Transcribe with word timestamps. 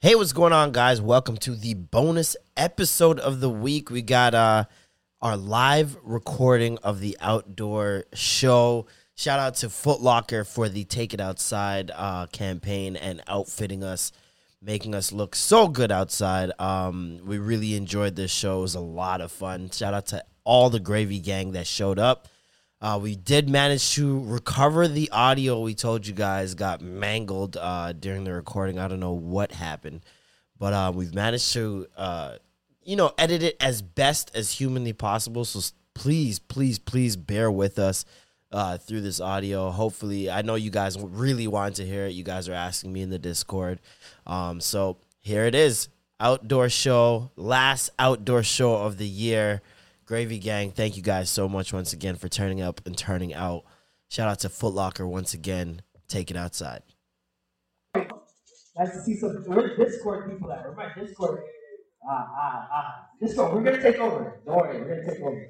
Hey, 0.00 0.14
what's 0.14 0.32
going 0.32 0.52
on, 0.52 0.70
guys? 0.70 1.00
Welcome 1.00 1.38
to 1.38 1.56
the 1.56 1.74
bonus 1.74 2.36
episode 2.56 3.18
of 3.18 3.40
the 3.40 3.50
week. 3.50 3.90
We 3.90 4.00
got 4.00 4.32
uh, 4.32 4.66
our 5.20 5.36
live 5.36 5.96
recording 6.04 6.78
of 6.84 7.00
the 7.00 7.16
outdoor 7.20 8.04
show. 8.14 8.86
Shout 9.16 9.40
out 9.40 9.56
to 9.56 9.68
Foot 9.68 10.00
Locker 10.00 10.44
for 10.44 10.68
the 10.68 10.84
Take 10.84 11.14
It 11.14 11.20
Outside 11.20 11.90
uh, 11.92 12.26
campaign 12.26 12.94
and 12.94 13.24
outfitting 13.26 13.82
us, 13.82 14.12
making 14.62 14.94
us 14.94 15.10
look 15.10 15.34
so 15.34 15.66
good 15.66 15.90
outside. 15.90 16.52
Um, 16.60 17.18
we 17.24 17.38
really 17.38 17.74
enjoyed 17.74 18.14
this 18.14 18.30
show. 18.30 18.60
It 18.60 18.62
was 18.62 18.74
a 18.76 18.80
lot 18.80 19.20
of 19.20 19.32
fun. 19.32 19.68
Shout 19.70 19.94
out 19.94 20.06
to 20.06 20.24
all 20.44 20.70
the 20.70 20.78
Gravy 20.78 21.18
Gang 21.18 21.50
that 21.52 21.66
showed 21.66 21.98
up. 21.98 22.28
Uh, 22.80 22.98
we 23.00 23.16
did 23.16 23.48
manage 23.48 23.94
to 23.94 24.22
recover 24.24 24.86
the 24.86 25.10
audio 25.10 25.60
we 25.60 25.74
told 25.74 26.06
you 26.06 26.14
guys 26.14 26.54
got 26.54 26.80
mangled 26.80 27.56
uh, 27.56 27.92
during 27.92 28.24
the 28.24 28.32
recording. 28.32 28.78
I 28.78 28.86
don't 28.86 29.00
know 29.00 29.12
what 29.12 29.50
happened, 29.50 30.04
but 30.58 30.72
uh, 30.72 30.92
we've 30.94 31.14
managed 31.14 31.52
to, 31.54 31.86
uh, 31.96 32.36
you 32.82 32.94
know, 32.94 33.12
edit 33.18 33.42
it 33.42 33.56
as 33.60 33.82
best 33.82 34.30
as 34.34 34.52
humanly 34.52 34.92
possible. 34.92 35.44
So 35.44 35.60
please, 35.94 36.38
please, 36.38 36.78
please 36.78 37.16
bear 37.16 37.50
with 37.50 37.80
us 37.80 38.04
uh, 38.52 38.78
through 38.78 39.00
this 39.00 39.20
audio. 39.20 39.70
Hopefully, 39.70 40.30
I 40.30 40.42
know 40.42 40.54
you 40.54 40.70
guys 40.70 40.96
really 41.00 41.48
want 41.48 41.76
to 41.76 41.84
hear 41.84 42.06
it. 42.06 42.12
You 42.12 42.22
guys 42.22 42.48
are 42.48 42.54
asking 42.54 42.92
me 42.92 43.02
in 43.02 43.10
the 43.10 43.18
Discord. 43.18 43.80
Um, 44.24 44.60
so 44.60 44.98
here 45.20 45.44
it 45.46 45.56
is 45.56 45.88
outdoor 46.20 46.68
show, 46.68 47.32
last 47.34 47.90
outdoor 47.98 48.44
show 48.44 48.76
of 48.76 48.98
the 48.98 49.06
year. 49.06 49.62
Gravy 50.08 50.38
Gang, 50.38 50.70
thank 50.70 50.96
you 50.96 51.02
guys 51.02 51.28
so 51.28 51.50
much 51.50 51.70
once 51.70 51.92
again 51.92 52.16
for 52.16 52.30
turning 52.30 52.62
up 52.62 52.80
and 52.86 52.96
turning 52.96 53.34
out. 53.34 53.64
Shout 54.08 54.26
out 54.26 54.38
to 54.38 54.48
Foot 54.48 54.72
Locker 54.72 55.06
once 55.06 55.34
again. 55.34 55.82
Take 56.08 56.30
it 56.30 56.36
outside. 56.38 56.80
Nice 57.94 58.92
to 58.94 59.02
see 59.04 59.16
some. 59.18 59.44
Where's 59.46 59.76
Discord 59.76 60.30
people 60.30 60.50
at? 60.50 60.64
Where's 60.64 60.76
my 60.78 60.98
Discord? 60.98 61.42
Ah, 62.08 62.26
ah, 62.26 62.68
ah. 62.72 63.06
Discord, 63.20 63.52
we're 63.52 63.62
gonna 63.64 63.82
take 63.82 63.98
over. 63.98 64.40
Don't 64.46 64.56
worry, 64.56 64.80
we're 64.80 64.96
gonna 64.96 65.12
take 65.12 65.22
over. 65.22 65.46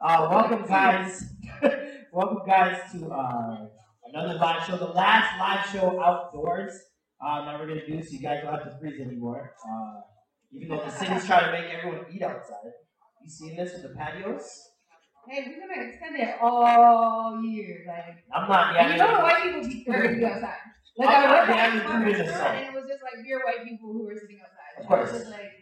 Uh, 0.00 0.28
welcome, 0.30 0.68
guys. 0.68 1.24
welcome, 2.12 2.46
guys, 2.46 2.80
to 2.92 3.04
uh, 3.08 3.66
another 4.12 4.34
live 4.34 4.64
show. 4.64 4.76
The 4.76 4.84
last 4.84 5.40
live 5.40 5.66
show 5.72 6.00
outdoors 6.00 6.72
uh, 7.20 7.44
that 7.46 7.58
we're 7.58 7.66
gonna 7.66 7.84
do, 7.84 8.00
so 8.00 8.12
you 8.12 8.20
guys 8.20 8.44
don't 8.44 8.54
have 8.54 8.62
to 8.62 8.78
freeze 8.78 9.00
anymore. 9.00 9.54
Uh, 9.68 10.02
even 10.52 10.68
though 10.68 10.84
the 10.84 10.90
city's 10.92 11.26
trying 11.26 11.46
to 11.46 11.50
make 11.50 11.74
everyone 11.74 12.06
eat 12.12 12.22
outside. 12.22 12.70
You 13.22 13.30
seen 13.30 13.56
this 13.56 13.72
with 13.74 13.82
the 13.82 13.88
patios? 13.98 14.46
Hey, 15.28 15.44
we're 15.46 15.60
gonna 15.60 15.88
extend 15.88 16.16
it 16.16 16.36
all 16.40 17.40
year. 17.42 17.84
Like, 17.86 18.24
I'm 18.32 18.48
not. 18.48 18.76
and 18.76 18.92
you 18.92 18.98
know 18.98 19.16
the 19.16 19.22
white 19.22 19.42
people 19.42 19.68
be 19.68 19.84
to 19.84 20.16
be 20.16 20.24
outside. 20.24 20.56
Like, 20.96 21.08
I'm 21.10 21.14
I 21.14 21.26
not 21.26 21.48
went 21.48 21.48
back 21.48 21.72
food 21.72 22.08
in 22.08 22.26
the 22.26 22.46
and 22.48 22.66
it 22.66 22.72
was 22.74 22.84
just 22.88 23.02
like 23.02 23.24
pure 23.24 23.40
white 23.44 23.64
people 23.68 23.92
who 23.92 24.04
were 24.04 24.14
sitting 24.14 24.40
outside. 24.40 24.80
Of 24.82 24.86
course. 24.88 25.12
Was 25.12 25.20
just 25.20 25.30
like, 25.30 25.52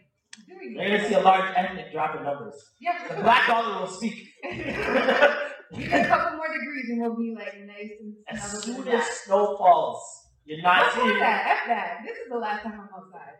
doing 0.47 0.73
You're 0.73 0.97
gonna 0.97 1.09
see 1.09 1.15
a 1.15 1.19
large 1.19 1.53
ethnic 1.55 1.91
drop 1.91 2.15
in 2.15 2.23
numbers. 2.23 2.55
Yeah, 2.79 3.07
The 3.07 3.21
black 3.21 3.47
dollar 3.47 3.81
will 3.81 3.87
speak. 3.87 4.27
We 5.69 5.83
get 5.83 6.05
a 6.05 6.07
couple 6.07 6.37
more 6.37 6.47
degrees 6.47 6.87
and 6.89 7.01
we'll 7.01 7.17
be 7.17 7.35
like 7.35 7.59
nice 7.67 7.91
and 7.99 8.15
As 8.29 8.39
snuggled 8.39 8.85
soon 8.85 8.87
and 8.87 9.01
as 9.01 9.07
snow 9.27 9.57
falls, 9.57 9.99
you're 10.45 10.61
not 10.61 10.93
Fuck 10.93 11.03
seeing 11.03 11.19
that, 11.19 11.59
F 11.63 11.67
that. 11.67 11.97
This 12.07 12.15
is 12.15 12.31
the 12.31 12.37
last 12.37 12.63
time 12.63 12.79
I'm 12.79 12.87
outside. 12.95 13.35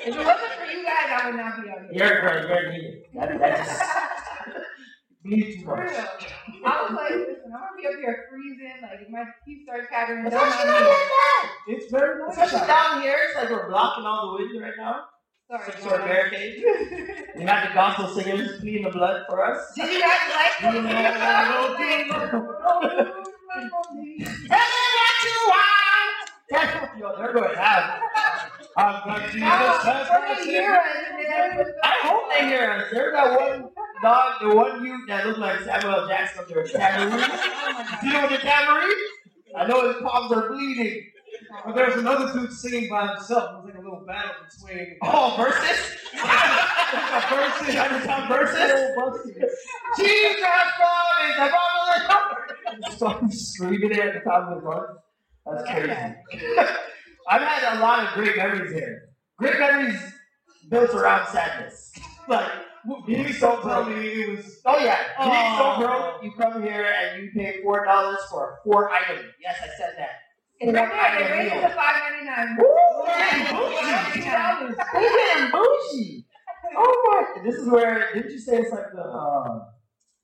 If 0.00 0.08
it 0.08 0.16
wasn't 0.16 0.52
for 0.58 0.66
you 0.66 0.82
guys, 0.84 1.08
I 1.10 1.26
would 1.30 1.36
not 1.36 1.62
be 1.62 1.68
out 1.70 1.78
here. 1.90 1.90
You're 1.92 2.20
great, 2.20 2.48
you're 2.48 2.72
needed. 2.72 2.94
That, 3.14 3.38
that 3.38 3.56
just 3.64 3.82
bleeds 5.24 5.56
too 5.56 5.64
For 5.64 5.76
much. 5.76 5.92
I 6.64 6.82
was 6.82 6.92
like, 6.92 7.10
listen, 7.12 7.50
I'm 7.54 7.60
gonna 7.60 7.76
be 7.80 7.86
up 7.86 7.94
here 8.00 8.26
freezing. 8.30 8.78
Like, 8.82 9.00
if 9.02 9.08
my 9.10 9.24
teeth 9.44 9.62
start 9.64 9.88
chattering, 9.90 10.26
It's 10.26 10.34
don't 10.34 10.46
actually 10.46 10.70
mind 10.70 10.80
not 10.80 10.90
me. 10.90 10.96
that 10.96 11.08
bad. 11.10 11.50
It's 11.74 11.90
very 11.90 12.12
nice. 12.22 12.32
Especially 12.32 12.60
out. 12.60 12.66
down 12.68 13.02
here, 13.02 13.18
it's 13.28 13.36
like 13.36 13.50
we're 13.50 13.68
blocking 13.68 14.04
all 14.04 14.36
the 14.38 14.42
winds 14.44 14.60
right 14.62 14.72
now. 14.78 15.04
Sorry, 15.50 15.72
Some 15.72 15.80
sort 15.82 16.00
of 16.00 16.06
guys. 16.08 16.16
barricade. 16.30 16.54
We 17.36 17.42
have 17.44 17.68
the 17.68 17.74
gospel 17.74 18.08
singers 18.08 18.58
pleading 18.60 18.84
the 18.84 18.90
blood 18.90 19.24
for 19.28 19.44
us. 19.44 19.72
Did 19.76 19.92
you 19.92 20.00
guys 20.00 20.30
like 20.34 20.74
You 20.74 20.82
those? 20.82 20.90
know, 20.90 21.76
Tell 22.56 22.80
me 23.94 24.24
what 24.48 25.18
you 25.22 25.36
want. 25.46 26.30
Tell- 26.50 26.90
Yo, 26.98 27.16
they're 27.18 27.32
going 27.34 27.50
to 27.54 27.60
have. 27.60 28.00
I've 28.76 29.04
got 29.04 29.30
Jesus 29.30 29.42
Oh, 29.50 29.78
has 29.84 30.06
for 30.08 30.20
the 30.20 30.34
mercy. 30.34 30.50
year 30.50 30.74
end, 30.74 31.56
man. 31.56 31.74
I 31.82 31.94
hope 32.02 32.22
they 32.30 32.46
hear 32.46 32.70
us. 32.72 32.84
There's 32.92 33.12
that 33.14 33.40
one 33.40 33.70
dog, 34.02 34.34
the 34.42 34.54
one 34.54 34.84
youth 34.84 35.08
that 35.08 35.26
looked 35.26 35.38
like 35.38 35.60
Samuel 35.60 36.06
Jackson 36.08 36.44
there 36.48 36.62
with 36.62 36.72
tambourine. 36.72 37.30
You 38.02 38.12
know 38.12 38.28
the 38.28 38.36
tambourine? 38.36 38.96
I 39.56 39.66
know 39.66 39.92
his 39.92 40.02
palms 40.02 40.30
are 40.32 40.48
bleeding. 40.50 41.06
But 41.64 41.74
there's 41.74 41.96
another 41.96 42.32
dude 42.32 42.52
singing 42.52 42.88
by 42.90 43.06
himself. 43.08 43.50
It 43.50 43.56
was 43.56 43.64
like 43.66 43.74
a 43.76 43.78
little 43.78 44.04
battle 44.06 44.32
between. 44.50 44.96
Oh, 45.02 45.34
versus? 45.38 45.96
versus? 47.30 47.74
Chinatown 47.74 48.28
versus? 48.28 49.22
Jesus 49.96 50.36
Christ 50.40 51.30
is 51.30 51.48
above 51.48 52.98
So 52.98 53.06
I'm 53.08 53.30
screaming 53.30 53.92
it 53.92 53.98
at 53.98 54.14
the 54.14 54.20
top 54.20 54.48
of 54.50 54.56
his 54.56 54.64
lungs. 54.64 54.98
That's 55.46 55.70
crazy. 55.70 56.66
I've 57.28 57.42
had 57.42 57.76
a 57.78 57.80
lot 57.80 58.06
of 58.06 58.14
great 58.14 58.36
memories 58.36 58.72
here. 58.72 59.08
Great 59.38 59.58
memories 59.58 59.98
built 60.70 60.90
around 60.94 61.26
sadness. 61.28 61.92
like, 62.28 62.50
being 63.06 63.32
so 63.32 63.60
broke. 63.62 63.88
it 63.88 64.36
was. 64.36 64.60
Oh 64.64 64.78
yeah, 64.78 64.98
being 65.18 65.56
so 65.58 65.74
Oh. 65.74 65.78
broke, 65.80 66.22
you 66.22 66.32
come 66.38 66.62
here 66.62 66.86
and 66.86 67.22
you 67.24 67.30
pay 67.34 67.60
four 67.62 67.84
dollars 67.84 68.18
for 68.30 68.50
a 68.50 68.56
four 68.64 68.90
item. 68.92 69.24
Yes, 69.42 69.56
I 69.60 69.66
said 69.76 69.94
that. 69.98 70.10
It's 70.60 70.72
right 70.72 71.18
there. 71.18 71.28
They 71.28 71.38
raised 71.38 71.54
it 71.54 71.60
to 71.68 71.74
five 71.74 71.96
ninety 72.10 72.26
nine. 72.26 72.56
They 74.94 75.00
getting 75.00 75.50
bougie. 75.50 76.26
Oh 76.78 76.94
my! 77.34 77.42
This 77.44 77.56
is 77.56 77.68
where 77.68 78.12
didn't 78.14 78.30
you 78.32 78.38
say 78.38 78.58
it's 78.58 78.72
like 78.72 78.92
the 78.94 79.02
uh, 79.02 79.58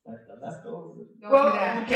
the? 0.05 1.29
Well, 1.31 1.53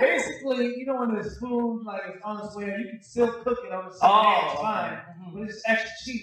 basically, 0.00 0.74
you 0.76 0.86
know, 0.86 0.96
when 1.00 1.14
there's 1.14 1.38
food 1.38 1.82
like 1.86 2.02
it's 2.08 2.22
on 2.24 2.44
its 2.44 2.54
way, 2.56 2.66
you 2.66 2.88
can 2.90 3.02
still 3.02 3.32
cook 3.42 3.58
it 3.64 3.72
on 3.72 3.86
the 3.86 3.92
same 3.92 4.00
Oh, 4.02 4.22
day. 4.22 4.40
It's 4.52 4.60
fine, 4.60 4.92
mm-hmm. 4.92 5.38
but 5.38 5.48
it's 5.48 5.62
extra 5.66 5.90
cheap. 6.04 6.22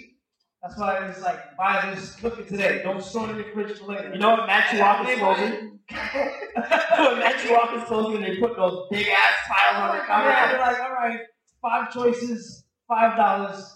That's 0.61 0.77
why 0.79 1.07
it's 1.07 1.21
like 1.21 1.39
buy 1.57 1.91
this, 1.93 2.15
cook 2.15 2.39
it 2.39 2.47
today. 2.47 2.81
Don't 2.83 3.03
store 3.03 3.27
it 3.29 3.31
in 3.31 3.37
the 3.37 3.43
fridge 3.53 3.77
for 3.79 3.93
later. 3.93 4.11
You 4.13 4.19
know 4.19 4.31
what 4.31 4.47
Matthew 4.47 4.79
Walker's 4.79 5.15
closing? 5.19 5.79
when 5.89 7.19
Matthew 7.19 7.51
Walker's 7.51 8.19
they 8.21 8.37
put 8.37 8.55
those 8.55 8.87
big 8.91 9.07
ass 9.07 9.47
tiles 9.47 9.91
on 9.91 9.97
the 9.97 10.03
oh 10.03 10.07
Yeah, 10.07 10.07
counter. 10.07 10.57
they're 10.57 10.65
like, 10.65 10.79
all 10.81 10.91
right, 10.93 11.19
five 11.61 11.91
choices, 11.93 12.65
five 12.87 13.15
dollars. 13.17 13.73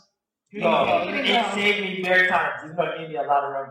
No, 0.53 1.03
it, 1.07 1.25
it 1.25 1.53
saved 1.53 1.79
me 1.81 2.01
many 2.01 2.27
times. 2.27 2.55
Even 2.65 2.75
though 2.75 2.83
it 2.91 2.97
gave 2.99 3.09
me 3.09 3.15
a 3.15 3.21
lot 3.21 3.43
of 3.45 3.53
run 3.53 3.69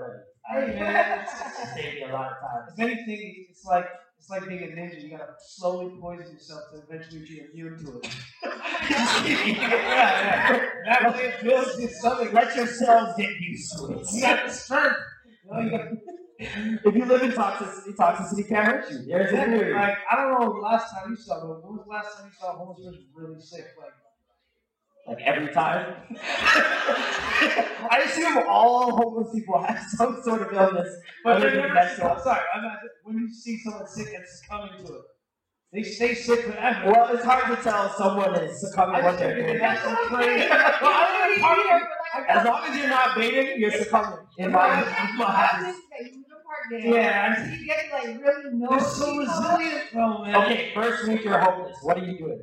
Hey, 0.50 0.74
man, 0.78 1.26
saved 1.76 1.94
me 1.96 2.02
a 2.02 2.12
lot 2.12 2.32
of 2.32 2.38
time. 2.40 2.68
If 2.72 2.78
anything, 2.80 3.46
it's 3.50 3.64
like 3.64 3.86
it's 4.18 4.28
like 4.28 4.48
being 4.48 4.62
a 4.64 4.66
ninja. 4.66 5.02
You 5.02 5.10
gotta 5.10 5.34
slowly 5.38 5.96
poison 6.00 6.32
yourself 6.32 6.62
to 6.72 6.82
eventually 6.82 7.20
be 7.20 7.40
immune 7.52 7.78
to 7.84 7.98
it. 7.98 8.14
yeah, 8.42 9.26
yeah. 9.26 10.68
That 10.86 11.14
way 11.14 11.24
it 11.24 11.42
builds 11.42 11.70
your 11.80 11.90
stomach. 11.90 12.32
Let 12.32 12.56
your 12.56 12.66
cells 12.66 13.14
get 13.16 13.30
used 13.40 13.76
to 13.78 13.92
it. 13.92 14.06
You 14.12 14.20
got 14.22 14.46
the 14.46 14.52
strength. 14.52 14.96
You 15.52 15.60
you 16.40 16.78
If 16.84 16.94
you 16.96 17.04
live 17.04 17.22
in 17.22 17.30
toxicity, 17.32 17.94
toxicity 17.96 18.48
can't 18.48 18.66
hurt 18.66 18.90
you. 18.90 18.98
There's 19.06 19.32
a 19.32 19.36
theory. 19.44 19.74
Like 19.74 19.98
I 20.10 20.16
don't 20.16 20.40
know 20.40 20.52
the 20.54 20.60
last 20.60 20.92
time 20.92 21.10
you 21.10 21.16
saw, 21.16 21.40
when 21.44 21.76
was 21.76 21.84
the 21.84 21.90
last 21.90 22.16
time 22.16 22.26
you 22.26 22.32
saw 22.38 22.52
a 22.54 22.56
homeless 22.56 22.78
person 22.84 23.06
really 23.14 23.40
sick? 23.40 23.66
Like 23.78 23.92
Like 25.06 25.18
every 25.24 25.52
time. 25.52 25.94
I 27.90 28.02
assume 28.04 28.44
all 28.48 28.96
homeless 28.96 29.34
people 29.34 29.62
have 29.62 29.82
some 29.88 30.20
sort 30.22 30.42
of 30.42 30.52
illness. 30.52 30.94
But 31.24 31.40
they're 31.40 31.50
than 31.50 31.74
never. 31.74 31.78
I'm 31.78 32.20
sorry, 32.22 32.44
I'm 32.54 32.62
not, 32.62 32.78
when 33.04 33.16
you 33.18 33.32
see 33.32 33.58
someone 33.58 33.88
sick 33.88 34.08
and 34.14 34.24
succumbing 34.26 34.86
to 34.86 34.92
it, 34.94 35.02
they 35.72 35.82
stay 35.82 36.14
sick 36.14 36.40
forever. 36.44 36.92
Well, 36.92 37.14
it's 37.14 37.24
hard 37.24 37.56
to 37.56 37.62
tell 37.62 37.86
if 37.86 37.92
someone 37.92 38.34
is 38.36 38.60
succumbing 38.60 38.96
I 38.96 39.02
what 39.04 39.18
they're 39.18 39.36
doing. 39.40 39.58
that's 39.58 39.82
so 39.82 39.94
crazy. 40.08 40.48
Well, 40.48 40.58
I 40.82 41.08
don't 41.08 41.40
know, 41.40 41.42
part 41.42 41.58
of 41.58 41.82
it- 41.82 42.30
As 42.30 42.44
long 42.46 42.64
as 42.68 42.76
you're 42.76 42.88
not 42.88 43.16
baiting, 43.16 43.60
you're 43.60 43.70
succumbing. 43.72 44.18
In 44.38 44.52
my, 44.52 44.80
in 44.80 45.16
my. 45.16 45.74
Yeah, 46.72 47.36
I- 47.38 47.54
You 47.56 47.66
get 47.66 47.90
like 47.92 48.20
really 48.22 48.50
no. 48.54 48.68
They're 48.70 48.80
so 48.80 49.16
resilient, 49.16 49.92
bro, 49.92 50.24
man. 50.24 50.36
Okay, 50.36 50.70
first 50.74 51.08
week 51.08 51.24
you're 51.24 51.38
homeless. 51.38 51.76
What 51.82 51.98
are 51.98 52.04
you 52.04 52.18
doing? 52.18 52.40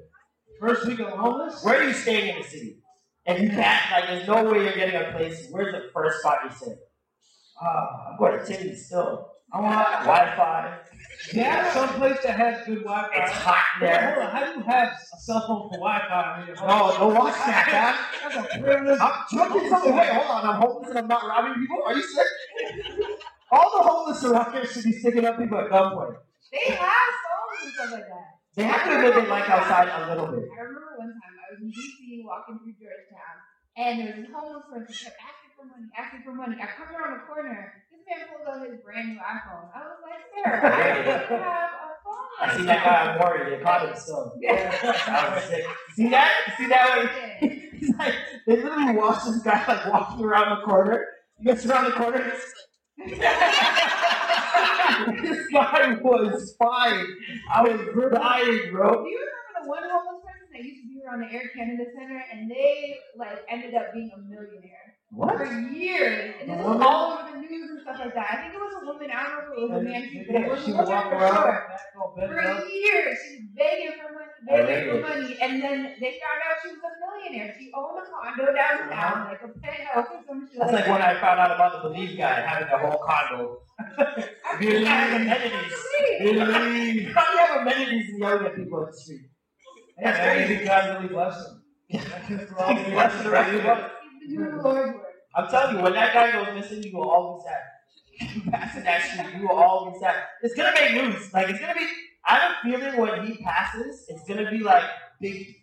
First 0.59 0.85
week 0.87 0.99
of 0.99 1.09
homeless? 1.09 1.63
Where 1.63 1.81
are 1.81 1.83
you 1.87 1.93
staying 1.93 2.35
in 2.35 2.41
the 2.41 2.47
city? 2.47 2.77
And 3.25 3.43
you 3.43 3.49
can't, 3.49 3.91
like, 3.91 4.07
there's 4.07 4.27
no 4.27 4.43
way 4.49 4.63
you're 4.63 4.73
getting 4.75 4.95
a 4.95 5.11
place. 5.11 5.47
Where's 5.51 5.73
the 5.73 5.89
first 5.93 6.19
spot 6.19 6.39
you 6.45 6.49
stay? 6.55 6.75
Uh, 7.61 7.67
I'm 8.11 8.17
going 8.17 8.39
to 8.39 8.45
Timmy 8.45 8.73
still. 8.75 9.31
I 9.51 9.61
want 9.61 9.87
Wi-Fi. 10.05 10.77
yeah, 11.33 11.71
some 11.73 11.89
place 11.95 12.17
that 12.23 12.35
has 12.37 12.65
good 12.65 12.83
Wi-Fi. 12.83 13.09
It's 13.23 13.31
hot 13.31 13.63
there. 13.79 14.13
Hold 14.13 14.25
on, 14.27 14.31
how 14.35 14.45
do 14.53 14.59
you 14.59 14.65
have 14.65 14.89
a 14.89 15.17
cell 15.21 15.41
phone 15.47 15.69
for 15.69 15.77
Wi-Fi? 15.77 16.37
when 16.39 16.47
you're 16.47 16.55
No, 16.57 16.61
homeless? 16.67 16.99
no 16.99 17.07
watch 17.07 17.33
that, 17.45 18.11
That's 18.23 18.35
a 18.55 18.59
privilege. 18.61 18.99
I'm 19.01 19.13
joking. 19.31 19.69
Something. 19.69 19.95
Wait, 19.95 20.09
hold 20.09 20.43
on. 20.45 20.49
I'm 20.55 20.61
homeless 20.61 20.89
and 20.89 20.99
I'm 20.99 21.07
not 21.07 21.23
robbing 21.27 21.61
people. 21.61 21.77
Are 21.85 21.93
you 21.95 22.01
sick? 22.03 22.27
All 23.51 23.71
the 23.77 23.83
homeless 23.89 24.23
around 24.25 24.53
here 24.53 24.65
should 24.65 24.83
be 24.83 24.91
sticking 24.93 25.25
up 25.25 25.37
people 25.37 25.57
at 25.59 25.69
gunpoint. 25.69 26.15
They 26.51 26.71
have 26.73 26.89
phones 26.89 27.63
and 27.63 27.73
stuff 27.73 27.91
like 27.91 28.03
that. 28.07 28.36
They 28.57 28.63
have 28.65 28.83
to 28.89 28.93
live 29.05 29.17
in 29.21 29.29
like 29.29 29.47
outside 29.49 29.85
a 29.87 30.09
little 30.09 30.27
bit. 30.33 30.49
I 30.49 30.61
remember 30.65 30.97
one 30.97 31.13
time 31.13 31.35
I 31.37 31.53
was 31.53 31.61
in 31.61 31.69
DC 31.69 32.25
walking 32.25 32.57
through 32.57 32.73
Georgetown, 32.81 33.35
and 33.77 33.93
there 34.01 34.07
was 34.09 34.25
this 34.25 34.33
homeless 34.33 34.65
person 34.65 34.89
who 34.89 34.97
kept 34.97 35.19
asking 35.21 35.51
for 35.53 35.65
money, 35.69 35.87
asking 35.93 36.21
for 36.25 36.33
money. 36.33 36.55
I 36.57 36.65
come 36.73 36.89
around 36.89 37.21
the 37.21 37.23
corner, 37.29 37.85
this 37.93 38.01
man 38.09 38.25
pulls 38.33 38.49
out 38.49 38.65
his 38.65 38.81
brand 38.81 39.13
new 39.13 39.21
iPhone. 39.21 39.69
I 39.69 39.79
was 39.85 40.01
like, 40.01 40.25
sir, 40.33 40.41
I 40.41 41.21
don't 41.29 41.37
have 41.37 41.69
a 41.69 41.93
phone. 42.03 42.33
I 42.41 42.57
see 42.57 42.65
that 42.65 42.81
guy 42.81 43.13
on 43.13 43.19
Maury. 43.21 43.45
They 43.57 43.61
caught 43.63 43.85
him 43.87 43.93
still. 43.95 44.33
That 44.41 45.35
was 45.37 45.43
sick. 45.45 45.65
See 45.93 46.09
that? 46.09 46.31
See 46.57 46.67
that? 46.67 46.97
Way? 46.97 47.69
He's 47.77 47.93
like, 47.97 48.15
they 48.47 48.57
literally 48.57 48.97
watch 48.97 49.23
this 49.25 49.37
guy 49.43 49.61
like 49.67 49.85
walking 49.93 50.25
around 50.25 50.49
the 50.57 50.65
corner. 50.65 51.05
He 51.37 51.45
gets 51.45 51.63
around 51.65 51.85
the 51.85 51.91
corner. 51.91 52.17
and 52.17 52.25
it's- 52.33 52.41
this 52.41 52.53
guy 55.51 55.97
was 56.01 56.55
fine. 56.57 57.05
I 57.53 57.61
was 57.63 57.79
dying, 58.13 58.71
bro. 58.71 59.03
Do 59.03 59.09
you 59.09 59.19
remember 59.19 59.61
the 59.61 59.67
one 59.69 59.83
homeless 59.83 60.23
person 60.25 60.47
that 60.53 60.63
used 60.63 60.81
to 60.83 60.87
be 60.87 61.01
around 61.05 61.21
the 61.21 61.31
Air 61.31 61.49
Canada 61.55 61.83
Center, 61.97 62.23
and 62.33 62.49
they 62.49 62.97
like 63.17 63.39
ended 63.49 63.73
up 63.75 63.93
being 63.93 64.11
a 64.15 64.19
millionaire 64.19 64.95
What? 65.11 65.37
for 65.37 65.45
years, 65.45 66.35
and 66.41 66.49
this 66.49 66.57
was 66.65 66.81
all 66.81 67.13
over 67.19 67.31
the 67.31 67.37
news 67.39 67.69
and 67.69 67.81
stuff 67.81 67.99
like 67.99 68.13
that. 68.15 68.27
I 68.31 68.35
think 68.41 68.53
it 68.55 68.59
was 68.59 68.73
a 68.81 68.85
woman. 68.85 69.09
I 69.13 69.23
don't 69.23 69.33
know 69.37 69.51
if 69.53 69.57
it 69.57 69.61
was 69.69 69.81
a 69.81 69.83
man, 69.83 70.25
but 70.27 70.35
it 70.41 70.49
was 70.49 70.63
she 70.65 70.71
a 70.71 70.75
woman 70.75 70.87
for 70.87 71.15
around, 71.15 71.33
sure. 71.33 71.67
back 71.69 71.81
on 72.01 72.15
bed 72.17 72.29
For 72.29 72.67
years, 72.69 73.17
she 73.27 73.35
was 73.37 73.47
begging 73.55 73.93
for 74.01 74.16
I 74.49 74.61
begging 74.61 74.93
read 74.93 75.01
money, 75.01 75.37
and 75.41 75.63
then 75.63 75.95
they 75.99 76.19
found 76.21 76.39
out 76.45 76.57
she 76.61 76.69
was 76.69 76.79
a 76.83 76.91
millionaire. 77.01 77.55
She 77.57 77.71
owned 77.73 77.97
a 77.97 78.05
condo 78.05 78.53
downtown, 78.53 78.91
uh-huh. 78.91 79.29
like 79.31 79.41
a 79.43 79.59
penthouse 79.59 80.07
or 80.13 80.23
some 80.27 80.47
shit. 80.47 80.59
That's 80.59 80.73
like 80.73 80.87
when 80.87 81.01
I 81.01 81.19
found 81.19 81.39
out 81.39 81.51
about 81.55 81.83
the 81.83 81.89
Believe 81.89 82.17
guy 82.17 82.41
having 82.41 82.67
a 82.67 82.77
whole 82.77 83.01
condo. 83.03 83.61
Believe 84.59 84.87
amenities. 84.87 85.73
Believe. 86.19 87.13
How 87.13 87.25
do 87.25 87.31
you 87.31 87.45
have 87.45 87.61
amenities 87.61 88.09
and 88.09 88.19
yelling 88.19 88.45
at 88.45 88.55
people 88.55 88.79
in 88.79 88.85
the 88.91 88.97
street? 88.97 89.21
That's 90.01 90.19
crazy. 90.19 90.65
God 90.65 90.95
really 90.95 91.13
bless 91.13 91.35
him. 91.35 91.63
For 91.89 92.35
the 92.35 93.23
the 93.23 93.29
rest 93.31 93.53
of 93.53 93.65
us. 93.65 93.91
He's 94.25 94.37
been 94.37 94.57
the 94.57 94.61
Lord's. 94.61 94.97
I'm 95.35 95.47
telling 95.49 95.77
you, 95.77 95.83
when 95.83 95.93
that 95.93 96.13
guy 96.13 96.31
goes 96.31 96.53
missing, 96.55 96.83
you 96.83 96.97
will 96.97 97.09
all 97.09 97.37
be 97.37 97.47
sad. 97.47 98.51
Passing 98.51 98.83
that 98.83 99.03
street, 99.03 99.39
you 99.39 99.47
will 99.47 99.55
all 99.55 99.91
be 99.91 99.99
sad. 99.99 100.23
It's 100.41 100.55
gonna 100.55 100.71
make 100.73 100.93
news. 100.93 101.31
Like 101.33 101.49
it's 101.49 101.59
gonna 101.59 101.75
be. 101.75 101.87
I 102.27 102.35
have 102.35 102.51
a 102.51 102.55
feeling 102.77 102.97
when 102.99 103.25
he 103.25 103.37
passes, 103.43 104.05
it's 104.09 104.23
gonna 104.27 104.49
be 104.51 104.59
like 104.59 104.83
big. 105.21 105.55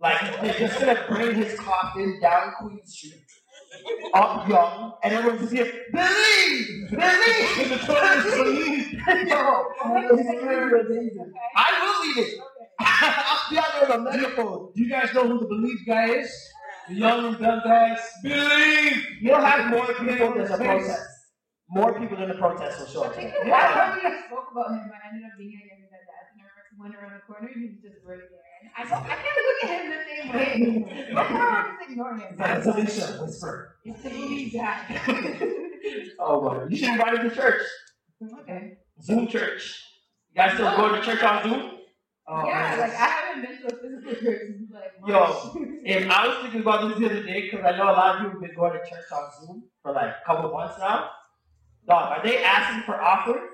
Like 0.00 0.40
they're 0.42 0.58
just 0.58 0.78
gonna 0.80 1.02
bring 1.08 1.34
his 1.34 1.58
coffin 1.58 2.18
down 2.20 2.52
Queen 2.60 2.84
Street, 2.84 3.14
up 4.12 4.46
Yonge, 4.48 4.92
and 5.02 5.14
everyone's 5.14 5.40
just 5.40 5.52
here. 5.54 5.72
Believe, 5.92 6.90
believe, 6.90 7.86
believe. 7.86 8.92
Yo, 9.28 9.64
it's 9.86 10.40
gonna 10.40 10.66
be 10.70 10.80
amazing. 10.80 11.32
I 11.56 11.68
will 11.80 12.06
leave 12.06 12.18
it. 12.28 12.38
I'll 12.80 13.50
be 13.50 13.56
out 13.58 13.64
there 13.80 13.88
with 13.88 13.96
a 13.96 14.00
megaphone. 14.02 14.72
Do 14.74 14.82
you 14.82 14.90
guys 14.90 15.14
know 15.14 15.26
who 15.28 15.38
the 15.40 15.46
Believe 15.46 15.78
guy 15.86 16.10
is? 16.10 16.30
The 16.88 16.94
young 16.96 17.24
and 17.26 17.38
dumb 17.38 17.60
guys. 17.64 17.98
Believe! 18.22 19.06
You'll 19.22 19.40
have 19.40 19.70
more 19.70 19.86
people 19.86 20.34
than 20.34 20.44
the 20.50 20.56
protest. 20.58 21.00
More 21.70 21.98
people 21.98 22.18
than 22.18 22.28
the 22.28 22.34
protest 22.34 22.78
will 22.80 22.86
show 22.88 23.04
I 23.04 23.06
up. 23.06 23.14
think 23.14 23.32
today. 23.32 23.44
the 23.44 23.50
last 23.50 23.74
time 23.74 23.98
we 24.04 24.18
spoke 24.26 24.48
about 24.52 24.70
him, 24.72 24.82
but 24.90 24.98
I 25.00 25.08
ended 25.14 25.24
up 25.32 25.38
being 25.38 25.54
at 25.56 25.78
his 25.80 25.88
desk, 25.88 26.34
and 26.36 26.44
I 26.44 26.63
went 26.78 26.94
around 26.94 27.12
the 27.14 27.20
corner, 27.26 27.48
and 27.52 27.62
he 27.62 27.68
was 27.70 27.78
just 27.82 28.04
right 28.04 28.18
there. 28.18 28.40
I 28.76 28.82
I 28.82 29.16
can't 29.22 29.38
look 29.46 29.64
at 29.64 29.80
him 29.80 29.90
the 29.90 30.00
same 30.08 30.32
way 30.32 30.52
anymore. 30.52 31.14
Look 31.14 31.26
how 31.26 31.48
I 31.48 31.76
just 31.78 31.90
ignore 31.90 32.16
him. 32.16 32.36
That's 32.36 32.66
Alicia 32.66 33.18
Whisper. 33.22 33.76
It's 33.84 34.00
oh, 34.04 34.08
the 34.08 34.10
believe 34.10 34.52
guy. 34.52 35.00
Oh 36.18 36.40
my! 36.40 36.66
You 36.68 36.76
should 36.76 36.88
invite 36.88 37.18
him 37.18 37.28
to 37.30 37.36
church. 37.36 37.62
okay. 38.40 38.78
Zoom 39.02 39.26
church. 39.28 39.82
You 40.30 40.36
guys 40.36 40.54
still 40.54 40.74
going 40.76 40.94
to 40.94 41.02
church 41.06 41.22
on 41.22 41.42
Zoom? 41.44 41.70
Oh, 42.26 42.46
yeah, 42.46 42.54
man. 42.54 42.78
like 42.80 42.90
I 42.90 43.06
haven't 43.06 43.42
been 43.42 43.58
to 43.58 43.66
a 43.66 43.80
physical 43.80 44.14
church 44.24 44.40
since 44.46 44.70
like 44.72 44.92
Yo, 45.06 45.52
If 45.84 46.10
I 46.10 46.26
was 46.26 46.38
thinking 46.42 46.62
about 46.62 46.88
this 46.88 46.98
the 46.98 47.06
other 47.06 47.22
day, 47.22 47.50
because 47.50 47.66
I 47.66 47.76
know 47.76 47.84
a 47.84 47.92
lot 47.92 48.16
of 48.16 48.22
people 48.22 48.40
have 48.40 48.48
been 48.48 48.56
going 48.56 48.72
to 48.72 48.78
church 48.78 49.04
on 49.12 49.30
Zoom 49.46 49.64
for 49.82 49.92
like 49.92 50.08
a 50.08 50.22
couple 50.26 50.50
months 50.50 50.78
now. 50.78 51.10
Dog, 51.86 52.18
are 52.18 52.22
they 52.24 52.42
asking 52.42 52.82
for 52.84 53.00
offering? 53.00 53.46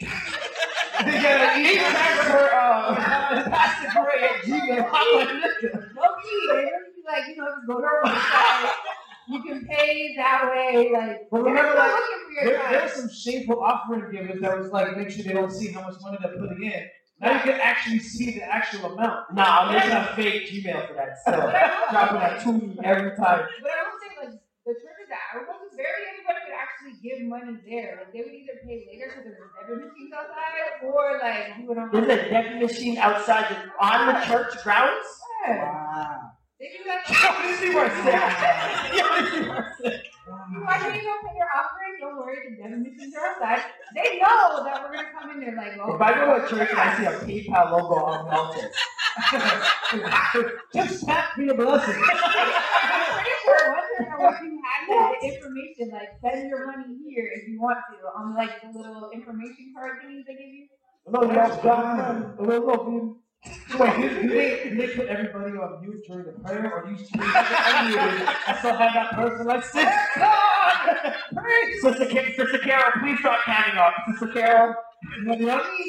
they 1.04 1.22
gotta 1.22 1.60
eat 1.60 1.78
for 2.26 2.54
uh, 2.54 2.76
at 4.22 4.42
Gmail. 4.44 4.90
I'm 4.92 5.16
like, 5.16 5.34
listen. 5.62 5.90
low 5.96 6.02
key, 6.22 6.70
like, 7.06 7.28
you 7.28 7.36
know, 7.36 7.48
just 7.54 7.66
go 7.66 7.80
to 7.80 7.86
our 7.86 8.02
website. 8.04 8.72
You 9.28 9.42
can 9.42 9.66
pay 9.66 10.14
that 10.16 10.50
way, 10.50 10.90
like 10.92 11.28
But 11.30 11.42
remember, 11.42 11.74
like, 11.74 11.90
There, 12.42 12.70
there 12.70 12.82
was 12.82 12.92
some 12.92 13.10
shameful 13.10 13.62
offering 13.62 14.12
givers 14.12 14.40
that 14.40 14.56
was 14.56 14.70
like, 14.70 14.96
make 14.96 15.10
sure 15.10 15.24
they 15.24 15.32
don't 15.32 15.50
see 15.50 15.72
how 15.72 15.82
much 15.82 15.96
money 16.00 16.18
they're 16.22 16.38
putting 16.38 16.62
in. 16.62 16.86
Now 17.20 17.32
you 17.32 17.40
can 17.40 17.60
actually 17.60 17.98
see 18.00 18.32
the 18.32 18.42
actual 18.42 18.92
amount. 18.92 19.34
Nah, 19.34 19.60
I'm 19.60 19.74
using 19.74 19.90
a 19.90 20.04
fake 20.14 20.50
Gmail 20.50 20.88
for 20.88 20.94
that 20.94 21.18
still. 21.18 21.40
Dropping 21.90 22.20
that 22.20 22.40
to 22.42 22.52
me 22.52 22.78
every 22.84 23.16
time. 23.16 23.46
But 23.62 23.70
I 23.70 23.82
will 23.88 23.98
say, 23.98 24.26
like, 24.26 24.38
the 24.66 24.74
churches 24.74 25.08
that 25.08 25.18
I 25.34 25.38
was 25.38 25.72
very 25.74 26.06
give 27.06 27.22
money 27.22 27.54
there. 27.68 28.02
Like, 28.02 28.12
they 28.12 28.20
would 28.20 28.34
either 28.34 28.58
pay 28.66 28.86
later 28.90 29.06
because 29.08 29.24
there's 29.24 29.38
debit 29.38 29.86
machines 29.86 30.12
outside, 30.18 30.82
or 30.82 31.18
like 31.22 31.56
do 31.56 31.70
it 31.72 31.78
on. 31.78 31.90
There's 31.92 32.10
a 32.10 32.30
debit 32.30 32.58
machine 32.62 32.98
outside 32.98 33.46
the, 33.50 33.56
on 33.84 34.06
the 34.12 34.20
church 34.26 34.62
grounds. 34.62 35.06
Yeah. 35.46 35.62
Wow. 35.62 36.32
They 36.58 36.68
do 36.76 36.84
that. 36.86 37.06
Yo, 37.08 37.30
this 37.46 37.62
is 37.62 37.72
more 37.72 37.90
sick. 38.02 38.20
Yo, 38.98 39.04
this 39.22 39.34
is 39.34 39.46
more 39.46 39.66
sick. 39.80 40.02
You 40.26 40.32
want 40.34 40.82
me 40.82 40.98
to 40.98 41.04
go 41.04 41.14
your 41.36 41.46
offering? 41.54 41.94
Don't 42.00 42.16
worry, 42.18 42.36
the 42.58 42.76
machines 42.76 43.14
are 43.14 43.26
outside. 43.30 43.62
They 43.94 44.18
know 44.18 44.64
that 44.64 44.82
we're 44.82 44.92
gonna 44.96 45.08
come 45.14 45.30
in 45.30 45.40
there 45.40 45.54
like, 45.54 45.78
oh. 45.80 45.94
If 45.94 46.00
I 46.00 46.12
go 46.14 46.40
to 46.40 46.48
church 46.48 46.70
and 46.70 46.80
I 46.80 46.98
see 46.98 47.04
a 47.04 47.12
PayPal 47.46 47.70
logo, 47.70 48.06
I'm 48.06 48.26
melted. 48.26 48.70
Just 50.74 51.06
tap 51.06 51.38
me 51.38 51.48
a 51.48 51.54
blessing. 51.54 51.94
I'm 51.94 53.06
pretty 53.14 53.36
sure 53.44 53.70
one 53.70 53.86
time 53.96 54.08
I 54.10 54.30
wish 54.30 54.40
you 54.42 54.60
had 54.66 54.82
that 54.90 55.14
information, 55.22 55.90
like 55.92 56.10
send 56.20 56.48
your 56.48 56.66
money 56.66 56.98
here 57.08 57.30
if 57.36 57.48
you 57.48 57.60
want 57.60 57.78
to, 57.92 57.96
on 58.18 58.34
like 58.34 58.60
the 58.62 58.76
little 58.76 59.10
information 59.14 59.72
card 59.76 60.02
thingies 60.02 60.26
they 60.26 60.34
give 60.34 60.52
you. 60.52 60.66
No, 61.08 61.22
you 61.22 61.30
have 61.38 61.62
God. 61.62 62.40
No, 62.40 62.44
no, 62.46 62.58
no. 62.58 63.16
Wait, 63.78 63.96
did, 64.00 64.30
they, 64.30 64.70
did 64.70 64.78
they 64.78 64.88
put 64.94 65.06
everybody 65.08 65.56
on 65.58 65.80
mute 65.82 66.02
during 66.06 66.24
the 66.26 66.32
prayer, 66.40 66.72
or 66.72 66.88
you 66.90 66.96
still 66.96 67.20
have 67.22 68.94
that 68.94 69.10
person 69.14 69.46
like, 69.46 69.64
Sister, 69.64 69.90
Ca- 72.06 72.32
Sister 72.36 72.58
Carol, 72.58 72.92
please 73.00 73.18
stop 73.20 73.40
panning 73.44 73.78
up. 73.78 73.94
Sister 74.10 74.28
Carol. 74.32 74.74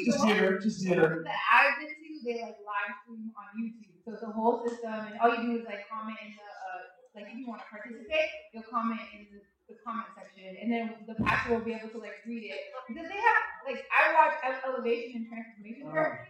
Just 0.04 0.24
hear 0.24 0.58
just 0.58 0.84
hear 0.84 1.24
I've 1.26 1.78
been 1.80 1.88
to, 1.88 1.94
they 2.24 2.34
like 2.42 2.58
live 2.60 2.94
stream 3.02 3.32
on 3.34 3.46
YouTube. 3.56 3.96
So 4.04 4.12
it's 4.14 4.22
a 4.22 4.26
whole 4.30 4.62
system, 4.68 4.92
and 4.92 5.18
all 5.20 5.34
you 5.34 5.42
do 5.42 5.52
is 5.60 5.64
like 5.66 5.88
comment 5.88 6.18
in 6.22 6.32
the 6.36 6.44
uh, 6.44 7.16
like 7.16 7.26
if 7.32 7.38
you 7.38 7.46
want 7.48 7.62
to 7.62 7.66
participate, 7.72 8.28
you'll 8.52 8.68
comment 8.68 9.00
in 9.16 9.26
the, 9.32 9.40
the 9.72 9.76
comment 9.84 10.12
section, 10.12 10.44
and 10.60 10.68
then 10.70 10.84
the 11.08 11.14
pastor 11.24 11.56
will 11.56 11.64
be 11.64 11.72
able 11.72 11.88
to 11.88 11.98
like 11.98 12.20
read 12.28 12.44
it 12.52 12.60
because 12.86 13.08
they 13.08 13.16
have 13.20 13.42
like 13.64 13.80
I 13.88 14.12
watch 14.12 14.36
Elevation 14.64 15.24
and 15.24 15.26
Transformation 15.28 15.88
Church. 15.88 16.27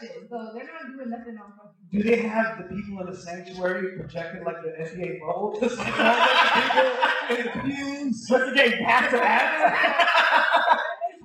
They 0.00 0.08
have 0.08 0.16
a 0.16 0.20
whole 0.20 0.22
production, 0.22 0.28
so 0.28 0.50
they're 0.54 0.64
not 0.64 0.96
doing 0.96 1.10
nothing 1.10 1.38
on 1.38 1.52
phone. 1.56 1.72
Do 1.90 2.02
they 2.02 2.16
have 2.22 2.58
the 2.58 2.74
people 2.74 3.00
in 3.00 3.06
the 3.10 3.16
sanctuary 3.16 3.98
projecting 3.98 4.44
like 4.44 4.56
the 4.62 4.70
NBA 4.70 5.20
bubble? 5.20 5.56
Just 5.60 5.78
like 5.78 5.98
all 5.98 6.14
the 6.14 6.52
people 6.54 7.36
in 7.36 7.44
the 7.44 7.50
pews. 7.62 8.28
Sister 8.28 8.54
getting 8.54 8.84
Pastor 8.84 9.20
Adams. 9.22 9.78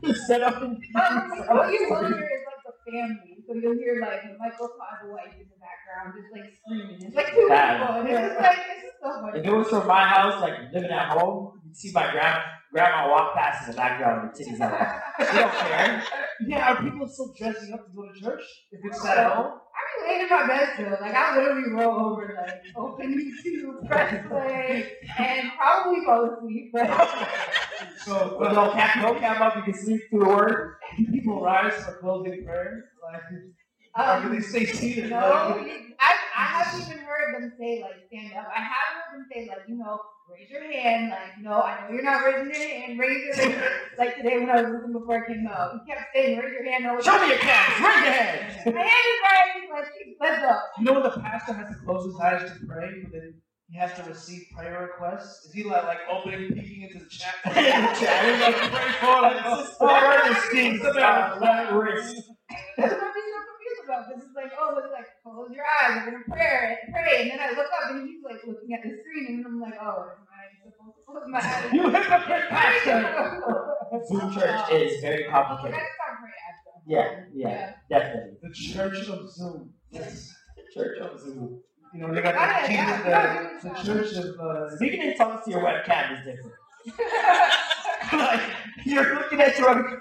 Set 0.27 0.43
up 0.43 0.61
in 0.61 0.79
What 0.91 1.11
um, 1.11 1.73
you 1.73 1.87
will 1.89 2.05
hear 2.05 2.21
is 2.21 2.43
like 2.45 2.61
the 2.63 2.91
family. 2.91 3.37
So 3.47 3.53
you'll 3.55 3.73
hear 3.73 3.99
like 4.01 4.23
Michael 4.39 4.69
Todd's 4.69 5.11
wife 5.11 5.33
in 5.33 5.47
the 5.49 5.57
background 5.59 6.13
just 6.15 6.31
like 6.31 6.53
screaming. 6.63 7.01
It's 7.01 7.15
like 7.15 7.33
two 7.33 7.41
people, 7.41 7.51
and 7.51 8.07
it's 8.07 8.19
just 8.19 8.39
like 8.39 8.57
it's 8.57 8.83
just 8.83 8.97
so 9.01 9.21
funny. 9.21 9.39
If 9.39 9.45
it 9.45 9.51
was 9.51 9.67
from 9.67 9.87
my 9.87 10.05
house, 10.05 10.41
like 10.41 10.71
living 10.71 10.91
at 10.91 11.09
home, 11.09 11.59
you'd 11.65 11.75
see 11.75 11.91
my 11.93 12.11
grand 12.11 12.39
grandma 12.71 13.09
walk 13.09 13.35
past 13.35 13.65
in 13.67 13.71
the 13.71 13.77
backyard 13.77 14.23
with 14.29 14.39
titties 14.39 14.59
out. 14.61 15.01
She 15.19 15.37
don't 15.37 15.51
care. 15.51 16.03
Yeah, 16.47 16.73
are 16.73 16.83
people 16.83 17.07
still 17.07 17.33
dressing 17.37 17.73
up 17.73 17.85
to 17.85 17.91
go 17.95 18.03
to 18.11 18.19
church? 18.19 18.43
If 18.71 18.79
it's 18.83 19.05
at 19.05 19.31
home? 19.33 19.53
I 19.77 20.07
laying 20.07 20.21
in 20.21 20.29
my 20.29 20.47
bed 20.47 20.69
still. 20.73 20.97
Like 21.01 21.13
I 21.15 21.37
literally 21.37 21.71
roll 21.71 22.11
over, 22.11 22.35
like 22.45 22.61
open 22.75 23.13
YouTube, 23.45 23.87
press 23.87 24.25
play, 24.27 24.91
and 25.17 25.51
probably 25.57 26.05
fall 26.05 26.29
asleep. 26.37 26.73
So 28.03 28.37
With 28.39 28.53
no 28.53 28.71
cap, 28.71 28.95
no 29.03 29.19
cap 29.19 29.39
up, 29.41 29.55
you 29.57 29.61
can 29.61 29.73
sleep 29.73 30.01
through 30.09 30.19
the 30.21 30.25
word. 30.25 30.75
people 31.11 31.41
rise 31.43 31.73
for 31.85 31.97
closing 31.99 32.43
prayer. 32.43 32.85
Like 33.03 33.21
Um, 33.95 34.31
they 34.31 34.39
stay 34.41 34.65
seated? 34.65 35.09
no, 35.11 35.19
I, 35.99 36.15
I 36.37 36.43
haven't 36.43 36.85
even 36.85 36.99
heard 36.99 37.33
them 37.33 37.51
say 37.59 37.81
like 37.81 38.05
stand 38.07 38.33
up. 38.37 38.47
I 38.55 38.61
have 38.61 38.93
heard 38.93 39.17
them 39.17 39.25
say 39.33 39.47
like, 39.49 39.67
you 39.67 39.75
know, 39.75 39.99
raise 40.29 40.49
your 40.51 40.71
hand. 40.71 41.09
Like, 41.09 41.41
no, 41.41 41.61
I 41.61 41.81
know 41.81 41.93
you're 41.95 42.03
not 42.03 42.23
raising 42.23 42.53
your 42.53 42.69
hand. 42.69 42.99
Raise 42.99 43.25
your 43.25 43.49
hand. 43.49 43.63
Like 43.97 44.17
today 44.17 44.37
when 44.37 44.51
I 44.51 44.61
was 44.61 44.65
with 44.65 44.73
listening 44.75 44.93
before 44.93 45.25
I 45.25 45.27
came 45.27 45.47
out, 45.47 45.73
he 45.73 45.91
kept 45.91 46.13
saying, 46.13 46.37
raise 46.37 46.53
your 46.53 46.63
hand. 46.69 47.03
Show 47.03 47.19
me 47.19 47.29
your 47.29 47.39
cameras. 47.39 47.81
Raise 47.81 48.03
your 48.05 48.13
hand. 48.13 48.75
My 48.75 48.81
hand 48.85 49.05
is 49.09 49.19
raised. 49.25 49.73
Like, 49.73 49.89
let's 50.21 50.41
go. 50.43 50.59
You 50.77 50.85
know 50.85 50.93
when 50.93 51.03
the 51.03 51.19
pastor 51.19 51.53
has 51.53 51.75
to 51.75 51.81
close 51.83 52.05
his 52.05 52.19
eyes 52.19 52.51
to 52.51 52.65
pray, 52.67 53.01
but 53.01 53.11
then 53.13 53.33
he 53.69 53.77
has 53.79 53.93
to 53.95 54.03
receive 54.03 54.43
prayer 54.55 54.81
requests? 54.93 55.45
Is 55.45 55.53
he 55.53 55.63
like, 55.63 55.83
like 55.85 55.99
opening, 56.09 56.53
peeking 56.53 56.83
into 56.83 56.99
the 57.03 57.09
chat? 57.09 57.33
He's 57.45 57.55
like, 58.41 58.55
pray 58.71 58.91
for 59.01 59.21
like, 59.21 59.37
oh, 59.43 60.23
Ernestine, 60.25 60.79
uh, 60.85 61.37
left 61.41 61.73
wrist. 61.73 62.15
That's 62.77 62.93
what 62.93 63.13
I'm 63.89 64.03
so 64.03 64.11
confused 64.11 64.11
about. 64.11 64.15
This 64.15 64.23
is 64.23 64.35
like, 64.35 64.51
oh, 64.59 64.77
it's 64.77 64.91
like 64.91 65.07
close 65.23 65.51
your 65.51 65.65
eyes, 65.65 66.03
we're 66.05 66.11
gonna 66.11 66.23
pray, 66.27 66.77
pray, 66.91 67.21
and 67.21 67.31
then 67.31 67.39
I 67.39 67.49
look 67.51 67.67
up 67.71 67.91
and 67.91 68.07
he's 68.07 68.23
like 68.23 68.43
looking 68.45 68.73
at 68.73 68.83
the 68.83 68.91
screen, 69.01 69.39
and 69.39 69.45
I'm 69.45 69.61
like, 69.61 69.75
oh, 69.81 70.11
am 70.11 70.27
I 70.27 70.43
supposed 70.63 70.95
to 70.97 71.03
close 71.05 71.23
my 71.27 71.39
eyes? 71.39 71.73
You 71.73 71.89
hypocrite 71.89 72.49
pastor. 72.49 73.43
Zoom 74.07 74.33
church 74.33 74.71
is 74.71 75.01
very 75.01 75.23
next 75.23 75.31
complicated. 75.31 75.79
time 75.79 76.17
pray 76.19 76.35
after. 76.47 76.71
Yeah, 76.85 77.23
yeah, 77.33 77.73
definitely. 77.89 78.37
The 78.41 78.53
Church 78.53 79.07
of 79.09 79.31
Zoom. 79.31 79.73
Yes. 79.91 80.33
Church 80.73 80.99
of 80.99 81.19
Zoom. 81.19 81.61
You 81.93 82.01
know, 82.01 82.13
they 82.13 82.21
got 82.21 82.35
Got 82.35 82.61
the, 82.61 82.65
it, 82.65 82.67
Jesus, 82.67 82.77
yeah, 82.77 83.03
the, 83.03 83.09
yeah. 83.09 83.73
the 83.73 83.83
Church 83.83 84.13
of. 84.17 84.39
Uh, 84.39 84.75
Speaking 84.75 85.01
in 85.01 85.17
tongues 85.17 85.45
to 85.45 85.51
your 85.51 85.61
webcam 85.61 86.19
is 86.19 86.25
different. 86.25 86.53
like, 88.13 88.41
you're 88.85 89.15
looking 89.15 89.41
at 89.41 89.57
your 89.57 89.99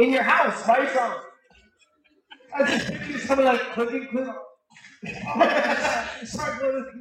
in 0.00 0.12
your 0.12 0.22
house 0.22 0.66
by 0.66 0.78
yourself. 0.78 1.24
I 2.54 2.64
just 2.64 2.86
picture 2.88 3.18
somebody 3.18 3.48
like 3.48 3.72
clicking, 3.72 4.08
clicking. 4.10 4.34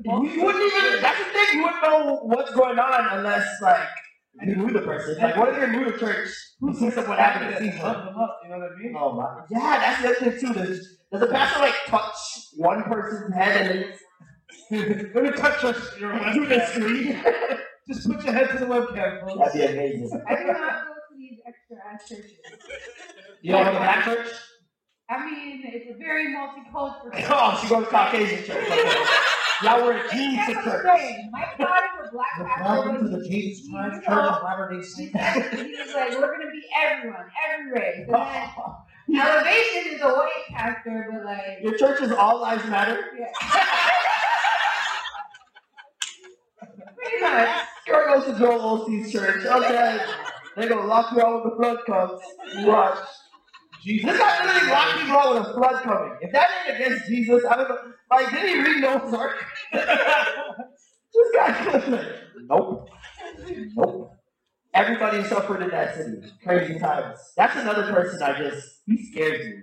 You, 0.05 0.29
you 0.29 0.43
wouldn't 0.45 0.73
even, 0.73 1.01
that's 1.01 1.17
the 1.19 1.25
thing, 1.33 1.47
you 1.53 1.63
wouldn't 1.63 1.83
know 1.83 2.19
what's 2.23 2.51
going 2.53 2.79
on 2.79 3.19
unless, 3.19 3.45
like, 3.61 3.87
you 4.41 4.55
knew 4.55 4.71
the 4.71 4.81
person. 4.81 5.17
Like, 5.17 5.35
what 5.35 5.49
if 5.49 5.57
you're 5.57 5.71
new 5.71 5.91
to 5.91 5.97
church? 5.97 6.29
You 6.61 6.73
see 6.73 6.91
someone 6.91 7.17
having 7.17 7.49
a 7.49 7.59
season. 7.59 7.79
Pump 7.79 8.05
them 8.05 8.17
up, 8.17 8.39
you 8.43 8.49
know 8.49 8.57
what 8.59 8.69
I 8.71 8.81
mean? 8.81 8.95
Oh 8.97 9.13
my. 9.13 9.41
Yeah, 9.49 9.79
that's 9.79 10.01
the 10.01 10.07
other 10.09 10.31
thing 10.31 10.39
too. 10.39 10.53
Does, 10.53 10.97
does 11.11 11.21
the 11.21 11.27
pastor 11.27 11.59
like 11.59 11.75
touch 11.87 12.15
one 12.55 12.83
person's 12.83 13.33
head 13.33 13.65
and 13.65 13.81
then 13.81 13.93
Let 15.15 15.23
me 15.23 15.31
touch 15.31 15.63
your, 15.63 15.73
your 15.99 16.33
do 16.33 16.47
the 16.47 16.65
screen? 16.67 17.21
Just 17.87 18.07
put 18.07 18.23
your 18.23 18.33
head 18.33 18.49
to 18.51 18.59
the 18.59 18.65
webcam, 18.65 19.21
folks. 19.21 19.53
That'd 19.53 19.53
be 19.53 19.65
amazing. 19.65 20.21
Extra 21.49 21.77
ass 21.91 22.07
churches. 22.07 22.31
You 23.41 23.53
don't 23.53 23.63
go 23.65 23.71
to 23.71 23.77
black 23.79 24.03
church? 24.03 24.27
I 25.09 25.25
mean, 25.25 25.61
it's 25.65 25.89
a 25.89 25.97
very 25.97 26.27
multicultural. 26.35 27.11
church. 27.13 27.25
Oh, 27.29 27.57
she 27.61 27.69
goes 27.69 27.85
to 27.85 27.89
Caucasian 27.89 28.43
church. 28.45 28.69
Okay. 28.69 29.05
Y'all 29.63 29.83
wear 29.85 30.07
jeans 30.11 30.45
to 30.47 30.53
That's 30.53 30.65
what 30.65 30.73
church. 30.75 30.85
I'm 30.85 30.97
saying. 30.99 31.29
My 31.31 31.45
God 31.57 31.79
is 32.03 32.09
a 32.09 32.11
black 32.11 32.27
pastor. 32.37 32.63
Welcome 32.63 33.11
to 33.11 33.17
the 33.17 33.29
Jesus 33.29 33.65
you 33.65 33.71
Christ 33.73 34.05
Church 34.05 34.07
of 34.09 34.43
Latter-day 34.43 34.77
He 34.77 34.83
Saints. 34.83 35.13
he 35.13 35.75
was 35.81 35.93
like, 35.95 36.11
we're 36.19 36.37
gonna 36.37 36.51
be 36.51 36.63
everyone, 36.81 37.25
every 37.51 37.71
race. 37.71 38.09
And 39.11 39.17
then 39.17 39.25
Elevation 39.27 39.93
is 39.95 40.01
a 40.01 40.07
white 40.07 40.43
pastor, 40.51 41.07
but 41.11 41.25
like, 41.25 41.57
Your 41.63 41.75
church 41.79 41.99
is 42.01 42.11
all 42.11 42.39
lives 42.41 42.63
matter. 42.65 43.05
yeah. 43.19 43.25
Pretty 46.95 47.21
much. 47.23 47.49
Here 47.87 48.05
goes 48.07 48.25
to 48.25 48.37
Joel 48.37 48.85
Osteen's 48.85 49.11
church. 49.11 49.45
Okay. 49.45 49.99
They're 50.55 50.69
gonna 50.69 50.87
lock 50.87 51.13
you 51.13 51.21
out 51.21 51.43
when 51.43 51.51
the 51.51 51.55
flood 51.55 51.77
comes. 51.85 52.21
Watch. 52.67 52.97
Jesus. 53.83 54.11
This 54.11 54.19
guy 54.19 54.45
literally 54.45 54.71
locked 54.71 55.03
you 55.03 55.13
out 55.13 55.33
with 55.35 55.47
a 55.47 55.53
flood 55.53 55.83
coming. 55.83 56.17
If 56.21 56.31
that 56.33 56.47
ain't 56.67 56.75
against 56.81 57.07
Jesus, 57.07 57.43
I 57.49 57.55
don't 57.55 57.69
know. 57.69 57.77
Like, 58.11 58.31
did 58.31 58.49
he 58.49 58.59
read 58.59 58.81
Noah's 58.81 59.13
Ark? 59.13 59.45
this 59.71 61.31
guy, 61.35 62.13
nope. 62.47 62.89
Nope. 63.75 64.11
Everybody 64.73 65.23
suffered 65.23 65.63
in 65.63 65.69
that 65.69 65.95
city. 65.95 66.21
Crazy 66.43 66.77
times. 66.79 67.17
That's 67.37 67.55
another 67.55 67.91
person 67.91 68.21
I 68.21 68.37
just, 68.37 68.81
he 68.85 69.11
scares 69.11 69.45
me. 69.45 69.53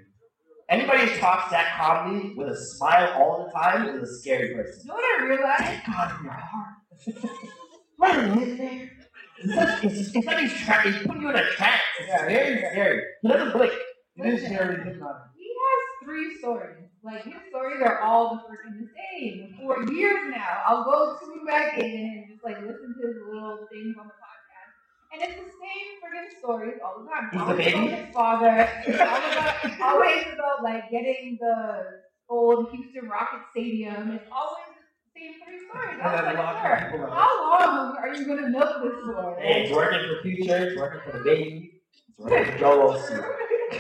Anybody 0.69 1.07
who 1.07 1.19
talks 1.19 1.51
that 1.53 1.77
calmly 1.77 2.35
with 2.37 2.49
a 2.49 2.57
smile 2.57 3.13
all 3.15 3.45
the 3.45 3.53
time 3.59 3.89
is 3.89 4.03
a 4.03 4.19
scary 4.21 4.55
person. 4.55 4.81
You 4.83 4.89
know 4.89 4.95
what 4.95 5.23
I 5.23 5.25
realized? 5.27 5.87
God 5.87 6.19
in 6.19 6.25
your 6.25 6.33
heart. 6.33 6.75
Let 7.99 8.15
him 8.17 8.43
in 8.43 8.57
there. 8.57 8.91
It's, 9.39 9.55
like- 9.57 9.85
it's, 9.85 10.15
it's 10.15 10.27
like 10.27 10.39
he's, 10.39 10.53
he's 10.53 11.07
putting 11.07 11.23
you 11.23 11.31
in 11.31 11.37
a 11.37 11.45
trap. 11.51 11.81
It's 12.01 12.09
Yeah, 12.09 12.27
very 12.27 12.59
scary. 12.59 13.03
He 13.23 13.29
doesn't 13.29 13.53
blink. 13.53 13.73
It 14.17 14.27
is 14.35 14.49
very 14.49 14.77
hypnotic. 14.85 15.23
He 15.37 15.49
has 15.49 15.81
three 16.05 16.39
stories. 16.39 16.77
Like 17.05 17.25
his 17.25 17.35
stories 17.51 17.81
are 17.85 18.01
all 18.01 18.35
the 18.35 18.41
freaking 18.49 18.81
the 18.81 18.89
same. 18.97 19.55
For 19.61 19.93
years 19.93 20.31
now, 20.31 20.63
I'll 20.67 20.85
go 20.85 21.17
tune 21.25 21.45
back 21.47 21.79
in 21.79 21.85
and 21.85 22.25
just 22.33 22.43
like 22.45 22.57
listen 22.63 22.95
to 23.01 23.07
his 23.07 23.17
little 23.29 23.67
things 23.71 23.95
on 24.01 24.07
the 24.09 24.17
podcast, 24.19 24.73
and 25.13 25.23
it's 25.23 25.37
the 25.39 25.51
same 25.53 25.89
freaking 26.03 26.39
stories 26.41 26.79
all 26.85 27.05
the 27.05 27.11
time. 27.11 27.29
He's 27.31 27.41
the 27.41 27.47
always 27.47 27.65
baby? 27.65 27.87
about 27.89 28.07
his 28.07 28.15
father. 28.15 28.71
It's 28.87 29.01
all 29.01 29.33
about, 29.33 29.81
always 29.83 30.25
about 30.35 30.63
like 30.65 30.91
getting 30.91 31.39
the 31.41 31.85
old 32.29 32.71
Houston 32.73 33.09
Rocket 33.09 33.41
Stadium. 33.53 34.11
It's 34.13 34.27
always 34.33 34.67
the 35.17 35.23
same 35.23 35.35
three 35.45 35.69
stories. 35.69 35.99
I 36.03 36.15
was 36.15 36.23
like, 36.25 36.37
locking 36.39 36.99
sir, 36.99 37.09
how 37.09 37.51
long 37.51 37.97
are 37.97 38.15
you 38.15 38.27
gonna 38.27 38.49
milk 38.49 38.83
this 38.83 38.93
for? 39.05 39.37
Hey, 39.41 39.63
it's 39.65 39.73
working 39.75 40.01
for 40.09 40.23
future, 40.23 40.57
it's 40.57 40.77
working 40.81 41.01
for 41.11 41.19
the 41.19 41.25
baby, 41.25 41.81
it's 42.09 42.19
working 42.19 42.53
for 42.53 42.59
Joel 42.59 42.95
Osteen. 42.95 43.25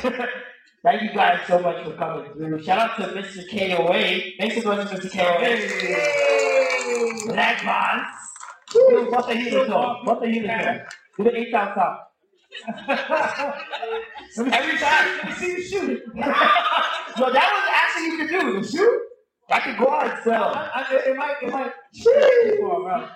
Thank 0.83 1.02
you 1.02 1.12
guys 1.14 1.40
so 1.49 1.59
much 1.59 1.85
for 1.85 1.93
coming 1.95 2.33
through. 2.33 2.62
Shout 2.62 2.78
out 2.78 2.97
to 2.99 3.07
Mr. 3.09 3.43
KOA. 3.50 4.21
Thanks 4.38 4.55
for 4.57 4.62
joining 4.62 4.87
Mr. 4.87 5.11
KOA. 5.11 5.49
Yay! 5.49 7.26
Black 7.26 7.64
Boss. 7.64 8.07
Dude, 8.73 9.11
What 9.11 9.26
the 9.26 9.35
hell 9.35 9.62
is 9.62 9.69
that? 9.69 10.05
What 10.05 10.21
the 10.21 10.26
hell 10.28 10.37
is 10.37 10.47
that? 10.47 10.95
Do 11.16 11.25
the 11.25 11.37
eight 11.37 11.50
sound 11.50 11.73
sound. 11.75 11.99
Every 14.55 14.78
time. 14.78 15.19
Let 15.19 15.26
me 15.26 15.33
see 15.33 15.50
you 15.50 15.62
shoot. 15.62 16.02
no, 16.14 16.23
that 17.33 17.49
was 17.52 17.66
actually 17.75 18.07
you 18.07 18.16
could 18.19 18.31
do. 18.31 18.78
Shoot. 18.78 19.00
I 19.49 19.61
could 19.61 19.79
go 19.79 19.87
on 19.87 20.11
and 20.11 20.19
sell. 20.25 20.53
I, 20.55 20.71
I, 20.75 20.95
it 21.09 21.17
might, 21.17 21.37
it 21.41 21.53
might. 21.53 21.73
Wow. 22.61 23.11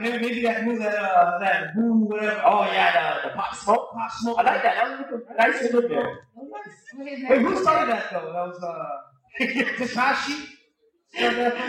Maybe, 0.00 0.18
maybe 0.18 0.42
that 0.42 0.64
move 0.64 0.78
that, 0.78 0.94
uh, 0.94 1.38
that 1.40 1.74
boo, 1.74 2.06
whatever. 2.06 2.42
Oh 2.46 2.62
yeah, 2.64 3.20
the, 3.22 3.28
the 3.28 3.34
pop 3.34 3.54
smoke. 3.54 3.90
pop 3.92 4.10
smoke. 4.12 4.38
I 4.38 4.42
like 4.42 4.62
that. 4.62 4.74
That 4.76 4.90
was 4.90 4.98
looking 5.00 5.36
nice 5.36 5.60
and 5.60 5.72
good 5.72 5.90
there. 5.90 6.20
Wait, 6.96 7.40
who 7.42 7.56
started 7.62 7.92
that 7.92 8.10
though? 8.10 8.32
That 8.32 8.46
was 8.48 8.62
uh, 8.62 8.98
Takashi. 9.40 10.46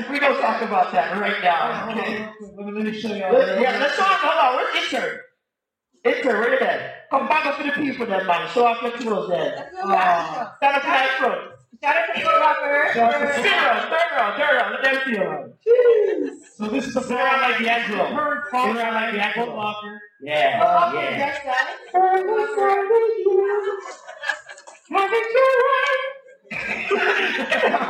We 0.10 0.20
don't 0.20 0.40
talk 0.40 0.62
about 0.62 0.92
that 0.94 1.18
right 1.20 1.42
now. 1.44 1.90
Okay. 1.92 2.26
Let 2.58 2.66
me, 2.68 2.72
let 2.72 2.84
me 2.86 3.00
show 3.00 3.10
you. 3.10 3.24
Let, 3.24 3.62
yeah, 3.62 3.80
let's 3.80 3.98
talk. 3.98 4.20
Hold 4.22 4.40
on. 4.40 4.56
Where's 4.56 4.86
intern? 4.86 5.20
Intern, 6.06 6.40
where 6.40 6.54
you 6.54 6.60
at? 6.60 7.10
Come 7.10 7.28
back 7.28 7.46
up 7.46 7.58
to 7.58 7.64
the 7.64 7.72
people, 7.72 8.06
then, 8.06 8.26
man. 8.26 8.48
Show 8.50 8.66
off 8.66 8.82
your 8.82 8.92
clothes, 8.92 9.30
then. 9.30 9.56
Let's 9.56 9.72
go 9.76 9.88
back. 9.90 10.56
Stand 10.58 10.76
up 10.76 10.82
to 10.84 10.88
that 10.88 11.10
front. 11.20 11.59
Shout 11.82 11.96
out 11.96 12.16
to 12.16 12.22
Foot 12.22 12.40
Locker. 12.40 12.92
Shout 12.94 13.14
out 13.14 13.20
to 13.20 13.42
Turn 13.42 13.54
around, 13.54 13.90
turn 13.90 14.08
around, 14.18 14.38
turn 14.38 14.56
around. 14.56 14.72
Let 14.74 14.84
them 14.84 14.98
see 15.06 15.12
you. 15.12 16.34
So 16.58 16.68
this 16.68 16.88
is 16.88 16.94
the 16.94 17.02
Sit 17.02 17.12
around 17.12 17.42
like 17.42 17.60
D'Angelo. 17.62 18.06
Heard 18.06 18.44
Sit 18.52 18.76
around 18.76 18.94
like 18.96 19.14
D'Angelo. 19.14 19.46
Foot 19.46 19.56
Locker. 19.56 20.02
Yeah, 20.22 20.60
Foot 20.60 20.66
Locker, 20.66 20.98
yeah. 20.98 21.18
yes, 21.18 21.40
guys. 21.46 21.80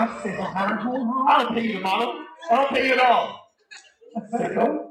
I 0.02 1.36
don't 1.40 1.56
pay 1.56 1.68
you 1.68 1.74
the 1.74 1.80
model. 1.80 2.26
I 2.52 2.56
don't 2.56 2.70
pay 2.70 2.88
you 2.88 2.94
at 2.94 3.00
all. 3.00 3.50
Sicko. 4.34 4.86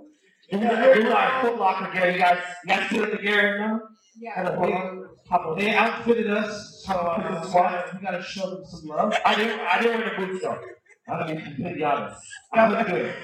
This 0.50 0.60
is 0.62 0.68
this 0.68 0.96
is 0.98 1.04
Foot 1.42 1.58
Locker 1.58 1.92
gear. 1.92 2.10
You 2.10 2.18
guys, 2.18 2.38
you 2.64 2.68
guys 2.74 2.88
feel 2.88 3.10
the 3.10 3.18
gear 3.18 3.58
now? 3.58 3.80
Yeah. 4.20 5.07
Kind 5.28 5.40
of 5.40 5.46
hold 5.46 5.46
on. 5.46 5.46
Pop 5.46 5.46
up. 5.52 5.58
They 5.58 5.74
outfitted 5.74 6.30
us, 6.30 6.82
so 6.86 6.92
uh, 6.94 7.42
we, 7.46 7.52
gotta, 7.52 7.96
we 7.98 8.02
gotta 8.04 8.22
show 8.22 8.50
them 8.50 8.64
some 8.66 8.88
love. 8.88 9.14
I 9.24 9.34
didn't, 9.34 9.60
I 9.60 9.80
didn't 9.82 10.00
wear 10.00 10.10
the 10.18 10.26
boots 10.26 10.42
though. 10.44 10.58
I'm 11.08 11.20
gonna 11.20 11.34
be 11.36 11.42
completely 11.42 11.84
honest. 11.84 12.20
I 12.52 12.68
look 12.68 12.86
good. 12.86 13.14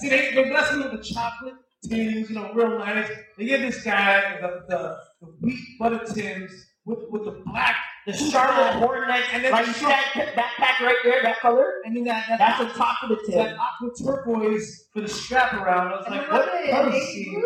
See, 0.00 0.08
they, 0.08 0.32
they 0.34 0.48
blessed 0.48 0.74
me 0.76 0.82
with 0.84 0.92
the 0.92 1.02
chocolate 1.02 1.54
tins, 1.88 2.28
you 2.30 2.34
know, 2.36 2.52
real 2.52 2.78
nice. 2.78 3.08
They 3.38 3.44
give 3.46 3.60
this 3.60 3.82
guy 3.82 4.38
the, 4.40 4.64
the, 4.68 4.96
the 5.20 5.26
wheat 5.40 5.60
butter 5.78 6.00
tins 6.12 6.50
with, 6.84 6.98
with 7.10 7.24
the 7.24 7.42
black, 7.46 7.76
The 8.06 8.12
Charlotte 8.12 8.74
Hornet, 8.74 9.22
And 9.32 9.44
then 9.44 9.52
like 9.52 9.64
the 9.64 9.70
you 9.70 9.74
see 9.74 9.84
that 9.86 10.34
backpack 10.36 10.84
right 10.84 10.96
there, 11.04 11.22
that 11.22 11.40
color? 11.40 11.64
and 11.86 11.96
then 11.96 12.04
that, 12.04 12.26
that, 12.28 12.38
That's 12.38 12.58
the 12.72 12.78
top 12.78 12.96
of 13.04 13.10
the 13.10 13.16
tins. 13.16 13.34
that 13.34 13.48
tip. 13.50 13.58
aqua 13.58 13.90
turquoise 14.04 14.88
for 14.92 15.00
the 15.02 15.08
strap 15.08 15.52
around. 15.54 15.88
I 15.92 15.96
was 15.96 16.06
And 16.06 16.14
like, 16.16 16.30
what 16.32 16.46
was 16.52 16.70
color 16.70 17.00
scheme? 17.00 17.42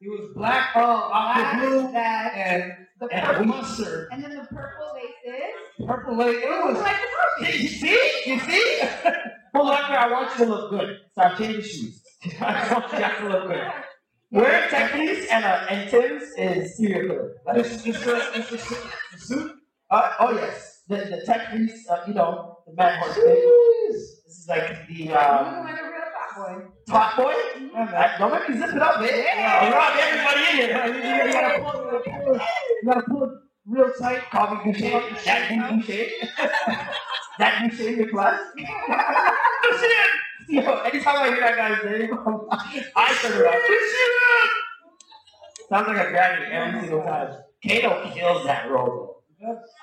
It 0.00 0.08
was 0.08 0.30
black, 0.34 0.70
Oh, 0.76 1.10
aqua 1.12 1.58
blue, 1.68 1.92
that, 1.92 2.32
and, 2.34 2.72
the 3.00 3.06
and 3.12 3.26
purple, 3.26 3.44
mustard. 3.46 4.08
and 4.12 4.22
then 4.22 4.30
the 4.36 4.44
purple 4.44 4.92
laces. 4.94 5.86
Purple 5.86 6.16
lake. 6.16 6.36
It 6.36 6.44
It 6.44 6.64
was 6.64 6.74
was 6.74 6.82
like 6.82 6.96
the 7.40 7.46
See, 7.46 7.62
you 7.62 7.68
see? 7.68 7.98
You 8.26 8.38
see? 8.40 8.80
Hold 9.54 9.70
on, 9.70 9.84
I 9.92 10.10
want 10.12 10.38
you 10.38 10.44
to 10.44 10.50
look 10.50 10.70
good. 10.70 10.96
So 11.14 11.22
I 11.22 11.34
changed 11.34 11.58
the 11.58 11.62
shoes. 11.62 12.02
I 12.40 12.72
want 12.72 12.92
you 12.92 12.98
guys 12.98 13.18
to 13.20 13.28
look 13.28 13.46
good. 13.48 13.66
Wearing 14.32 14.68
tech 14.70 14.90
fleece 14.92 15.26
and, 15.30 15.44
uh, 15.44 15.66
and 15.70 15.90
Tim's 15.90 16.22
is 16.38 16.76
serial 16.76 17.08
killer. 17.08 17.32
Like, 17.46 17.56
This 17.56 17.72
is 17.74 17.82
just 17.82 18.04
the, 18.04 18.30
this 18.34 18.52
is 18.52 18.68
the 19.12 19.18
suit. 19.18 19.52
Uh, 19.90 20.12
oh 20.20 20.34
yes, 20.36 20.82
the 20.86 20.96
the 20.98 21.22
tech 21.26 21.50
fleece, 21.50 21.88
uh, 21.90 22.04
you 22.06 22.14
know, 22.14 22.58
the 22.64 22.72
man 22.74 22.96
horse 23.00 23.14
thing. 23.16 23.24
This 23.90 24.38
is 24.38 24.46
like 24.48 24.86
the 24.86 25.10
um, 25.10 25.46
looking 25.46 25.64
like 25.64 25.80
a 25.80 25.84
real 25.84 26.10
top 26.14 26.36
boy. 26.36 26.64
top 26.86 27.16
boy. 27.16 27.34
Uh, 27.76 28.18
don't 28.18 28.30
make 28.32 28.48
me 28.50 28.56
zip 28.56 28.70
it 28.76 28.80
up, 28.82 29.00
man. 29.00 29.10
Yeah. 29.10 29.70
Rob 29.72 29.96
everybody 29.98 30.42
in 30.62 30.68
here. 32.30 32.40
You, 32.82 32.88
you 32.88 32.94
gotta 32.94 33.02
pull, 33.02 33.20
you 33.20 33.20
gotta 33.20 33.20
pull, 33.20 33.20
you 33.20 33.20
gotta 33.20 33.20
pull 33.20 33.24
it 33.24 33.30
real 33.66 33.92
tight. 33.98 34.30
Call 34.30 34.54
me 34.54 34.72
Boucher. 34.72 35.02
That 35.24 35.48
Boucher. 35.50 36.06
that 37.38 37.70
Boucher 37.70 37.88
in 37.88 38.08
class. 38.08 38.40
Yo, 40.48 40.78
anytime 40.80 41.16
I 41.16 41.28
hear 41.28 41.40
that 41.40 41.56
guy's 41.56 41.84
name, 41.84 42.10
I 42.96 43.14
turn 43.14 43.42
around. 43.42 43.62
Sounds 45.68 45.88
like 45.88 45.98
a 45.98 46.10
Grammy 46.10 46.50
every 46.50 46.80
single 46.80 47.02
time. 47.02 47.32
Kano 47.66 48.10
kills 48.12 48.44
that 48.44 48.70
role. 48.70 49.22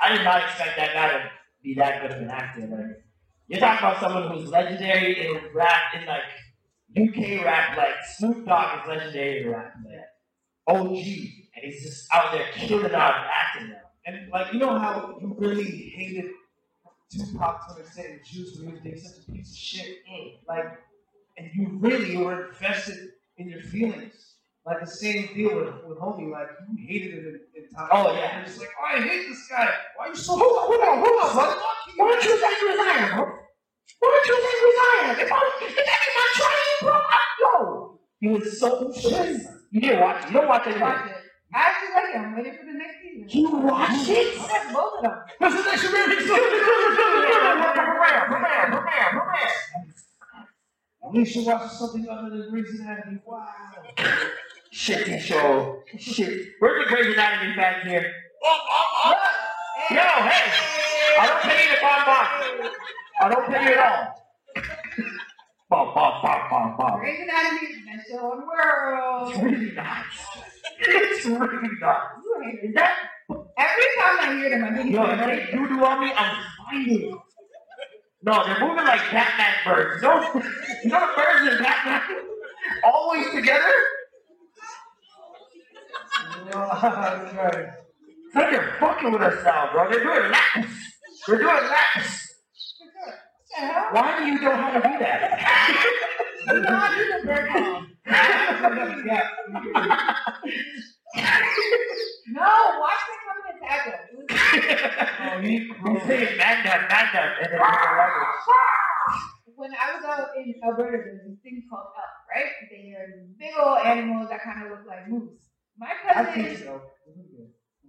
I 0.03 0.15
did 0.15 0.23
not 0.23 0.43
expect 0.43 0.77
that 0.77 0.93
guy 0.93 1.07
to 1.09 1.29
be 1.63 1.73
that 1.75 2.01
good 2.01 2.11
of 2.11 2.21
an 2.21 2.29
actor. 2.29 2.61
Like, 2.61 3.03
you're 3.47 3.59
talking 3.59 3.87
about 3.87 3.99
someone 4.01 4.29
who's 4.31 4.49
legendary 4.49 5.27
in 5.27 5.39
rap, 5.53 5.93
in 5.95 6.05
like 6.05 6.23
UK 6.97 7.45
rap, 7.45 7.77
like 7.77 7.95
Snoop 8.17 8.45
Dogg 8.45 8.81
is 8.81 8.87
legendary 8.89 9.43
in 9.43 9.49
rap, 9.49 9.73
like 9.85 10.01
OG, 10.67 10.97
and 10.97 11.63
he's 11.63 11.83
just 11.83 12.07
out 12.13 12.31
there 12.31 12.45
killing 12.53 12.93
out 12.93 13.13
acting 13.33 13.69
now. 13.69 13.75
And 14.05 14.29
like 14.31 14.53
you 14.53 14.59
know 14.59 14.77
how 14.77 15.17
you 15.21 15.35
really 15.37 15.91
hated 15.95 16.31
Tupac 17.11 17.67
to 17.67 17.75
an 17.75 17.81
extent 17.81 18.07
and 18.09 18.19
Juice 18.25 18.57
when 18.61 18.77
he 18.81 18.91
was 18.91 19.03
such 19.03 19.27
a 19.27 19.31
piece 19.31 19.51
of 19.51 19.57
shit. 19.57 19.97
Like, 20.47 20.65
and 21.37 21.49
you 21.53 21.77
really 21.79 22.17
were 22.17 22.49
invested 22.49 23.09
in 23.37 23.49
your 23.49 23.61
feelings. 23.61 24.35
Like 24.65 24.81
the 24.81 24.87
same 24.87 25.29
deal 25.33 25.55
with, 25.55 25.73
with 25.85 25.97
homie. 25.97 26.29
Like 26.29 26.49
you 26.69 26.85
hated 26.85 27.13
it 27.13 27.25
in, 27.25 27.39
in 27.63 27.69
time. 27.69 27.87
Oh, 27.89 28.11
yeah. 28.11 28.37
You're 28.37 28.45
just 28.45 28.59
like, 28.59 28.67
oh, 28.77 28.97
I 28.97 29.01
hate 29.01 29.27
this 29.29 29.47
guy. 29.49 29.69
Why 29.95 30.07
are 30.07 30.09
you 30.09 30.15
so? 30.15 30.37
Hold 30.37 30.57
on, 30.57 30.65
hold 30.67 30.81
on, 30.81 31.05
hold 31.05 31.21
on, 31.23 31.33
brother. 31.35 31.61
Why 31.95 32.11
don't 32.11 32.23
you 32.23 32.37
say 32.37 32.65
resign, 32.67 33.15
bro? 33.15 33.25
Why 33.99 34.21
don't 34.23 34.27
you 34.27 34.35
say 34.43 34.55
resign? 34.67 35.25
If 35.25 35.31
I, 35.31 35.59
if 35.61 35.71
is 35.71 35.85
not 36.17 36.29
trying, 36.35 36.77
bro, 36.81 36.93
I 36.93 37.19
yo. 37.39 37.99
He 38.19 38.27
was 38.27 38.59
so 38.59 38.91
stressed. 38.91 39.56
You 39.77 39.81
didn't 39.81 40.01
watch 40.01 40.23
it. 40.23 40.27
You 40.29 40.33
don't 40.33 40.47
watch 40.47 40.65
it. 40.65 40.81
Watch. 40.81 40.97
I 41.53 41.55
actually 41.55 41.93
like. 41.93 42.15
I'm 42.15 42.35
waiting 42.35 42.57
for 42.57 42.65
the 42.65 42.73
next 42.73 42.97
season. 42.99 43.29
You 43.29 43.49
watch 43.57 44.09
it? 44.09 44.39
I 44.39 44.41
like 44.41 44.73
both 44.73 44.93
of 44.97 45.03
them. 45.03 45.13
This 45.39 45.53
is 45.53 45.65
next 45.67 45.85
Prepare, 45.85 46.17
prepare, 48.25 48.65
prepare, 48.71 49.07
prepare. 49.11 49.53
You 51.13 51.25
should 51.25 51.45
watch 51.45 51.71
something 51.73 52.07
other 52.09 52.29
than 52.31 52.49
Grey's 52.49 52.79
Anatomy. 52.79 53.19
Wow. 53.23 53.45
Shitty 54.73 55.19
show. 55.19 55.83
Shit. 55.99 56.47
Where's 56.57 56.83
the 56.83 56.95
Grey's 56.95 57.13
Anatomy 57.13 57.53
fans 57.53 57.83
here? 57.83 58.11
Hey, 59.89 59.95
Yo, 59.95 60.01
hey. 60.01 60.51
I 61.19 61.27
don't 61.27 61.41
pay 61.41 61.69
you 61.69 61.77
bomb 61.83 62.03
bomb. 62.03 62.71
I 63.21 63.29
don't 63.29 63.45
pay 63.45 63.63
you 63.63 63.77
at 63.77 63.91
all. 63.91 64.16
Bomb, 65.69 65.93
bomb, 65.93 66.21
bomb, 66.21 66.49
bomb, 66.49 66.77
bomb. 66.77 66.99
Grey's 66.99 67.19
Anatomy 67.19 67.67
is 67.67 67.77
best 67.85 68.09
show 68.09 68.31
in 68.33 68.39
the 68.39 68.45
world. 68.45 69.29
It's 69.29 69.39
really 69.39 69.71
not. 69.73 70.05
It's 70.79 71.25
really. 71.25 71.67
You 71.67 72.59
hate 72.61 72.75
that 72.75 72.95
Every 73.29 73.85
time 73.99 74.17
I 74.19 74.35
hear 74.37 74.49
them, 74.51 74.63
I 74.63 74.77
think 74.77 74.93
Yo, 74.93 75.03
it's 75.03 75.51
they 75.51 75.51
do 75.51 75.85
on 75.85 76.05
me, 76.05 76.13
I'm 76.15 76.43
fighting. 76.65 77.19
No, 78.23 78.45
they're 78.45 78.59
moving 78.59 78.85
like 78.85 79.01
Batman 79.11 79.53
birds. 79.65 80.01
You 80.01 80.07
know, 80.07 80.43
you 80.83 80.89
know 80.89 80.99
the 80.99 81.13
birds 81.21 81.53
in 81.53 81.63
Batman? 81.63 82.01
Always 82.83 83.29
together? 83.33 83.73
That's 86.51 87.33
right. 87.35 87.67
It's 88.25 88.35
like 88.35 88.51
they're 88.51 88.75
fucking 88.79 89.11
with 89.11 89.21
us 89.21 89.43
now, 89.43 89.69
bro. 89.73 89.89
They're 89.89 90.03
doing 90.03 90.31
laps. 90.31 90.67
They're 91.27 91.37
doing 91.39 91.47
laps. 91.47 92.26
What 93.57 93.61
the 93.61 93.67
hell? 93.73 93.87
Why 93.91 94.19
do 94.19 94.25
you 94.31 94.39
know 94.39 94.55
how 94.55 94.69
to 94.71 94.79
do 94.79 94.99
that? 94.99 95.19
You 96.47 96.53
know 96.61 96.75
how 96.75 96.87
to 96.87 96.95
do 96.95 97.03
the 97.19 97.25
bird 97.27 97.45
call. 97.49 97.83
No, 102.29 102.43
watch 102.79 103.01
them 103.07 103.19
come 103.23 103.39
and 103.47 103.57
attack 103.57 103.81
was- 103.87 104.07
Oh, 105.19 105.35
he, 105.41 105.53
He's 105.57 106.03
saying 106.07 106.37
man 106.37 106.57
down, 106.65 106.81
man 106.89 107.05
down, 107.13 107.29
and 107.41 107.49
then. 107.53 107.61
When 109.55 109.71
I 109.73 109.75
was 109.95 110.03
out 110.05 110.27
in 110.37 110.47
Alberta, 110.63 110.97
there's 111.03 111.23
this 111.25 111.39
thing 111.41 111.57
called 111.69 111.87
elk, 111.97 112.13
right? 112.29 112.51
They 112.69 112.93
are 112.93 113.07
these 113.17 113.33
big 113.39 113.53
old 113.59 113.79
animals 113.83 114.29
that 114.29 114.41
kind 114.43 114.63
of 114.65 114.69
look 114.71 114.85
like 114.87 115.07
moose. 115.09 115.49
My 115.79 115.87
I 116.13 116.25
cousin, 116.25 116.33
think 116.45 116.57
so. 116.59 116.81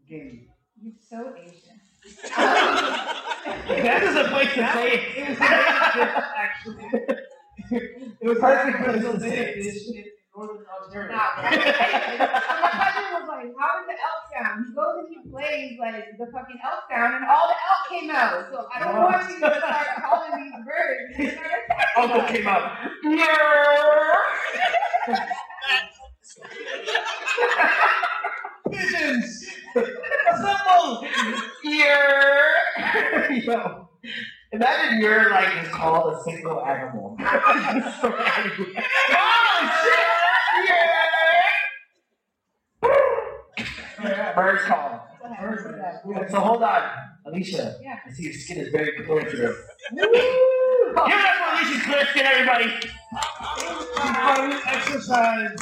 Game. 0.09 0.49
you're 0.81 0.95
so 0.99 1.35
Asian. 1.37 1.79
That 3.69 4.03
is 4.03 4.17
a 4.17 4.25
place 4.31 4.53
to 4.55 4.73
say 4.73 4.93
It 4.95 5.03
it. 5.17 5.29
was 5.31 5.39
actually. 6.37 6.85
It 8.21 8.29
was 8.29 8.39
perfect 8.39 8.79
because 8.79 9.05
it 9.05 9.13
was 9.15 9.23
in 9.23 10.05
Northern 10.35 10.65
Ontario. 10.83 11.13
Nah, 11.13 11.41
bro. 11.41 11.49
Anyway, 11.51 12.19
my 12.19 12.31
cousin 12.95 13.13
was 13.21 13.29
like, 13.29 13.51
"How 13.59 13.71
does 13.77 13.87
the 13.87 13.97
elk 13.99 14.23
sound?" 14.33 14.67
He 14.69 14.73
goes 14.75 14.95
and 14.99 15.09
he 15.11 15.19
plays 15.31 15.79
like 15.79 16.17
the 16.19 16.27
fucking 16.33 16.59
elk 16.65 16.85
sound, 16.91 17.15
and 17.17 17.25
all 17.27 17.49
the 17.49 17.59
elk 17.69 17.83
came 17.91 18.11
out. 18.11 18.47
So 18.53 18.67
I 18.75 18.77
don't 18.85 18.97
want 19.03 19.29
you 19.29 19.41
to 19.41 19.59
start 19.59 19.87
calling 20.03 20.33
these 20.43 20.57
birds. 20.65 21.05
and 21.19 21.39
Uncle 21.97 22.21
us. 22.23 22.31
came 22.31 22.47
out. 22.47 22.73
Pigeons! 28.71 29.47
Assemble! 30.33 31.07
Ear! 31.65 32.55
Yo. 33.45 33.89
Imagine 34.53 35.01
you're 35.01 35.31
like 35.31 35.63
is 35.63 35.69
called 35.71 36.15
a 36.15 36.23
single 36.23 36.65
animal. 36.65 37.17
So 38.01 38.15
oh 39.21 39.61
shit! 39.85 40.09
Yeah! 44.03 44.35
Birds 44.35 44.63
call. 44.63 45.07
Birds 45.41 45.63
are 45.67 45.77
that. 45.77 46.31
So 46.31 46.41
hold 46.41 46.63
on, 46.63 46.83
Alicia. 47.27 47.77
Yeah. 47.83 47.99
I 48.07 48.11
see 48.11 48.23
your 48.25 48.33
skin 48.33 48.59
is 48.59 48.69
very 48.69 48.93
clear 49.05 49.23
today. 49.23 49.53
Give 49.95 50.07
it 50.15 50.95
up 50.97 51.37
for 51.37 51.49
Alicia's 51.55 51.83
clear 51.83 52.07
skin, 52.07 52.27
everybody. 52.27 52.69
Finally 53.97 54.57
exercise. 54.67 55.59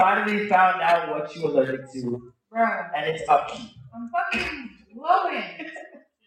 Finally 0.00 0.48
found 0.48 0.80
out 0.80 1.10
what 1.10 1.36
you 1.36 1.46
allergic 1.46 1.80
to, 1.92 2.32
Bro, 2.50 2.66
and 2.96 3.14
it's 3.14 3.28
upkeep. 3.28 3.68
I'm 3.94 4.10
fucking 4.10 4.70
glowing. 4.94 5.42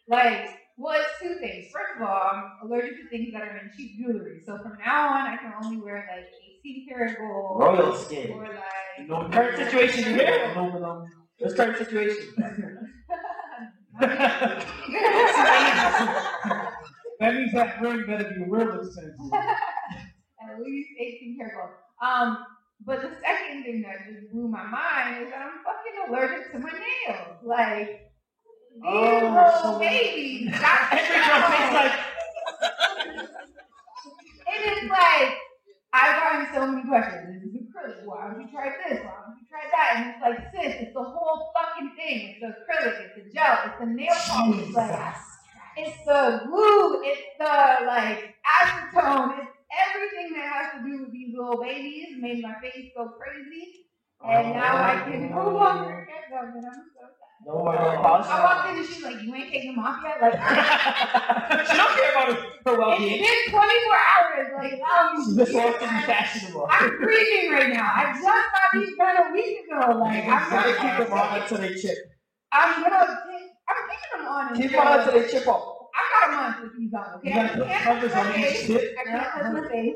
Like, 0.07 0.49
well, 0.77 1.01
it's 1.01 1.19
two 1.19 1.39
things. 1.39 1.71
First 1.73 1.93
of 1.95 2.03
all, 2.07 2.21
I'm 2.31 2.43
allergic 2.67 2.91
to 3.01 3.09
things 3.09 3.33
that 3.33 3.41
are 3.41 3.57
in 3.57 3.71
cheap 3.75 3.97
jewelry. 3.97 4.41
So 4.45 4.57
from 4.59 4.77
now 4.86 5.07
on, 5.09 5.27
I 5.27 5.38
can 5.38 5.53
only 5.63 5.77
wear 5.77 6.07
like 6.15 6.25
18 6.65 6.88
karat 6.88 7.17
gold. 7.17 7.59
Royal 7.59 7.95
skin. 7.95 8.31
Or 8.31 8.43
like. 8.43 9.07
No 9.07 9.27
current 9.29 9.57
situation 9.57 10.03
here. 10.03 10.53
Aluminum. 10.55 11.05
What's 11.39 11.55
current 11.55 11.77
situation? 11.77 12.33
That 17.19 17.36
means 17.36 17.53
that 17.53 17.81
ring 17.81 18.05
better 18.05 18.29
be 18.36 18.43
a 18.43 18.49
real 18.49 18.81
expensive. 18.81 19.31
at 19.33 20.59
least 20.62 20.89
18 20.99 21.38
karat 21.38 21.53
gold. 21.55 21.69
Um, 22.01 22.38
but 22.86 23.02
the 23.02 23.12
second 23.22 23.63
thing 23.63 23.82
that 23.84 24.06
just 24.08 24.32
blew 24.32 24.48
my 24.48 24.63
mind 24.65 25.24
is 25.24 25.30
that 25.32 25.41
I'm 25.41 25.60
fucking 25.63 25.96
allergic 26.10 26.52
to 26.54 26.60
my 26.60 26.72
nails. 26.72 27.38
Like, 27.43 27.88
these 28.76 28.82
Oh, 28.86 29.02
little 29.62 29.74
so- 29.74 29.80
babies 29.80 30.50
got 30.60 30.93
Every 30.93 31.15
girl 31.15 31.41
thinks 31.50 31.74
like, 31.74 32.00
It 34.48 34.84
is 34.84 34.89
like 34.89 35.38
I've 35.96 36.19
gotten 36.19 36.54
so 36.54 36.67
many 36.67 36.88
questions. 36.88 37.43
This 37.43 37.62
is 37.62 37.67
acrylic. 37.69 38.06
Why 38.06 38.32
don't 38.32 38.41
you 38.41 38.48
try 38.52 38.65
this? 38.88 39.00
Why 39.06 39.13
don't 39.26 39.38
you 39.38 39.46
try 39.48 39.62
that? 39.69 39.93
And 39.96 40.10
it's 40.10 40.22
like, 40.22 40.39
sis, 40.52 40.82
it's 40.82 40.93
the 40.93 41.04
whole 41.04 41.52
fucking 41.54 41.91
thing. 41.96 42.34
It's 42.34 42.39
the 42.41 42.48
acrylic. 42.65 42.98
It's 43.06 43.15
the 43.28 43.34
gel. 43.34 43.60
It's 43.67 43.80
the 43.80 43.86
nail 43.86 44.15
polish. 44.28 44.65
It's 44.67 44.76
like, 44.76 45.15
it's 45.78 45.98
the 46.06 46.41
glue. 46.48 47.04
It's 47.04 47.22
the 47.38 47.86
like 47.86 48.34
acetone. 48.41 49.38
It's 49.43 49.52
everything 49.88 50.33
that 50.33 50.45
has 50.53 50.67
to 50.81 50.88
do 50.89 51.03
with 51.03 51.12
these 51.12 51.36
little 51.36 51.62
babies. 51.62 52.17
Made 52.19 52.41
my 52.41 52.55
face 52.62 52.91
go 52.95 53.09
crazy. 53.19 53.86
Oh, 54.23 54.29
and 54.29 54.53
now 54.53 54.75
I 54.77 55.03
can 55.09 55.29
no 55.31 55.49
longer 55.49 56.07
get 56.07 56.29
them. 56.29 56.53
And 56.55 56.65
I'm 56.65 56.73
so 56.95 57.03
sad. 57.03 57.45
no 57.45 57.53
more. 57.59 57.75
I 57.75 58.43
walked 58.43 58.69
in 58.71 58.77
and 58.77 58.88
she's 58.88 59.03
like, 59.03 59.21
you 59.21 59.36
ain't 59.36 59.51
taking 59.51 59.75
them 59.75 59.83
off 59.83 59.99
yet? 60.03 60.21
Like, 60.21 60.33
she 61.67 61.75
don't 61.77 61.95
care 61.95 62.12
about 62.12 62.27
her, 62.27 62.33
her 62.33 62.71
it's 62.71 62.77
well-being. 62.77 63.21
been 63.21 63.51
24 63.51 63.97
hours. 64.13 64.47
Like, 64.55 64.73
allow 64.79 65.13
me 65.13 65.25
She 65.25 65.31
to 65.31 65.45
just 65.45 65.53
wants 65.53 65.79
to 65.79 65.86
be 65.86 66.01
fashionable. 66.07 66.67
I'm 66.71 66.97
breathing 66.99 67.51
right 67.51 67.73
now. 67.73 67.91
I 67.93 68.13
just 68.13 68.23
got 68.23 68.71
these 68.73 68.95
done 68.97 69.17
a 69.27 69.33
week 69.33 69.57
ago. 69.67 69.99
Like 69.99 70.23
I'm 70.25 70.49
gonna 70.49 70.73
keep 70.73 71.07
them 71.09 71.19
on 71.19 71.41
until 71.41 71.57
they 71.57 71.75
chip. 71.75 71.97
I'm 72.53 72.83
gonna 72.83 73.23
take. 73.27 73.49
I'm 73.67 73.89
keeping 73.89 74.25
them 74.25 74.27
on. 74.27 74.55
Keep 74.55 74.71
them 74.71 74.88
on 74.88 74.99
until 74.99 75.13
they 75.21 75.27
chip 75.29 75.47
off. 75.47 75.72
A 76.23 76.31
month 76.31 76.55
with 76.63 76.77
these 76.77 76.93
on. 76.93 77.15
Okay. 77.17 77.29
You 77.29 77.36
gotta 77.36 77.53
I 77.53 77.57
put 77.57 77.67
can't 77.67 77.83
covers 77.83 78.12
touch 78.13 78.25
on 78.25 78.31
my 78.31 78.38
each 78.38 78.43
face. 78.45 78.67
tip. 78.67 78.95
I 78.99 79.03
can't 79.03 79.23
touch 79.33 79.53
my 79.53 79.67
face. 79.69 79.95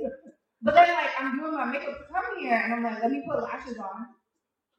But 0.61 0.73
then 0.75 0.89
like 0.93 1.09
I'm 1.19 1.37
doing 1.39 1.53
my 1.53 1.65
makeup 1.65 1.97
to 1.97 2.03
come 2.13 2.39
here, 2.39 2.61
and 2.63 2.73
I'm 2.73 2.83
like, 2.83 3.01
let 3.01 3.11
me 3.11 3.23
put 3.27 3.43
lashes 3.43 3.77
on. 3.77 4.07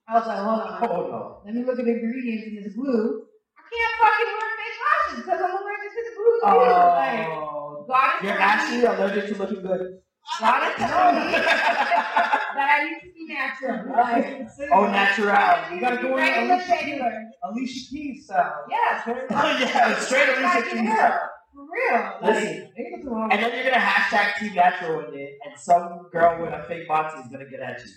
I 0.08 0.14
was 0.18 0.26
like, 0.26 0.38
hold 0.38 0.61
on. 0.61 0.82
Oh 0.82 1.08
no. 1.11 1.42
Let 1.44 1.54
me 1.54 1.64
look 1.64 1.78
at 1.78 1.84
the 1.84 1.92
ingredients 1.92 2.46
in 2.48 2.62
this 2.64 2.74
glue. 2.74 3.24
I 3.56 3.62
can't 3.68 3.94
fucking 4.00 4.32
wear 4.34 4.50
fake 4.58 4.78
lashes 4.84 5.18
because 5.24 5.40
I'm 5.44 5.50
allergic 5.52 5.90
to 5.94 6.00
the 6.08 6.12
blue 6.16 6.34
too. 6.40 6.46
like, 6.48 7.26
Oh, 7.28 7.84
God 7.88 8.11
is 8.18 8.24
you're 8.24 8.40
actually 8.40 8.84
allergic 8.84 9.26
to 9.28 9.34
looking 9.38 9.62
good. 9.62 10.00
God 10.40 10.68
is 10.68 10.76
telling 10.76 11.26
me 11.26 11.32
that 11.32 12.56
I 12.56 12.84
need 12.84 13.00
to 13.00 13.14
be 13.14 13.26
natural. 13.28 13.96
Like, 13.96 14.46
Oh, 14.72 14.87
natural. 14.90 15.74
You 15.74 15.80
gotta 15.80 16.02
go 16.02 16.16
in 16.16 16.50
Alicia 16.50 16.76
Keys. 16.84 17.00
Alicia 17.44 17.90
Keys 17.90 18.24
style. 18.24 18.64
Yeah, 18.70 19.02
Oh, 19.30 19.58
yeah, 19.61 19.98
straight 20.00 20.28
Alicia 20.37 20.62
Keys. 20.70 20.82
yeah. 20.84 21.18
For 21.54 21.64
real. 21.64 22.18
Listen, 22.22 22.72
wrong 23.04 23.32
and 23.32 23.42
then 23.42 23.54
you're 23.54 23.72
gonna 23.72 23.84
hashtag 23.84 24.38
Team 24.38 24.54
Natural 24.54 25.02
one 25.02 25.12
day, 25.12 25.34
and 25.44 25.58
some 25.58 26.08
girl 26.12 26.42
with 26.42 26.52
a 26.52 26.64
fake 26.68 26.88
body 26.88 27.20
is 27.20 27.28
gonna 27.28 27.48
get 27.48 27.61
at 27.61 27.80
you 27.80 27.92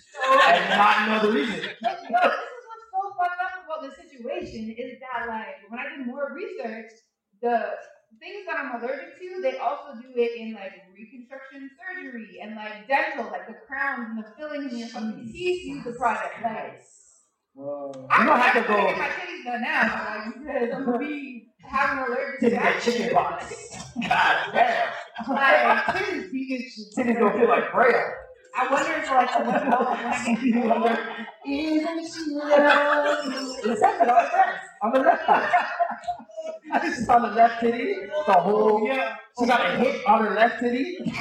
and 0.48 0.70
not 0.70 1.08
know 1.08 1.28
the 1.28 1.32
reason. 1.32 1.54
This 1.82 1.98
is 1.98 2.10
what's 2.10 2.36
so 2.92 3.00
fucked 3.18 3.40
up 3.42 3.64
about 3.64 3.82
the 3.82 3.94
situation 3.94 4.74
is 4.76 4.98
that 5.00 5.28
like 5.28 5.68
when 5.68 5.80
I 5.80 5.96
did 5.96 6.06
more 6.06 6.34
research, 6.34 6.90
the 7.40 7.74
things 8.20 8.44
that 8.46 8.56
I'm 8.58 8.80
allergic 8.80 9.18
to, 9.18 9.40
they 9.42 9.58
also 9.58 9.94
do 10.00 10.08
it 10.14 10.38
in 10.38 10.54
like 10.54 10.72
reconstruction 10.94 11.70
surgery 11.80 12.38
and 12.42 12.54
like 12.54 12.86
dental, 12.88 13.26
like 13.26 13.46
the 13.46 13.56
crowns 13.66 14.08
and 14.10 14.18
the 14.18 14.28
fillings 14.36 14.72
and 14.72 14.78
your 14.78 14.88
fucking 14.88 15.30
teeth 15.32 15.64
use 15.64 15.84
the 15.84 15.92
product. 15.92 16.34
Like 16.42 16.82
Whoa. 17.54 17.92
I'm 18.10 18.22
You 18.22 18.26
don't 18.32 18.40
have 18.40 18.52
to 18.54 18.60
I'm 18.60 18.66
gonna 18.66 18.82
go- 18.82 18.88
get 18.88 18.98
my 18.98 19.08
titties 19.08 19.44
done 19.44 19.60
now, 19.62 20.24
like 20.24 20.34
because 20.38 20.74
I'm 20.74 20.84
gonna 20.86 20.98
be 20.98 21.48
having 21.62 21.98
an 21.98 22.10
allergic 22.10 22.50
that 22.60 22.82
chicken 22.82 23.14
pox. 23.14 23.92
God 24.08 24.52
damn. 24.52 24.88
Like 25.28 25.84
Titties 25.84 26.32
be 26.32 26.54
itching. 26.54 26.86
Titties 26.96 27.18
don't 27.18 27.38
feel 27.38 27.48
like 27.48 27.72
braille. 27.72 28.12
I 28.56 28.68
wonder 28.70 28.92
if 28.92 29.10
like 29.10 29.30
I 29.30 29.42
when 29.42 29.54
I 29.54 30.96
get 30.96 31.08
You 31.44 31.80
Isn't 31.80 32.12
she 32.12 32.34
lovely? 32.34 32.54
Happening 32.54 34.08
on 34.08 34.12
the 34.12 34.20
left, 34.20 34.64
on 34.82 34.92
the 34.92 35.00
left 35.00 35.26
side. 35.26 35.50
It's 36.84 37.08
on 37.08 37.22
the 37.22 37.28
left 37.28 37.60
titty. 37.60 37.94
The 38.26 38.32
whole. 38.32 38.86
Yeah. 38.86 39.16
She 39.38 39.46
got 39.46 39.60
a 39.66 39.76
hit 39.78 40.06
on 40.06 40.24
her 40.24 40.34
left 40.34 40.60
titty. 40.60 40.98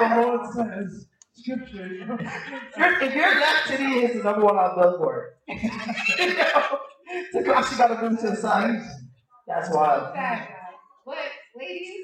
The 0.00 0.16
Lord 0.20 0.40
says, 0.52 1.06
scripture. 1.34 1.86
Your- 1.88 2.18
If 3.02 3.14
your 3.14 3.34
left 3.40 3.68
titty 3.68 3.84
is 4.06 4.16
the 4.18 4.22
number 4.24 4.44
one 4.46 4.56
on 4.56 4.74
Billboard, 4.80 5.34
you 5.48 6.34
know, 6.36 6.78
the 7.32 7.42
girl 7.42 7.62
she 7.62 7.76
got 7.76 7.88
to 7.88 7.98
move 8.08 8.18
to 8.20 8.30
the 8.30 8.36
side. 8.36 8.80
That's 9.46 9.68
wild. 9.74 10.14
Sad 10.14 10.48
guy. 10.48 10.56
But 11.04 11.18
ladies, 11.54 12.00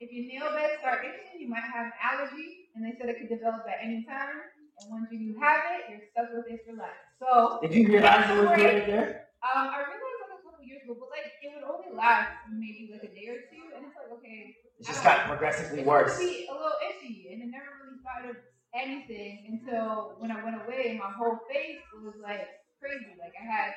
if 0.00 0.10
your 0.12 0.26
nail 0.28 0.52
beds 0.54 0.76
start 0.80 1.00
itching, 1.06 1.40
you 1.40 1.48
might 1.48 1.64
have 1.64 1.86
an 1.88 1.92
allergy, 2.04 2.68
and 2.76 2.84
they 2.84 2.92
said 3.00 3.08
it 3.08 3.16
could 3.18 3.30
develop 3.32 3.64
at 3.66 3.80
any 3.82 4.04
time. 4.04 4.44
And 4.80 4.90
once 4.92 5.08
you 5.10 5.36
have 5.40 5.62
it, 5.78 5.80
you're 5.90 6.04
stuck 6.12 6.28
with 6.36 6.46
it 6.52 6.60
for 6.68 6.76
life. 6.76 7.00
So, 7.20 7.60
Did 7.62 7.72
you 7.74 7.88
realize 7.88 8.28
it 8.28 8.36
was 8.36 8.50
good 8.56 8.82
in 8.82 8.86
there? 8.90 9.28
um, 9.40 9.72
I 9.72 9.78
realized 9.88 10.20
like 10.20 10.36
a 10.36 10.40
couple 10.44 10.62
years 10.64 10.82
ago, 10.84 10.96
but 11.00 11.08
like 11.08 11.28
it 11.40 11.48
would 11.56 11.64
only 11.64 11.96
last 11.96 12.30
maybe 12.52 12.90
like 12.92 13.04
a 13.08 13.12
day 13.14 13.26
or 13.32 13.40
two, 13.48 13.72
and 13.74 13.88
it's 13.88 13.96
like 13.96 14.10
okay, 14.20 14.52
It 14.78 14.84
just 14.84 15.00
got 15.02 15.26
progressively 15.32 15.80
it's 15.82 15.88
worse. 15.88 16.12
supposed 16.14 16.28
be 16.28 16.46
a 16.50 16.54
little 16.54 16.78
itchy, 16.92 17.30
and 17.32 17.40
it 17.46 17.48
never 17.48 17.68
really 17.80 17.98
started 18.04 18.36
anything 18.74 19.46
until 19.48 20.16
when 20.18 20.30
I 20.30 20.42
went 20.44 20.56
away, 20.62 20.98
my 20.98 21.12
whole 21.12 21.40
face 21.50 21.82
was 22.02 22.14
like 22.22 22.48
crazy. 22.80 23.14
Like 23.20 23.34
I 23.40 23.44
had 23.44 23.72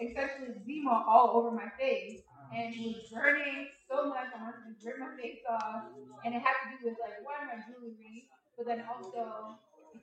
especially 0.00 0.54
eczema 0.54 1.04
all 1.08 1.32
over 1.36 1.50
my 1.50 1.68
face, 1.78 2.22
and 2.54 2.74
it 2.74 2.80
was 2.80 3.10
burning 3.12 3.68
so 3.90 4.08
much. 4.08 4.30
I 4.34 4.42
wanted 4.42 4.78
to 4.78 4.86
rip 4.86 4.98
my 4.98 5.12
face 5.20 5.42
off, 5.50 5.90
and 6.24 6.34
it 6.34 6.42
had 6.42 6.54
to 6.62 6.66
do 6.78 6.90
with 6.90 6.98
like 7.02 7.18
one 7.24 7.46
my 7.50 7.58
jewelry, 7.66 8.28
but 8.56 8.66
then 8.66 8.84
also 8.88 9.58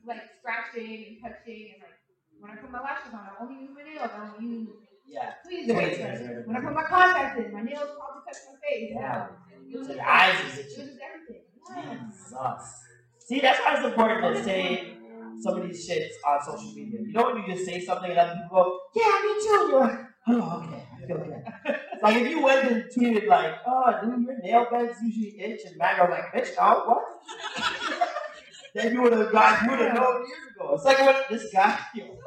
like 0.05 0.23
scratching 0.39 1.05
and 1.07 1.17
touching, 1.23 1.75
and 1.75 1.83
like 1.83 1.97
when 2.39 2.51
I 2.51 2.55
put 2.55 2.71
my 2.71 2.81
lashes 2.81 3.13
on, 3.13 3.23
I 3.23 3.43
only 3.43 3.61
use 3.63 3.71
my 3.73 3.83
nails. 3.83 4.11
I 4.13 4.27
don't 4.27 4.41
use 4.43 4.69
Yeah. 5.07 5.33
tweezers. 5.45 6.45
When 6.47 6.57
I 6.57 6.59
put 6.59 6.73
my 6.73 6.83
contacts 6.83 7.39
in, 7.39 7.53
my 7.53 7.61
nails 7.61 7.89
probably 7.95 8.21
touch 8.27 8.41
my 8.51 8.59
face. 8.67 8.91
Yeah. 8.93 9.27
It 9.71 9.77
was 9.79 9.87
just 9.87 9.97
your 9.97 10.05
eyes 10.07 10.35
it 10.39 10.65
was 10.65 10.75
just 10.75 10.97
everything. 10.99 11.43
Yeah. 11.69 12.11
Sucks. 12.11 12.84
See, 13.25 13.39
that's 13.39 13.59
why 13.59 13.75
it's 13.75 13.85
important 13.85 14.35
to 14.35 14.43
say 14.43 14.97
some 15.41 15.59
of 15.59 15.67
these 15.67 15.89
shits 15.89 16.13
on 16.27 16.41
social 16.43 16.73
media. 16.75 16.99
You 17.01 17.11
know 17.11 17.33
when 17.33 17.37
you 17.43 17.53
just 17.53 17.65
say 17.65 17.83
something 17.83 18.11
and 18.11 18.19
other 18.19 18.33
people 18.33 18.49
go, 18.51 18.79
yeah, 18.95 19.21
me 19.23 19.33
too. 19.41 19.67
You're 19.71 19.79
like, 19.79 19.99
oh, 20.27 20.63
okay, 20.63 20.83
I 20.93 21.07
feel 21.07 21.17
good. 21.17 21.79
like 22.03 22.15
if 22.17 22.29
you 22.29 22.43
went 22.43 22.71
and 22.71 22.83
tweeted 22.95 23.27
like, 23.27 23.55
oh, 23.65 23.93
dude, 24.03 24.25
your 24.25 24.37
nail 24.43 24.67
beds 24.71 24.97
usually 25.03 25.39
itch, 25.39 25.61
and 25.65 25.75
Matt 25.77 25.99
was 25.99 26.09
like, 26.11 26.33
bitch, 26.33 26.55
no, 26.55 26.83
what? 26.85 28.09
then 28.75 28.93
you 28.93 29.01
would 29.01 29.13
have 29.13 29.31
got, 29.31 29.63
you 29.63 29.71
would 29.71 29.79
have 29.79 29.95
known 29.95 30.25
years 30.27 30.55
ago. 30.55 30.75
It's 30.75 30.85
like 30.85 30.99
when 30.99 31.15
this 31.31 31.51
guy, 31.51 31.79
yo, 31.95 32.19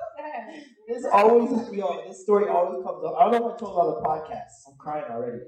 this 0.88 1.06
always, 1.12 1.72
yo, 1.72 2.08
this 2.08 2.22
story 2.22 2.48
always 2.48 2.84
comes 2.84 3.04
up. 3.04 3.14
I 3.18 3.30
don't 3.30 3.40
know 3.40 3.48
if 3.50 3.54
I 3.54 3.58
told 3.58 3.78
on 3.78 3.94
the 3.94 4.00
podcast. 4.08 4.68
I'm 4.68 4.76
crying 4.78 5.04
already. 5.10 5.42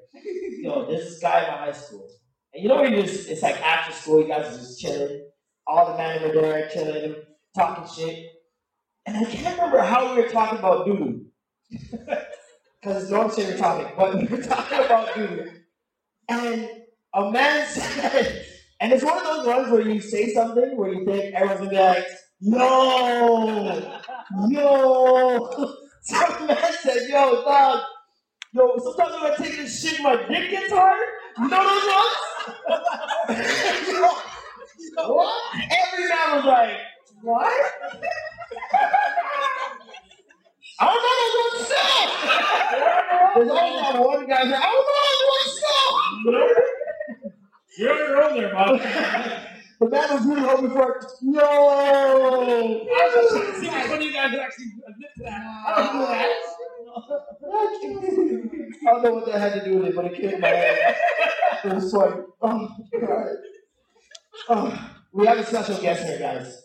Yo, 0.62 0.86
there's 0.86 1.06
this 1.06 1.18
guy 1.18 1.42
in 1.42 1.48
my 1.48 1.58
high 1.58 1.72
school. 1.72 2.08
And 2.54 2.62
you 2.62 2.68
know 2.68 2.80
when 2.80 2.92
you 2.92 3.02
just, 3.02 3.28
it's 3.28 3.42
like 3.42 3.60
after 3.60 3.92
school, 3.92 4.20
you 4.20 4.28
guys 4.28 4.46
are 4.46 4.58
just 4.58 4.80
chilling. 4.80 5.29
All 5.70 5.92
the 5.92 5.98
men 5.98 6.20
were 6.20 6.32
there 6.32 6.68
chilling, 6.68 7.14
talking 7.54 7.86
shit. 7.94 8.26
And 9.06 9.16
I 9.16 9.24
can't 9.24 9.56
remember 9.56 9.80
how 9.80 10.12
we 10.16 10.22
were 10.22 10.28
talking 10.28 10.58
about 10.58 10.84
doo 10.84 11.26
Because 11.70 12.24
it's 13.04 13.10
not 13.10 13.32
favorite 13.32 13.58
topic, 13.58 13.94
but 13.96 14.16
we 14.16 14.24
were 14.26 14.42
talking 14.42 14.84
about 14.84 15.14
doo 15.14 15.48
And 16.28 16.68
a 17.14 17.30
man 17.30 17.64
said, 17.70 18.46
and 18.80 18.92
it's 18.92 19.04
one 19.04 19.16
of 19.16 19.22
those 19.22 19.46
ones 19.46 19.70
where 19.70 19.82
you 19.82 20.00
say 20.00 20.34
something 20.34 20.76
where 20.76 20.92
you 20.92 21.04
think 21.04 21.34
everyone's 21.36 21.60
gonna 21.60 21.70
be 21.70 21.76
like, 21.76 22.04
yo, 22.40 24.00
yo. 24.48 25.74
Some 26.02 26.46
man 26.48 26.72
said, 26.80 27.08
yo, 27.08 27.44
dog, 27.44 27.80
yo, 28.54 28.76
sometimes 28.78 29.22
when 29.22 29.32
I 29.32 29.36
take 29.36 29.56
this 29.56 29.80
shit, 29.80 30.00
my 30.02 30.16
dick 30.16 30.50
gets 30.50 30.72
hard. 30.72 31.06
You 31.38 31.48
know 31.48 31.62
those 33.28 33.38
ones? 34.08 34.24
Yo, 34.96 35.14
what? 35.14 35.54
Every 35.56 36.08
man 36.08 36.36
was 36.36 36.44
like, 36.44 36.76
what? 37.22 37.52
I 40.78 40.82
don't 40.86 41.02
know 41.02 41.16
what 41.36 41.52
to 41.58 41.62
say. 41.64 41.98
There's 43.34 43.50
always 43.50 43.80
that 43.80 43.94
one 44.00 44.24
guy 44.26 44.44
that 44.44 44.62
I 44.62 44.64
don't 44.64 44.86
know 44.86 45.28
what 45.28 45.42
to 45.44 45.50
say. 45.60 45.68
You're 47.78 47.92
on 47.92 47.98
your 47.98 48.22
own 48.22 48.34
there, 48.38 48.52
Bob. 48.52 48.80
The 49.80 49.86
man 49.88 50.08
was 50.12 50.24
really 50.26 50.42
hoping 50.42 50.70
for. 50.70 51.00
Yo! 51.22 51.40
I 51.40 51.42
was 52.84 53.12
just 53.14 53.60
see 53.60 53.68
which 53.68 53.88
one 53.88 53.98
of 53.98 54.02
you 54.02 54.12
guys 54.12 54.30
would 54.30 54.40
actually 54.40 54.66
admit 54.86 55.10
to 55.16 55.22
that. 55.24 55.40
I 55.66 55.68
don't 55.76 55.92
do 55.92 55.98
that. 56.06 56.28
I 58.82 58.92
don't 58.92 59.02
know 59.04 59.12
what 59.14 59.24
that 59.26 59.38
had 59.40 59.52
to 59.54 59.64
do 59.64 59.70
with 59.78 59.86
it, 59.88 59.94
but 59.96 60.04
it 60.06 60.14
came 60.16 60.30
in 60.30 60.40
my 60.40 60.48
head. 60.48 60.96
It 61.64 61.72
was 61.74 61.92
funny. 61.92 62.22
Oh, 62.42 62.68
God. 63.00 63.28
We 65.12 65.26
have 65.26 65.38
a 65.38 65.46
special 65.46 65.80
guest 65.80 66.04
here, 66.04 66.18
guys. 66.18 66.62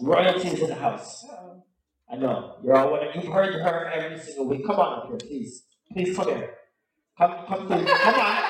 Royalty 0.00 0.48
is 0.48 0.60
in 0.60 0.68
the 0.68 0.74
house. 0.74 1.24
Uh-oh. 1.24 1.64
I 2.10 2.16
know. 2.16 2.56
You're 2.62 2.76
all 2.76 2.90
wondering. 2.90 3.22
You've 3.22 3.32
heard 3.32 3.54
her 3.54 3.90
every 3.90 4.18
single 4.18 4.46
week. 4.46 4.66
Come 4.66 4.76
on 4.76 4.98
up 4.98 5.08
here, 5.08 5.16
please. 5.16 5.64
Please 5.90 6.14
come 6.14 6.28
here. 6.28 6.50
Come, 7.16 7.34
come, 7.46 7.66
please. 7.66 7.88
Come 7.88 8.14
on. 8.14 8.42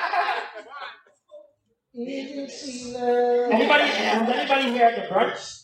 anybody, 3.53 3.83
was 3.83 4.29
anybody 4.29 4.71
here 4.71 4.85
at 4.85 4.95
the 4.95 5.13
brunch? 5.13 5.63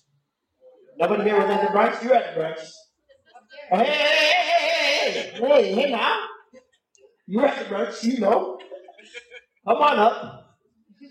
Nobody 0.98 1.24
here 1.24 1.38
was 1.40 1.50
at 1.50 1.62
the 1.62 1.78
brunch? 1.78 2.04
You 2.04 2.10
were 2.10 2.16
at 2.16 2.36
the 2.36 2.42
brunch. 2.42 2.70
Oh, 3.72 3.78
hey, 3.78 3.86
hey, 3.86 3.94
hey, 3.94 5.12
hey, 5.12 5.12
hey, 5.12 5.64
hey, 5.64 5.74
hey, 5.74 5.92
now. 5.92 6.18
You 7.28 7.40
were 7.40 7.48
at 7.48 7.60
the 7.60 7.76
brunch, 7.76 8.04
you 8.04 8.20
know. 8.20 8.58
Come 9.68 9.78
on 9.78 10.00
up. 10.00 10.39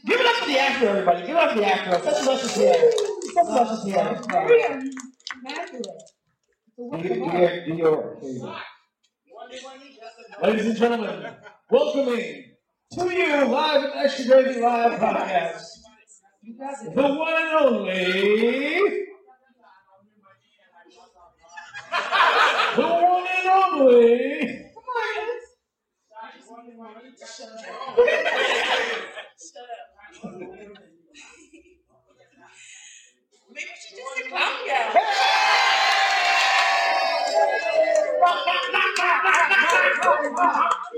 Give 0.09 0.21
it 0.21 0.27
up 0.27 0.37
for 0.37 0.47
the 0.47 0.59
actor, 0.59 0.89
everybody. 0.89 1.21
Give 1.27 1.37
it 1.37 1.37
up 1.37 1.53
for 1.53 1.59
the 1.59 1.67
actor. 1.67 2.01
Such 2.03 2.23
a 2.23 2.27
luscious 2.31 2.57
hair. 2.57 2.93
Such 2.93 3.37
a 3.37 3.51
luscious 3.51 3.85
hair. 3.93 4.23
Immaculate. 5.41 6.03
So 6.77 6.83
Do 6.83 6.85
what 6.89 7.05
your, 7.05 7.15
do 7.15 7.21
your, 7.21 7.65
do 7.67 7.75
your 7.75 7.97
work. 7.97 8.21
Here 8.23 8.31
you 8.31 8.41
go. 8.41 8.57
Ladies 10.43 10.67
and 10.67 10.77
gentlemen, 10.77 11.35
welcoming 11.71 12.45
to 12.95 13.11
you 13.13 13.45
live 13.47 13.85
at 13.85 13.97
Extra 14.07 14.25
Crazy 14.43 14.61
Live 14.61 14.99
podcast, 14.99 15.63
you 16.43 16.57
got 16.59 16.75
it. 16.85 16.95
the 16.95 17.03
one 17.03 17.35
and 17.35 17.53
only, 17.67 18.81
the 22.77 22.83
one 22.83 23.27
and 23.27 23.49
only, 23.49 24.65
Maybe 30.25 30.35
she's 33.55 33.99
just 33.99 34.17
sit 34.17 34.31
calm 34.31 34.67
down. 34.67 34.95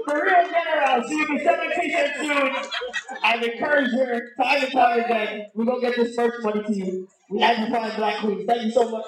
Maria 0.07 0.49
General, 0.51 1.09
she 1.09 1.17
will 1.17 1.29
be 1.29 1.39
selling 1.45 1.71
t-shirts 1.79 2.21
soon. 2.21 2.51
I've 3.23 3.43
encouraged 3.43 3.93
her 3.93 4.13
and 4.39 4.73
time 4.73 5.01
again. 5.01 5.47
We're 5.55 5.65
gonna 5.67 5.81
get 5.81 5.97
this 5.97 6.17
merch 6.17 6.35
money 6.43 6.63
to 6.63 6.75
you. 6.75 7.09
We 7.29 7.43
amplify 7.43 7.97
Black 7.97 8.21
Queens. 8.21 8.45
Thank 8.47 8.63
you 8.65 8.71
so 8.71 8.91
much. 8.91 9.05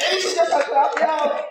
Maybe 0.00 0.20
she 0.22 0.34
just 0.34 0.50
clap 0.50 0.96
it 0.96 1.02
out. 1.02 1.44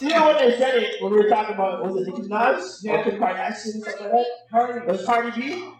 You 0.00 0.08
know 0.08 0.26
when 0.26 0.36
they 0.38 0.58
said 0.58 0.74
it 0.82 1.00
when 1.00 1.12
we 1.12 1.18
were 1.18 1.28
talking 1.28 1.54
about 1.54 1.84
was 1.84 1.96
it 1.96 2.08
Nicki 2.08 2.28
Minaj? 2.28 2.60
Yeah. 2.82 3.04
Kim 3.04 3.20
Kardashian 3.20 3.54
something 3.54 4.02
like 4.02 4.10
that? 4.12 4.26
Cardi. 4.50 4.86
Was 4.86 5.06
Cardi 5.06 5.40
B. 5.40 5.72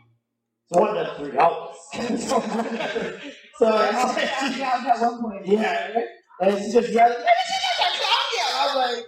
One 0.72 0.96
of 0.96 1.16
three 1.18 1.36
always. 1.36 1.76
so 2.28 2.36
I, 3.60 3.92
was 3.92 4.86
at 4.86 5.00
one 5.00 5.20
point. 5.22 5.46
yeah, 5.46 6.00
and 6.40 6.58
she 6.58 6.72
just 6.72 6.92
yelled, 6.92 7.10
"Let 7.12 7.20
me 7.20 7.26
see 7.46 7.58
that 7.60 8.52
I'm 8.56 8.76
like, 8.78 9.04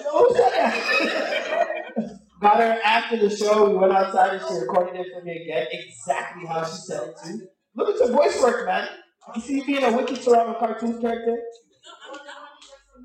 "Yo, 0.00 0.10
who 0.10 0.34
said 0.34 0.52
that?" 0.52 2.18
Got 2.42 2.56
her 2.58 2.80
after 2.84 3.16
the 3.18 3.30
show. 3.34 3.70
We 3.70 3.76
went 3.76 3.92
outside 3.92 4.34
and 4.34 4.42
she 4.48 4.54
recorded 4.58 5.00
it 5.00 5.06
for 5.14 5.24
me 5.24 5.42
again, 5.44 5.68
exactly 5.70 6.46
how 6.46 6.64
she 6.64 6.76
said 6.76 7.08
it 7.08 7.14
too. 7.24 7.46
Look 7.76 7.94
at 7.94 8.00
your 8.00 8.16
voice 8.16 8.42
work, 8.42 8.66
man. 8.66 8.88
You 9.36 9.40
see 9.40 9.54
you 9.58 9.64
being 9.64 9.84
a 9.84 9.96
wicked 9.96 10.20
Toronto 10.22 10.58
cartoon 10.58 11.00
character. 11.00 11.38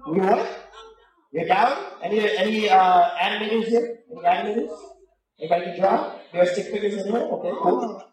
You 0.08 0.22
what? 0.22 0.70
You're 1.32 1.46
down? 1.48 1.78
Any 2.02 2.20
any 2.38 2.70
uh, 2.70 3.10
animators 3.22 3.66
here? 3.66 4.00
Any 4.12 4.22
animators? 4.24 4.78
Anybody 5.40 5.66
can 5.66 5.80
draw? 5.80 6.21
There 6.32 6.42
are 6.42 6.46
stick 6.46 6.68
figures 6.68 7.06
in 7.06 7.12
here? 7.12 7.22
Okay, 7.22 7.52
cool. 7.62 8.04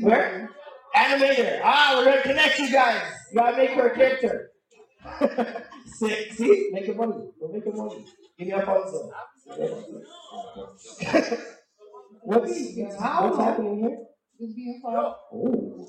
Where? 0.00 0.50
Animator. 0.96 1.60
Ah, 1.62 1.94
we're 1.96 2.04
gonna 2.06 2.22
connect 2.22 2.58
you 2.58 2.72
guys. 2.72 3.02
You 3.30 3.38
gotta 3.38 3.56
make 3.56 3.70
her 3.70 3.88
a 3.88 3.94
character. 3.94 4.50
Sick. 5.86 6.32
See? 6.32 6.70
Make 6.72 6.86
her 6.86 6.94
money. 6.94 7.30
We're 7.40 7.52
making 7.52 7.76
money. 7.76 8.04
Give 8.38 8.48
me 8.48 8.54
a 8.54 8.62
phone 8.62 8.90
zone. 8.90 9.12
what's, 12.22 12.50
what's 12.76 13.38
happening 13.38 13.78
here? 13.80 13.98
Just 14.40 14.56
being 14.56 14.80
fun. 14.82 14.94
Oh. 15.32 15.88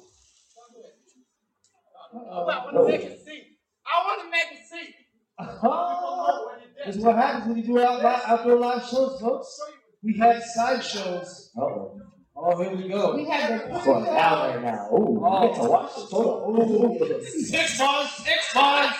Uh, 2.13 2.17
I 2.17 2.73
want 2.73 2.75
to 2.75 2.91
make 2.91 3.03
a 3.03 3.17
seat. 3.19 3.43
I 3.85 4.03
want 4.05 4.21
to 4.21 4.29
make 4.31 4.59
a 4.59 4.63
seat. 4.65 4.95
Oh, 5.39 6.51
this 6.85 6.95
is 6.95 7.03
what 7.03 7.15
happens 7.15 7.47
when 7.47 7.57
you 7.57 7.63
do 7.63 7.79
out, 7.79 8.03
outdoor 8.03 8.57
live 8.57 8.83
shows, 8.83 9.21
folks. 9.21 9.59
We 10.01 10.17
had 10.17 10.41
side 10.41 10.83
shows. 10.83 11.51
Oh. 11.57 11.99
Oh, 12.41 12.63
here 12.63 12.73
we 12.73 12.87
go. 12.87 13.15
We 13.15 13.25
had 13.25 13.59
the 13.59 13.75
It's 13.75 13.85
going 13.85 14.05
down 14.05 14.49
there 14.49 14.61
now. 14.61 14.87
Oh, 14.91 15.47
get 15.47 15.55
to 15.55 15.61
oh. 15.61 15.69
watch 15.69 15.95
this. 15.95 16.09
Hold 16.09 16.27
on. 16.27 16.97
Oh, 17.01 17.21
Six 17.21 17.79
months, 17.79 18.23
six 18.23 18.55
months. 18.55 18.97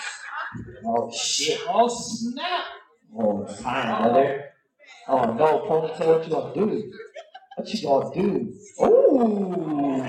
oh 0.84 1.10
shit. 1.10 1.60
Oh, 1.66 1.88
snap. 1.88 2.64
Oh, 3.18 3.42
it's 3.42 3.62
time, 3.62 4.02
brother. 4.02 4.44
Oh 5.08 5.32
no, 5.32 5.66
ponytail, 5.66 6.06
what 6.06 6.24
you 6.26 6.30
gonna 6.30 6.54
do? 6.54 6.92
What 7.56 7.74
you 7.74 7.82
gonna 7.82 8.14
do? 8.14 8.52
Ooh. 8.82 10.06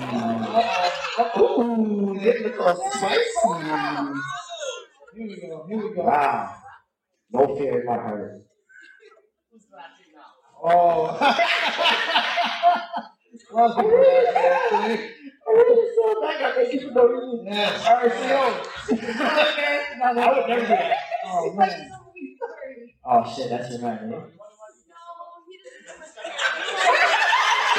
Ooh, 1.38 2.20
getting 2.20 2.44
a 2.44 2.48
little 2.48 2.90
spicy. 2.92 3.22
Here 5.14 5.26
we 5.26 5.40
go, 5.40 5.66
here 5.68 5.88
we 5.88 5.94
go. 5.94 6.02
Wow. 6.02 6.54
No 7.32 7.56
fear 7.56 7.80
in 7.80 7.86
my 7.86 7.94
heart. 7.94 8.42
Oh. 10.64 11.16
I 13.54 13.82
really 13.82 15.12
that 16.22 16.38
guy 16.38 16.78
for 16.78 16.90
no 16.92 17.02
reason. 17.06 17.46
Yes. 17.46 17.84
RCO. 17.84 18.42
I 20.02 20.06
would 20.14 20.48
never 20.48 20.60
do 20.60 20.66
that. 20.68 20.96
Oh, 21.26 21.52
man. 21.54 21.90
Oh 23.04 23.34
shit, 23.34 23.50
that's 23.50 23.70
your 23.70 23.80
man, 23.80 24.10
man. 24.10 24.22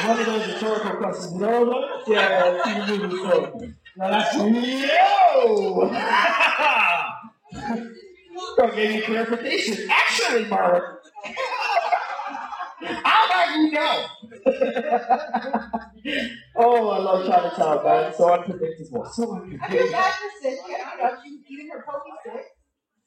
One 0.05 0.19
of 0.19 0.25
those 0.25 0.47
rhetorical 0.47 0.91
questions. 0.97 1.33
No, 1.33 1.63
no, 1.63 2.01
yeah, 2.07 2.85
see 2.85 2.97
the 2.97 3.09
so. 3.09 3.61
Now 3.95 4.09
that's 4.09 4.35
Yo! 4.35 5.89
Bro 8.55 8.75
gave 8.75 9.03
clarification. 9.05 9.87
Actually, 9.89 10.45
Marlon. 10.45 10.97
How 12.85 13.25
about 13.25 13.55
you 13.55 13.71
know? 13.71 14.05
oh, 16.57 16.89
I 16.89 16.97
love 16.99 17.25
Chinatown, 17.25 17.83
man. 17.83 18.13
So 18.13 18.33
unpredictable. 18.33 19.05
So 19.05 19.23
I 19.23 19.25
feel 19.27 19.33
unpredictable. 19.33 19.91
bad 19.91 20.13
for 20.13 20.29
Sid. 20.41 20.57
You 20.67 20.77
know, 20.77 21.15
she's 21.23 21.39
eating 21.49 21.69
her 21.71 21.83
Pocky 21.85 22.11
stick. 22.21 22.45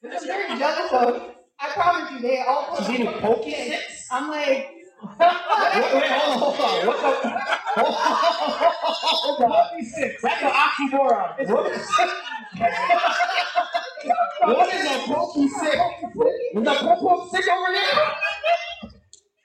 I'm 0.03 0.27
very 0.27 0.57
jealous 0.59 0.91
of. 0.93 1.21
I 1.59 1.69
promise 1.69 2.11
you, 2.11 2.19
they 2.19 2.39
all 2.47 2.75
She's 2.77 2.89
eating 2.91 3.13
Pocky 3.13 3.51
sticks? 3.51 4.07
I'm 4.11 4.29
like, 4.29 4.69
Wait, 5.19 5.19
wait, 5.19 6.09
hold 6.09 6.33
on, 6.33 6.39
hold 6.39 6.59
on. 6.59 6.87
What 6.87 6.97
the? 7.01 7.29
Hold 7.77 7.87
on, 7.87 7.93
hold 8.01 9.41
on. 9.41 9.51
That's 10.23 10.43
an 10.43 10.51
oxymoron. 10.51 11.29
What 14.41 14.73
is 14.73 14.85
a 14.85 14.87
Pocky 15.07 15.47
stick? 15.49 15.79
Is 16.53 16.67
a 16.67 16.73
pom 16.75 16.99
pom 16.99 17.27
stick 17.29 17.47
over 17.47 17.73
there? 17.73 18.13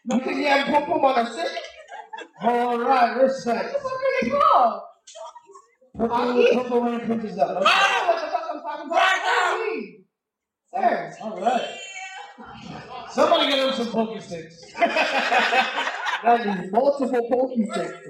You 0.05 0.21
think 0.21 0.37
you 0.39 0.47
have 1.15 1.27
pom 1.27 1.27
pom 1.27 1.27
on 1.27 1.27
a 1.27 1.33
stick? 1.33 1.63
All 2.43 2.79
right, 2.79 3.23
respect. 3.23 3.75
what 3.83 3.93
are 3.93 4.23
they 4.23 4.31
called? 4.31 4.83
Purple, 5.97 6.63
purple 6.63 6.81
rain 6.83 7.01
punches 7.07 7.39
I 7.39 7.43
out. 7.43 7.49
don't 7.49 7.55
know 7.55 7.71
what 8.07 8.21
the 8.21 8.31
fuck 8.31 8.43
I'm 8.53 8.61
talking 8.63 8.87
about. 8.87 9.57
Please. 9.57 10.01
Sir. 10.75 11.17
All 11.23 11.41
right. 11.41 11.69
Somebody 13.11 13.51
get 13.53 13.69
him 13.69 13.75
some 13.75 13.93
Pocky 13.93 14.21
sticks. 14.21 14.65
That 16.25 16.47
is 16.47 16.71
multiple 16.73 17.29
Pocky 17.29 17.67
sticks. 17.73 18.09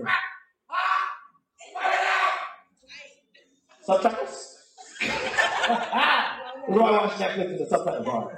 Subtitles? 3.82 4.56
That's 5.00 6.68
why 6.68 6.88
I 6.88 7.06
watch 7.06 7.12
Netflix 7.14 7.46
in 7.46 7.56
the 7.58 7.66
subtitles 7.66 8.06
on. 8.06 8.28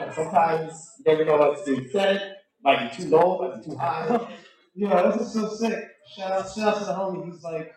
And 0.00 0.14
sometimes 0.14 0.72
you 0.98 1.04
never 1.12 1.24
know 1.24 1.36
what's 1.36 1.62
being 1.62 1.88
said. 1.92 2.36
Might 2.62 2.90
be 2.90 3.04
too 3.04 3.08
low, 3.10 3.38
might 3.40 3.62
be 3.62 3.70
too 3.70 3.76
high. 3.76 4.28
Yeah, 4.74 5.10
this 5.12 5.22
is 5.28 5.32
so 5.32 5.48
sick. 5.48 5.84
Shout 6.16 6.32
out, 6.32 6.50
shout 6.54 6.68
out 6.74 6.78
to 6.78 6.84
the 6.84 6.92
homie. 6.92 7.32
He's 7.32 7.42
like 7.42 7.74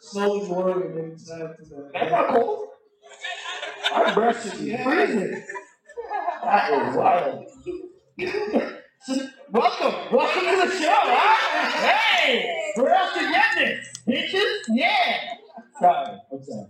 slowly 0.00 0.48
warming 0.48 1.16
to 1.16 1.24
the. 1.24 1.90
That's 1.92 2.10
not 2.10 2.28
cold. 2.28 2.68
Our 3.92 4.14
breath 4.14 4.42
should 4.42 4.64
be 4.64 4.76
freezing. 4.82 5.42
That 6.44 6.88
is 6.88 6.96
wild. 6.96 7.46
So, 9.04 9.14
welcome, 9.50 10.16
welcome 10.16 10.42
to 10.42 10.68
the 10.68 10.76
show, 10.76 10.94
huh? 10.94 11.88
Hey, 11.88 12.72
we're 12.76 12.90
out 12.90 13.14
to 13.14 13.20
get 13.20 13.44
this, 13.58 13.92
bitches. 14.08 14.60
Yeah. 14.68 15.18
Sorry, 15.78 16.18
I'm 16.32 16.42
sorry. 16.42 16.66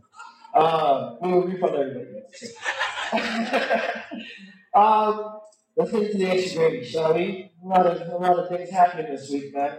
Uh, 0.55 1.16
we 1.22 1.33
will 1.33 1.42
refund 1.46 1.77
everybody. 1.77 2.22
um, 4.75 5.40
let's 5.77 5.93
get 5.93 6.13
to 6.13 6.19
the 6.19 6.27
extra 6.27 6.71
gravy, 6.71 6.85
shall 6.85 7.15
we? 7.15 7.51
A 7.63 7.67
lot 7.67 7.87
of 7.87 8.09
a 8.09 8.17
lot 8.17 8.39
of 8.39 8.49
things 8.49 8.71
happening 8.71 9.07
this 9.13 9.31
week, 9.31 9.55
man. 9.55 9.79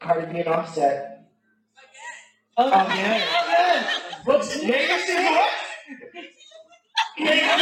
Cardi 0.00 0.32
B 0.32 0.40
and 0.40 0.48
Offset. 0.48 1.28
Oh, 2.56 2.68
yeah. 2.68 3.24
Oh, 3.30 3.54
oh, 3.58 4.20
What's 4.24 4.54
Vegas 4.62 5.08
is 5.08 5.16
what? 5.16 5.50
Exactly! 7.18 7.60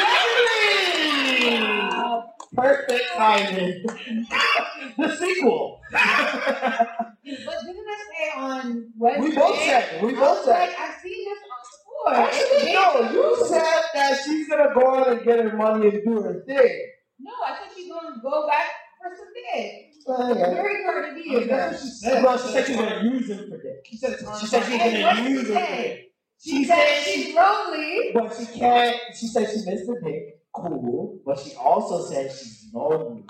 Perfect 2.55 3.05
timing. 3.17 3.85
the 4.99 5.17
sequel. 5.17 5.81
But 5.93 7.57
didn't 7.65 7.87
I 7.87 8.05
say 8.11 8.31
on 8.37 8.93
Wednesday? 8.97 9.29
We 9.29 9.35
both 9.37 9.59
said 9.59 9.95
it. 9.95 10.03
We 10.03 10.15
both 10.15 10.45
said 10.45 10.59
like, 10.59 10.71
it. 10.71 10.77
I've 10.81 11.01
seen 11.01 11.25
this 11.25 11.39
on 11.53 11.61
before. 11.75 12.15
Actually, 12.15 12.73
no, 12.73 13.11
you 13.13 13.47
said 13.47 13.83
that 13.95 14.19
she's 14.25 14.49
gonna 14.49 14.75
go 14.75 14.87
on 14.87 15.13
and 15.13 15.25
get 15.25 15.39
her 15.39 15.57
money 15.57 15.89
and 15.89 16.05
do 16.05 16.23
her 16.23 16.43
thing. 16.47 16.91
No, 17.21 17.33
I 17.47 17.57
think 17.59 17.73
she's 17.77 17.91
going 17.93 18.15
to 18.15 18.21
go 18.21 18.47
back 18.47 18.67
for 19.01 19.11
some 19.17 19.29
dick. 19.35 19.93
Well, 20.07 20.39
yeah. 20.39 20.51
Very 20.55 20.85
Cardi 20.85 21.23
B 21.23 21.35
Oh, 21.35 21.39
of 21.41 21.49
that's 21.49 21.51
her. 21.51 21.71
what 21.71 21.81
she 21.81 21.91
said. 21.91 22.25
Well, 22.25 22.39
she 22.39 22.49
said 22.53 22.67
she's 22.67 22.77
gonna 22.77 23.03
use 23.05 23.29
him 23.29 23.49
for 23.51 23.57
dick. 23.63 23.87
She 23.87 23.97
said 23.97 24.13
it's 24.13 24.25
on. 24.25 24.41
She 24.41 24.47
said 24.47 24.65
she's 24.65 24.79
gonna 24.79 24.91
use 24.99 25.17
she 25.17 25.33
him 25.33 25.45
for 25.45 25.53
dick. 25.53 26.13
She 26.41 26.51
She 26.51 26.65
said 26.65 26.77
said 26.89 27.05
she's 27.05 27.35
lonely. 27.35 28.11
But 28.15 28.37
she 28.37 28.59
can't. 28.59 28.97
She 29.19 29.27
said 29.27 29.49
she 29.51 29.57
missed 29.71 29.87
the 29.87 30.01
dick. 30.05 30.41
Cool. 30.55 31.21
But 31.27 31.39
she 31.39 31.55
also 31.57 32.09
said 32.11 32.31
she's 32.33 32.69
lonely. 32.73 33.25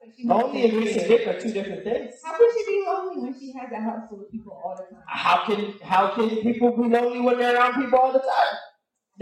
But 0.00 0.08
she- 0.16 0.26
Lonely 0.26 0.64
and 0.70 0.80
missing 0.80 1.08
dick 1.08 1.26
are 1.28 1.38
two 1.40 1.52
different 1.52 1.84
things. 1.84 2.14
How 2.24 2.36
can 2.38 2.48
she 2.56 2.64
be 2.66 2.84
lonely 2.86 3.22
when 3.22 3.38
she 3.38 3.52
has 3.52 3.70
a 3.72 3.80
house 3.80 4.08
full 4.08 4.20
of 4.20 4.30
people 4.30 4.52
all 4.64 4.76
the 4.76 4.94
time? 4.94 5.04
How 5.06 5.44
can 5.44 5.74
how 5.82 6.08
can 6.14 6.28
people 6.42 6.70
be 6.76 6.88
lonely 6.88 7.20
when 7.20 7.38
they're 7.38 7.56
around 7.56 7.82
people 7.82 7.98
all 7.98 8.12
the 8.12 8.20
time? 8.20 8.58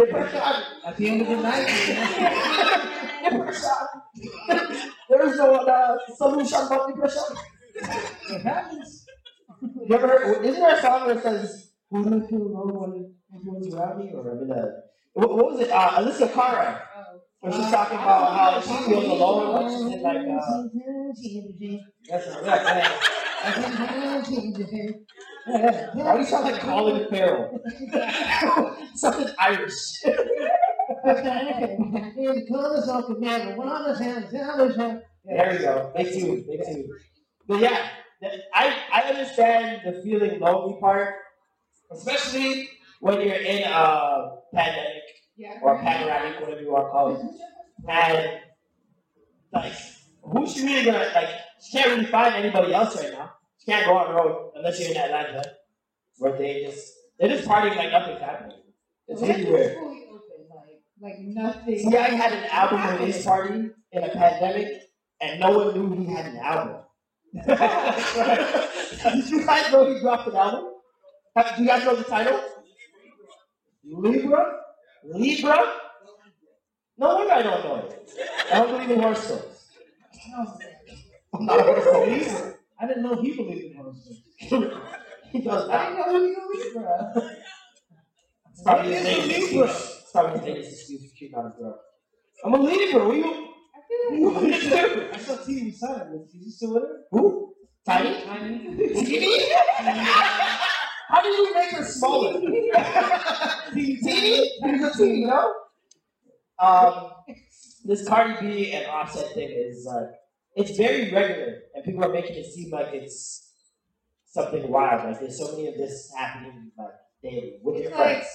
Depression. 0.00 0.40
At 0.86 0.96
the 0.96 1.08
end 1.10 1.20
of 1.22 1.28
the 1.28 1.36
night, 1.36 1.66
depression. 3.30 3.70
There's 5.10 5.36
no 5.36 5.54
uh, 5.56 5.98
solution 6.16 6.66
for 6.68 6.86
depression. 6.88 7.22
it 8.30 8.42
happens. 8.42 9.04
You 9.60 9.94
ever 9.94 10.08
heard? 10.08 10.46
Isn't 10.46 10.60
there 10.60 10.74
a 10.76 10.80
song 10.80 11.06
that 11.08 11.22
says, 11.22 11.72
"Who 11.90 12.02
do 12.02 12.10
you 12.16 12.22
feel 12.26 12.42
alone 12.46 12.74
when 12.80 13.14
everyone's 13.34 13.74
around 13.74 13.98
me?" 13.98 14.10
Or 14.14 14.30
I 14.30 14.34
mean, 14.40 14.50
uh, 14.50 14.66
what, 15.12 15.36
what 15.36 15.46
was 15.52 15.60
it? 15.60 15.70
Uh, 15.70 15.90
Alessia 16.00 16.28
Cara. 16.32 16.82
Oh. 16.96 17.20
When 17.40 17.52
she's 17.52 17.70
talking 17.70 17.98
about 17.98 18.32
how 18.38 18.60
she 18.60 18.74
feels 18.88 19.04
alone 19.04 19.52
when 19.54 19.68
she's 19.68 19.82
in 19.96 20.02
like 20.02 20.16
uh, 20.16 20.20
That's 22.08 22.26
right, 22.42 22.64
right. 22.64 22.88
Why 25.46 26.12
do 26.14 26.18
you 26.20 26.26
sound 26.26 26.44
like 26.44 26.60
Colin 26.60 27.08
Farrell? 27.08 27.60
Something 28.94 29.28
Irish. 29.38 29.74
And 31.04 32.46
Columbus 32.46 32.88
on 32.88 33.04
command, 33.14 33.56
one 33.56 33.68
on 33.68 33.88
his 33.90 33.98
hands, 33.98 34.30
the 34.30 34.40
other 34.40 34.72
hand. 34.74 35.02
There 35.24 35.50
we 35.52 35.58
go. 35.58 35.92
Big 35.96 36.12
two, 36.12 36.44
big 36.48 36.60
two. 36.66 36.88
But 37.46 37.60
yeah, 37.60 37.88
I 38.54 38.74
I 38.92 39.02
understand 39.02 39.82
the 39.84 40.02
feeling 40.02 40.40
lonely 40.40 40.78
part, 40.80 41.14
especially 41.92 42.68
when 43.00 43.20
you're 43.20 43.34
in 43.36 43.62
a 43.64 44.36
pandemic 44.54 45.02
Yeah. 45.36 45.58
or 45.62 45.78
panoramic, 45.78 46.40
whatever 46.40 46.60
you 46.60 46.72
want 46.72 46.86
to 46.86 46.90
call 46.90 47.14
it. 47.16 47.20
And 47.88 48.40
like, 49.52 49.72
who's 50.22 50.60
really 50.62 50.84
gonna 50.84 51.10
like? 51.14 51.28
She 51.62 51.76
can't 51.78 51.90
really 51.90 52.06
find 52.06 52.34
anybody 52.34 52.72
else 52.74 52.96
right 52.96 53.12
now. 53.12 53.32
Can't 53.70 53.86
go 53.86 53.96
on 53.98 54.08
the 54.08 54.14
road 54.14 54.50
unless 54.56 54.80
you're 54.80 54.90
in 54.90 54.96
Atlanta, 54.96 55.44
where 56.18 56.36
they 56.36 56.64
just 56.64 56.92
they're 57.18 57.28
just 57.28 57.46
partying 57.48 57.76
like 57.76 57.92
nothing's 57.92 58.20
happening. 58.20 58.56
It's 59.06 59.20
Well, 59.20 59.30
really 59.30 59.42
that's 59.44 59.52
weird. 59.54 59.76
fully 59.76 60.04
open, 60.08 60.48
like, 60.56 60.80
like 61.00 61.18
nothing. 61.20 61.78
See, 61.78 61.96
I 61.96 62.08
had 62.10 62.32
an 62.32 62.44
album 62.50 62.98
release 62.98 63.24
party 63.24 63.70
in 63.92 64.02
a 64.04 64.08
pandemic, 64.08 64.82
and 65.20 65.38
no 65.38 65.50
one 65.56 65.74
knew 65.74 66.04
he 66.04 66.12
had 66.12 66.26
an 66.26 66.38
album. 66.38 66.76
Did 67.32 67.46
you 69.30 69.46
guys 69.46 69.70
know 69.72 69.94
he 69.94 70.00
dropped 70.00 70.26
an 70.28 70.34
album? 70.36 70.72
Have- 71.36 71.56
Do 71.56 71.62
you 71.62 71.68
guys 71.68 71.84
know 71.84 71.94
the 71.94 72.02
title? 72.04 72.40
Libra? 73.84 74.58
Libra? 75.04 75.74
No 76.98 77.14
wonder 77.14 77.32
I 77.32 77.42
don't 77.42 77.64
know 77.64 77.76
it. 77.76 78.10
I 78.52 78.58
don't 78.58 78.70
believe 78.72 78.90
in 78.90 79.00
horoscopes. 79.00 79.68
I'm 81.32 81.46
not 81.46 81.60
a 81.60 81.62
believer. 81.92 82.49
I 82.80 82.86
didn't 82.86 83.02
know 83.02 83.20
he 83.20 83.36
believed 83.36 83.64
in 83.64 83.76
horoscopes. 83.76 84.22
He 85.32 85.40
does 85.42 85.68
I 85.68 85.90
didn't 85.90 85.98
know 85.98 86.24
he 86.26 86.32
was 86.32 86.74
a 86.74 86.78
Libra. 86.78 87.30
It's 88.50 88.62
probably 88.64 88.94
his 88.94 89.04
What 89.04 89.06
is 89.06 89.16
a 89.16 89.18
latest 89.18 89.52
Libra? 89.52 89.64
excuse. 89.66 89.98
It's 90.02 90.12
probably 90.12 90.38
his 90.38 90.42
latest 90.48 90.72
excuse 90.72 91.02
for 91.10 91.16
cheating 91.16 91.34
on 91.38 91.44
his 91.44 91.54
girl. 91.60 91.80
I'm 92.44 92.54
a 92.54 92.58
Libra. 92.58 93.04
What 93.06 93.12
do 93.14 93.18
you? 93.18 93.48
I 93.76 93.80
feel 93.88 94.30
What 94.32 94.40
do 94.40 94.46
you 94.48 94.60
do? 94.60 95.08
I 95.12 95.18
saw 95.18 95.36
TV 95.36 95.64
beside 95.66 96.06
him. 96.08 96.26
Is 96.26 96.44
he 96.44 96.50
still 96.50 96.74
with 96.74 96.82
her? 96.82 97.00
Who? 97.12 97.54
Tiny? 97.86 98.24
Tiny? 98.24 98.76
Teeny? 99.04 99.52
How 101.08 101.22
did 101.22 101.34
you 101.38 101.54
make 101.54 101.70
her 101.72 101.84
smaller? 101.84 102.40
Teeny? 102.40 102.70
Teeny? 103.74 104.50
She's 104.62 104.84
a 104.84 104.98
teeny, 104.98 105.24
no? 105.26 105.54
Um, 106.58 107.10
this 107.84 108.06
Cardi 108.06 108.34
B 108.40 108.72
and 108.72 108.86
Offset 108.86 109.32
thing 109.34 109.48
is 109.50 109.84
like, 109.86 110.08
it's 110.56 110.76
very 110.76 111.12
regular, 111.12 111.62
and 111.74 111.84
people 111.84 112.04
are 112.04 112.12
making 112.12 112.36
it 112.36 112.46
seem 112.52 112.70
like 112.70 112.88
it's 112.92 113.52
something 114.26 114.68
wild. 114.70 115.04
Like 115.04 115.20
there's 115.20 115.38
so 115.38 115.52
many 115.52 115.68
of 115.68 115.76
this 115.76 116.12
happening 116.16 116.70
like 116.78 116.88
daily 117.22 117.58
with 117.62 117.76
It's 117.76 117.88
your 117.90 117.98
like, 117.98 118.22
friends. 118.22 118.26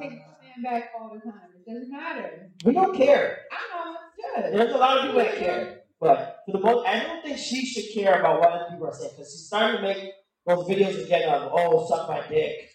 take 0.00 0.10
the 0.10 0.16
stand 0.40 0.62
back 0.64 0.90
all 0.98 1.10
the 1.14 1.20
time. 1.30 1.40
It 1.66 1.70
doesn't 1.72 1.90
matter. 1.90 2.50
We 2.64 2.72
don't 2.72 2.96
care. 2.96 3.38
I 3.50 3.84
know 3.84 3.94
it's 3.94 4.50
good. 4.52 4.58
There's 4.60 4.74
a 4.74 4.78
lot 4.78 4.98
of 4.98 5.04
people 5.06 5.18
that 5.20 5.36
care, 5.36 5.80
but 6.00 6.38
for 6.46 6.52
the 6.52 6.60
most, 6.60 6.86
I 6.86 7.02
don't 7.02 7.22
think 7.22 7.38
she 7.38 7.64
should 7.64 7.92
care 7.94 8.18
about 8.20 8.40
what 8.40 8.50
other 8.52 8.66
people 8.70 8.86
are 8.88 8.94
saying 8.94 9.10
because 9.16 9.32
she's 9.32 9.46
starting 9.46 9.80
to 9.80 9.82
make 9.82 10.10
those 10.46 10.66
videos 10.66 11.02
again 11.04 11.28
of 11.28 11.52
oh 11.54 11.86
suck 11.88 12.08
my 12.08 12.26
dick. 12.28 12.68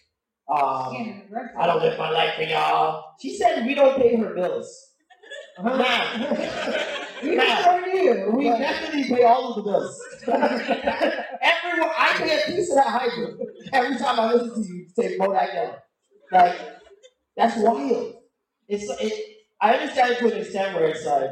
Um, 0.50 1.24
I 1.58 1.66
don't 1.66 1.82
live 1.82 1.98
my 1.98 2.08
life 2.10 2.36
for 2.36 2.42
y'all. 2.42 3.14
She 3.20 3.36
said 3.36 3.66
we 3.66 3.74
don't 3.74 4.00
pay 4.00 4.16
her 4.16 4.34
bills. 4.34 4.84
We 5.62 5.70
now, 7.22 7.62
sure 7.62 7.84
do. 7.84 8.30
we 8.36 8.44
definitely 8.44 9.04
pay 9.04 9.24
all 9.24 9.50
of 9.50 9.56
the 9.56 9.70
bills. 9.70 10.00
Everyone, 10.26 11.90
I 11.96 12.14
pay 12.16 12.42
a 12.42 12.46
piece 12.46 12.70
of 12.70 12.76
that 12.76 12.86
hydrant 12.86 13.40
every 13.72 13.96
time 13.98 14.20
I 14.20 14.32
listen 14.32 14.62
to 14.62 14.68
you 14.68 14.86
say 14.94 15.18
Bodak 15.18 15.54
Yellow. 15.54 15.78
Like, 16.32 16.58
that's 17.36 17.56
wild. 17.58 18.14
It's 18.68 18.84
it. 19.00 19.36
I 19.60 19.74
understand 19.74 20.16
to 20.18 20.32
an 20.32 20.40
extent 20.40 20.74
where 20.74 20.88
it's 20.88 21.04
like, 21.04 21.30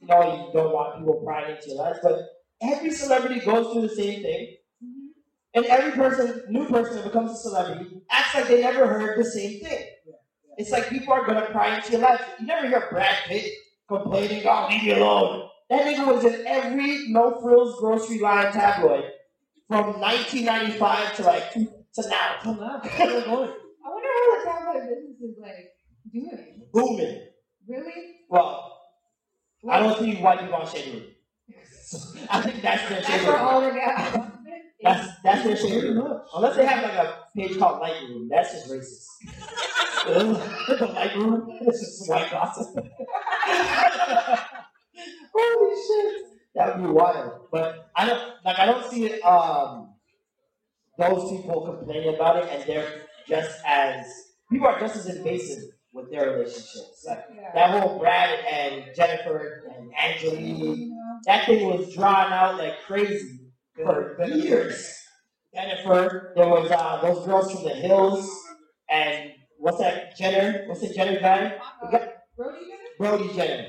you 0.00 0.08
know, 0.08 0.46
you 0.46 0.52
don't 0.52 0.72
want 0.72 0.98
people 0.98 1.22
prying 1.24 1.56
into 1.56 1.68
your 1.68 1.78
life, 1.78 1.96
but 2.02 2.20
every 2.62 2.90
celebrity 2.90 3.40
goes 3.40 3.72
through 3.72 3.82
the 3.82 3.94
same 3.94 4.22
thing. 4.22 4.56
Mm-hmm. 4.84 5.06
And 5.54 5.66
every 5.66 5.92
person, 5.92 6.42
new 6.48 6.68
person 6.68 6.96
that 6.96 7.04
becomes 7.04 7.32
a 7.32 7.36
celebrity, 7.36 8.02
acts 8.10 8.34
like 8.34 8.48
they 8.48 8.60
never 8.60 8.86
heard 8.86 9.18
the 9.18 9.24
same 9.24 9.60
thing. 9.60 9.86
It's 10.56 10.70
like 10.70 10.88
people 10.88 11.12
are 11.12 11.26
gonna 11.26 11.46
pry 11.46 11.76
into 11.76 11.92
your 11.92 12.00
life. 12.02 12.20
You 12.38 12.46
never 12.46 12.68
hear 12.68 12.86
Brad 12.90 13.16
Pitt 13.26 13.50
complaining, 13.88 14.42
"Oh, 14.46 14.66
leave 14.70 14.82
me 14.82 14.92
alone." 14.92 15.48
That 15.70 15.82
nigga 15.86 16.06
was 16.06 16.24
in 16.24 16.46
every 16.46 17.08
no 17.08 17.40
frills 17.40 17.78
grocery 17.80 18.18
line 18.18 18.52
tabloid 18.52 19.04
from 19.68 20.00
1995 20.00 21.16
to 21.16 21.22
like 21.22 21.52
two, 21.52 21.66
to 21.94 22.08
now. 22.08 22.36
Come 22.42 22.60
on, 22.60 22.82
still 22.88 23.22
going. 23.24 23.50
I 23.84 23.88
wonder 23.88 24.08
how 24.14 24.38
the 24.38 24.44
tabloid 24.44 24.88
business 24.88 25.20
is 25.20 25.36
like 25.40 25.72
doing. 26.12 26.62
Booming. 26.72 27.28
Really? 27.66 28.16
Well, 28.28 28.78
I 29.70 29.80
don't 29.80 29.98
see 29.98 30.16
white 30.16 30.40
people 30.40 30.54
on 30.56 30.66
Shade 30.68 30.92
Room. 30.94 31.04
I 32.30 32.42
think 32.42 32.62
that's 32.62 32.88
their 32.88 33.00
That's 33.00 33.06
Shade 33.08 33.26
where 33.26 33.62
Room. 33.62 33.74
the 33.74 33.80
guys. 33.80 34.30
That's 34.82 35.08
that's 35.22 35.44
their 35.44 35.56
Shade 35.56 35.84
Room. 35.84 36.20
Unless 36.34 36.56
they 36.56 36.66
have 36.66 36.82
like 36.82 36.92
a 36.94 37.18
page 37.36 37.58
called 37.58 37.82
Lightroom, 37.82 38.28
that's 38.28 38.52
just 38.52 38.70
racist. 38.70 39.06
the 40.06 40.86
Lightroom, 40.86 41.46
it's 41.62 41.80
just 41.80 42.10
white 42.10 42.30
gossip. 42.30 42.74
Holy 45.34 45.74
shit, 45.86 46.24
that 46.54 46.76
would 46.78 46.86
be 46.86 46.90
wild. 46.92 47.46
But 47.50 47.90
I 47.96 48.06
don't 48.06 48.34
like. 48.44 48.58
I 48.58 48.66
don't 48.66 48.90
see. 48.90 49.20
Um, 49.22 49.90
those 50.96 51.28
people 51.30 51.66
complaining 51.66 52.14
about 52.14 52.36
it, 52.44 52.48
and 52.50 52.62
they're 52.68 53.02
just 53.28 53.58
as 53.66 54.06
people 54.50 54.68
are 54.68 54.78
just 54.78 54.94
as 54.96 55.06
invasive 55.16 55.64
with 55.92 56.10
their 56.10 56.30
relationships. 56.34 57.04
Like 57.06 57.24
Yeah. 57.34 57.50
that 57.54 57.70
whole 57.82 57.98
Brad 57.98 58.38
and 58.48 58.84
Jennifer 58.94 59.64
and 59.76 59.90
Angelina, 60.00 60.74
You 60.74 60.90
know? 60.90 61.18
that 61.26 61.46
thing 61.46 61.66
was 61.66 61.92
drawn 61.94 62.32
out 62.32 62.58
like 62.58 62.80
crazy 62.86 63.40
for 63.74 64.16
years. 64.24 64.92
Jennifer, 65.52 66.32
there 66.36 66.48
was 66.48 66.70
uh, 66.70 67.00
those 67.02 67.24
girls 67.26 67.50
from 67.52 67.64
the 67.64 67.70
hills, 67.74 68.28
and 68.88 69.30
what's 69.58 69.78
that 69.78 70.16
Jenner? 70.16 70.64
What's 70.68 70.80
the 70.80 70.92
Jenner 70.94 71.18
guy? 71.20 71.58
The 71.82 71.88
guy 71.98 72.12
Brody 72.36 72.58
did 72.66 72.74
it? 72.74 72.80
Brody 72.98 73.32
Jenner. 73.34 73.68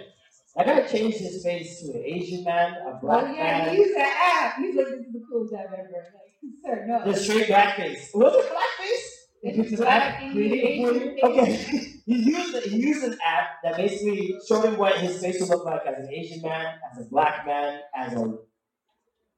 That 0.56 0.66
guy 0.68 0.82
changed 0.88 1.18
his 1.18 1.44
face 1.44 1.82
to 1.82 1.92
an 1.94 2.04
Asian 2.06 2.44
man, 2.46 2.76
a 2.88 2.98
black 3.02 3.26
Oh 3.26 3.34
yeah, 3.34 3.44
man, 3.66 3.70
he 3.76 3.82
used 3.82 3.96
that 3.98 4.32
app. 4.56 4.58
He's 4.58 4.76
like, 4.76 4.86
this 4.88 5.00
is 5.08 5.14
the 5.14 5.22
coolest 5.30 5.54
app 5.54 5.66
ever. 5.74 6.14
Like, 6.14 6.54
sir, 6.64 6.86
no. 6.88 7.12
the 7.12 7.18
straight 7.18 7.48
black 7.48 7.76
face. 7.76 8.10
Was 8.14 8.34
it 8.36 8.52
blackface? 8.52 9.12
It's 9.42 9.72
It's 9.74 9.82
black 9.82 10.22
an 10.22 10.30
and 10.30 10.38
Asian. 10.40 11.18
Okay, 11.24 11.56
he 12.06 12.16
used 12.16 12.56
he 12.68 12.78
used 12.78 13.04
an 13.04 13.18
app 13.26 13.48
that 13.64 13.76
basically 13.78 14.38
showed 14.48 14.64
him 14.66 14.78
what 14.78 14.98
his 14.98 15.20
face 15.22 15.40
would 15.42 15.50
look 15.50 15.66
like 15.66 15.82
as 15.86 16.00
an 16.08 16.14
Asian 16.14 16.42
man, 16.42 16.76
as 16.92 17.06
a 17.06 17.10
black 17.10 17.46
man, 17.46 17.82
as 17.96 18.14
a 18.14 18.34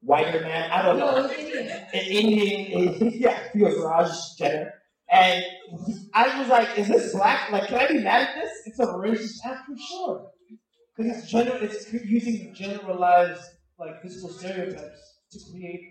whiter 0.01 0.41
man. 0.41 0.69
I 0.71 0.81
don't 0.83 0.99
No, 0.99 1.11
know. 1.15 1.21
was 1.23 1.31
Indian. 1.31 1.67
An 1.67 1.87
Indian, 1.93 3.11
yeah, 3.19 3.39
he 3.53 3.63
was 3.63 3.75
Raj 3.79 4.09
Jenner, 4.37 4.71
and 5.11 5.43
I 6.13 6.39
was 6.39 6.49
like, 6.49 6.77
"Is 6.77 6.87
this 6.87 7.13
black? 7.13 7.51
Like, 7.51 7.67
can 7.67 7.79
I 7.79 7.87
be 7.87 7.99
mad 7.99 8.29
at 8.29 8.35
this?" 8.35 8.51
It's 8.65 8.79
a 8.79 8.85
racist 8.85 9.37
act 9.45 9.65
for 9.67 9.77
sure. 9.77 10.31
Because 10.95 11.17
it's 11.17 11.31
general, 11.31 11.61
it's 11.61 11.93
using 11.93 12.53
generalized 12.55 13.41
like 13.79 14.01
physical 14.01 14.29
stereotypes 14.29 15.19
to 15.31 15.39
create. 15.51 15.81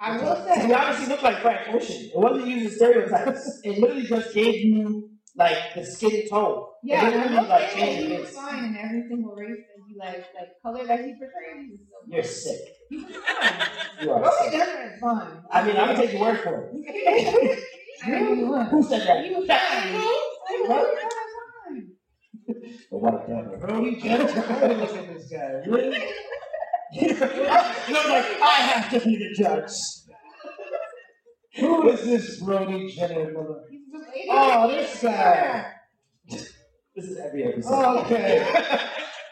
I 0.00 0.16
will 0.16 0.36
say 0.44 0.66
He 0.66 0.72
obviously 0.72 1.08
looked 1.08 1.22
like 1.22 1.40
Frank 1.40 1.74
Ocean. 1.74 2.10
It 2.14 2.18
wasn't 2.18 2.46
using 2.48 2.70
stereotypes. 2.70 3.60
It 3.64 3.78
literally 3.78 4.04
just 4.06 4.34
gave 4.34 4.64
you 4.64 5.10
like 5.36 5.74
the 5.74 5.84
skin 5.84 6.28
tone. 6.28 6.66
Yeah, 6.82 7.08
it 7.08 7.10
didn't 7.10 7.20
I 7.20 7.24
really 7.24 7.38
will 7.38 7.48
like 7.48 7.70
change 7.72 8.06
he 8.06 8.18
was 8.18 8.30
fine 8.30 8.64
in 8.64 8.76
every 8.76 9.08
single 9.08 9.34
race 9.34 9.56
that 9.56 9.84
he 9.88 9.96
like, 9.96 10.26
like 10.34 10.48
color 10.62 10.86
that 10.86 11.00
he 11.04 11.14
portrayed. 11.14 11.70
He 11.70 11.76
so 11.76 11.82
You're 12.06 12.22
sick. 12.22 12.60
He 12.90 12.96
was 12.98 13.16
fine. 13.16 13.68
You 14.02 14.12
are 14.12 14.32
sick. 14.32 14.54
Is 14.54 15.00
fine. 15.00 15.42
I 15.50 15.64
mean, 15.64 15.76
I'm 15.76 15.86
gonna 15.86 15.96
take 15.96 16.12
your 16.12 16.20
word 16.22 16.40
for 16.40 16.70
it. 16.72 17.64
Who 18.04 18.82
said 18.82 19.06
that? 19.06 19.38
Was 19.38 19.46
That- 19.48 19.82
fine. 19.82 19.94
Is. 22.48 22.86
But 22.90 22.98
what 23.00 23.14
a 23.14 23.16
devil. 23.28 23.56
Brody 23.60 23.96
Jenner, 24.00 24.24
look 24.24 24.96
at 24.96 25.14
this 25.14 25.28
guy. 25.30 25.62
Really? 25.66 26.02
You're 26.92 27.18
like, 27.18 28.26
I 28.40 28.56
have 28.72 28.90
to 28.92 29.00
be 29.06 29.16
the 29.16 29.34
judge. 29.36 29.72
Who 31.56 31.88
is 31.90 32.04
this 32.04 32.40
Brody 32.42 32.88
Jenner 32.90 33.32
mother? 33.32 33.64
Oh, 34.30 34.68
this 34.68 35.02
guy. 35.02 35.72
This 36.26 36.52
is 36.96 37.18
every 37.18 37.44
episode. 37.44 37.72
Oh, 37.74 37.98
okay. 38.00 38.46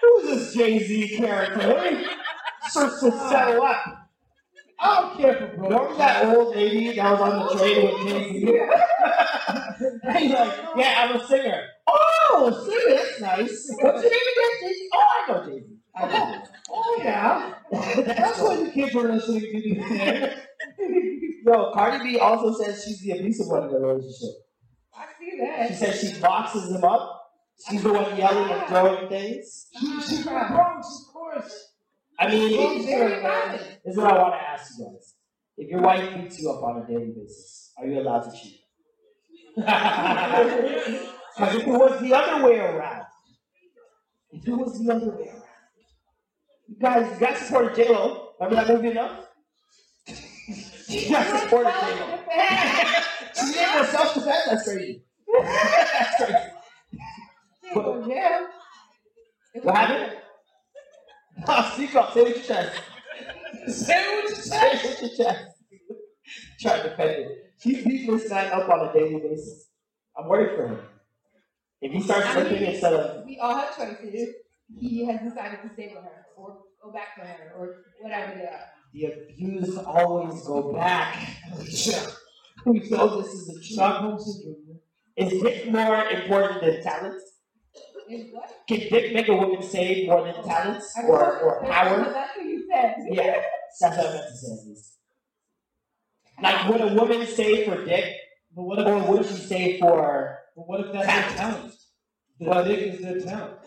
Who's 0.03 0.23
this 0.25 0.55
Jay 0.55 0.79
Z 0.79 1.17
character? 1.17 1.69
Let 1.69 1.93
me 1.95 2.07
search 2.69 3.01
to 3.01 3.11
settle 3.11 3.63
up. 3.63 4.06
I 4.87 5.01
don't 5.01 5.19
care 5.19 5.35
for 5.35 5.57
Brody. 5.57 5.75
Remember 5.75 5.97
that 5.99 6.37
old 6.37 6.57
lady 6.57 6.97
that 6.97 7.13
was 7.13 7.21
on 7.21 7.47
the 7.47 7.59
train 7.59 7.85
with 7.85 7.97
Jay 8.07 8.61
And 10.03 10.19
he's 10.19 10.33
like, 10.33 10.53
yeah, 10.77 11.09
I'm 11.09 11.21
a 11.21 11.27
singer. 11.27 11.65
Oh, 11.87 12.49
a 12.53 12.65
singer, 12.65 12.97
that's 12.97 13.21
nice. 13.21 13.69
What's 13.81 14.03
your 14.03 14.11
name 14.13 14.21
again, 14.33 14.75
Z? 14.75 14.89
Oh, 14.95 15.07
I 15.19 15.29
know. 15.29 15.61
I 15.97 16.07
know. 16.07 16.43
Oh 16.71 17.01
yeah. 17.03 17.55
That's 18.05 18.41
why 18.41 18.57
the 18.65 18.71
kids 18.71 18.95
are 18.95 19.13
listening 19.13 19.41
to 19.41 19.53
things. 19.53 20.35
Yo, 21.47 21.73
Cardi 21.73 22.05
B 22.13 22.19
also 22.19 22.63
says 22.63 22.85
she's 22.85 23.01
the 23.01 23.13
abusive 23.13 23.47
one 23.49 23.65
in 23.65 23.71
the 23.73 23.79
relationship. 23.81 24.35
I 24.95 25.07
see 25.19 25.39
that. 25.41 25.69
She 25.69 25.75
says 25.75 26.01
she 26.01 26.21
boxes 26.21 26.71
him 26.71 26.85
up 26.85 27.17
She's 27.65 27.83
the 27.83 27.93
one 27.93 28.17
yelling 28.17 28.53
and 28.53 28.69
throwing 28.69 29.09
things. 29.09 29.69
She, 29.79 30.01
she's 30.03 30.25
Bronx, 30.27 31.07
of 31.09 31.13
course. 31.13 31.73
I 32.19 32.31
mean, 32.31 32.49
She's 32.77 32.87
very 32.87 33.21
violent. 33.21 33.63
this 33.85 33.93
is 33.93 33.97
what 33.99 34.13
I 34.13 34.19
want 34.19 34.35
to 34.35 34.41
ask 34.49 34.79
you 34.79 34.87
guys. 34.87 35.15
If 35.59 35.69
your 35.71 35.81
wife 35.81 36.15
beats 36.15 36.41
you 36.41 36.51
up 36.51 36.63
on 36.63 36.83
a 36.83 36.87
daily 36.87 37.13
basis, 37.17 37.73
are 37.79 37.87
you 37.87 38.01
allowed 38.01 38.21
to 38.23 38.33
cheat? 38.39 38.61
Because 41.37 41.55
if 41.57 41.67
it 41.67 41.71
was 41.71 42.01
the 42.01 42.15
other 42.15 42.47
way 42.47 42.59
around, 42.59 43.05
if 44.33 44.49
it 44.49 44.53
was 44.55 44.79
the 44.83 44.91
other 44.95 45.11
way 45.11 45.29
around, 45.29 45.43
you 46.67 46.77
guys, 46.81 47.13
you 47.21 47.27
guys 47.27 47.39
supported 47.41 47.75
J 47.77 47.89
Lo. 47.91 48.31
Remember 48.41 48.65
that 48.65 48.75
movie 48.75 48.91
enough? 48.93 49.27
you 50.89 51.11
guys 51.11 51.43
supported 51.43 51.73
J 51.79 52.01
Lo. 52.01 52.19
She 53.37 53.53
did 53.53 53.69
for 53.69 53.85
self 53.85 54.15
defense. 54.15 54.45
That's 54.49 54.65
crazy. 54.65 55.05
That's 55.43 56.17
crazy. 56.17 56.35
Yeah. 58.09 58.47
What 59.63 59.77
happened? 59.77 60.17
Up. 61.45 61.75
Say 61.75 61.83
with 61.85 62.37
your 62.37 62.45
chest. 62.45 62.81
Say 63.69 64.23
with 64.23 64.31
your 64.31 64.37
chest. 64.37 64.49
Say 64.49 64.81
with 64.85 65.03
your 65.03 65.27
chest. 65.27 65.45
Try 66.61 66.77
to 66.83 66.89
defend 66.91 67.11
it. 67.11 67.29
He 67.61 67.83
beats 67.85 68.07
this 68.07 68.31
man 68.31 68.53
up 68.53 68.69
on 68.69 68.89
a 68.89 68.93
daily 68.93 69.21
basis. 69.21 69.69
I'm 70.19 70.29
worried 70.29 70.57
for 70.57 70.69
him. 70.69 70.79
If 71.81 71.93
he 71.93 72.01
starts 72.01 72.27
I 72.29 72.35
mean- 72.35 72.45
looking 72.45 72.67
instead 72.73 72.93
of 72.95 73.25
We 73.27 73.39
all 73.39 73.55
have 73.55 73.77
choices. 73.77 74.29
He 74.79 75.05
has 75.07 75.21
decided 75.21 75.61
to 75.63 75.73
stay 75.75 75.93
with 75.95 76.03
her 76.05 76.27
or 76.37 76.59
go 76.83 76.93
back 76.93 77.15
to 77.17 77.21
her 77.23 77.53
or 77.57 77.85
whatever 78.01 78.35
they 78.35 78.47
are. 78.47 78.67
the 78.93 79.05
abused 79.07 79.79
always 79.79 80.43
go 80.43 80.73
back. 80.73 81.17
we 82.65 82.81
know 82.91 83.21
this 83.23 83.33
is 83.33 83.47
the 83.47 83.61
truth. 83.63 84.57
Is 85.17 85.33
it 85.45 85.71
more 85.73 86.05
important 86.09 86.61
than 86.63 86.83
talent? 86.83 87.23
Is 88.09 88.33
what? 88.33 88.51
Can 88.69 88.79
dick 88.81 89.13
make 89.15 89.29
a 89.29 89.35
woman 89.35 89.63
say 89.63 90.07
more 90.07 90.25
than 90.25 90.43
talents 90.45 90.93
I 90.97 91.03
or, 91.03 91.39
or 91.41 91.65
power? 91.65 92.05
That's 92.13 92.37
what 92.37 92.47
you 92.47 92.67
said. 92.71 92.95
Yeah, 93.11 93.43
that's 93.81 93.97
what 93.97 94.07
I 94.07 94.13
meant 94.15 94.29
to 94.29 94.37
say. 94.37 94.75
Like, 96.43 96.69
would 96.69 96.81
a 96.83 96.95
woman 96.95 97.27
say 97.27 97.65
for 97.65 97.85
dick, 97.85 98.15
But 98.55 98.63
what 98.63 98.79
if, 98.79 98.87
or 98.87 98.99
would 99.11 99.27
she 99.27 99.35
say 99.35 99.79
for 99.81 100.39
but 100.55 100.69
what 100.69 100.81
if 100.81 100.93
that's 100.93 101.07
their 101.07 101.37
talent? 101.37 101.73
The 102.39 102.45
Well, 102.49 102.65
dick 102.65 102.79
is 102.81 103.01
their 103.01 103.21
talent. 103.21 103.59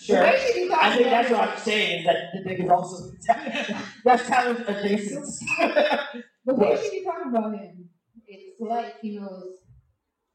sure? 0.00 0.16
The 0.16 0.22
way 0.22 0.40
she 0.52 0.68
be 0.68 0.74
I 0.74 0.90
think 0.96 1.04
that's 1.08 1.30
what 1.30 1.48
I'm 1.48 1.58
saying 1.58 1.98
is 2.00 2.04
that 2.06 2.16
the 2.34 2.44
dick 2.48 2.60
is 2.60 2.70
also 2.70 3.10
that's 4.04 4.26
talent 4.28 4.64
adjacent. 4.68 5.26
The 6.46 6.54
way 6.54 6.78
she 6.82 7.00
be 7.00 7.04
talking 7.04 7.30
about 7.36 7.52
him, 7.52 7.90
it's 8.26 8.58
like 8.58 9.00
he 9.00 9.18
knows 9.18 9.56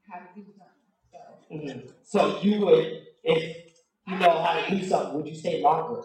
how 0.07 0.19
to 0.19 0.25
do 0.35 0.45
something. 0.45 0.71
So 1.11 1.19
Mhm. 1.51 1.93
So 2.03 2.39
you 2.41 2.59
would, 2.65 3.01
if 3.23 3.73
you 4.07 4.17
know 4.19 4.41
how 4.43 4.59
to 4.59 4.69
do 4.75 4.83
something, 4.85 5.15
would 5.15 5.27
you 5.27 5.35
stay 5.35 5.61
longer? 5.61 6.01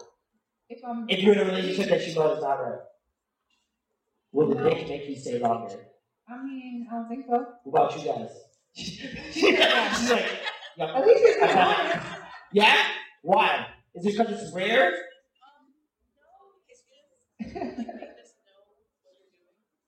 if 0.69 0.79
I'm 0.85 1.05
If 1.09 1.19
you're 1.23 1.33
in 1.33 1.39
a 1.39 1.45
relationship 1.45 1.89
that 1.89 2.07
you 2.07 2.15
know 2.15 2.33
is 2.33 2.41
not 2.41 2.53
right, 2.61 2.79
will 4.31 4.49
the 4.49 4.55
dick 4.55 4.87
make 4.87 5.09
you 5.09 5.15
stay 5.15 5.39
longer? 5.39 5.75
I 6.29 6.43
mean, 6.43 6.87
I 6.91 6.95
don't 6.95 7.09
think 7.09 7.25
so. 7.27 7.45
What 7.63 7.81
about 7.89 7.97
you 7.99 8.11
guys? 8.11 8.29
She's 8.73 9.01
like, 10.11 10.29
yeah. 10.77 10.95
At 10.95 11.05
least 11.07 11.23
it's 11.25 11.43
I 11.43 11.47
got 11.53 11.79
honest. 11.79 11.95
it. 11.95 12.21
Yeah? 12.53 12.77
Why? 13.23 13.65
Is 13.95 14.05
it 14.05 14.17
because 14.17 14.41
it's 14.43 14.53
rare? 14.53 14.93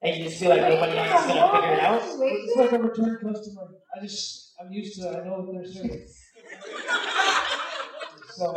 And 0.04 0.16
you 0.16 0.24
just 0.24 0.40
feel 0.40 0.48
like 0.50 0.62
nobody 0.62 0.98
else 0.98 1.20
is 1.22 1.26
gonna 1.28 1.60
figure 1.60 1.74
it 1.74 1.80
out? 1.80 2.02
It's 2.02 2.56
like 2.56 2.72
a 2.72 2.78
return 2.78 3.18
customer. 3.22 3.68
I 3.96 4.00
just, 4.02 4.54
I'm 4.60 4.72
used 4.72 5.00
to 5.00 5.08
it. 5.08 5.16
I 5.16 5.24
know 5.24 5.48
their 5.52 5.64
service. 5.64 6.18
So. 8.36 8.52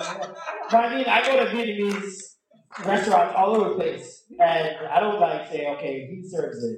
But 0.72 0.86
I 0.86 0.96
mean, 0.96 1.06
I 1.08 1.26
go 1.26 1.44
to 1.44 1.52
Vietnamese 1.52 2.16
restaurants 2.86 3.36
all 3.38 3.56
over 3.56 3.70
the 3.70 3.76
place, 3.76 4.24
and 4.40 4.78
I 4.88 5.00
don't 5.00 5.20
like 5.20 5.50
say, 5.52 5.68
okay, 5.76 6.08
he 6.10 6.28
serves 6.28 6.64
it 6.64 6.78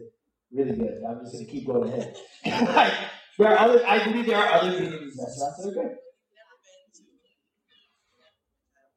really 0.52 0.76
good. 0.78 1.02
I'm 1.08 1.20
just 1.22 1.34
gonna 1.34 1.46
keep 1.46 1.68
going 1.68 1.90
ahead. 1.90 2.16
like, 2.76 2.94
there 3.38 3.50
are 3.50 3.60
other, 3.60 3.86
I 3.88 4.04
believe 4.04 4.26
there 4.26 4.38
are 4.38 4.54
other 4.62 4.72
Vietnamese 4.72 5.18
restaurants 5.18 5.64
that 5.64 5.70
are 5.70 5.74
good. 5.74 5.92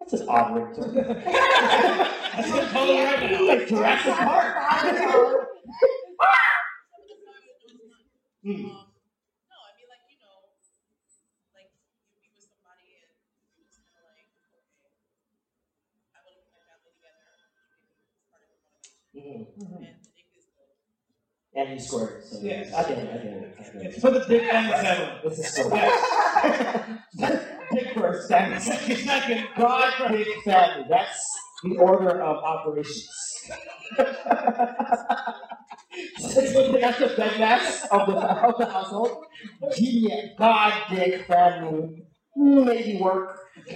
That's 0.00 0.14
an 0.22 0.28
odd 0.28 0.54
ring 0.56 0.74
to 0.74 0.82
it. 0.82 1.24
That's 1.24 2.50
what 2.50 2.64
it 2.90 3.04
right 3.04 3.30
now. 3.32 3.46
Like 3.46 3.68
Jurassic 3.68 4.14
Park. 4.14 5.46
Hmm. 8.42 8.56
No, 8.56 9.56
I 9.60 9.70
mean 9.76 9.84
like 9.92 10.00
you 10.08 10.16
know, 10.16 10.48
like 11.52 11.68
you 11.68 12.16
be 12.24 12.32
with 12.32 12.40
somebody 12.40 12.96
and 13.04 13.12
you 13.60 13.68
just 13.68 13.84
kind 13.84 14.00
of 14.00 14.08
like, 14.16 14.32
okay, 14.32 14.88
I 16.16 16.24
want 16.24 16.40
to 16.40 16.44
put 16.48 16.56
my 16.56 16.64
family 16.64 16.88
together. 16.96 17.28
It's 17.92 18.24
part 18.32 18.40
of 18.48 18.48
Mhm. 19.30 19.46
and 19.60 19.80
the 19.80 19.86
dick 20.14 20.26
is 20.36 20.44
good. 20.54 20.70
And 21.54 21.72
you 21.72 21.78
scored. 21.80 22.22
So 22.24 22.38
Yes. 22.42 22.72
I 22.74 22.82
get 22.88 22.98
it. 22.98 23.08
I 23.08 23.16
get 23.16 23.26
it. 23.26 23.54
I 23.58 23.62
get 23.62 23.74
it. 23.74 23.82
It's 23.86 24.00
for 24.00 24.10
the 24.10 24.20
dick 24.26 24.42
and 24.52 24.68
the 24.70 24.76
family. 24.76 25.20
It's 25.24 25.38
a 25.38 25.42
story. 25.44 25.80
Dick 27.72 27.88
first, 27.94 28.28
family 28.28 28.58
second. 28.60 29.48
God, 29.56 29.92
dick, 30.10 30.28
family. 30.44 30.84
That's 30.88 31.24
the 31.62 31.76
order 31.78 32.20
of 32.20 32.36
operations. 32.42 33.08
That's 33.96 34.24
the 36.98 37.08
bedmass 37.18 37.86
of 37.90 38.06
the, 38.08 38.14
of 38.16 38.56
the 38.58 38.66
household. 38.66 39.24
Yeah, 39.76 40.26
God, 40.38 40.72
dick, 40.90 41.26
family, 41.26 42.04
maybe 42.36 42.98
work. 43.00 43.38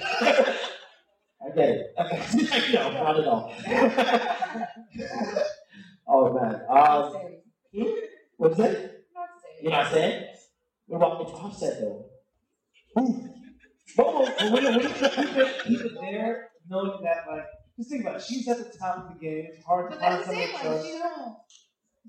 I 1.42 1.50
get 1.54 1.68
it. 1.68 1.86
Okay. 1.98 2.72
no, 2.72 2.90
not 2.92 3.18
at 3.20 3.26
all. 3.26 3.52
Oh 6.14 6.32
man. 6.32 6.62
Um, 6.68 7.86
what's 8.36 8.58
it? 8.58 9.06
You're 9.62 9.72
not 9.72 9.90
saying? 9.92 10.26
What 10.86 10.96
about 10.98 11.22
it's 11.22 11.32
offset 11.32 11.80
though? 11.80 12.04
Ooh. 13.00 13.30
But 13.96 14.14
when, 14.14 14.52
when, 14.52 14.64
when 14.64 14.80
keep 14.80 15.02
it, 15.02 15.64
keep 15.64 15.80
it 15.80 15.92
there, 16.00 16.50
knowing 16.68 17.02
that, 17.02 17.30
like, 17.30 17.46
just 17.76 17.90
think 17.90 18.02
about 18.02 18.16
it. 18.16 18.22
She's 18.22 18.48
at 18.48 18.58
the 18.58 18.78
top 18.78 19.06
of 19.06 19.14
the 19.14 19.18
game. 19.20 19.46
It's 19.52 19.64
hard 19.64 19.92
to 19.92 19.98
find 19.98 20.24
someone 20.24 20.46
to 20.46 20.52
trust. 20.52 20.86
she 20.86 20.92
don't, 20.98 21.36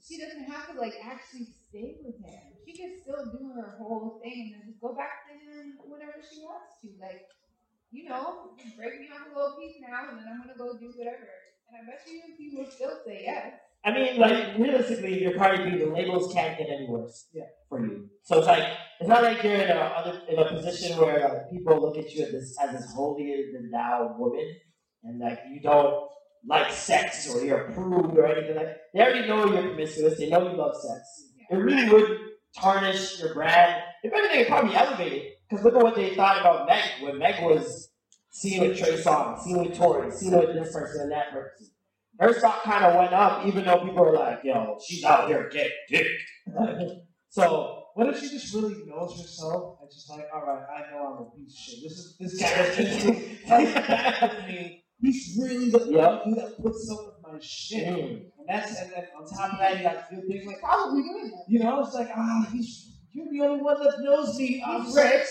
she 0.02 0.18
doesn't 0.18 0.46
have 0.50 0.74
to, 0.74 0.80
like, 0.80 0.96
actually 1.04 1.46
stay 1.70 1.98
with 2.02 2.18
him. 2.18 2.42
She 2.66 2.74
can 2.74 2.98
still 3.02 3.26
do 3.38 3.54
her 3.54 3.78
whole 3.78 4.20
thing 4.24 4.54
and 4.54 4.62
then 4.62 4.72
just 4.72 4.82
go 4.82 4.96
back 4.96 5.30
to 5.30 5.34
him 5.38 5.78
whenever 5.86 6.18
she 6.26 6.42
wants 6.42 6.82
to. 6.82 6.90
Like, 7.00 7.30
you 7.92 8.10
know, 8.10 8.52
break 8.76 9.00
me 9.00 9.10
off 9.14 9.30
a 9.30 9.38
little 9.38 9.56
piece 9.58 9.78
now 9.80 10.10
and 10.10 10.18
then 10.18 10.26
I'm 10.26 10.42
gonna 10.42 10.58
go 10.58 10.78
do 10.78 10.92
whatever. 10.98 11.30
And 11.70 11.78
I 11.78 11.86
bet 11.86 12.02
you 12.10 12.22
he 12.38 12.58
will 12.58 12.70
still 12.70 12.98
say 13.06 13.24
yes. 13.24 13.54
I 13.84 13.92
mean, 13.94 14.20
like 14.20 14.58
realistically, 14.58 15.16
if 15.16 15.22
you're 15.22 15.38
Cardi 15.38 15.70
B, 15.70 15.78
the 15.78 15.92
labels 15.92 16.34
can't 16.34 16.58
get 16.58 16.70
any 16.70 16.88
worse. 16.88 17.28
Yeah. 17.34 17.44
For 17.68 17.84
you, 17.84 18.10
so 18.24 18.38
it's 18.38 18.48
like 18.48 18.64
it's 19.00 19.10
not 19.10 19.24
like 19.24 19.44
you're 19.44 19.56
in 19.56 19.72
a 19.72 19.74
other 19.74 20.22
in 20.30 20.38
a 20.38 20.48
position 20.48 20.98
where 20.98 21.20
like, 21.28 21.52
people 21.52 21.82
look 21.82 21.98
at 21.98 22.12
you 22.12 22.26
as 22.26 22.32
this 22.32 22.56
as 22.62 22.72
this 22.72 22.94
holier 22.94 23.38
than 23.54 23.72
thou 23.72 24.16
woman, 24.20 24.56
and 25.04 25.20
like 25.20 25.40
you 25.52 25.62
don't 25.62 26.08
like 26.48 26.72
sex 26.72 27.28
or 27.34 27.44
you're 27.44 27.72
prude 27.72 28.18
or 28.18 28.28
anything 28.28 28.56
like. 28.56 28.68
That. 28.68 28.78
They 28.94 29.02
already 29.02 29.28
know 29.28 29.52
you're 29.52 29.64
promiscuous. 29.64 30.20
They 30.20 30.30
know 30.30 30.48
you 30.48 30.56
love 30.56 30.76
sex. 30.76 31.02
It 31.50 31.56
really 31.56 31.90
would 31.92 32.20
tarnish 32.56 33.20
your 33.20 33.34
brand. 33.34 33.82
If 34.04 34.14
anything, 34.14 34.42
it 34.42 34.48
probably 34.48 34.76
elevate 34.76 35.14
it. 35.14 35.24
Because 35.50 35.66
look 35.66 35.76
at 35.76 35.82
what 35.82 35.96
they 35.96 36.16
thought 36.16 36.40
about 36.40 36.68
Meg 36.68 36.84
when 37.02 37.18
Meg 37.18 37.44
was 37.44 37.90
seen 38.32 38.62
with 38.62 38.78
Trey 38.78 38.98
Songz, 39.02 39.42
seen 39.42 39.60
with 39.60 39.76
Tory, 39.76 40.12
seen 40.12 40.38
with 40.38 40.54
this 40.54 40.72
person 40.74 41.02
and 41.02 41.12
that 41.12 41.32
person. 41.32 41.68
Her 42.20 42.34
stock 42.34 42.64
kind 42.64 42.86
of 42.86 42.96
went 42.96 43.14
up, 43.14 43.46
even 43.46 43.66
though 43.66 43.80
people 43.80 44.04
were 44.06 44.14
like, 44.18 44.40
"Yo, 44.44 44.78
she's 44.86 45.04
out 45.04 45.28
here 45.28 45.50
getting 45.52 45.72
dick." 45.90 46.08
so 47.30 47.84
What 47.96 48.10
if 48.10 48.20
she 48.20 48.30
just 48.30 48.54
really 48.54 48.76
knows 48.86 49.20
herself 49.22 49.78
and 49.82 49.90
just 49.90 50.10
like, 50.10 50.26
all 50.34 50.42
right, 50.46 50.64
I 50.70 50.92
know 50.92 51.06
I'm 51.08 51.24
a 51.24 51.32
piece 51.36 51.54
of 51.54 51.58
shit. 51.58 51.84
This 51.84 51.92
is 51.94 52.16
this 52.20 52.42
guy 52.42 52.62
is 52.62 53.04
just 53.04 53.50
like 53.50 53.74
back 53.88 54.22
with 54.22 54.48
me. 54.48 54.84
He's 55.02 55.38
really 55.42 55.70
the 55.70 55.80
Yep. 55.92 56.24
dude 56.26 56.38
that 56.38 56.58
puts 56.62 56.90
up 56.92 57.00
with 57.06 57.34
my 57.34 57.40
shit. 57.42 57.88
Mm. 57.88 58.08
And 58.40 58.48
that's 58.48 58.80
and 58.82 58.92
then 58.92 59.06
on 59.18 59.26
top 59.28 59.54
of 59.54 59.60
that, 59.60 59.78
you 59.78 59.84
got 59.84 60.10
good 60.10 60.24
things 60.28 60.46
like 60.46 60.60
Probably 60.62 61.02
doing 61.04 61.32
that. 61.32 61.44
you 61.48 61.60
know, 61.60 61.82
it's 61.84 61.94
like 61.94 62.10
ah, 62.16 62.48
he's 62.52 62.92
you're 63.12 63.28
the 63.32 63.42
only 63.48 63.62
one 63.64 63.82
that 63.82 63.94
knows 64.02 64.38
me. 64.38 64.64
I'm 64.66 64.94
rich. 64.94 65.28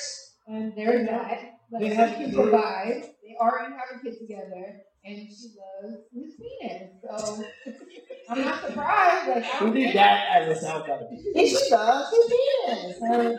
And 0.47 0.73
that. 1.09 1.41
Like, 1.71 1.81
They 1.83 1.89
have 1.95 2.15
can 2.15 2.25
kids. 2.27 2.35
provide. 2.37 3.05
They 3.35 3.45
already 3.45 3.75
have 3.75 4.01
a 4.01 4.03
kid 4.03 4.19
together. 4.21 4.77
And 5.07 5.17
she 5.29 5.53
loves 5.59 5.99
his 6.15 6.35
penis. 6.39 6.91
So 7.03 7.45
I'm 8.31 8.41
not 8.43 8.65
surprised. 8.65 9.29
Like, 9.29 9.45
I 9.45 9.57
Who 9.59 9.67
don't 9.67 9.75
did 9.75 9.97
that 9.97 10.43
as 10.43 10.57
a 10.57 10.61
sound 10.61 10.85
guy? 10.87 10.99
she 11.37 11.59
loves 11.71 12.11
his 12.11 12.33
penis. 12.33 13.01
Like, 13.01 13.37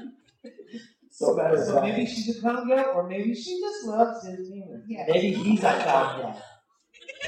So 1.09 1.35
bad 1.35 1.55
as 1.55 1.67
So 1.67 1.73
that. 1.75 1.83
maybe 1.83 2.05
she's 2.05 2.37
a 2.37 2.41
con 2.41 2.67
girl, 2.67 2.91
or 2.93 3.07
maybe 3.09 3.33
she 3.33 3.59
just 3.59 3.85
loves 3.85 4.27
his 4.27 4.47
penis. 4.49 4.81
yeah. 4.87 5.05
Maybe 5.07 5.33
he's 5.33 5.59
a 5.59 5.61
clown 5.81 6.21
guy. 6.21 6.35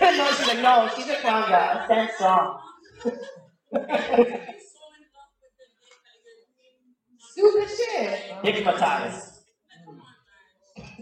no, 0.17 0.27
she's 0.31 0.47
like, 0.47 0.59
no, 0.61 0.89
she's 0.95 1.09
a 1.09 1.15
clown 1.15 1.49
guy. 1.49 1.85
Stand 1.85 2.09
strong. 2.15 2.59
Stupid 7.19 7.69
shit. 7.69 8.19
Hypnotized. 8.43 9.36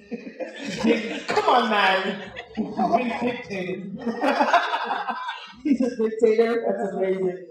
Come 1.27 1.45
on, 1.49 1.69
man. 1.69 2.31
Being 2.55 3.09
dictated. 3.21 3.99
He's 5.63 5.81
a 5.81 5.95
dictator. 5.95 6.63
That's 6.67 6.93
amazing. 6.95 7.49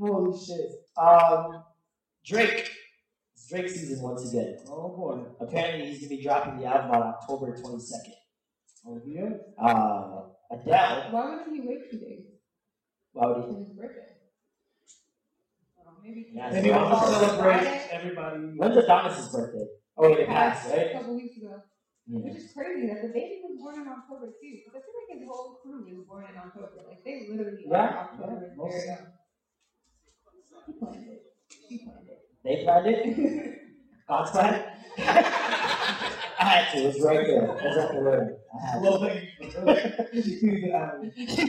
Holy 0.00 0.38
shit. 0.38 0.70
Um, 0.96 1.64
Drake. 2.24 2.70
It's 3.34 3.48
Drake 3.48 3.68
season 3.68 4.02
once 4.02 4.28
again. 4.32 4.58
Oh 4.68 4.88
boy. 4.96 5.24
Apparently, 5.40 5.90
he's 5.90 6.00
gonna 6.00 6.08
be 6.16 6.22
dropping 6.22 6.58
the 6.58 6.66
album 6.66 6.90
on 6.92 7.02
October 7.02 7.56
twenty 7.56 7.80
second. 7.80 8.14
Oh 8.86 9.00
yeah. 9.06 9.30
Uh, 9.60 10.22
Adele. 10.50 11.08
Why 11.10 11.30
wouldn't 11.36 11.54
he 11.54 11.60
wait 11.68 11.90
two 11.90 11.98
days 11.98 12.24
Why 13.12 13.26
would 13.26 13.44
for 13.44 13.58
his 13.58 13.68
birthday? 13.70 14.00
Oh, 15.80 15.90
maybe. 16.02 16.26
Yeah, 16.32 16.50
And 16.52 16.64
he 16.66 16.70
wants 16.72 17.08
to 17.08 17.14
celebrate 17.26 17.66
everybody. 17.90 18.40
he? 18.52 18.58
When's 18.58 18.76
Adonis's 18.76 19.28
birthday? 19.28 19.66
Oh, 19.96 20.08
wait, 20.10 20.20
it 20.20 20.26
passed, 20.28 20.70
right? 20.70 20.90
A 20.90 20.92
couple 20.94 21.14
weeks 21.16 21.36
ago. 21.36 21.62
Yeah. 22.12 22.18
Which 22.28 22.36
is 22.44 22.52
crazy 22.52 22.88
that 22.88 23.00
the 23.00 23.08
baby 23.08 23.40
was 23.42 23.56
born 23.58 23.80
in 23.80 23.88
October 23.88 24.26
too. 24.36 24.52
Because 24.60 24.76
I 24.76 24.80
feel 24.84 24.96
like 25.00 25.18
his 25.18 25.26
whole 25.26 25.56
crew 25.62 25.80
is 25.88 26.04
born 26.06 26.26
in 26.28 26.36
October. 26.36 26.68
Like 26.86 27.02
they 27.04 27.26
literally 27.32 27.64
Yeah, 27.64 27.78
are 27.78 27.98
October. 28.12 28.52
yeah, 28.52 28.54
most 28.56 28.72
very 28.72 28.82
of 28.82 29.00
young. 29.00 29.06
He 30.66 30.72
planned 30.78 31.08
it. 31.08 31.22
She 31.68 31.78
planned. 31.84 32.08
They 32.44 32.64
planned 32.64 32.86
it. 32.86 33.58
God's 34.08 34.30
plan. 34.30 34.64
I 34.98 36.44
had 36.44 36.72
to. 36.72 36.78
It 36.80 36.86
was 36.86 37.00
right 37.00 37.26
there. 37.26 37.44
It 37.44 37.64
was 37.64 37.76
at 37.78 37.92
the 37.94 38.00
room. 38.02 38.36
I 38.52 38.66
had 38.66 38.74
to. 38.74 38.80
Well, 38.82 39.00
thank 39.00 39.22
you. 40.12 40.12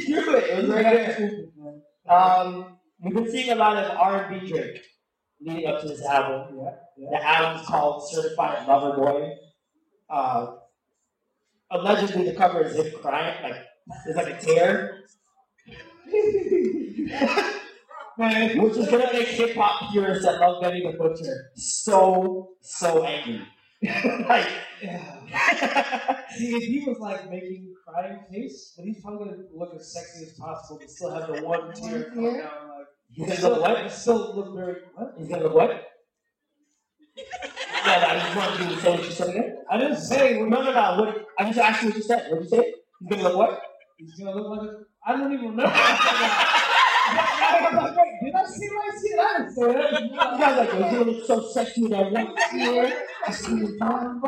you 0.07 0.24
do 0.24 0.36
it. 0.36 0.43
It 0.45 0.61
was 0.61 0.70
right 0.70 0.84
there. 0.84 2.16
Um, 2.16 2.78
we've 3.01 3.14
been 3.14 3.30
seeing 3.32 3.49
a 3.51 3.55
lot 3.55 3.76
of 3.78 3.97
R&B 3.97 4.47
Drake 4.47 4.80
leading 5.41 5.68
up 5.68 5.82
to 5.82 5.88
this 5.89 6.05
album. 6.05 6.57
Yeah, 6.57 6.72
yeah. 6.97 7.09
The 7.20 7.28
album's 7.28 7.68
called 7.68 8.09
Certified 8.09 8.66
Lover 8.68 8.95
Boy. 8.95 9.30
Uh, 10.14 10.57
allegedly, 11.72 12.26
the 12.26 12.36
cover 12.36 12.61
is 12.64 12.76
him 12.76 12.93
crying, 13.01 13.36
like 13.41 13.64
there's 14.05 14.16
like 14.16 14.28
a 14.28 14.39
tear, 14.39 14.99
Man, 18.16 18.57
which 18.61 18.78
is 18.78 18.89
gonna 18.89 19.11
make 19.11 19.28
hip 19.30 19.55
hop 19.55 19.91
purists 19.91 20.24
that 20.24 20.39
love 20.39 20.61
Benny 20.61 20.84
the 20.84 20.95
Butcher 20.99 21.51
so 21.55 22.51
so 22.61 23.03
angry. 23.03 23.41
like. 24.30 24.47
See, 26.38 26.55
if 26.57 26.64
he 26.64 26.84
was 26.86 26.99
like 26.99 27.28
making 27.32 27.74
crying 27.84 28.20
face, 28.32 28.74
but 28.78 28.86
he's 28.86 29.01
probably 29.01 29.30
gonna 29.30 29.43
look 29.55 29.74
as 29.76 29.93
sexy 29.93 30.26
as 30.26 30.34
possible, 30.34 30.78
but 30.80 30.91
still 30.91 31.09
have 31.09 31.28
the 31.28 31.41
one 31.41 31.74
tear 31.74 32.03
come 32.03 32.24
tear? 32.24 32.41
down. 32.43 32.70
Like, 32.70 32.88
he's 33.30 33.39
gonna 33.39 33.55
look 33.55 33.61
what? 33.64 33.91
Still 33.91 34.36
look 34.36 34.55
very. 34.55 34.76
What? 34.93 35.16
He's 35.18 35.28
gonna 35.28 35.43
look 35.43 35.55
what? 35.55 35.92
No, 37.99 38.07
I 38.07 38.19
just 38.19 38.35
want 38.35 38.59
you 38.59 38.65
to 38.75 38.81
say 38.81 38.91
what 38.91 39.03
you 39.05 39.11
said 39.11 39.29
again. 39.29 39.57
I 39.69 39.77
didn't 39.77 39.97
say 39.97 40.39
No, 40.39 40.45
no, 40.47 40.61
no. 40.73 40.95
What, 41.01 41.25
I 41.39 41.45
just 41.45 41.59
asked 41.59 41.83
you 41.83 41.89
what 41.89 41.97
you 41.97 42.03
said. 42.03 42.31
What 42.31 42.41
did 42.41 42.51
you 42.51 42.57
say? 42.57 42.73
He's 43.01 43.09
gonna 43.09 43.23
look 43.23 43.37
what? 43.37 43.61
he's 43.97 44.13
gonna 44.19 44.35
look 44.35 44.47
like. 44.59 44.69
A, 44.69 44.71
I 45.05 45.11
don't 45.17 45.33
even 45.33 45.49
remember. 45.51 45.71
I'm 45.75 47.75
like, 47.75 47.97
wait, 47.97 48.13
did 48.23 48.33
I 48.35 48.45
say 48.45 48.67
what 48.69 48.85
I 48.85 48.87
said? 48.97 49.19
I 49.19 49.37
didn't 49.37 49.53
say 49.53 49.63
You 50.03 50.09
that. 50.15 50.39
guys 50.39 50.57
like, 50.57 50.71
he's 50.71 50.81
gonna 50.81 51.03
look 51.11 51.25
so 51.25 51.35
sexy 51.51 51.87
that. 51.89 52.15
I 52.15 52.17
see 52.51 52.59
his 52.59 52.63
tongue, 52.63 52.63
Bro, 52.63 52.71
bro. 52.71 52.71
I'm 52.71 52.71
trying 52.71 52.71
to 52.71 52.71
look 52.71 52.91
as 52.91 53.12
sexy 53.26 53.53
as. 53.53 54.21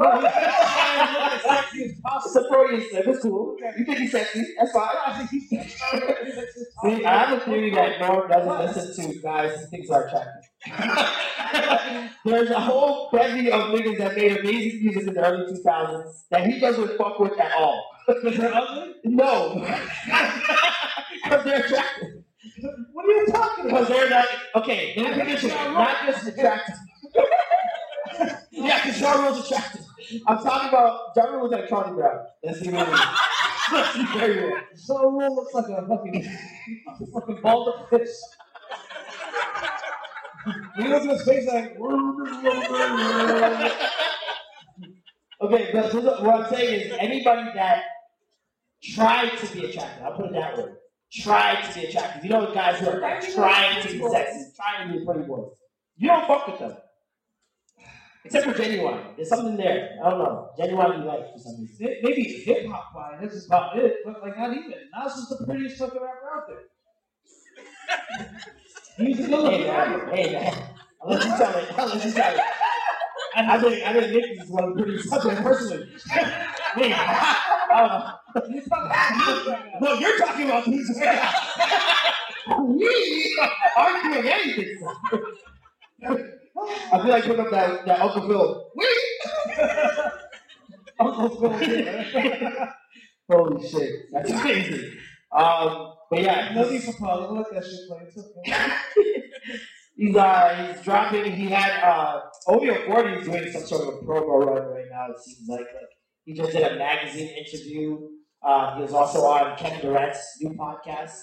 It's 2.26 2.36
a 2.36 2.48
Freudian 2.50 2.90
slip. 2.90 3.08
It's 3.08 3.22
cool. 3.22 3.56
You 3.78 3.86
think 3.86 3.98
he's 4.00 4.12
sexy? 4.12 4.44
That's 4.60 4.72
fine. 4.72 4.88
I 5.06 5.26
think 5.26 5.44
he's 5.50 5.76
trying 5.76 6.00
to 6.02 6.06
look 6.08 6.18
as 6.20 6.34
sexy 6.36 6.62
as 6.62 6.68
possible. 6.76 6.98
See, 6.98 7.06
I 7.06 7.08
have 7.26 7.38
a 7.38 7.40
theory 7.46 7.72
that 7.76 8.00
Norm 8.02 8.28
doesn't 8.30 8.60
listen 8.76 9.14
to 9.14 9.20
guys 9.22 9.60
he 9.60 9.66
thinks 9.68 9.90
are 9.90 10.08
attractive. 10.08 10.44
There's 12.26 12.50
a 12.50 12.60
whole 12.60 13.10
bevy 13.12 13.52
of 13.52 13.62
niggas 13.72 13.98
that 14.00 14.16
made 14.16 14.38
amazing 14.38 14.80
music 14.84 15.08
in 15.08 15.14
the 15.14 15.22
early 15.26 15.46
2000s 15.54 16.24
that 16.32 16.48
he 16.48 16.60
doesn't 16.60 16.98
fuck 16.98 17.20
with 17.20 17.40
at 17.40 17.52
all. 17.54 17.84
Because? 18.24 18.90
No. 19.04 19.56
Because 21.24 21.44
they're 21.44 21.64
attractive. 21.66 22.10
What 22.94 23.06
are 23.06 23.10
you 23.12 23.26
talking 23.28 23.66
Because 23.66 23.88
about? 23.88 23.98
they're 23.98 24.10
not, 24.10 24.26
okay, 24.56 24.94
they're 24.96 25.16
not 25.74 26.06
just 26.06 26.28
attractive. 26.28 26.76
Yeah, 28.56 28.84
because 28.86 29.02
Ja 29.02 29.14
Rule's 29.14 29.46
attractive. 29.46 29.86
I'm 30.28 30.38
talking 30.44 30.70
about, 30.70 31.12
Ja 31.16 31.24
Rule 31.26 31.44
was 31.44 31.52
like 31.52 31.68
Charlie 31.68 31.94
Brown. 31.94 32.26
Let's 32.44 32.60
be 32.62 32.70
real. 32.70 32.88
Let's 33.72 34.14
very. 34.14 34.54
So 34.76 35.10
Rule 35.10 35.36
looks 35.36 35.54
like 35.54 35.66
a 35.70 35.88
fucking, 35.88 36.26
a 36.26 37.06
fucking 37.08 37.42
bald 37.42 37.70
up 37.70 37.90
fish. 37.90 38.10
He 40.78 40.88
looks 40.88 41.06
at 41.06 41.12
his 41.12 41.24
face 41.24 41.48
like, 41.48 41.76
Okay, 45.42 45.70
but 45.74 45.94
what 46.24 46.36
I'm 46.36 46.56
saying 46.56 46.82
is 46.82 46.98
anybody 47.00 47.50
that 47.56 47.84
tried 48.84 49.38
to 49.38 49.54
be 49.54 49.66
attractive, 49.66 50.04
I'll 50.04 50.14
put 50.16 50.28
it 50.28 50.34
that 50.34 50.58
way, 50.58 50.66
tried 51.12 51.64
to 51.64 51.80
be 51.80 51.86
attractive. 51.88 52.24
You 52.24 52.30
know 52.30 52.54
guys 52.54 52.80
who 52.80 52.90
are 52.90 53.00
like 53.00 53.34
trying 53.34 53.82
to 53.82 53.88
be 53.92 54.10
sexy, 54.10 54.52
trying 54.56 54.88
to 54.88 54.94
be 54.94 55.04
a 55.04 55.06
pretty 55.06 55.24
boy. 55.28 55.46
You 55.98 56.08
don't 56.10 56.28
fuck 56.28 56.48
with 56.48 56.60
them. 56.60 56.78
Except 58.26 58.46
for 58.48 58.54
Ginuwine. 58.54 59.16
There's 59.16 59.30
something 59.30 59.56
there. 59.56 59.98
I 60.04 60.10
don't 60.10 60.20
know. 60.20 60.50
Ginuwine 60.60 61.00
you 61.00 61.06
like 61.06 61.32
for 61.34 61.40
some 61.40 61.62
reason. 61.62 61.78
May- 61.80 62.00
maybe 62.04 62.24
hip 62.24 62.68
hop 62.68 62.92
wise, 62.96 63.20
that's 63.22 63.36
just 63.36 63.48
about 63.48 63.78
it. 63.78 63.98
But 64.04 64.22
like 64.22 64.38
not 64.38 64.52
even. 64.52 64.74
Nas 64.98 65.14
is 65.16 65.30
the 65.30 65.46
prettiest 65.46 65.78
fucking 65.78 66.02
rapper 66.02 66.32
out 66.36 66.48
there. 66.48 66.64
He's 69.08 69.20
a 69.20 69.24
good 69.24 69.30
Hey 69.30 69.38
looking 69.42 69.68
man, 69.68 69.92
rapper. 70.00 70.16
hey 70.16 70.32
man. 70.34 70.64
I'll 71.04 71.10
let 71.12 71.24
you 71.24 71.30
tell 71.38 71.56
it. 71.56 71.80
I'll 71.80 71.88
let 71.88 72.06
you 72.06 72.12
tell 72.12 72.36
it. 72.36 72.42
I 73.38 73.60
think 73.62 73.84
I 73.86 73.94
think 73.94 74.12
Nick 74.14 74.42
is 74.42 74.50
one 74.50 74.64
of 74.64 74.76
the 74.76 74.84
prettiest 74.84 75.10
there 75.12 75.36
personally. 75.44 75.86
Me. 76.78 76.94
I 76.94 77.70
don't 77.70 77.88
know. 77.90 78.12
Talking 78.34 78.62
about 78.66 79.18
music 79.18 79.48
right. 79.48 79.82
No, 79.82 79.94
you're 79.94 80.18
talking 80.18 80.46
about 80.46 80.66
these 80.66 80.90
right 81.00 81.16
now. 82.48 82.64
We 82.64 83.38
aren't 83.78 84.04
doing 84.14 84.28
anything. 84.28 84.88
I 86.58 87.02
feel 87.02 87.10
like 87.10 87.24
putting 87.24 87.46
up 87.46 87.52
that, 87.52 87.86
that 87.86 88.00
Uncle 88.00 88.28
Phil. 88.28 88.72
Uncle 91.00 91.30
Phil. 91.30 92.68
Holy 93.30 93.68
shit, 93.68 93.92
that's 94.12 94.42
crazy. 94.42 94.98
Um, 95.36 95.94
but 96.10 96.22
yeah, 96.22 96.54
No 96.54 96.68
he's, 96.70 96.86
need 96.86 96.94
for 96.94 97.00
Paul. 97.00 97.36
Let 97.36 97.52
that 97.54 97.64
shit 97.64 97.88
play. 97.88 97.98
It's 98.08 98.18
okay. 98.18 98.78
he's 99.96 100.16
uh 100.16 100.74
he's 100.74 100.84
dropping. 100.84 101.32
He 101.32 101.50
had 101.50 101.84
uh 101.84 102.22
OVO 102.48 102.86
forty 102.86 103.14
is 103.14 103.26
doing 103.26 103.52
some 103.52 103.64
sort 103.64 103.82
of 103.82 103.88
a 103.96 103.98
promo 104.06 104.46
run 104.46 104.68
right 104.68 104.86
now. 104.92 105.08
It 105.12 105.20
seems 105.20 105.50
like 105.50 105.62
like 105.62 105.90
he 106.26 106.34
just 106.34 106.52
did 106.52 106.72
a 106.72 106.78
magazine 106.78 107.30
interview. 107.36 107.98
Uh, 108.44 108.76
he 108.76 108.84
was 108.84 108.94
also 108.94 109.22
on 109.22 109.58
Kevin 109.58 109.82
Durant's 109.82 110.38
new 110.40 110.52
podcast, 110.52 111.14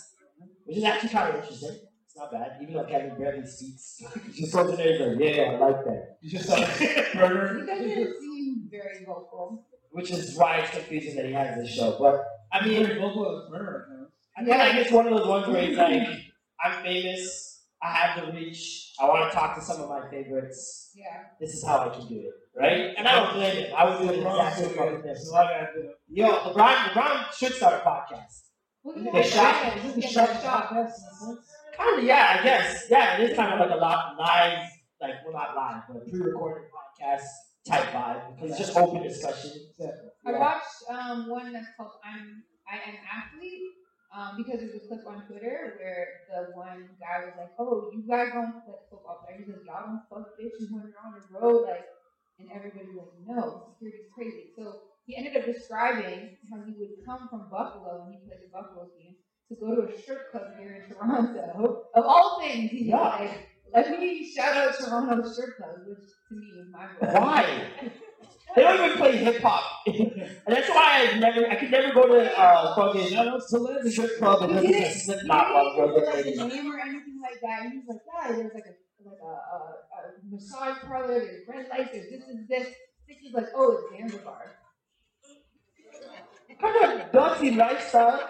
which 0.65 0.77
is 0.77 0.85
actually 0.85 1.11
kind 1.11 1.29
of 1.31 1.41
interesting. 1.41 1.79
It's 2.15 2.19
not 2.19 2.31
bad, 2.31 2.59
even 2.61 2.75
though 2.75 2.85
Kevin 2.85 3.17
barely 3.19 3.47
speaks. 3.47 4.03
Just 4.35 4.53
goes 4.53 4.69
in 4.71 4.77
there, 4.77 5.17
he's 5.17 5.35
yeah, 5.35 5.43
I 5.45 5.57
like 5.57 5.83
that. 5.87 6.19
You 6.21 6.31
just 6.31 6.47
saw 6.47 6.57
a 6.57 6.67
He 6.67 7.19
burner. 7.19 7.65
doesn't 7.65 8.21
seem 8.21 8.69
very 8.71 9.05
vocal. 9.07 9.65
Which 9.93 10.11
is 10.11 10.37
why 10.37 10.59
it's 10.59 10.71
confusing 10.73 11.17
that 11.17 11.25
he 11.25 11.33
has 11.33 11.57
this 11.57 11.75
show. 11.75 11.97
But 11.99 12.23
I 12.53 12.67
mean, 12.67 12.85
Very 12.87 13.01
vocal 13.01 13.43
as 13.45 13.51
burner 13.51 13.87
right 13.89 13.99
now. 13.99 14.07
I 14.37 14.45
feel 14.45 14.59
like 14.59 14.75
it's 14.87 14.93
one 14.93 15.07
of 15.07 15.17
those 15.17 15.27
ones 15.27 15.47
where 15.49 15.63
he's 15.67 15.77
like, 15.79 16.07
I'm 16.63 16.83
famous, 16.83 17.63
I 17.83 17.89
have 17.95 18.27
the 18.27 18.33
reach, 18.33 18.93
I 19.01 19.07
want 19.09 19.31
to 19.33 19.35
talk 19.37 19.55
to 19.57 19.63
some 19.63 19.81
of 19.81 19.89
my 19.89 20.11
favorites. 20.11 20.93
Yeah. 20.95 21.05
This 21.41 21.55
is 21.55 21.65
how 21.65 21.79
I 21.91 21.97
can 21.97 22.07
do 22.09 22.17
it, 22.17 22.35
right? 22.55 22.93
And 22.99 23.09
I 23.09 23.21
don't 23.21 23.33
blame 23.35 23.57
him. 23.57 23.73
I 23.75 23.89
would 23.89 24.07
do 24.07 24.13
it 24.13 24.19
exactly 24.19 24.65
the 24.69 24.75
fucking 24.75 25.03
thing. 25.03 25.17
all 25.33 25.37
I 25.39 25.45
gotta 25.51 25.67
do. 25.81 25.89
Yo, 26.11 26.29
LeBron, 26.29 26.75
LeBron 26.93 27.33
should 27.39 27.55
start 27.55 27.81
a 27.83 27.89
podcast. 27.89 28.43
Look 28.85 28.97
The 28.97 29.09
at 29.09 29.13
that 29.15 29.27
shot- 29.27 29.55
shot. 29.65 29.77
Look 29.77 29.85
at 29.87 29.95
the 29.95 30.09
shot 30.09 30.43
shot. 30.43 30.91
Kind 31.83 31.99
of, 31.99 32.05
yeah, 32.05 32.39
I 32.39 32.45
guess. 32.45 32.87
Yeah, 32.89 33.19
it 33.19 33.31
is 33.31 33.37
kind 33.37 33.53
of 33.55 33.59
like 33.59 33.75
a 33.75 33.81
lot 33.81 34.15
live, 34.19 34.71
like 35.01 35.19
well, 35.25 35.35
not 35.35 35.57
live, 35.57 35.83
but 35.89 36.07
pre-recorded 36.09 36.71
podcast 36.71 37.27
type 37.67 37.91
vibe 37.91 38.35
because 38.35 38.51
it's 38.51 38.59
just 38.59 38.77
open 38.79 39.03
discussion. 39.03 39.51
I 40.27 40.33
watched 40.33 40.87
um, 40.89 41.29
one 41.29 41.53
that's 41.53 41.67
called 41.77 41.99
"I'm 42.07 42.43
I 42.71 42.77
Am 42.87 42.99
Athlete" 43.03 43.67
um, 44.15 44.39
because 44.39 44.61
there's 44.61 44.79
a 44.79 44.87
clip 44.87 45.03
on 45.07 45.27
Twitter 45.27 45.75
where 45.79 46.07
the 46.31 46.55
one 46.55 46.87
guy 47.03 47.27
was 47.27 47.35
like, 47.35 47.51
"Oh, 47.59 47.91
you 47.91 48.07
guys 48.07 48.31
don't 48.31 48.63
like 48.63 48.87
football 48.87 49.27
players? 49.27 49.47
Says 49.47 49.67
y'all 49.67 49.83
don't 49.83 50.07
fuck 50.07 50.39
bitches 50.39 50.71
when 50.71 50.87
you're 50.87 51.03
on 51.03 51.19
the 51.19 51.23
road, 51.35 51.67
like." 51.67 51.87
And 52.39 52.49
everybody 52.55 52.95
was 52.95 53.11
like, 53.11 53.27
"No, 53.27 53.75
security's 53.75 54.07
crazy." 54.15 54.55
So 54.55 54.87
he 55.03 55.19
ended 55.19 55.35
up 55.35 55.47
describing 55.47 56.39
how 56.47 56.63
he 56.63 56.79
would 56.79 57.03
come 57.03 57.27
from 57.27 57.51
Buffalo 57.51 58.07
when 58.07 58.15
he 58.15 58.19
played 58.23 58.47
the 58.47 58.55
Buffalo 58.55 58.87
team 58.95 59.19
to 59.55 59.61
go 59.61 59.75
to 59.77 59.93
a 59.95 60.01
strip 60.01 60.31
club 60.31 60.43
here 60.59 60.83
in 60.89 60.95
Toronto. 60.95 61.83
Of 61.95 62.05
all 62.05 62.41
things, 62.41 62.71
he's 62.71 62.87
Yeah. 62.89 63.01
like, 63.01 63.49
"Let 63.75 63.99
me 64.01 64.31
shout 64.33 64.57
out 64.57 64.75
Toronto 64.79 65.29
strip 65.29 65.57
club, 65.57 65.71
which 65.87 65.99
to 66.29 66.35
me 66.35 66.47
is 66.61 66.69
my 66.73 66.87
Why? 67.19 67.65
They 68.55 68.63
don't 68.63 68.85
even 68.85 68.99
play 68.99 69.17
hip 69.17 69.41
hop, 69.41 69.63
and 69.87 70.13
that's 70.47 70.69
why 70.69 71.09
I 71.11 71.19
never, 71.19 71.49
I 71.49 71.55
could 71.57 71.71
never 71.71 71.95
go 71.95 72.07
to 72.07 72.39
uh, 72.39 72.75
fucking 72.77 73.09
Shout 73.09 73.29
out 73.29 73.41
to 73.49 73.59
Liz. 73.59 73.93
strip 73.95 74.19
club 74.19 74.43
and 74.43 74.59
He 74.61 74.67
listen 74.67 74.73
to 74.73 74.79
didn't, 74.79 74.93
he 74.93 75.01
Slipknot 75.01 75.55
while 75.55 75.65
didn't 75.65 75.95
girls 75.95 75.95
give 75.95 76.09
are 76.09 76.17
like 76.17 76.53
a 76.53 76.55
name 76.57 76.71
or 76.73 76.79
anything 76.81 77.19
like 77.23 77.41
that. 77.41 77.63
And 77.63 77.73
he's 77.73 77.89
like, 77.89 78.01
yeah, 78.13 78.33
there's 78.37 78.53
like 78.55 78.65
a 78.67 78.75
like 79.09 79.19
a, 79.25 79.27
a, 79.27 79.59
a 79.97 80.01
massage 80.31 80.77
parlor, 80.85 81.19
there's 81.21 81.49
red 81.49 81.67
lights, 81.71 81.93
there's 81.93 82.11
this 82.11 82.29
and 82.29 82.47
this. 82.47 82.69
This 83.09 83.17
is 83.27 83.33
like, 83.35 83.47
oh, 83.57 83.73
it's 83.91 83.97
Zanzibar. 84.11 84.53
Kind 86.61 87.01
of 87.01 87.13
dusty 87.13 87.51
lifestyle. 87.53 88.29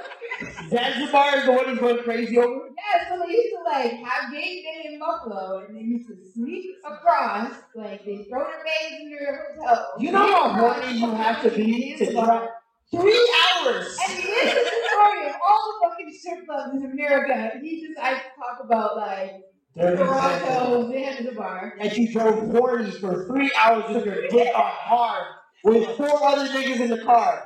Zanzibar 0.71 1.37
is 1.37 1.45
the 1.45 1.53
one 1.53 1.69
he's 1.69 1.79
going 1.79 2.03
crazy 2.03 2.39
over. 2.39 2.69
Yeah, 2.77 3.09
so 3.09 3.23
they 3.25 3.33
used 3.33 3.55
to 3.55 3.63
like 3.65 3.93
have 3.93 4.33
game 4.33 4.63
day 4.63 4.91
in 4.93 4.99
Buffalo, 4.99 5.65
and 5.67 5.77
they 5.77 5.83
used 5.83 6.09
to 6.09 6.17
sneak 6.35 6.67
across, 6.85 7.53
like 7.75 8.05
they 8.05 8.25
throw 8.29 8.45
their 8.45 8.65
bags 8.65 9.01
in 9.01 9.11
their 9.11 9.55
hotel. 9.57 9.93
You 9.99 10.13
know 10.13 10.19
how 10.19 10.49
horny 10.51 10.99
you 10.99 11.11
have 11.13 11.43
to 11.43 11.51
be 11.51 11.97
to 11.97 12.13
drive 12.13 12.49
three 12.91 13.35
hours. 13.65 13.97
And 14.09 14.19
he 14.19 14.29
is 14.29 14.55
the 14.55 14.89
story 14.91 15.29
of 15.29 15.35
all 15.47 15.81
the 15.81 15.89
fucking 15.89 16.19
strip 16.19 16.47
clubs 16.47 16.75
in 16.75 16.91
America. 16.91 17.59
He 17.63 17.87
just 17.87 17.99
I 18.01 18.15
talk 18.15 18.65
about 18.65 18.97
like 18.97 19.43
Toronto, 19.77 20.91
Zanzibar. 20.93 21.75
And 21.81 21.97
you 21.97 22.13
drove 22.13 22.51
horny 22.51 22.91
for 22.93 23.27
three 23.27 23.51
hours 23.59 23.95
with 23.95 24.07
your 24.07 24.29
dick 24.29 24.55
on 24.55 24.71
hard 24.71 25.25
with 25.65 25.97
four 25.97 26.25
other 26.25 26.49
niggas 26.49 26.81
in 26.81 26.91
the 26.91 27.03
car. 27.05 27.45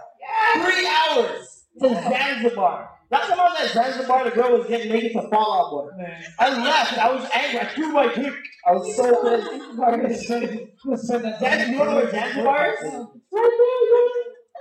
Three 0.55 0.89
hours 0.89 1.65
to 1.81 1.89
Zanzibar. 1.89 2.91
That's 3.09 3.29
time 3.29 3.39
I 3.39 3.45
was 3.45 3.61
at 3.61 3.73
Zanzibar, 3.73 4.25
the 4.25 4.31
girl 4.35 4.59
was 4.59 4.67
getting 4.67 4.91
naked 4.93 5.13
to 5.13 5.29
Fall 5.29 5.53
Out 5.53 5.71
Boy. 5.71 5.97
Man. 6.03 6.25
I 6.41 6.49
left. 6.65 6.99
I 6.99 7.13
was 7.15 7.29
angry. 7.33 7.61
I 7.61 7.65
threw 7.67 7.93
my 7.93 8.13
dick. 8.13 8.35
I 8.67 8.73
was 8.73 8.97
so 8.97 9.23
pissed. 9.23 10.27
Zanzibar, 10.27 11.69
you 11.69 11.79
know 11.79 11.95
where 11.95 12.11
Zanzibar 12.11 12.73
is? 12.75 12.79
I 12.83 12.87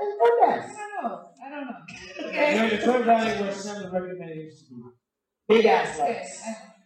don't 0.01 1.03
know. 1.03 1.29
I 1.43 1.49
don't 1.49 1.65
know. 1.65 1.77
Yeah, 2.19 2.65
Okay. 2.65 2.69
the 2.77 2.83
Trevor 2.83 3.03
Valley 3.05 3.41
where 3.41 3.51
Sam 3.53 3.81
the 3.83 3.89
Record 3.91 4.19
Man 4.19 4.29
used 4.29 4.67
to 4.67 4.75
be. 4.75 4.81
Big 5.55 5.65
ass 5.65 5.99
legs. 5.99 6.41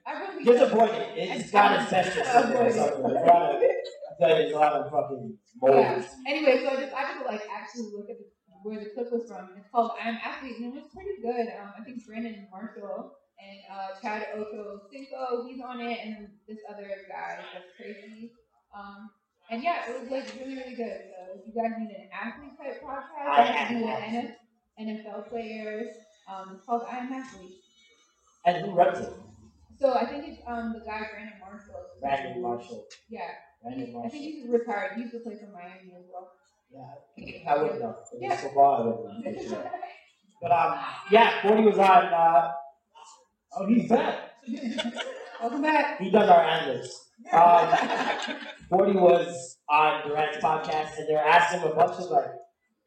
I, 0.05 0.19
really 0.21 0.43
Just 0.45 0.63
avoid 0.73 0.89
it. 0.89 1.07
It's 1.15 1.51
got 1.51 1.79
asbestos 1.79 2.17
in 2.17 2.49
there 2.51 2.67
or 2.67 2.71
something. 2.71 3.03
There's 3.03 3.21
a 3.21 3.25
lot 3.25 3.55
of, 3.55 3.61
I 3.61 4.17
feel 4.19 4.29
like 4.29 4.53
a 4.53 4.57
lot 4.57 4.73
of 4.73 4.91
fucking 4.91 5.37
mold. 5.61 5.75
Yeah. 5.79 6.03
Anyway, 6.27 6.61
so 6.63 6.69
I 6.69 6.75
just 6.81 6.93
I 6.93 7.13
just 7.13 7.25
like 7.25 7.41
actually 7.53 7.83
look 7.95 8.09
at 8.09 8.17
the, 8.17 8.25
where 8.63 8.79
the 8.79 8.89
clip 8.93 9.11
was 9.11 9.27
from. 9.27 9.49
It's 9.57 9.69
called 9.71 9.91
"I'm 10.03 10.17
Athlete" 10.23 10.57
and 10.59 10.73
it 10.73 10.75
was 10.75 10.89
pretty 10.93 11.21
good. 11.21 11.47
Um, 11.59 11.73
I 11.79 11.83
think 11.83 12.05
Brandon 12.05 12.47
Marshall 12.51 13.11
and 13.39 13.57
uh, 13.71 13.87
Chad 14.01 14.27
Ocho 14.35 14.79
Cinco, 14.91 15.47
he's 15.47 15.61
on 15.61 15.79
it, 15.81 15.97
and 16.03 16.27
this 16.47 16.59
other 16.69 16.89
guy 17.09 17.39
that's 17.53 17.71
crazy. 17.77 18.31
Um, 18.75 19.09
and 19.49 19.63
yeah, 19.63 19.89
it 19.89 20.01
was 20.01 20.09
like 20.11 20.27
really 20.39 20.55
really 20.55 20.75
good. 20.75 20.99
So 21.09 21.39
if 21.39 21.47
you 21.47 21.53
guys 21.53 21.71
need 21.79 21.89
an 21.91 22.09
athlete 22.13 22.53
type 22.59 22.81
podcast, 22.83 23.27
I 23.27 23.41
I 23.43 23.65
can 23.67 23.79
do 23.79 23.87
am. 23.87 24.03
an 24.03 24.33
NF, 24.77 24.87
NFL 24.87 25.29
players. 25.29 25.87
Um, 26.27 26.51
it's 26.53 26.65
called 26.65 26.83
"I'm 26.89 27.11
Athlete." 27.11 27.57
And 28.45 28.57
who 28.65 28.71
runs 28.71 28.99
it? 28.99 29.09
So 29.79 29.93
I 29.93 30.05
think 30.05 30.27
it's 30.27 30.41
um 30.47 30.73
the 30.73 30.79
guy 30.79 31.03
Brandon 31.11 31.39
Marshall. 31.39 31.85
Brandon 32.01 32.41
Marshall. 32.41 32.83
Yeah, 33.09 33.31
Brandon 33.63 33.91
Marshall. 33.93 34.07
I 34.07 34.09
think 34.09 34.23
he's 34.23 34.47
retired. 34.49 34.91
He 34.95 35.01
used 35.01 35.13
to 35.13 35.19
play 35.19 35.35
for 35.39 35.47
Miami 35.51 35.95
as 35.97 36.05
well. 36.11 36.27
Yeah, 36.71 37.51
I 37.51 37.61
wouldn't 37.61 37.81
know. 37.81 37.95
Yeah. 38.19 38.33
it's 38.33 38.41
football, 38.43 38.75
I 38.75 38.85
wouldn't 38.85 39.25
know. 39.25 39.41
for 39.43 39.49
sure. 39.49 39.71
But 40.41 40.51
um, 40.51 40.79
yeah, 41.11 41.41
40 41.41 41.63
was 41.63 41.77
on. 41.79 42.05
Uh, 42.05 42.51
Oh, 43.57 43.65
he's 43.65 43.89
back. 43.89 44.29
Welcome 45.41 45.63
back. 45.63 45.99
he 45.99 46.11
does 46.11 46.29
our 46.29 46.43
analysts. 46.43 47.09
Um, 47.33 48.37
40 48.69 48.91
was 48.99 49.57
on 49.67 50.07
Durant's 50.07 50.37
podcast, 50.37 50.99
and 50.99 51.09
they're 51.09 51.17
asking 51.25 51.61
him 51.61 51.71
a 51.71 51.75
bunch 51.75 51.93
of 51.97 52.11
like 52.11 52.27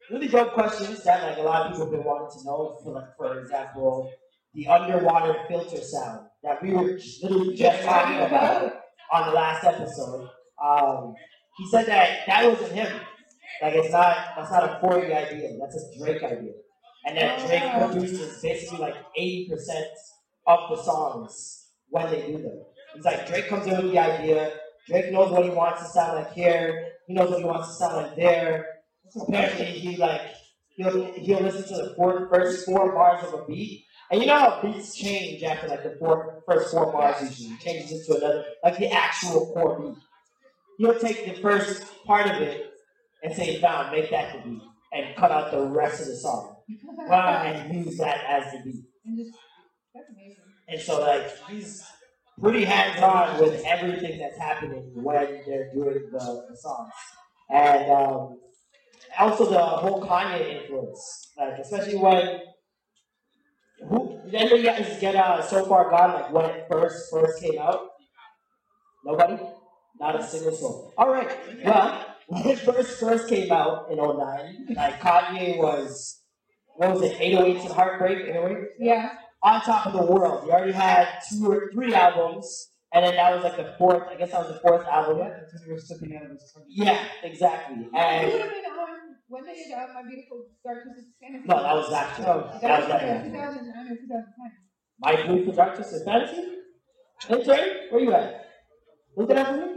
really 0.09 0.29
dope 0.29 0.53
questions 0.53 1.03
that 1.03 1.21
like 1.21 1.37
a 1.37 1.41
lot 1.41 1.63
of 1.65 1.71
people 1.73 1.85
have 1.87 1.91
been 1.91 2.05
wanting 2.05 2.39
to 2.39 2.45
know. 2.45 2.77
For 2.81 2.93
like, 2.93 3.15
for 3.17 3.39
example, 3.41 4.09
the 4.53 4.67
underwater 4.67 5.35
filter 5.49 5.81
sound 5.81 6.27
that 6.43 6.63
we 6.63 6.71
were 6.71 6.97
literally 7.21 7.55
just 7.57 7.83
talking 7.83 8.15
about 8.21 8.73
on 9.11 9.27
the 9.27 9.33
last 9.33 9.65
episode. 9.65 10.29
Um, 10.63 11.13
he 11.57 11.67
said 11.69 11.87
that 11.87 12.19
that 12.27 12.47
wasn't 12.47 12.71
him. 12.71 13.01
Like 13.61 13.73
it's 13.75 13.91
not 13.91 14.17
that's 14.35 14.51
not 14.51 14.63
a 14.63 14.79
40 14.81 15.13
idea. 15.13 15.57
That's 15.59 15.75
a 15.75 15.97
Drake 15.97 16.23
idea. 16.23 16.53
And 17.05 17.17
that 17.17 17.45
Drake 17.47 17.63
Oh. 17.65 17.87
produces 17.89 18.41
basically 18.41 18.79
like 18.79 18.95
80% 19.17 19.49
of 20.47 20.69
the 20.69 20.83
songs 20.83 21.67
when 21.89 22.09
they 22.09 22.27
do 22.27 22.33
them. 22.41 22.61
It's 22.95 23.05
like 23.05 23.27
Drake 23.27 23.47
comes 23.47 23.67
in 23.67 23.75
with 23.77 23.91
the 23.91 23.99
idea. 23.99 24.53
Drake 24.87 25.11
knows 25.11 25.31
what 25.31 25.43
he 25.43 25.49
wants 25.51 25.81
to 25.81 25.87
sound 25.87 26.15
like 26.19 26.33
here. 26.33 26.87
He 27.07 27.13
knows 27.13 27.29
what 27.29 27.39
he 27.39 27.45
wants 27.45 27.69
to 27.69 27.73
sound 27.75 27.95
like 27.97 28.15
there. 28.15 28.67
Apparently 29.15 29.65
he 29.65 29.95
like 29.97 30.21
he'll 30.75 31.11
he'll 31.13 31.41
listen 31.41 31.63
to 31.75 31.83
the 31.83 31.93
four, 31.95 32.27
first 32.33 32.65
four 32.65 32.93
bars 32.93 33.23
of 33.25 33.33
a 33.39 33.45
beat. 33.45 33.85
And 34.11 34.21
you 34.21 34.27
know 34.27 34.37
how 34.37 34.61
beats 34.61 34.95
change 34.95 35.43
after 35.43 35.67
like 35.67 35.83
the 35.83 35.95
four, 35.99 36.43
first 36.47 36.71
four 36.71 36.91
bars 36.91 37.21
usually 37.21 37.57
changes 37.57 37.91
into 38.07 38.17
another 38.19 38.45
like 38.63 38.77
the 38.77 38.89
actual 38.91 39.51
core 39.53 39.79
beat. 39.79 40.03
He'll 40.77 40.99
take 40.99 41.25
the 41.25 41.41
first 41.41 41.83
part 42.05 42.27
of 42.27 42.41
it 42.41 42.72
and 43.23 43.33
say, 43.33 43.59
"Found, 43.61 43.91
make 43.91 44.09
that 44.11 44.33
the 44.33 44.49
beat," 44.49 44.61
and 44.93 45.15
cut 45.15 45.31
out 45.31 45.51
the 45.51 45.61
rest 45.61 46.01
of 46.01 46.07
the 46.07 46.15
song. 46.15 46.55
Wow, 47.07 47.43
and 47.43 47.85
use 47.85 47.97
that 47.97 48.23
as 48.27 48.51
the 48.51 48.59
beat. 48.63 48.83
And 49.05 49.17
just. 49.17 49.37
And 50.67 50.81
so 50.81 51.01
like 51.01 51.31
he's 51.49 51.83
pretty 52.41 52.63
hands 52.63 53.01
on 53.01 53.39
with 53.39 53.63
everything 53.65 54.19
that's 54.19 54.37
happening 54.37 54.91
when 54.95 55.41
they're 55.45 55.71
doing 55.73 56.09
the, 56.11 56.45
the 56.49 56.57
songs. 56.57 56.91
And 57.49 57.91
um, 57.91 58.39
also 59.19 59.49
the 59.49 59.59
whole 59.59 60.01
Kanye 60.01 60.61
influence. 60.61 61.31
Like 61.37 61.59
especially 61.59 61.97
when 61.97 62.39
who 63.89 64.19
did 64.25 64.35
any 64.35 64.51
of 64.51 64.57
you 64.59 64.63
guys 64.65 64.97
get 64.99 65.15
uh, 65.15 65.41
so 65.41 65.65
far 65.65 65.89
gone 65.89 66.13
like 66.13 66.33
when 66.33 66.45
it 66.45 66.65
first 66.71 67.11
first 67.11 67.41
came 67.41 67.59
out? 67.59 67.89
Nobody? 69.05 69.37
Not 69.99 70.19
a 70.19 70.23
single 70.23 70.55
soul. 70.55 70.93
Alright. 70.97 71.37
Well, 71.63 72.12
when 72.33 72.47
it 72.47 72.59
first 72.59 72.99
first 72.99 73.27
came 73.29 73.51
out 73.51 73.89
in 73.91 73.97
09, 73.97 74.67
like 74.75 74.99
Kanye 75.01 75.57
was 75.57 76.19
what 76.75 76.91
was 76.93 77.01
it, 77.03 77.17
808s 77.19 77.65
and 77.65 77.73
Heartbreak, 77.73 78.19
808? 78.29 78.67
Yeah. 78.79 79.15
on 79.43 79.61
top 79.61 79.85
of 79.87 79.93
the 79.93 80.05
world. 80.11 80.43
He 80.45 80.49
already 80.51 80.71
had 80.71 81.07
two 81.29 81.51
or 81.51 81.69
three 81.71 81.93
albums, 81.93 82.71
and 82.93 83.05
then 83.05 83.15
that 83.15 83.35
was 83.35 83.43
like 83.43 83.57
the 83.57 83.75
fourth. 83.77 84.03
I 84.09 84.15
guess 84.15 84.31
that 84.31 84.39
was 84.47 84.53
the 84.55 84.59
fourth 84.61 84.85
album. 84.87 85.19
Yeah, 85.19 85.29
that's 85.29 85.53
when 85.53 85.63
he 85.67 85.73
was 85.73 85.87
slipping 85.87 86.15
out 86.17 86.23
of 86.25 86.31
his. 86.31 86.53
Yeah, 86.67 87.05
exactly. 87.23 87.83
It 87.83 87.91
would 87.91 87.95
And 88.01 88.31
have 88.31 88.49
been 88.49 88.65
on, 88.71 88.97
when 89.27 89.43
did 89.45 89.55
uh, 89.71 89.85
My 89.93 90.01
Beautiful 90.09 90.45
Dark 90.65 90.83
Twisted 90.83 91.05
Fantasy? 91.21 91.45
no, 91.47 91.61
that 91.61 91.75
was 91.75 91.89
that. 91.91 92.19
Oh, 92.21 92.49
that 92.61 92.79
was 92.79 92.87
That 92.89 93.01
that. 93.01 93.23
2009 93.25 93.91
or 93.91 93.95
2010. 93.95 94.51
My 94.99 95.15
Beautiful 95.27 95.53
Dark 95.53 95.75
Twisted 95.75 96.05
Fantasy. 96.05 96.43
Intern, 97.29 97.69
where 97.91 98.01
you 98.01 98.13
at? 98.13 98.45
Look 99.15 99.29
at 99.29 99.35
that 99.35 99.47
for 99.47 99.57
me. 99.65 99.72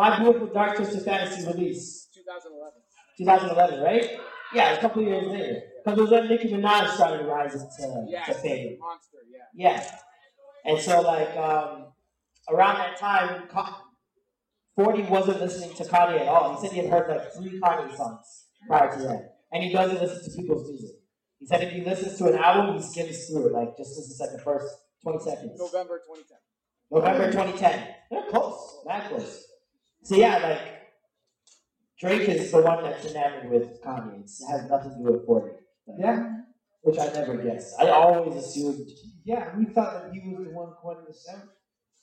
My 0.00 0.18
book 0.18 0.32
Beautiful 0.38 0.54
Dark 0.54 0.76
Twisted 0.76 1.02
Fantasy 1.02 1.46
release. 1.46 2.08
2011. 2.14 2.72
2011, 3.18 3.80
right? 3.82 4.18
Yeah, 4.54 4.72
a 4.72 4.80
couple 4.80 5.02
years 5.02 5.26
later. 5.26 5.60
Because 5.84 5.98
it 5.98 6.00
was 6.00 6.10
when 6.10 6.26
Nicki 6.26 6.48
Minaj 6.48 6.94
started 6.94 7.26
rising 7.26 7.60
to, 7.60 8.06
Yeah, 8.08 8.24
to 8.24 8.32
fame. 8.32 8.78
Monster, 8.80 9.18
yeah. 9.30 9.72
Yeah. 9.72 9.90
And 10.64 10.80
so, 10.80 11.02
like, 11.02 11.36
um, 11.36 11.92
around 12.48 12.76
that 12.76 12.96
time, 12.96 13.46
40 14.74 15.02
wasn't 15.02 15.38
listening 15.42 15.76
to 15.76 15.84
Kanye 15.84 16.22
at 16.22 16.28
all. 16.28 16.54
He 16.54 16.66
said 16.66 16.72
he 16.74 16.78
had 16.78 16.90
heard 16.90 17.10
like 17.10 17.34
three 17.34 17.60
Kanye 17.60 17.94
songs 17.94 18.46
prior 18.66 18.90
to 18.96 19.02
that. 19.02 19.34
And 19.52 19.62
he 19.62 19.70
doesn't 19.70 20.00
listen 20.00 20.24
to 20.24 20.40
people's 20.40 20.66
music. 20.66 20.96
He 21.40 21.46
said 21.46 21.62
if 21.62 21.72
he 21.72 21.84
listens 21.84 22.16
to 22.16 22.24
an 22.32 22.36
album, 22.36 22.76
he 22.76 22.82
skims 22.82 23.26
through 23.26 23.48
it, 23.48 23.52
like, 23.52 23.76
just 23.76 23.98
listens 23.98 24.18
like 24.18 24.32
the 24.32 24.42
first 24.42 24.66
20 25.02 25.18
seconds. 25.18 25.58
November 25.58 26.00
2010. 26.06 26.38
November 26.90 27.26
2010. 27.30 27.94
They're 28.10 28.30
close, 28.30 28.82
that 28.86 29.10
close. 29.10 29.44
So, 30.02 30.16
yeah, 30.16 30.38
like, 30.38 30.60
Drake 31.98 32.28
is 32.28 32.50
the 32.50 32.62
one 32.62 32.82
that's 32.82 33.04
enamored 33.06 33.50
with 33.50 33.82
Kanye. 33.82 34.24
It 34.24 34.30
has 34.50 34.70
nothing 34.70 34.92
to 34.92 34.96
do 34.96 35.12
with 35.12 35.26
40. 35.26 35.52
Like, 35.86 35.96
Yeah, 35.98 36.36
Which 36.82 36.98
I 36.98 37.12
never 37.12 37.36
guessed. 37.36 37.74
I 37.78 37.88
always 37.90 38.42
assumed 38.42 38.88
yeah, 39.24 39.56
we 39.56 39.66
thought 39.66 40.02
that 40.02 40.12
he 40.12 40.20
was 40.20 40.46
the 40.46 40.52
one 40.52 40.72
coining 40.82 41.04
the 41.06 41.14
sound. 41.14 41.42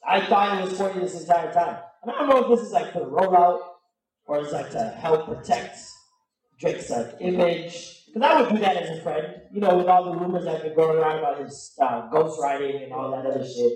I 0.07 0.25
thought 0.27 0.59
it 0.59 0.69
was 0.69 0.77
40 0.77 0.99
this 0.99 1.19
entire 1.19 1.51
time. 1.51 1.79
And 2.03 2.11
I 2.11 2.19
don't 2.19 2.29
know 2.29 2.43
if 2.43 2.59
this 2.59 2.67
is 2.67 2.73
like 2.73 2.93
for 2.93 2.99
the 2.99 3.05
rollout 3.05 3.59
or 4.25 4.39
it's 4.39 4.53
like 4.53 4.69
to 4.71 4.83
help 5.01 5.25
protect 5.25 5.79
Drake's 6.59 6.89
like 6.89 7.15
image. 7.19 8.03
Because 8.07 8.21
I 8.21 8.41
would 8.41 8.49
do 8.49 8.59
that 8.59 8.77
as 8.77 8.97
a 8.97 9.01
friend, 9.01 9.41
you 9.51 9.59
know, 9.59 9.77
with 9.77 9.87
all 9.87 10.05
the 10.05 10.17
rumors 10.17 10.45
that 10.45 10.53
have 10.53 10.63
been 10.63 10.75
going 10.75 10.97
around 10.97 11.19
about 11.19 11.39
his 11.39 11.73
uh, 11.81 12.09
ghostwriting 12.09 12.83
and 12.83 12.93
all 12.93 13.11
that 13.11 13.25
other 13.25 13.45
shit. 13.45 13.73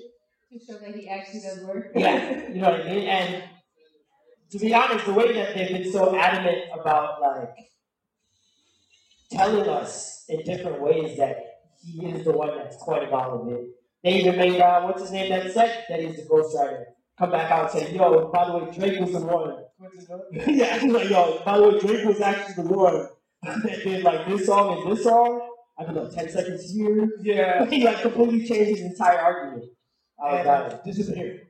To 0.53 0.59
show 0.65 0.77
that 0.79 0.95
he 0.95 1.09
actually 1.09 1.41
does 1.41 1.63
work. 1.63 1.91
Yeah, 1.95 2.47
you 2.49 2.61
know 2.61 2.71
what 2.71 2.81
I 2.81 2.85
mean? 2.85 3.07
And 3.07 3.43
to 4.51 4.59
be 4.59 4.73
honest, 4.73 5.05
the 5.05 5.13
way 5.13 5.33
that 5.33 5.55
they've 5.55 5.69
been 5.69 5.91
so 5.91 6.15
adamant 6.15 6.65
about 6.79 7.21
like 7.21 7.55
telling 9.31 9.67
us 9.67 10.25
in 10.29 10.43
different 10.43 10.81
ways 10.81 11.17
that 11.17 11.37
he 11.83 12.05
is 12.07 12.25
the 12.25 12.31
one 12.31 12.57
that's 12.57 12.77
coining 12.77 13.09
all 13.13 13.41
of 13.41 13.53
it. 13.53 13.69
They 14.03 14.19
even 14.19 14.37
made 14.37 14.59
uh, 14.59 14.81
what's 14.81 15.01
his 15.01 15.11
name 15.11 15.29
that 15.29 15.51
said 15.51 15.85
that 15.89 15.99
he's 15.99 16.17
the 16.17 16.23
ghostwriter 16.23 16.85
come 17.17 17.31
back 17.31 17.51
out 17.51 17.73
and 17.73 17.83
say, 17.83 17.95
"Yo, 17.95 18.29
by 18.33 18.45
the 18.45 18.57
way, 18.57 18.71
Drake 18.71 18.99
was 18.99 19.11
the 19.13 19.19
one." 19.19 19.63
yeah, 20.31 20.79
he's 20.79 20.91
like, 20.91 21.09
"Yo, 21.09 21.41
by 21.45 21.57
the 21.57 21.69
way, 21.69 21.79
Drake 21.79 22.05
was 22.05 22.19
actually 22.19 22.63
the 22.63 22.69
one 22.69 23.07
that 23.43 23.83
did 23.83 24.03
like 24.03 24.27
this 24.27 24.45
song 24.45 24.81
and 24.81 24.91
this 24.91 25.03
song." 25.03 25.47
I 25.77 25.83
don't 25.83 25.95
know, 25.95 26.09
ten 26.09 26.29
seconds 26.29 26.71
here. 26.71 27.09
Yeah. 27.21 27.65
he 27.69 27.83
like 27.83 28.01
completely 28.01 28.45
changed 28.45 28.81
his 28.81 28.81
entire 28.81 29.19
argument. 29.19 29.65
Oh, 30.19 30.27
And, 30.29 30.41
about 30.41 30.83
this 30.83 30.97
is 30.97 31.07
disappeared. 31.07 31.41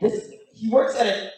This 0.00 0.30
he 0.54 0.70
works 0.70 0.96
at 0.96 1.06
a 1.06 1.30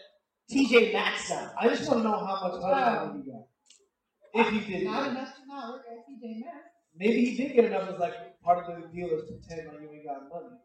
TJ 0.51 0.92
Maxx 0.92 1.30
now. 1.30 1.51
I 1.61 1.68
just 1.68 1.88
want 1.88 2.01
to 2.01 2.05
know 2.09 2.24
how 2.24 2.49
much 2.49 2.61
money 2.61 2.64
oh. 2.64 2.70
Wow. 2.70 3.14
he 3.16 3.30
got. 3.30 4.46
If 4.46 4.66
he 4.66 4.72
did. 4.72 4.84
Not 4.84 5.11
enough 5.11 5.34
to 5.36 5.46
not 5.46 5.72
work 5.72 5.82
at 5.90 5.99
TJ 6.09 6.40
Maxx. 6.40 6.59
maybe 6.96 7.24
he 7.24 7.36
did 7.36 7.55
get 7.55 7.64
enough 7.66 7.88
as 7.90 7.99
like 7.99 8.40
part 8.42 8.64
of 8.64 8.82
the 8.82 8.88
deal 8.88 9.09
is 9.11 9.24
pretend 9.28 9.68
like 9.68 9.80
you 9.80 9.90
ain't 9.92 10.07
got 10.07 10.28
money. 10.28 10.57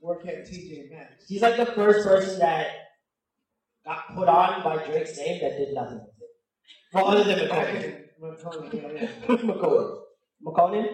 Work 0.00 0.26
at 0.26 0.46
TJ 0.46 0.90
Maxx. 0.90 1.24
He's 1.28 1.42
like 1.42 1.56
the 1.56 1.66
first 1.66 2.06
person 2.06 2.38
that 2.40 2.66
got 3.84 4.14
put 4.14 4.28
on 4.28 4.62
by 4.62 4.84
Drake's 4.84 5.16
name 5.18 5.40
that 5.40 5.56
did 5.56 5.74
nothing 5.74 6.00
with 6.00 6.08
it. 6.08 6.30
Well, 6.92 7.08
other 7.08 7.24
than 7.24 7.48
Makonnen. 7.48 8.02
Makonnen, 8.20 8.72
yeah, 8.72 9.08
yeah. 9.28 9.36
Makonnen. 9.36 9.98
Makonnen? 10.44 10.88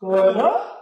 Going 0.00 0.36
up? 0.36 0.74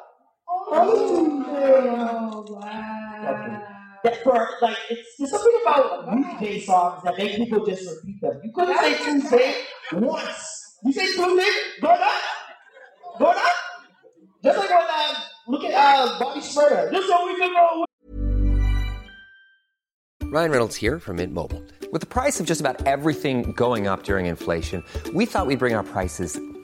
Oh, 0.49 2.45
wow. 2.51 3.73
That 4.07 4.23
for 4.23 4.49
like 4.63 4.77
it's 4.89 5.17
there's 5.19 5.33
something 5.33 5.59
about 5.63 6.09
Tuesday 6.13 6.61
songs 6.61 7.03
that 7.03 7.19
make 7.19 7.35
people 7.35 7.67
just 7.67 7.91
repeat 7.91 8.21
them. 8.21 8.41
You 8.45 8.53
couldn't 8.55 8.79
say 8.79 9.03
Tuesday 9.03 9.55
once. 9.95 10.79
You 10.85 10.93
say 10.93 11.07
Tuesday, 11.07 11.51
go 11.83 11.89
up, 11.89 12.13
go 13.19 13.27
up. 13.27 13.37
Just 14.45 14.59
like 14.61 14.71
when 14.71 14.79
uh, 14.79 15.15
look 15.49 15.65
at 15.65 15.75
uh, 15.75 16.19
Bobby 16.21 16.39
Shmurda. 16.39 16.93
Just 16.93 17.09
so 17.09 17.27
we 17.27 17.37
can 17.37 17.53
know. 17.53 17.85
Ryan 20.31 20.51
Reynolds 20.53 20.77
here 20.77 21.01
from 21.01 21.17
Mint 21.17 21.33
Mobile. 21.33 21.65
With 21.91 22.01
the 22.01 22.07
price 22.07 22.39
of 22.39 22.47
just 22.47 22.61
about 22.61 22.87
everything 22.87 23.51
going 23.55 23.89
up 23.89 24.05
during 24.05 24.27
inflation, 24.27 24.85
we 25.15 25.27
thought 25.27 25.49
we'd 25.49 25.59
bring 25.59 25.75
our 25.75 25.83
prices 25.83 26.39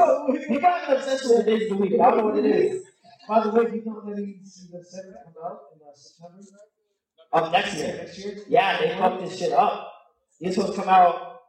We 0.00 0.38
got 0.38 0.50
we 0.50 0.58
got 0.60 0.88
an 0.90 0.96
obsession 0.96 1.30
with 1.36 1.46
days 1.46 1.62
of 1.70 1.76
the 1.78 1.82
week. 1.82 1.92
I 2.00 2.10
don't 2.10 2.18
know 2.18 2.24
what 2.24 2.38
it 2.38 2.46
is. 2.46 2.84
By 3.28 3.40
the 3.44 3.50
way, 3.50 3.62
you 3.74 3.82
know 3.84 4.00
that 4.06 4.18
he's 4.18 4.68
the 4.72 4.82
seventh 4.84 5.16
come 5.24 5.44
out 5.44 5.58
in 5.74 5.80
uh, 5.86 5.92
September 5.94 6.42
Of 7.32 7.52
next 7.52 7.74
year. 7.76 7.96
next 7.98 8.18
year. 8.18 8.36
Yeah, 8.48 8.80
they 8.80 8.88
fucked 8.98 9.20
this 9.22 9.38
shit 9.38 9.52
up. 9.52 9.92
This 10.40 10.56
was 10.56 10.74
come 10.74 10.88
out. 10.88 11.40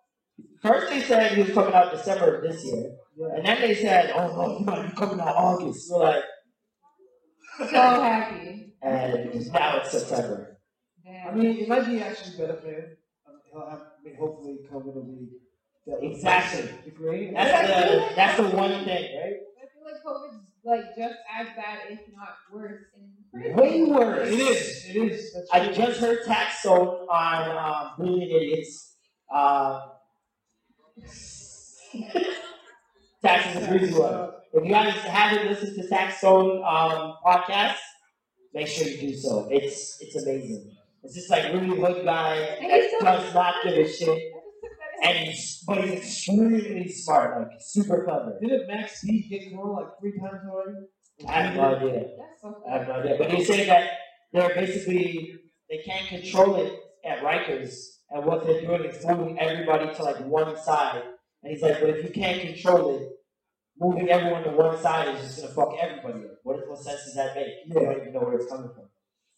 First 0.61 0.89
they 0.89 1.01
said 1.01 1.33
he 1.33 1.41
was 1.43 1.51
coming 1.53 1.73
out 1.73 1.91
December 1.91 2.35
of 2.35 2.43
this 2.43 2.63
year, 2.65 2.91
and 3.35 3.45
then 3.45 3.61
they 3.61 3.73
said, 3.75 4.11
"Oh 4.15 4.27
no, 4.35 4.59
you 4.59 4.65
might 4.65 4.89
be 4.89 4.95
coming 4.95 5.19
out 5.19 5.35
August." 5.35 5.89
We're 5.91 5.99
like, 5.99 6.23
So 7.57 7.65
happy. 7.67 8.73
and 8.81 9.51
now 9.53 9.77
it's 9.77 9.91
September. 9.91 10.57
I 11.07 11.11
Damn. 11.29 11.39
mean, 11.39 11.57
it 11.59 11.67
might 11.67 11.85
be 11.85 11.99
actually 12.01 12.37
better 12.37 12.59
for 12.61 12.67
him. 12.67 12.97
Um, 13.27 13.39
he'll 13.51 13.69
have, 13.69 13.79
I 13.79 14.03
mean, 14.03 14.15
hopefully, 14.17 14.59
COVID 14.71 14.93
will 14.95 15.03
be 15.03 15.27
Exactly. 15.87 16.69
degrade. 16.85 17.35
That's 17.35 17.67
the 17.67 18.15
that's 18.15 18.37
the 18.37 18.43
one 18.55 18.71
thing, 18.85 19.17
right? 19.17 19.33
I 19.57 19.65
feel 19.73 19.83
like 19.83 20.01
COVID's 20.05 20.45
like 20.63 20.85
just 20.95 21.15
as 21.39 21.47
bad, 21.55 21.79
if 21.89 21.99
not 22.15 22.35
worse, 22.53 22.81
in 22.95 23.09
prison. 23.31 23.55
Way 23.57 23.83
worse. 23.91 24.29
It 24.29 24.39
is. 24.39 24.85
It 24.89 24.95
is. 24.97 25.33
That's 25.33 25.49
I 25.51 25.65
true. 25.65 25.73
just 25.85 25.99
heard 25.99 26.19
Taxstone 26.25 27.07
on 27.09 27.57
um, 27.57 27.91
Brilliant 27.97 28.31
Idiots. 28.31 28.95
Uh, 29.33 29.87
Tax 33.23 33.55
is 33.55 33.63
a 33.63 33.67
breezy 33.67 33.93
one. 33.99 34.31
If 34.53 34.65
you 34.65 34.71
guys 34.71 34.93
haven't 34.95 35.47
listened 35.47 35.75
to 35.75 35.87
Taxstone 35.87 36.57
um, 36.65 37.15
podcast, 37.25 37.77
make 38.53 38.67
sure 38.67 38.87
you 38.87 38.97
do 38.99 39.15
so. 39.15 39.47
It's 39.49 39.97
it's 40.01 40.15
amazing. 40.21 40.71
It's 41.03 41.15
just 41.15 41.29
like 41.31 41.51
really 41.53 41.69
hood 41.79 42.05
guy 42.05 42.35
And 42.35 42.69
does 43.01 43.33
not 43.33 43.55
give 43.63 43.73
a 43.73 43.87
shit, 43.87 44.07
I 44.09 44.13
just 44.13 44.27
took 44.61 44.71
that 44.77 44.90
and 45.01 45.17
he's 45.17 45.63
but 45.67 45.83
he's 45.83 45.93
extremely 45.93 46.87
smart, 46.89 47.39
like 47.39 47.59
super 47.59 48.03
clever. 48.03 48.37
Didn't 48.41 48.67
Max 48.67 49.03
B 49.03 49.27
get 49.29 49.51
corona 49.51 49.73
like 49.73 49.99
three 49.99 50.19
times 50.19 50.41
already? 50.49 50.77
I 51.27 51.31
have 51.41 51.55
no 51.55 51.75
idea. 51.75 52.05
I 52.69 52.77
have 52.77 52.87
no 52.87 52.93
idea. 52.93 53.15
But 53.17 53.31
he's 53.31 53.47
saying 53.47 53.67
that 53.67 53.91
they're 54.33 54.53
basically 54.55 55.33
they 55.69 55.79
can't 55.79 56.07
control 56.07 56.55
it 56.55 56.73
at 57.05 57.19
Rikers, 57.19 57.73
and 58.09 58.25
what 58.25 58.45
they're 58.45 58.61
doing 58.61 58.83
is 58.83 59.05
moving 59.05 59.39
everybody 59.39 59.93
to 59.93 60.03
like 60.03 60.19
one 60.25 60.55
side. 60.61 61.03
And 61.43 61.51
he's 61.51 61.61
like, 61.61 61.79
but 61.79 61.89
if 61.89 62.03
you 62.03 62.11
can't 62.11 62.41
control 62.41 62.97
it, 62.97 63.09
moving 63.79 64.09
everyone 64.09 64.43
to 64.43 64.51
one 64.51 64.79
side 64.79 65.15
is 65.15 65.21
just 65.21 65.41
gonna 65.41 65.53
fuck 65.53 65.75
everybody 65.81 66.25
up. 66.25 66.37
What, 66.43 66.67
what 66.69 66.79
sense 66.79 67.03
does 67.05 67.15
that 67.15 67.35
make? 67.35 67.47
You 67.65 67.73
don't 67.73 68.01
even 68.01 68.13
know 68.13 68.19
where 68.19 68.35
it's 68.35 68.47
coming 68.47 68.69
from. 68.75 68.85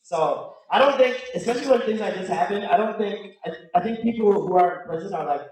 So 0.03 0.55
I 0.69 0.79
don't 0.79 0.97
think, 0.97 1.17
especially 1.33 1.67
when 1.67 1.81
things 1.81 1.99
like 2.01 2.15
this 2.15 2.29
happen, 2.29 2.63
I 2.65 2.75
don't 2.77 2.97
think 2.97 3.35
I, 3.45 3.51
I 3.75 3.79
think 3.81 4.01
people 4.01 4.31
who 4.33 4.55
are 4.55 4.81
in 4.81 4.87
prison 4.89 5.13
are 5.13 5.25
like 5.25 5.47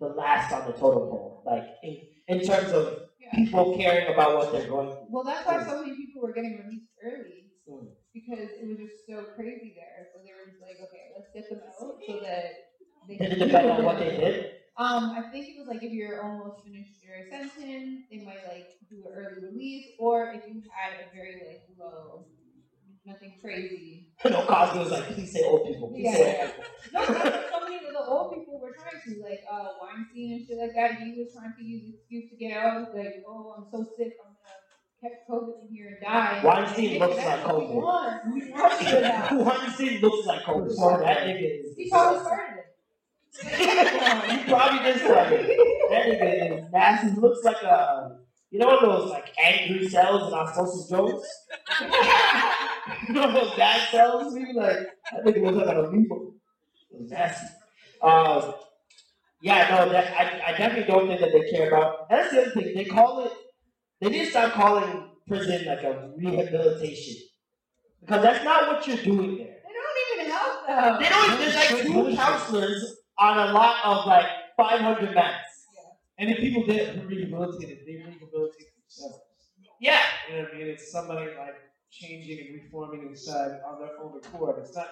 the 0.00 0.06
last 0.08 0.52
on 0.52 0.66
the 0.66 0.72
totem 0.72 1.08
pole, 1.10 1.42
like 1.44 1.64
in, 1.82 1.98
in 2.28 2.40
terms 2.46 2.72
of 2.72 3.00
Yeah. 3.20 3.34
people 3.34 3.76
caring 3.76 4.06
about 4.14 4.36
what 4.36 4.52
they're 4.52 4.68
going 4.68 4.90
through. 4.94 5.06
Well, 5.10 5.24
that's 5.24 5.44
why 5.46 5.64
so 5.66 5.82
many 5.82 5.96
people 5.96 6.22
were 6.22 6.32
getting 6.32 6.62
released 6.64 6.90
early 7.02 7.42
Mm. 7.68 7.88
because 8.14 8.50
it 8.62 8.64
was 8.68 8.78
just 8.78 9.02
so 9.10 9.24
crazy 9.34 9.74
there. 9.74 10.06
So 10.14 10.22
they 10.22 10.30
were 10.30 10.46
just 10.46 10.62
like, 10.62 10.78
okay, 10.86 11.10
let's 11.18 11.26
get 11.34 11.50
them 11.50 11.66
out 11.66 11.98
so 12.06 12.20
that 12.22 12.44
they 13.08 13.16
Did 13.16 13.32
it 13.32 13.38
can 13.38 13.48
depend 13.48 13.70
on 13.72 13.84
what 13.84 13.98
they 13.98 14.16
did? 14.16 14.52
Um, 14.78 15.10
I 15.18 15.22
think 15.32 15.48
it 15.48 15.56
was 15.58 15.66
like 15.66 15.82
if 15.82 15.90
you're 15.90 16.22
almost 16.22 16.62
finished 16.62 17.02
your 17.02 17.26
sentence, 17.28 18.06
they 18.08 18.22
might 18.22 18.46
like 18.46 18.78
do 18.88 19.02
an 19.08 19.12
early 19.18 19.42
release, 19.50 19.86
or 19.98 20.30
if 20.36 20.46
you 20.46 20.62
had 20.70 21.00
a 21.02 21.10
very 21.16 21.42
like 21.48 21.62
low, 21.76 22.26
nothing 23.06 23.34
crazy. 23.40 24.08
no, 24.24 24.44
Cosby 24.46 24.78
was 24.80 24.90
like, 24.90 25.04
please 25.14 25.32
say 25.32 25.42
old 25.44 25.66
people, 25.66 25.88
please 25.88 26.04
Yeah, 26.04 26.12
say 26.14 26.40
old 26.42 26.50
people. 26.54 26.64
No, 26.92 27.00
that's 27.06 27.24
what 27.24 27.50
so 27.52 27.60
many 27.68 27.76
of 27.86 27.92
the 27.92 28.04
old 28.06 28.34
people 28.34 28.60
were 28.60 28.72
trying 28.74 29.00
to, 29.04 29.22
like 29.22 29.40
uh, 29.50 29.68
Weinstein 29.80 30.32
and 30.32 30.46
shit 30.46 30.58
like 30.58 30.74
that. 30.74 30.98
He 31.02 31.12
was 31.18 31.32
trying 31.32 31.54
to 31.56 31.64
use 31.64 31.82
the 31.84 31.94
excuse 31.98 32.30
to 32.30 32.36
get 32.36 32.56
out, 32.56 32.94
like, 32.94 33.22
oh, 33.28 33.54
I'm 33.56 33.64
so 33.70 33.84
sick, 33.96 34.12
I'm 34.24 34.34
gonna 34.34 34.60
catch 35.02 35.18
COVID 35.30 35.68
in 35.68 35.74
here 35.74 35.88
and 35.88 36.00
die. 36.02 36.40
Weinstein 36.44 36.98
looks 36.98 37.16
like 37.16 37.42
COVID. 37.44 37.74
wants. 37.74 38.24
He 38.34 38.50
wants 38.52 38.78
to 38.78 38.84
do 38.90 39.00
that. 39.00 39.32
Weinstein 39.34 40.00
looks 40.00 40.26
like 40.26 40.42
COVID. 40.42 40.72
So 40.72 40.98
that 40.98 41.18
nigga 41.26 41.60
is. 41.64 41.76
He 41.76 41.90
probably 41.90 42.20
started 42.20 42.56
it. 42.58 42.66
he 44.30 44.50
probably 44.50 44.78
did 44.80 44.98
start 45.00 45.32
it. 45.32 45.46
That 45.90 46.06
nigga 46.06 46.58
is 46.66 46.72
nasty. 46.72 47.10
He 47.10 47.16
looks 47.20 47.44
like 47.44 47.62
a, 47.62 48.16
you 48.50 48.58
know 48.58 48.66
what 48.66 48.80
those 48.80 49.10
like 49.10 49.26
angry 49.44 49.86
cells 49.88 50.32
in 50.32 50.38
Osmosis 50.38 50.88
Jones? 50.88 51.22
you 53.08 53.14
know 53.14 53.32
those 53.32 53.54
bad 53.56 53.88
cells? 53.90 54.34
We 54.34 54.52
like, 54.52 54.76
that 55.12 55.24
nigga 55.24 55.42
looks 55.42 55.56
like 55.56 55.76
an 55.76 55.84
amoeba. 55.84 56.14
It 56.90 57.00
was 57.00 57.10
nasty. 57.10 57.46
Um, 58.02 58.54
yeah, 59.42 59.68
no, 59.70 59.92
that, 59.92 60.12
I, 60.18 60.52
I 60.52 60.56
definitely 60.56 60.92
don't 60.92 61.08
think 61.08 61.20
that 61.20 61.32
they 61.32 61.50
care 61.50 61.68
about. 61.68 62.08
That's 62.08 62.30
the 62.32 62.42
other 62.42 62.50
thing. 62.52 62.74
They 62.74 62.84
call 62.84 63.24
it, 63.26 63.32
they 64.00 64.10
need 64.10 64.24
to 64.24 64.30
stop 64.30 64.52
calling 64.52 65.10
prison 65.26 65.66
like 65.66 65.82
a 65.82 66.10
rehabilitation. 66.16 67.16
Because 68.00 68.22
that's 68.22 68.44
not 68.44 68.68
what 68.68 68.86
you're 68.86 68.96
doing 68.96 69.38
there. 69.38 69.56
They 69.64 69.72
don't 69.72 70.20
even 70.20 70.32
help 70.32 70.66
them. 70.66 71.02
They 71.02 71.08
don't. 71.08 71.38
There's 71.38 71.54
like 71.54 71.82
two 71.82 72.16
counselors 72.16 72.96
on 73.18 73.48
a 73.48 73.52
lot 73.52 73.84
of 73.84 74.06
like 74.06 74.26
500 74.56 75.14
mats. 75.14 75.36
And 76.18 76.30
if 76.30 76.38
people 76.38 76.64
get 76.64 77.06
rehabilitated, 77.06 77.78
they 77.86 77.96
rehabilitate 77.96 78.68
themselves. 78.80 79.20
Yeah. 79.80 80.00
You 80.28 80.36
know 80.36 80.42
what 80.42 80.54
I 80.54 80.58
mean? 80.58 80.66
It's 80.68 80.90
somebody 80.90 81.26
like 81.36 81.56
changing 82.00 82.46
and 82.46 82.62
reforming 82.62 83.08
inside 83.08 83.60
on 83.66 83.80
their 83.80 83.90
own 84.02 84.18
accord. 84.18 84.56
It's 84.60 84.74
not. 84.76 84.88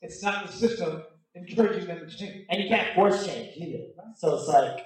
It's 0.00 0.22
not 0.22 0.46
the 0.46 0.52
system 0.52 1.02
encouraging 1.34 1.86
them 1.86 2.00
to 2.08 2.16
change. 2.16 2.44
And 2.50 2.62
you 2.62 2.68
can't 2.68 2.94
force 2.94 3.26
change 3.26 3.56
either. 3.56 3.84
So 4.16 4.36
it's 4.36 4.48
like, 4.48 4.84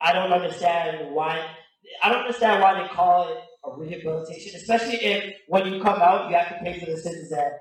I 0.00 0.12
don't 0.12 0.32
understand 0.32 1.14
why. 1.14 1.44
I 2.02 2.10
don't 2.10 2.22
understand 2.22 2.62
why 2.62 2.82
they 2.82 2.88
call 2.88 3.28
it 3.28 3.38
a 3.64 3.78
rehabilitation, 3.78 4.56
especially 4.56 4.96
if 4.96 5.34
when 5.48 5.72
you 5.72 5.82
come 5.82 6.00
out, 6.00 6.30
you 6.30 6.36
have 6.36 6.48
to 6.48 6.64
pay 6.64 6.78
for 6.80 6.86
the 6.86 6.96
sins 6.96 7.30
that 7.30 7.60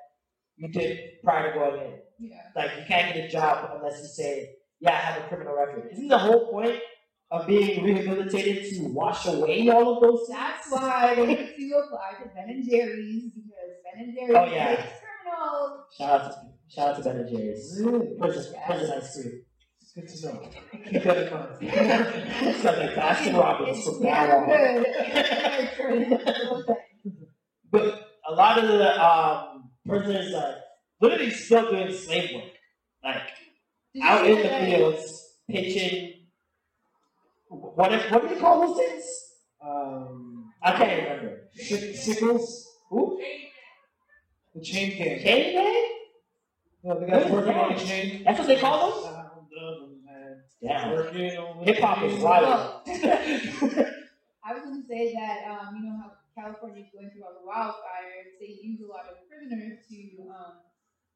you 0.58 0.68
did 0.70 1.22
prior 1.24 1.52
to 1.52 1.60
going 1.60 1.82
in. 1.82 2.30
Yeah. 2.30 2.38
Like 2.56 2.72
you 2.78 2.86
can't 2.88 3.14
get 3.14 3.26
a 3.26 3.30
job 3.30 3.70
unless 3.76 4.02
you 4.02 4.08
say, 4.08 4.56
"Yeah, 4.80 4.92
I 4.92 4.96
have 4.96 5.24
a 5.24 5.28
criminal 5.28 5.56
record." 5.56 5.90
Isn't 5.92 6.08
the 6.08 6.18
whole 6.18 6.50
point 6.52 6.80
of 7.42 7.48
being 7.48 7.84
rehabilitated 7.84 8.74
to 8.76 8.84
wash 8.94 9.26
away 9.28 9.70
all 9.70 9.96
of 9.98 10.02
those 10.04 10.28
sins? 10.28 10.38
That's 10.40 10.72
why 10.72 11.14
they 11.16 11.26
need 11.26 11.70
to 11.70 11.76
apply 11.86 12.12
to 12.24 12.30
Ben 12.36 12.50
and 12.50 12.70
Jerry's 12.70 13.32
because 13.34 13.72
Ben 13.84 14.04
and 14.06 14.14
Jerry's 14.16 14.36
Oh, 14.36 14.46
yeah. 14.46 14.76
takes 14.76 14.90
criminals. 15.00 15.86
Shout 15.98 16.10
out 16.22 16.32
to 16.32 16.38
shout 16.74 16.88
out 16.90 16.96
to 16.98 17.04
Ben 17.04 17.16
and 17.18 17.30
Jerry's. 17.30 17.82
Really? 17.84 18.08
Prison, 18.20 18.56
prison 18.68 18.92
ice 19.02 19.14
cream. 19.22 19.42
It's 19.82 19.92
good 19.94 20.08
to 20.08 20.16
know. 20.34 20.50
Keep 20.92 21.04
that 21.04 21.18
in 21.18 21.34
mind. 21.34 21.50
it's 21.62 22.64
like 22.64 22.78
a 22.78 22.94
Baskin 23.00 23.40
Robbins 23.40 23.78
It's 23.78 23.88
from 23.88 24.02
damn 24.04 24.30
now 24.30 24.38
on. 24.40 24.48
good. 25.78 26.28
But 27.72 28.02
a 28.30 28.34
lot 28.34 28.58
of 28.64 28.68
the 28.68 29.04
um, 29.06 29.70
prisoners 29.88 30.34
are 30.34 30.56
literally 31.02 31.32
still 31.32 31.70
doing 31.72 31.92
slave 31.94 32.32
work, 32.36 32.44
like 33.04 33.22
Did 33.94 34.04
you 34.04 34.04
out 34.06 34.26
see 34.26 34.32
in 34.32 34.38
the 34.38 34.44
that? 34.44 34.66
fields, 34.66 35.34
pitching. 35.50 36.14
What 37.76 37.94
if, 37.94 38.10
what 38.12 38.28
do 38.28 38.34
you 38.34 38.40
call 38.40 38.68
those 38.68 38.78
things? 38.78 39.04
Um, 39.62 40.52
I 40.64 40.72
can't 40.72 41.04
remember. 41.04 41.50
sick, 41.54 41.96
sickles. 41.96 42.68
Who? 42.90 43.22
The 44.56 44.62
chain 44.62 44.98
gang. 44.98 45.20
Chain 45.20 45.54
gang? 45.54 45.92
No, 46.84 47.00
the 47.00 47.06
guys 47.06 47.30
working 47.30 47.54
on 47.54 47.74
the 47.74 47.80
chain. 47.80 48.24
That's 48.24 48.40
what 48.40 48.48
they 48.48 48.60
call 48.60 48.92
them? 48.92 49.04
Sound 49.04 49.28
of 49.28 49.84
a 49.84 49.96
man. 50.06 50.44
Damn. 50.64 50.92
Working 50.92 51.38
on 51.38 51.66
the 51.66 51.74
Hip 51.74 51.84
hop 51.84 52.04
is 52.04 52.20
wild. 52.24 52.82
I 52.88 54.54
was 54.54 54.64
going 54.64 54.82
to 54.82 54.88
say 54.88 55.14
that 55.14 55.50
um, 55.50 55.76
you 55.76 55.84
know 55.90 55.98
how 55.98 56.12
California 56.34 56.84
is 56.84 56.90
going 56.94 57.10
through 57.12 57.24
all 57.24 57.34
the 57.34 57.48
wildfires. 57.50 58.40
They 58.40 58.60
use 58.62 58.80
a 58.80 58.88
lot 58.88 59.06
of 59.10 59.18
prisoners 59.28 59.80
to 59.90 60.30
um, 60.30 60.54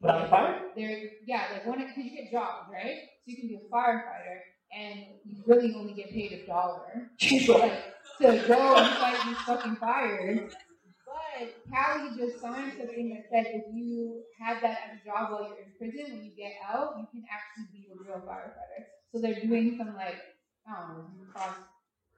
Put 0.02 0.12
out 0.12 0.22
the 0.24 0.28
fire? 0.30 0.62
They're 0.76 1.12
yeah, 1.28 1.52
like 1.52 1.66
one 1.68 1.80
because 1.80 1.98
you 1.98 2.16
get 2.16 2.32
jobs, 2.32 2.72
right? 2.72 3.04
So 3.20 3.28
you 3.28 3.36
can 3.36 3.48
be 3.48 3.60
a 3.60 3.68
firefighter, 3.68 4.40
and 4.76 5.00
you 5.26 5.44
really 5.46 5.74
only 5.76 5.94
get 5.94 6.10
paid 6.12 6.32
a 6.32 6.46
dollar 6.46 7.10
like, 7.22 7.84
to 8.22 8.48
go 8.48 8.76
and 8.76 8.96
fight 8.98 9.20
these 9.26 9.38
fucking 9.38 9.76
fires. 9.78 10.54
But 11.06 11.56
Cali 11.72 12.10
just 12.18 12.42
signed 12.42 12.74
something 12.78 13.10
that 13.10 13.26
said 13.32 13.52
if 13.54 13.64
you 13.74 14.22
have 14.40 14.62
that 14.62 14.78
as 14.92 15.00
a 15.02 15.06
job 15.06 15.32
while 15.32 15.50
you're 15.50 15.58
in 15.58 15.74
prison, 15.78 16.14
when 16.14 16.26
you 16.26 16.32
get 16.36 16.54
out, 16.68 16.96
you 16.98 17.08
can 17.12 17.24
actually 17.32 17.66
be 17.72 17.88
a 17.90 17.96
real 17.98 18.22
firefighter. 18.28 18.86
So 19.12 19.20
they're 19.20 19.42
doing 19.42 19.76
some 19.78 19.96
like 19.96 20.22
um, 20.68 20.76
I 20.76 20.88
don't 20.88 21.18
know 21.18 21.34
cross 21.34 21.56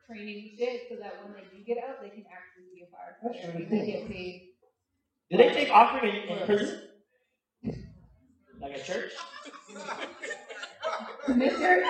training 0.07 0.55
shit 0.57 0.87
so 0.89 0.95
that 0.97 1.23
when 1.23 1.33
they 1.33 1.47
do 1.55 1.63
get 1.63 1.77
out, 1.77 2.01
they 2.01 2.09
can 2.09 2.25
actually 2.27 2.67
be 2.73 2.83
a 2.83 2.87
firefighter. 2.91 3.33
That's 3.33 3.55
really 3.55 3.65
They 3.69 3.91
get 3.91 4.09
paid. 4.09 4.47
Do 5.29 5.37
they 5.37 5.49
take 5.53 5.69
offering 5.71 6.15
in, 6.15 6.37
in 6.37 6.45
prison? 6.45 6.81
Like 8.59 8.77
a 8.77 8.83
church? 8.83 9.11
Mister, 11.35 11.83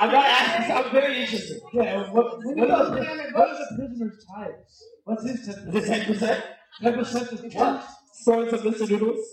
I'm 0.00 0.12
not 0.12 0.24
asking. 0.26 0.76
I'm 0.76 0.92
very 0.92 1.22
interested. 1.22 1.60
Yeah, 1.72 2.10
what, 2.10 2.38
what, 2.44 2.56
you 2.56 2.64
is, 2.64 2.68
the, 2.68 3.00
down 3.00 3.16
there, 3.16 3.30
what 3.32 3.50
is 3.50 3.58
a 3.70 3.76
prisoner's 3.76 4.24
tithes? 4.26 4.84
What's 5.04 5.24
his 5.28 5.46
ten 5.46 5.68
Is 5.68 5.84
it 5.84 5.86
ten 5.86 6.06
percent? 6.06 6.44
Ten 6.82 6.94
percent 6.94 7.32
of 7.32 7.54
what? 7.54 7.84
Throwing 8.24 8.50
some 8.50 8.58
Mr. 8.60 8.90
Noodles? 8.90 9.24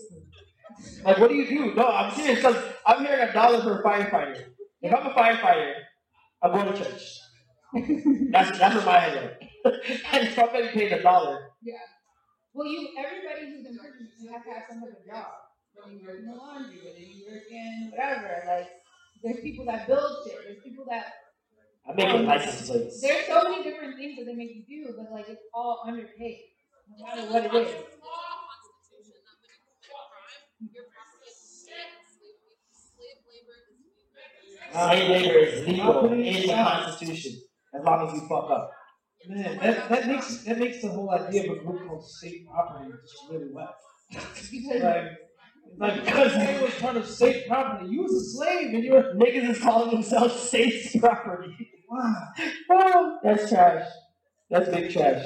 Like, 1.04 1.18
what 1.18 1.28
do 1.30 1.36
you 1.36 1.48
do? 1.48 1.74
No, 1.74 1.88
I'm 1.88 2.14
serious 2.14 2.38
because 2.38 2.62
I'm 2.86 3.04
hearing 3.04 3.28
a 3.28 3.32
dollar 3.32 3.62
for 3.62 3.80
a 3.80 3.82
firefighter. 3.82 4.44
If 4.82 4.92
I'm 4.94 5.06
a 5.06 5.14
firefighter, 5.14 5.74
I'm 6.42 6.52
going 6.52 6.72
to 6.72 6.78
church. 6.84 7.18
That's 8.30 8.56
that's 8.58 8.74
what 8.76 8.86
my 8.86 8.98
head 9.00 9.38
is. 9.64 9.72
and 10.12 10.28
if 10.28 10.38
I'm 10.38 10.52
getting 10.52 10.70
paid 10.70 10.92
a 10.92 11.02
dollar, 11.02 11.50
Yeah. 11.62 11.74
Well, 12.52 12.68
you 12.68 12.88
everybody 12.96 13.46
who's 13.50 13.66
in 13.66 13.76
prison, 13.78 14.08
you 14.20 14.30
have 14.32 14.44
to 14.44 14.50
have 14.50 14.62
some 14.68 14.80
type 14.80 14.90
of 15.00 15.06
job. 15.06 15.26
Whether 15.84 15.96
you 15.96 16.06
work 16.06 16.18
in 16.18 16.26
the 16.26 16.34
laundry, 16.34 16.78
whether 16.82 16.98
you 16.98 17.24
work 17.30 17.42
in 17.50 17.90
whatever. 17.90 18.42
Like, 18.46 18.68
there's 19.22 19.40
people 19.40 19.66
that 19.66 19.86
build 19.86 20.24
shit. 20.24 20.38
There's 20.46 20.62
people 20.62 20.86
that 20.88 21.12
I'm 21.86 21.96
making 21.96 22.20
um, 22.20 22.26
license 22.26 22.70
plates. 22.70 23.02
there's 23.02 23.26
so 23.26 23.44
many 23.44 23.62
different 23.62 23.96
things 23.96 24.16
that 24.18 24.24
they 24.24 24.34
make 24.34 24.50
you 24.54 24.64
do, 24.66 24.94
but 24.96 25.12
like 25.12 25.28
it's 25.28 25.42
all 25.52 25.84
underpaid, 25.86 26.38
no 26.96 27.04
matter 27.04 27.30
what 27.30 27.44
it 27.44 27.54
is. 27.54 27.74
Slave 34.72 35.08
labor 35.10 35.38
is 35.38 35.68
legal 35.68 36.12
in 36.12 36.20
the 36.20 36.46
Constitution 36.48 37.32
as 37.74 37.84
long 37.84 38.08
as 38.08 38.14
you 38.14 38.26
fuck 38.26 38.50
up. 38.50 38.70
Man, 39.28 39.58
that, 39.58 39.88
that 39.88 40.06
makes 40.08 40.44
that 40.44 40.58
makes 40.58 40.82
the 40.82 40.88
whole 40.88 41.10
idea 41.10 41.50
of 41.50 41.58
a 41.58 41.60
group 41.62 41.86
called 41.86 42.04
state 42.06 42.46
property 42.46 42.90
just 43.02 43.30
really 43.30 43.52
wet. 43.52 43.68
Like, 44.82 45.23
like 45.78 46.04
because 46.04 46.32
you 46.36 46.64
was 46.64 46.74
part 46.74 46.96
of 46.96 47.06
state 47.06 47.48
property, 47.48 47.90
you 47.90 48.02
was 48.02 48.12
a 48.14 48.36
slave 48.36 48.74
and 48.74 48.84
you 48.84 48.92
were 48.92 49.14
Niggas 49.14 49.50
is 49.50 49.58
calling 49.60 49.90
themselves 49.90 50.34
state's 50.34 50.96
property. 50.96 51.70
wow. 51.90 52.14
Oh, 52.70 53.18
that's 53.22 53.48
trash. 53.48 53.86
That's 54.50 54.68
big 54.68 54.92
trash. 54.92 55.24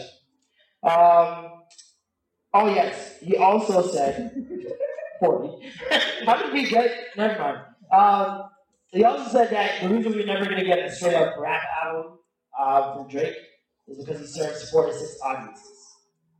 Um. 0.83 1.51
Oh 2.55 2.69
yes, 2.75 3.19
he 3.21 3.37
also 3.37 3.87
said 3.87 4.33
forty. 5.21 5.71
How 6.25 6.43
did 6.43 6.53
we 6.53 6.69
get? 6.69 6.93
Never 7.17 7.39
mind. 7.39 7.59
Um. 7.93 8.51
He 8.91 9.05
also 9.05 9.31
said 9.31 9.51
that 9.51 9.83
the 9.83 9.89
reason 9.95 10.13
we're 10.13 10.25
never 10.25 10.47
gonna 10.47 10.65
get 10.65 10.79
a 10.79 10.91
straight 10.91 11.15
up 11.15 11.35
rap 11.39 11.63
album 11.85 12.19
uh, 12.59 12.95
from 12.95 13.09
Drake 13.09 13.37
is 13.87 13.99
because 14.05 14.21
he 14.21 14.27
serves 14.27 14.71
four 14.73 14.87
to 14.87 14.95
six 14.95 15.19
audiences, 15.23 15.97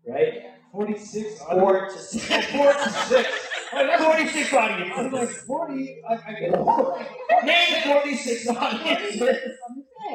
right? 0.07 0.33
Forty 0.73 0.97
six. 0.99 1.43
Four 1.43 1.89
to 1.89 1.99
six. 1.99 2.47
Four 2.47 2.73
to 2.73 2.91
six. 2.91 3.48
Forty-six 3.71 4.53
I 4.53 4.83
was 5.03 5.13
like 5.13 5.13
audiences. 5.13 5.43
forty. 5.45 6.03
I, 6.09 6.15
I 6.15 6.33
get 6.33 6.55
it. 6.55 7.45
Name 7.45 7.83
forty-six 7.85 8.49
audiences. 8.49 9.39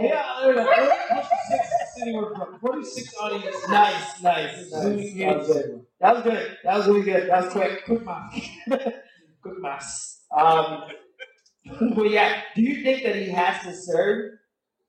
Yeah, 0.01 0.23
go. 0.41 0.65
Forty 1.09 1.27
six 1.49 1.95
city 1.95 2.11
we're 2.13 2.35
from. 2.35 2.59
Forty 2.59 2.83
six 2.83 3.15
audience. 3.19 3.55
Nice, 3.69 4.21
nice, 4.21 4.71
nice. 4.71 5.13
That 5.13 5.37
was 5.37 5.47
good. 5.47 5.85
That 5.99 6.15
was 6.15 6.23
good. 6.23 6.57
That 6.63 6.77
was 6.77 6.87
really 6.87 7.03
good. 7.03 7.29
That 7.29 7.43
was 7.43 7.53
quick. 7.53 7.85
Quick 7.85 8.05
math. 8.05 8.33
Good 9.41 9.59
maths. 9.59 10.21
Um, 10.35 10.83
but 11.95 12.09
yeah, 12.09 12.41
do 12.55 12.61
you 12.61 12.83
think 12.83 13.03
that 13.03 13.15
he 13.15 13.29
has 13.29 13.61
to 13.63 13.73
serve 13.75 14.31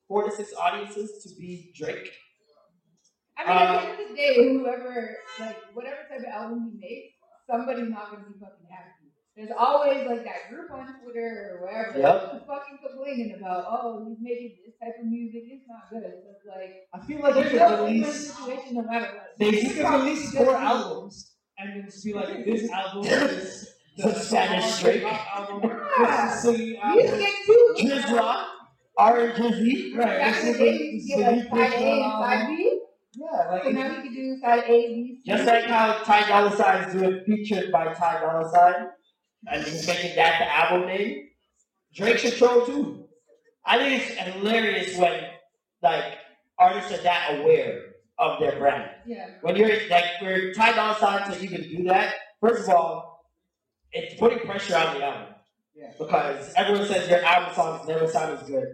four 0.08 0.24
to 0.28 0.34
six 0.34 0.54
audiences 0.54 1.22
to 1.22 1.28
be 1.38 1.72
Drake? 1.76 2.12
I 3.36 3.40
mean, 3.46 3.56
at 3.56 3.72
the 3.72 3.88
end 3.90 4.00
of 4.00 4.08
the 4.08 4.14
day, 4.14 4.34
whoever, 4.36 5.16
like, 5.40 5.56
whatever 5.74 5.96
type 6.08 6.20
of 6.20 6.24
album 6.26 6.70
he 6.70 6.78
makes, 6.78 7.13
somebody's 7.50 7.90
not 7.90 8.10
going 8.10 8.24
to 8.24 8.30
be 8.30 8.38
fucking 8.40 8.66
happy. 8.70 8.90
There's 9.36 9.50
always, 9.58 10.06
like, 10.06 10.22
that 10.24 10.48
group 10.48 10.70
on 10.70 10.86
Twitter 11.02 11.58
or 11.58 11.66
wherever 11.66 11.98
Yep. 11.98 12.46
fucking 12.46 12.78
complaining 12.86 13.34
about, 13.36 13.64
oh, 13.68 14.06
he's 14.08 14.18
making 14.20 14.56
this 14.64 14.76
type 14.78 14.94
of 15.00 15.06
music. 15.06 15.42
It's 15.50 15.66
not 15.66 15.90
good. 15.90 16.06
So 16.22 16.30
it's 16.30 16.46
like, 16.46 16.86
I 16.94 17.04
feel 17.04 17.18
like 17.20 17.34
you 17.34 17.42
there's 17.42 17.50
could 17.50 17.60
no 17.60 17.84
release. 17.84 18.32
situation 18.32 18.74
no 18.76 18.82
matter 18.82 19.06
what. 19.06 19.38
They- 19.38 19.60
You 19.60 19.70
could 19.74 19.90
release 19.92 20.30
four 20.36 20.54
albums 20.54 21.34
and 21.58 21.70
then 21.70 21.84
just 21.86 22.04
be 22.04 22.12
like, 22.14 22.44
this 22.46 22.70
album 22.70 23.04
is 23.06 23.70
The 23.96 24.12
Spanish 24.14 24.80
Drake. 24.80 25.02
rock 25.04 25.26
album. 25.34 25.70
This 25.98 26.34
is 26.34 26.42
singing 26.42 26.68
You 26.68 26.76
album. 26.78 27.06
can 27.06 27.18
get 27.18 27.32
two. 27.46 27.74
Driz 27.78 28.16
Rock, 28.16 28.46
R 28.98 29.16
Drizzy. 29.30 29.96
Right. 29.96 30.32
This 30.32 30.44
is 30.44 30.58
the- 30.58 30.64
you 30.64 31.16
this 31.16 31.42
is 31.44 31.50
the 31.50 31.56
A 31.58 31.66
and 31.66 32.02
album. 32.04 32.56
B. 32.56 32.63
Yeah, 33.56 33.62
like 33.62 33.64
So 33.64 33.70
now 33.70 33.96
we 33.96 34.02
could 34.02 34.14
do 34.14 34.38
side 34.40 34.64
A, 34.66 34.88
B, 34.88 35.20
C. 35.24 35.30
Just 35.30 35.46
like 35.46 35.64
how 35.64 35.92
Ty 36.04 36.28
Dolla 36.28 36.56
Sign 36.56 36.84
is 36.88 36.92
doing 36.94 37.22
featured 37.26 37.72
by 37.72 37.92
Ty 37.94 38.20
Dolla 38.20 38.50
Sign, 38.50 38.88
and 39.50 39.62
he's 39.64 39.86
making 39.86 40.16
that 40.16 40.38
the 40.38 40.54
album 40.54 40.88
name. 40.88 41.28
Drake 41.94 42.18
should 42.18 42.34
troll 42.34 42.66
too. 42.66 43.04
I 43.64 43.78
think 43.78 44.02
it's 44.02 44.34
hilarious 44.34 44.96
when 44.98 45.20
like 45.82 46.18
artists 46.58 46.92
are 46.92 47.02
that 47.02 47.38
aware 47.38 47.80
of 48.18 48.40
their 48.40 48.58
brand. 48.58 48.90
Yeah. 49.06 49.28
When 49.42 49.56
you're 49.56 49.88
like 49.88 50.04
for 50.18 50.52
Ty 50.52 50.72
Dolla 50.72 50.96
Sign 50.98 51.30
to 51.30 51.42
even 51.42 51.62
do 51.62 51.84
that, 51.84 52.14
first 52.40 52.64
of 52.64 52.74
all, 52.74 53.24
it's 53.92 54.18
putting 54.18 54.40
pressure 54.40 54.76
on 54.76 54.98
the 54.98 55.04
album. 55.04 55.34
Yeah. 55.74 55.92
Because 55.98 56.52
everyone 56.56 56.86
says 56.86 57.08
your 57.08 57.24
album 57.24 57.54
songs 57.54 57.88
never 57.88 58.06
sound 58.08 58.38
as 58.38 58.46
good 58.46 58.66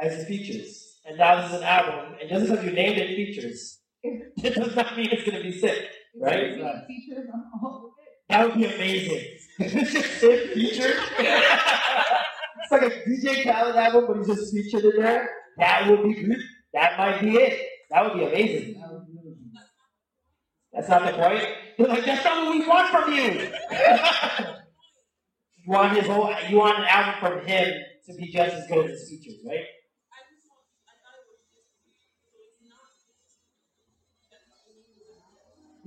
as 0.00 0.18
the 0.18 0.24
features. 0.24 1.00
And 1.06 1.18
now 1.18 1.40
this 1.40 1.50
is 1.50 1.58
an 1.58 1.64
album, 1.64 2.14
and 2.20 2.28
just 2.28 2.48
because 2.48 2.64
you 2.64 2.72
named 2.72 2.98
it 2.98 3.16
features, 3.16 3.79
it 4.02 4.54
does 4.54 4.74
not 4.74 4.96
mean 4.96 5.08
it's 5.10 5.28
gonna 5.28 5.42
be 5.42 5.58
sick. 5.58 5.88
Right? 6.18 6.38
It's 6.38 6.62
like 6.62 6.86
features 6.86 7.28
on 7.32 7.44
all 7.62 7.76
of 7.76 7.92
it. 7.98 8.08
That 8.28 8.46
would 8.46 8.56
be 8.56 8.64
amazing. 8.64 9.26
sick 10.18 10.52
featured. 10.54 10.96
it's 11.18 12.72
like 12.72 12.82
a 12.82 12.90
DJ 13.08 13.44
Khaled 13.44 13.76
album, 13.76 14.04
but 14.06 14.16
he's 14.18 14.26
just 14.26 14.52
featured 14.54 14.84
in 14.84 15.02
there. 15.02 15.30
That 15.58 15.88
would 15.88 16.02
be 16.02 16.14
good. 16.14 16.38
That 16.72 16.98
might 16.98 17.20
be 17.20 17.36
it. 17.36 17.66
That 17.90 18.04
would 18.04 18.14
be 18.14 18.24
amazing. 18.24 18.82
That's 20.72 20.88
not 20.88 21.04
the 21.04 21.12
point. 21.12 21.44
They're 21.76 21.88
like, 21.88 22.04
that's 22.04 22.24
not 22.24 22.46
what 22.46 22.54
we 22.54 22.66
want 22.66 22.90
from 22.90 23.12
you. 23.12 23.22
you 25.56 25.66
want 25.66 25.96
his 25.96 26.06
whole. 26.06 26.32
You 26.48 26.58
want 26.58 26.78
an 26.78 26.84
album 26.84 27.14
from 27.20 27.46
him 27.46 27.74
to 28.06 28.14
be 28.14 28.30
just 28.32 28.54
as 28.54 28.66
good 28.68 28.90
as 28.90 29.00
his 29.00 29.10
features, 29.10 29.40
right? 29.46 29.64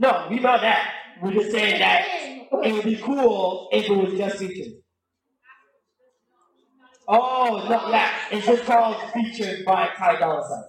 No, 0.03 0.27
we 0.29 0.35
know 0.35 0.59
that. 0.59 0.93
We're 1.21 1.31
just 1.31 1.51
saying 1.51 1.79
that 1.79 2.05
it 2.65 2.73
would 2.73 2.83
be 2.83 2.97
cool 2.97 3.69
if 3.71 3.85
it 3.89 3.95
was 3.95 4.17
just 4.17 4.37
featured. 4.37 4.73
Oh, 7.07 7.65
no, 7.69 7.89
yeah. 7.89 8.11
It's 8.31 8.45
just 8.45 8.65
called 8.65 8.97
featured 9.13 9.63
by 9.65 9.87
Ty 9.97 10.19
Dolla 10.19 10.45
Sign. 10.49 10.63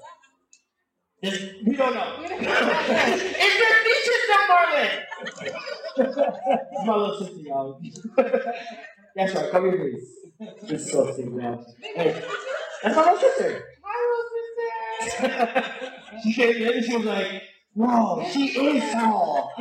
This- 1.22 1.52
We 1.66 1.74
don't 1.74 1.94
know. 1.94 2.22
Is 2.22 2.30
there 2.30 3.76
features 3.84 4.24
now, 4.30 4.46
Marlon? 4.50 5.02
It's 5.98 6.86
my 6.86 6.94
little 6.96 7.18
sister, 7.18 7.40
y'all. 7.40 7.80
That's 9.16 9.34
right. 9.34 9.50
Come 9.50 9.64
here, 9.64 9.78
please. 9.78 10.08
This 10.68 10.82
is 10.86 10.92
so 10.92 11.12
sick, 11.12 11.26
man. 11.32 11.64
Hey, 11.82 12.22
that's 12.84 12.96
my 12.96 13.02
little 13.02 13.18
sister. 13.18 13.64
Hi, 13.84 15.10
little 15.10 15.22
sister. 15.58 16.20
she 16.24 16.32
came 16.34 16.56
in 16.62 16.74
and 16.74 16.84
she 16.84 16.96
was 16.96 17.06
like, 17.06 17.42
"Whoa, 17.74 18.24
she 18.32 18.46
is 18.48 18.92
tall." 18.92 19.52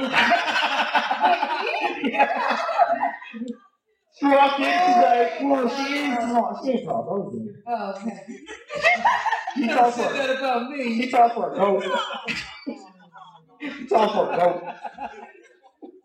She 4.20 4.26
walked 4.28 4.60
in, 4.60 4.66
she's 4.66 4.96
like, 4.98 5.40
"Whoa, 5.42 5.68
she 5.70 5.94
is 5.96 6.18
tall. 6.20 6.62
She 6.64 6.72
is 6.74 6.86
tall. 6.86 7.04
Don't 7.06 7.32
do 7.32 7.50
it." 7.50 7.56
Oh, 7.68 7.94
okay. 7.98 8.20
She 9.56 9.68
tall 9.68 9.92
for 9.92 10.04
said 10.04 10.14
that 10.16 10.38
about 10.38 10.70
me. 10.72 11.02
She 11.02 11.12
tall 11.12 11.30
for 11.30 11.54
a 11.54 11.56
goat. 11.58 11.84
She 13.60 13.88
tall 13.88 14.10
for 14.14 14.34
a 14.34 14.38
goat. 14.38 14.64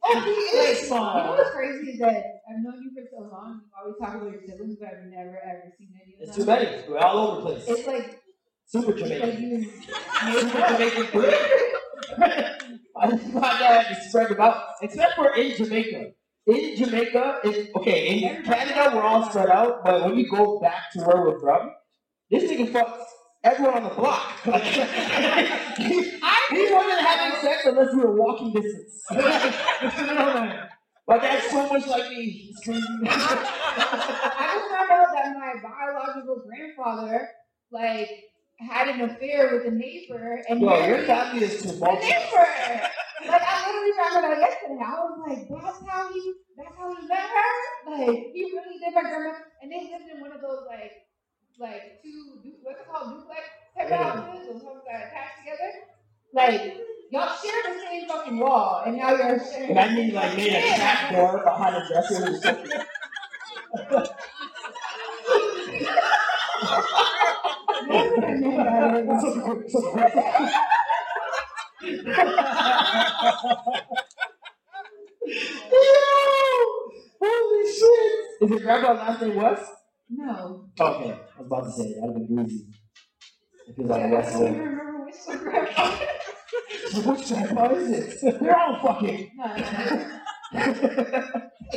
Oh, 0.05 0.21
he 0.21 0.31
is. 0.31 0.79
It's 0.81 0.91
You 0.91 0.97
know 0.97 1.35
what's 1.37 1.51
crazy 1.51 1.93
is 1.93 1.99
that 2.01 2.25
I've 2.49 2.63
known 2.63 2.83
you 2.83 2.91
for 2.95 3.07
so 3.11 3.29
long. 3.31 3.61
You 3.65 3.71
always 3.79 3.97
talk 4.01 4.15
about 4.15 4.31
your 4.33 4.41
siblings, 4.47 4.77
but 4.81 4.89
I've 4.89 5.05
never 5.11 5.39
ever 5.45 5.73
seen 5.79 5.91
any 6.03 6.15
of 6.15 6.21
them. 6.21 6.29
It's 6.29 6.37
too 6.37 6.45
many. 6.47 6.89
We're 6.89 6.99
all 6.99 7.19
over 7.19 7.37
the 7.37 7.43
place. 7.61 7.65
It's 7.69 7.87
like, 7.87 8.23
Super 8.69 8.93
Jamaican. 8.93 9.73
Super 10.31 10.69
Jamaican 10.69 11.07
food. 11.07 11.35
I 12.21 13.07
out 13.07 13.87
to 13.89 13.95
spread 14.09 14.29
them 14.29 14.41
out, 14.41 14.63
except 14.83 15.15
for 15.15 15.35
in 15.35 15.57
Jamaica. 15.57 16.11
In 16.47 16.77
Jamaica, 16.77 17.41
it, 17.45 17.71
okay, 17.77 18.23
in 18.25 18.43
Canada, 18.43 18.91
we're 18.95 19.03
all 19.03 19.29
spread 19.29 19.49
out, 19.51 19.85
but 19.85 20.05
when 20.05 20.19
you 20.19 20.31
go 20.31 20.61
back 20.61 20.91
to 20.93 21.01
where 21.01 21.23
we're 21.23 21.39
from, 21.39 21.71
this 22.31 22.45
nigga 22.45 22.71
fucks 22.71 23.05
everyone 23.45 23.75
on 23.75 23.83
the 23.85 23.95
block. 23.95 24.41
he, 25.77 26.03
he 26.03 26.73
wasn't 26.73 27.01
having 27.01 27.41
sex 27.41 27.67
unless 27.67 27.93
we 27.95 28.01
were 28.01 28.17
walking 28.17 28.53
distance. 28.53 29.05
My 31.09 31.17
that's 31.17 31.51
so 31.51 31.67
much 31.69 31.87
like 31.87 32.11
me. 32.11 32.51
It's. 32.51 32.69
I 32.69 32.75
just 34.53 34.69
found 34.69 34.91
out 34.91 35.07
that 35.15 35.35
my 35.39 35.55
biological 35.63 36.45
grandfather, 36.47 37.29
like, 37.73 38.11
had 38.59 38.89
an 38.89 39.01
affair 39.03 39.51
with 39.55 39.67
a 39.67 39.71
neighbor, 39.71 40.43
and 40.49 40.61
Yo, 40.61 40.87
your 40.87 41.05
family 41.05 41.45
is 41.45 41.63
too 41.63 41.69
the 41.73 41.79
much. 41.79 42.01
neighbor. 42.01 42.47
Like, 43.27 43.43
I 43.43 43.67
literally 43.67 43.93
found 43.99 44.15
that 44.17 44.25
out 44.25 44.39
yesterday. 44.39 44.79
I 44.85 44.95
was 45.01 45.19
like, 45.27 45.49
that's 45.49 45.87
how 45.89 46.13
he, 46.13 46.35
that's 46.57 46.77
how 46.77 46.95
he 46.95 47.07
met 47.07 47.19
her. 47.19 47.91
Like, 47.91 48.19
he 48.33 48.45
really 48.55 48.79
did 48.79 48.95
my 48.95 49.03
grandma, 49.03 49.35
and 49.63 49.71
they 49.73 49.91
lived 49.93 50.11
in 50.15 50.21
one 50.21 50.33
of 50.33 50.41
those 50.41 50.65
like, 50.69 50.93
like 51.59 52.03
two, 52.03 52.41
du- 52.43 52.59
what's 52.63 52.81
it 52.81 52.87
called, 52.91 53.15
duplex 53.15 53.43
type 53.77 53.89
Yeah. 53.91 54.13
houses, 54.13 54.47
those 54.53 54.63
houses 54.63 54.83
that 54.87 54.95
are 54.95 55.07
attached 55.09 55.39
together. 55.43 55.73
Like, 56.33 56.77
y'all 57.11 57.37
share 57.43 57.75
the 57.75 57.81
same 57.81 58.09
fucking 58.09 58.39
wall, 58.39 58.83
and 58.87 58.97
now 58.97 59.15
you're 59.15 59.39
sharing. 59.41 59.71
And 59.71 59.79
I 59.79 59.95
mean 59.95 60.15
like 60.15 60.37
made 60.37 60.53
a 60.53 60.75
trap 60.77 61.13
door 61.13 61.43
behind 61.45 61.77
a 61.77 61.87
dresser 61.89 62.25
or 62.31 62.37
something. 62.41 62.71
Holy 77.21 77.73
shit! 77.73 78.13
Is 78.43 78.51
your 78.51 78.61
grandma 78.61 78.93
last 78.93 79.23
name 79.23 79.37
West? 79.37 79.71
no. 80.11 80.65
Okay, 80.81 81.11
I 81.13 81.43
was 81.43 81.47
about 81.47 81.65
to 81.65 81.73
say 81.73 81.95
that'd 82.01 82.15
be 82.29 82.35
greasy. 82.35 82.67
If 83.67 83.79
it 83.79 83.91
I 83.91 83.95
on 83.95 84.01
the 84.03 84.09
don't 84.09 84.11
West 84.11 84.37
even 84.37 84.47
Side. 84.47 84.57
remember 84.61 85.05
which 85.05 85.41
grandfather. 85.41 86.07
Which 87.05 87.29
grandpa 87.29 87.71
is 87.75 87.91
it? 88.23 88.41
They're 88.41 88.59
all 88.59 88.81
fucking. 88.81 89.31
No, 89.37 89.47
no, 89.47 89.57
no. 89.57 90.18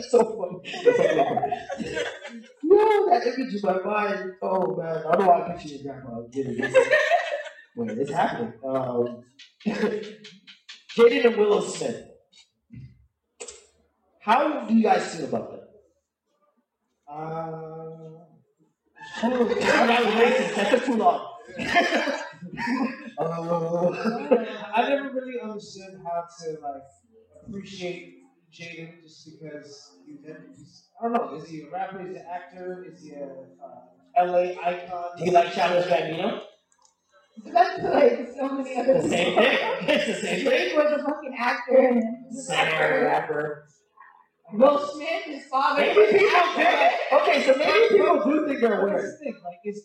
So 0.10 0.24
funny. 0.24 0.72
So 0.84 0.94
funny. 0.94 1.54
no, 2.64 3.10
that 3.10 3.28
image 3.28 3.56
in 3.56 3.62
my 3.64 3.80
mind. 3.84 4.32
Oh 4.42 4.78
man, 4.78 5.04
I 5.06 5.12
don't 5.12 5.20
know 5.20 5.28
why 5.28 5.42
I 5.42 5.52
picture 5.52 5.76
your 5.76 5.84
grandpa. 5.84 6.22
Getting 6.32 6.58
this. 6.58 6.74
Wait, 7.76 7.98
it's 7.98 8.12
happening. 8.12 8.54
Um, 8.66 9.24
Jaden 9.66 11.26
and 11.26 11.38
Willow 11.38 11.62
Smith. 11.62 12.08
How 14.22 14.62
do 14.62 14.74
you 14.74 14.84
guys 14.84 15.16
feel 15.16 15.26
about 15.26 15.52
that? 15.52 15.68
Uh, 17.12 18.24
I'm 19.24 19.88
not 19.88 20.04
racist. 20.14 20.56
That 20.56 20.70
took 20.72 20.86
too 20.86 20.96
long. 20.96 21.28
Uh, 23.20 23.90
I 24.76 24.90
never 24.90 25.12
really 25.14 25.40
understood 25.44 26.02
how 26.04 26.24
to 26.40 26.60
like 26.62 26.84
appreciate 27.48 28.21
Jaden 28.54 29.02
just 29.04 29.28
because 29.32 29.92
he's, 30.06 30.20
he's 30.26 30.84
I 31.00 31.04
don't 31.08 31.14
know. 31.14 31.36
Is 31.36 31.48
he 31.50 31.62
a 31.62 31.70
rapper? 31.72 32.02
Is 32.02 32.10
he 32.10 32.16
an 32.18 32.26
actor? 32.32 32.86
Is 32.92 33.02
he 33.04 33.12
a 33.14 33.24
uh, 33.64 34.26
LA 34.26 34.54
icon? 34.64 35.06
do 35.18 35.26
you 35.26 35.32
like 35.32 35.54
Childish 35.54 35.86
Gambino? 35.92 36.42
That's 37.46 37.82
like 37.82 38.28
so 38.38 38.50
many 38.56 38.76
other 38.76 39.02
The 39.02 39.10
same 39.10 39.36
thing. 39.36 39.58
It's 39.88 40.06
the 40.08 40.14
same 40.16 40.36
thing. 40.36 40.46
Drake 40.46 40.74
was 40.76 41.00
a 41.00 41.04
fucking 41.04 41.36
actor 41.40 41.78
and 41.78 42.36
Singer, 42.36 43.04
rapper. 43.06 43.68
Will 44.54 44.86
Smith, 44.94 45.24
his 45.26 45.46
father. 45.46 45.82
Maybe 45.82 46.18
people 46.20 46.36
actor. 46.36 46.64
think. 47.10 47.22
Okay, 47.22 47.46
so 47.46 47.58
maybe 47.58 47.88
people 47.98 48.22
do 48.26 48.48
think 48.48 48.60
they're 48.60 48.70
Here's 48.76 48.84
weird. 48.84 49.14
the 49.14 49.18
thing, 49.24 49.36
like 49.46 49.60
is, 49.64 49.84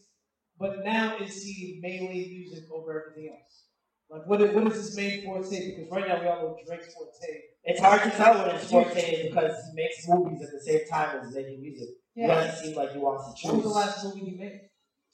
but 0.58 0.84
now 0.84 1.16
is 1.18 1.42
he 1.44 1.78
mainly 1.80 2.26
music 2.28 2.64
over 2.74 3.00
everything 3.10 3.30
else? 3.32 3.62
Like 4.10 4.26
what 4.26 4.42
is, 4.42 4.52
what 4.54 4.66
is 4.66 4.74
his 4.74 4.96
main 4.96 5.24
forte? 5.24 5.48
Because 5.76 5.90
right 5.90 6.08
now 6.08 6.20
we 6.20 6.26
all 6.26 6.42
know 6.42 6.56
Drake's 6.66 6.92
forte. 6.94 7.40
It's 7.68 7.80
hard 7.80 8.02
to 8.04 8.10
tell 8.10 8.34
what 8.38 8.52
his 8.52 8.70
forte 8.70 8.98
is 9.00 9.28
because 9.28 9.52
he 9.68 9.74
makes 9.74 10.06
movies 10.08 10.40
at 10.42 10.52
the 10.52 10.60
same 10.60 10.86
time 10.88 11.18
as 11.20 11.34
making 11.34 11.60
music. 11.60 11.88
Yeah. 12.14 12.28
doesn't 12.28 12.64
seem 12.64 12.76
like 12.76 12.92
he 12.92 12.98
wants 12.98 13.28
to 13.28 13.40
choose. 13.42 13.52
What 13.52 13.64
was 13.64 13.72
the 13.72 13.78
last 13.78 14.04
movie 14.04 14.30
he 14.30 14.36
made? 14.38 14.60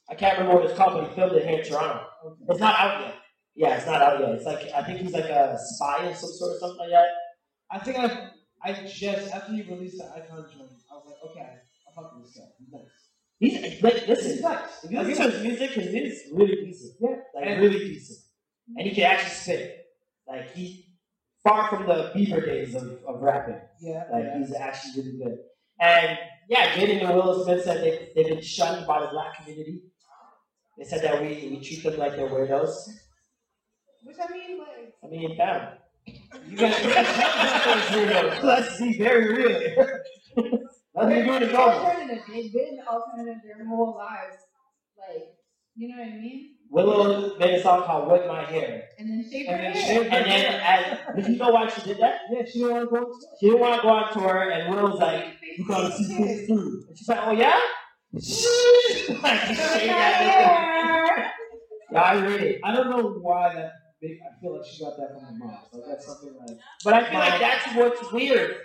I 0.09 0.15
can't 0.15 0.37
remember 0.37 0.61
what 0.61 0.69
it's 0.69 0.77
called, 0.77 0.93
but 0.93 1.09
he 1.09 1.15
filmed 1.15 1.33
it 1.33 1.45
here 1.47 1.59
in 1.59 1.65
Toronto. 1.65 2.05
It's 2.49 2.59
not 2.59 2.79
out 2.79 3.01
yet. 3.01 3.15
Yeah, 3.55 3.75
it's 3.77 3.85
not 3.85 4.01
out 4.01 4.19
yet. 4.19 4.29
It's 4.29 4.45
like 4.45 4.59
I 4.75 4.83
think 4.83 4.99
he's 4.99 5.11
like 5.13 5.25
a 5.25 5.57
spy 5.59 6.05
of 6.05 6.15
some 6.15 6.29
sort 6.31 6.55
or 6.55 6.59
something 6.59 6.79
like 6.79 6.89
that. 6.91 7.07
I 7.71 7.79
think 7.79 7.97
I 7.97 8.29
I 8.63 8.73
just 8.87 9.33
after 9.33 9.51
he 9.53 9.63
released 9.63 9.97
the 9.97 10.05
Icon 10.05 10.45
joint, 10.53 10.69
I 10.91 10.95
was 10.95 11.05
like, 11.07 11.31
okay, 11.31 11.41
I 11.89 11.95
fuck 11.95 12.15
with 12.15 12.25
this 12.25 12.37
guy. 12.37 12.43
He's 13.39 13.53
nice. 13.53 13.71
He's 13.73 13.83
like, 13.83 14.07
listen, 14.07 14.31
He's 14.31 14.41
nice. 14.41 14.83
if 14.83 14.91
you 14.91 15.01
listen 15.01 15.25
to 15.25 15.31
his 15.31 15.43
music, 15.43 15.69
his 15.71 15.93
music's 15.93 16.21
really 16.31 16.55
decent. 16.65 16.93
Yeah. 17.01 17.15
Like 17.35 17.45
And- 17.47 17.61
really 17.61 17.79
decent. 17.79 18.19
And 18.77 18.87
he 18.87 18.95
can 18.95 19.03
actually 19.03 19.31
spit. 19.31 19.85
Like 20.27 20.51
he 20.53 20.85
far 21.43 21.69
from 21.69 21.85
the 21.85 22.11
Bieber 22.15 22.43
days 22.43 22.75
of, 22.75 22.99
of 23.07 23.21
rapping. 23.21 23.59
Yeah. 23.81 24.03
Like 24.11 24.23
yeah. 24.23 24.37
he's 24.39 24.53
actually 24.55 25.03
really 25.03 25.17
good. 25.17 25.37
And 25.79 26.17
yeah, 26.49 26.71
Jaden 26.73 27.03
and 27.03 27.15
Will 27.15 27.43
Smith 27.43 27.63
said 27.63 27.83
they 27.83 28.09
they've 28.15 28.33
been 28.33 28.41
shunned 28.41 28.87
by 28.87 29.01
the 29.01 29.07
black 29.07 29.37
community. 29.37 29.81
They 30.77 30.85
said 30.85 31.03
that 31.03 31.21
we, 31.21 31.27
we 31.51 31.59
treat 31.59 31.83
them 31.83 31.97
like 31.97 32.15
they're 32.15 32.29
weirdos. 32.29 32.73
Which 34.01 34.17
I 34.19 34.31
mean, 34.33 34.59
like, 34.59 34.93
I 35.03 35.07
mean, 35.07 35.37
damn. 35.37 35.73
You 36.49 36.57
guys 36.57 36.73
weirdos. 37.91 38.43
Let's 38.43 38.79
be 38.79 38.97
very 38.97 39.35
real. 39.35 39.87
Let's 40.95 41.13
be 41.13 41.23
doing 41.23 41.43
it 41.43 41.55
alternative. 41.55 42.23
They've 42.27 42.51
been 42.51 42.79
alternative 42.87 43.41
their 43.43 43.67
whole 43.67 43.95
lives. 43.97 44.37
Like, 44.97 45.25
you 45.75 45.89
know 45.89 46.01
what 46.01 46.07
I 46.07 46.17
mean? 46.17 46.52
Willow 46.73 47.37
made 47.37 47.53
a 47.53 47.61
song 47.61 47.83
called 47.83 48.11
"Whip 48.11 48.27
My 48.27 48.43
Hair," 48.43 48.83
And 48.97 49.07
then 49.09 49.29
shape 49.31 49.47
And 49.47 49.57
her 49.57 49.61
then 49.63 49.73
hair. 49.73 49.85
shape 50.03 50.11
her 50.11 50.17
and 50.17 50.25
then 50.31 50.61
as, 50.61 51.15
did 51.15 51.27
you 51.27 51.37
know 51.37 51.49
why 51.51 51.67
she 51.69 51.81
did 51.81 51.99
that? 51.99 52.15
Yeah, 52.31 52.43
she 52.51 52.59
didn't 52.59 52.71
want 52.73 52.83
to 52.83 52.89
go 52.89 53.05
to 53.05 53.13
She 53.39 53.45
didn't 53.45 53.61
want 53.61 53.75
to 53.75 53.81
go 53.83 53.89
on 53.89 54.13
tour, 54.13 54.49
and 54.51 54.73
Will's 54.75 54.99
like, 54.99 55.25
"You 55.57 55.65
gotta 55.67 55.91
see 55.95 56.05
things 56.15 56.47
through." 56.47 56.83
And 56.89 56.97
she's 56.97 57.07
like, 57.07 57.19
"Oh 57.27 57.31
yeah." 57.31 57.59
like 58.13 58.21
she 58.21 59.53
shaved 59.55 59.89
that 59.89 60.19
nigga. 60.19 61.29
Yeah, 61.91 62.01
I 62.01 62.25
read 62.25 62.41
it. 62.41 62.59
I 62.63 62.73
don't 62.75 62.89
know 62.89 63.19
why 63.21 63.53
that. 63.53 63.71
Big, 64.01 64.17
I 64.27 64.41
feel 64.41 64.57
like 64.57 64.65
she 64.65 64.83
got 64.83 64.97
that 64.97 65.09
from 65.13 65.23
her 65.25 65.31
mom. 65.37 65.57
Like 65.71 65.83
that's 65.87 66.05
something 66.07 66.33
like. 66.39 66.57
But 66.83 66.93
I 66.95 67.09
feel 67.09 67.19
like 67.19 67.39
that's 67.39 67.75
what's 67.75 68.11
weird. 68.11 68.55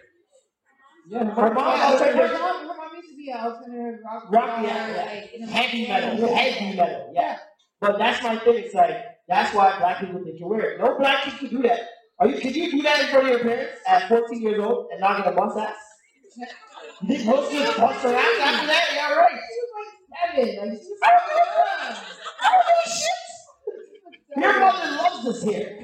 Yeah, 1.11 1.24
Her 1.24 1.52
mom 1.54 1.78
Yeah, 1.78 1.86
alternative- 1.92 2.30
her 2.30 2.38
mom, 2.38 2.61
her 2.68 2.76
mom 2.76 2.96
used 2.96 3.11
to 3.11 3.16
be 3.16 3.30
an 3.30 3.38
alternative 3.38 4.00
rock 4.04 4.24
Rock, 4.30 4.61
yeah, 4.62 4.88
yeah. 4.88 5.40
like, 5.40 5.50
heavy 5.50 5.88
metal, 5.88 6.34
heavy 6.34 6.76
metal, 6.76 7.12
yeah. 7.14 7.38
But 7.80 7.98
that's 7.98 8.22
my 8.22 8.36
thing. 8.38 8.64
It's 8.64 8.74
like 8.74 8.96
that's 9.28 9.54
why 9.54 9.78
black 9.78 10.00
people 10.00 10.22
think 10.24 10.38
you're 10.40 10.48
weird. 10.48 10.80
No 10.80 10.96
black 10.98 11.24
kid 11.24 11.38
could 11.38 11.50
do 11.50 11.62
that. 11.62 11.80
Are 12.18 12.26
you? 12.28 12.40
Could 12.40 12.56
you 12.56 12.70
do 12.70 12.82
that 12.82 13.00
in 13.00 13.06
front 13.08 13.26
of 13.26 13.30
your 13.32 13.40
parents 13.40 13.80
at 13.86 14.08
14 14.08 14.42
years 14.42 14.58
old 14.60 14.88
and 14.90 15.00
not 15.00 15.18
get 15.22 15.32
a 15.32 15.36
bust 15.36 15.56
ass? 15.58 15.76
You 17.02 17.08
think 17.08 17.26
most 17.26 17.50
kids 17.50 17.76
bust 17.76 18.02
their 18.02 18.16
ass 18.16 18.40
after 18.40 18.66
that? 18.66 18.88
Yeah, 18.94 19.14
right. 19.14 19.30
She 19.30 19.60
was 19.60 19.70
like 19.78 20.46
seven. 20.46 20.68
Like, 20.68 20.78
she 20.80 20.88
was 20.88 21.00
young. 21.02 22.04
Your 24.42 24.60
mother 24.60 24.90
loves 24.96 25.26
us 25.28 25.42
here. 25.42 25.78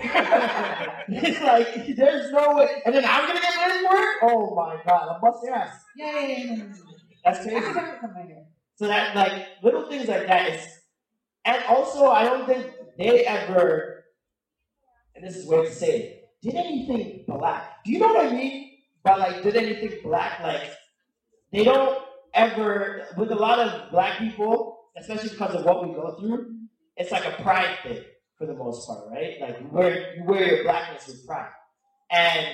it's 1.09 1.41
like 1.43 1.97
there's 1.97 2.31
no 2.33 2.55
way. 2.57 2.83
And 2.85 2.95
then 2.95 3.05
I'm 3.05 3.27
gonna 3.27 3.41
get 3.41 3.57
ready 3.57 3.87
for 3.87 3.97
it. 3.97 4.17
Oh 4.23 4.55
my 4.55 4.77
god, 4.87 5.09
I'll 5.11 5.21
bust 5.21 5.41
your 5.45 5.55
ass. 5.55 5.73
Yeah, 5.97 6.21
yeah, 6.21 6.55
yeah. 6.55 6.65
That's 7.25 7.39
crazy. 7.41 7.61
could 7.61 7.75
never 7.77 7.99
cut 8.01 8.15
my 8.15 8.21
hair. 8.23 8.45
So 8.77 8.87
that 8.87 9.15
like 9.17 9.47
little 9.63 9.89
things 9.89 10.09
like 10.09 10.27
that 10.27 10.49
is, 10.51 10.67
and 11.45 11.63
also 11.65 12.07
I 12.09 12.25
don't 12.25 12.47
think 12.47 12.67
they 12.99 13.25
ever, 13.25 14.05
and 15.15 15.25
this 15.27 15.37
is 15.37 15.47
weird 15.47 15.67
to 15.67 15.73
say, 15.73 16.23
did 16.43 16.55
anything 16.55 17.25
black. 17.27 17.85
Do 17.85 17.93
you 17.93 17.99
know 17.99 18.09
what 18.09 18.27
I 18.27 18.31
mean? 18.31 18.71
But 19.03 19.19
like, 19.19 19.43
did 19.43 19.57
anything 19.57 19.99
black? 20.03 20.41
Like, 20.41 20.71
they 21.53 21.65
don't 21.65 22.03
ever. 22.35 23.07
With 23.17 23.31
a 23.31 23.35
lot 23.35 23.59
of 23.59 23.91
black 23.91 24.19
people, 24.19 24.91
especially 24.97 25.31
because 25.31 25.55
of 25.55 25.65
what 25.65 25.87
we 25.87 25.95
go 25.95 26.17
through, 26.19 26.55
it's 26.97 27.11
like 27.11 27.25
a 27.27 27.43
pride 27.43 27.79
thing 27.83 28.03
for 28.37 28.47
the 28.47 28.55
most 28.55 28.87
part, 28.87 29.11
right? 29.11 29.41
Like 29.41 29.61
you 29.61 29.69
wear 29.71 30.15
you 30.17 30.25
wear 30.25 30.55
your 30.55 30.65
blackness 30.65 31.07
with 31.07 31.27
pride, 31.27 31.51
and 32.11 32.47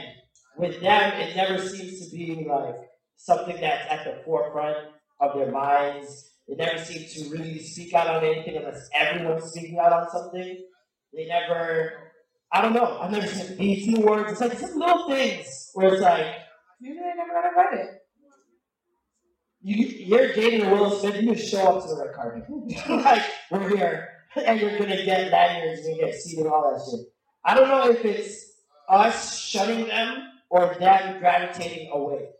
with 0.57 0.81
them, 0.81 1.13
it 1.21 1.37
never 1.37 1.59
seems 1.59 2.09
to 2.09 2.17
be 2.17 2.47
like 2.49 2.77
something 3.17 3.61
that's 3.61 3.91
at 3.91 4.05
the 4.05 4.23
forefront 4.25 4.77
of 5.21 5.37
their 5.37 5.51
minds. 5.51 6.30
They 6.51 6.57
never 6.57 6.85
seem 6.85 7.07
to 7.07 7.31
really 7.31 7.61
speak 7.61 7.95
out 7.95 8.09
on 8.09 8.25
anything 8.25 8.57
unless 8.57 8.89
everyone's 8.93 9.45
speaking 9.53 9.79
out 9.79 9.93
on 9.93 10.11
something. 10.11 10.67
They 11.13 11.27
never, 11.27 11.93
I 12.53 12.61
don't 12.61 12.73
know. 12.73 12.99
I've 12.99 13.13
never 13.13 13.27
seen 13.29 13.57
BET 13.57 13.99
Awards. 14.03 14.33
It's 14.33 14.41
like 14.41 14.59
some 14.59 14.77
little 14.77 15.09
things 15.09 15.71
where 15.75 15.95
it's 15.95 16.03
like 16.03 16.27
maybe 16.81 16.97
they 16.97 17.13
never 17.17 17.33
got 17.33 17.49
invited. 17.51 17.95
You, 19.63 19.77
you're 19.77 20.33
dating 20.33 20.67
a 20.67 20.71
Will 20.71 20.91
Smith. 20.91 21.23
You 21.23 21.37
just 21.37 21.51
show 21.53 21.77
up 21.77 21.83
to 21.85 21.89
the 21.89 22.05
red 22.05 22.15
carpet. 22.15 22.45
like 23.05 23.23
we're 23.53 23.69
here, 23.69 24.09
and 24.35 24.59
you're 24.59 24.77
gonna 24.79 25.05
get 25.05 25.31
lanyards 25.31 25.87
and 25.87 26.01
get 26.01 26.15
seated, 26.15 26.47
and 26.47 26.53
all 26.53 26.73
that 26.73 26.83
shit. 26.85 27.07
I 27.45 27.55
don't 27.55 27.69
know 27.69 27.91
if 27.91 28.05
it's 28.05 28.63
us 28.89 29.39
shutting 29.39 29.87
them 29.87 30.25
or 30.49 30.75
them 30.81 31.21
gravitating 31.21 31.91
away. 31.93 32.31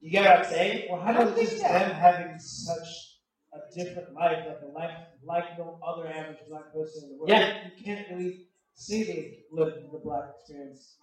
You 0.00 0.12
get 0.12 0.24
what 0.24 0.46
I'm 0.46 0.52
saying? 0.52 0.86
Well, 0.88 1.00
how 1.00 1.10
about 1.10 1.36
just 1.36 1.60
them 1.60 1.90
having 1.90 2.38
such 2.38 3.07
a 3.52 3.58
different 3.74 4.12
life, 4.14 4.44
like 4.46 4.60
a 4.62 4.72
life 4.78 4.96
like 5.24 5.58
no 5.58 5.78
other 5.86 6.06
average 6.08 6.38
black 6.48 6.72
person 6.72 7.04
in 7.04 7.08
the 7.10 7.16
world? 7.18 7.30
Yeah. 7.30 7.68
You 7.76 7.84
can't 7.84 8.06
really 8.10 8.46
say 8.74 9.02
they 9.04 9.38
lived 9.52 9.76
the 9.92 9.98
black 10.04 10.24
experience. 10.38 10.96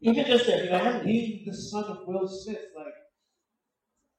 Even 0.00 0.26
just 0.26 0.46
their 0.46 0.64
You 0.64 0.70
know, 0.70 1.00
he's 1.04 1.46
the 1.46 1.54
son 1.54 1.84
of 1.84 1.98
Will 2.06 2.26
Smith, 2.26 2.58
like, 2.76 2.92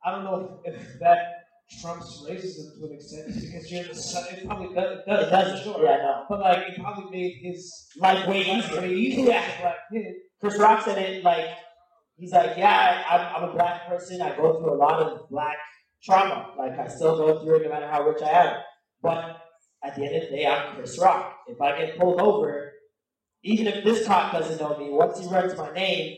I 0.05 0.11
don't 0.11 0.23
know 0.23 0.61
if, 0.65 0.73
if 0.73 0.99
that 0.99 1.19
trumps 1.81 2.23
racism 2.29 2.77
to 2.79 2.85
an 2.85 2.93
extent, 2.93 3.27
because 3.27 3.71
you're 3.71 3.83
the 3.85 3.95
son. 3.95 4.23
It 4.31 4.45
probably 4.45 4.73
does. 4.73 4.99
It 4.99 5.05
does, 5.05 5.27
It 5.27 5.31
doesn't. 5.31 5.57
for 5.57 5.63
sure. 5.63 5.85
Yeah, 5.85 5.97
no. 5.97 6.25
But 6.29 6.39
like, 6.39 6.57
it 6.69 6.79
probably 6.81 7.11
made 7.11 7.33
his 7.41 7.89
Life 7.97 8.27
way 8.27 8.41
easier. 8.41 8.81
way 8.81 8.93
easier 8.93 9.25
Yeah. 9.27 9.41
as 9.41 9.57
a 9.57 9.61
black 9.61 9.75
kid. 9.91 10.13
Chris 10.39 10.57
Rock 10.59 10.83
said 10.85 10.97
it 10.97 11.23
like 11.23 11.45
he's 12.17 12.31
like, 12.31 12.57
yeah, 12.57 13.03
I, 13.09 13.15
I'm, 13.17 13.43
I'm 13.43 13.49
a 13.49 13.53
black 13.53 13.87
person. 13.87 14.21
I 14.21 14.35
go 14.35 14.59
through 14.59 14.73
a 14.73 14.75
lot 14.75 15.01
of 15.01 15.29
black 15.29 15.57
trauma. 16.03 16.53
Like 16.57 16.77
I 16.79 16.87
still 16.87 17.17
go 17.17 17.39
through 17.39 17.57
it, 17.57 17.63
no 17.63 17.69
matter 17.69 17.87
how 17.87 18.03
rich 18.03 18.21
I 18.21 18.29
am. 18.29 18.55
But 19.01 19.37
at 19.83 19.95
the 19.95 20.05
end 20.05 20.15
of 20.15 20.29
the 20.29 20.37
day, 20.37 20.45
I'm 20.45 20.75
Chris 20.75 20.99
Rock. 20.99 21.37
If 21.47 21.61
I 21.61 21.77
get 21.77 21.99
pulled 21.99 22.21
over, 22.21 22.71
even 23.43 23.67
if 23.67 23.83
this 23.83 24.05
cop 24.05 24.31
doesn't 24.31 24.59
know 24.59 24.77
me, 24.77 24.89
once 24.89 25.19
he 25.19 25.27
runs 25.27 25.57
my 25.57 25.71
name, 25.73 26.17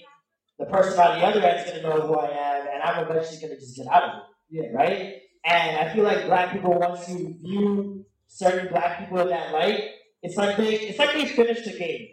the 0.59 0.65
person 0.65 0.99
on 0.99 1.19
the 1.19 1.25
other 1.25 1.41
end 1.41 1.67
is 1.67 1.81
gonna 1.81 1.95
know 1.95 2.07
who 2.07 2.15
I 2.15 2.29
am, 2.29 2.67
and 2.73 2.83
I'm 2.83 3.03
eventually 3.03 3.41
gonna 3.41 3.59
just 3.59 3.75
get 3.75 3.87
out 3.87 4.03
of 4.03 4.09
it. 4.17 4.23
Yeah. 4.49 4.71
Right? 4.73 5.13
And 5.45 5.77
I 5.77 5.93
feel 5.93 6.03
like 6.03 6.25
black 6.25 6.53
people, 6.53 6.77
once 6.79 7.07
you 7.09 7.35
view 7.41 8.05
certain 8.27 8.69
black 8.69 8.99
people 8.99 9.19
in 9.19 9.29
that 9.29 9.51
light, 9.51 9.83
it's 10.21 10.37
like 10.37 10.57
they 10.57 10.75
it's 10.75 10.99
like 10.99 11.13
they 11.13 11.25
finished 11.27 11.65
the 11.65 11.77
game. 11.77 12.07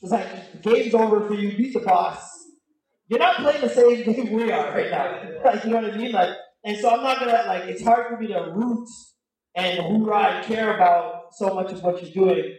It's 0.00 0.12
like 0.12 0.52
the 0.52 0.70
game's 0.70 0.94
over 0.94 1.26
for 1.26 1.34
you, 1.34 1.56
beat 1.56 1.74
the 1.74 1.80
boss. 1.80 2.28
You're 3.08 3.18
not 3.18 3.36
playing 3.36 3.60
the 3.60 3.68
same 3.68 4.04
game 4.12 4.32
we 4.32 4.50
are 4.52 4.70
right 4.72 4.90
now. 4.90 5.22
Like 5.44 5.64
you 5.64 5.70
know 5.70 5.80
what 5.80 5.92
I 5.92 5.96
mean? 5.96 6.12
Like 6.12 6.30
and 6.64 6.76
so 6.78 6.90
I'm 6.90 7.02
not 7.02 7.20
gonna 7.20 7.44
like 7.46 7.64
it's 7.64 7.82
hard 7.82 8.08
for 8.08 8.18
me 8.18 8.28
to 8.28 8.52
root 8.54 8.88
and 9.54 9.78
who 9.78 10.12
I 10.12 10.42
care 10.42 10.74
about 10.74 11.34
so 11.34 11.54
much 11.54 11.72
of 11.72 11.82
what 11.82 12.02
you're 12.02 12.26
doing 12.26 12.56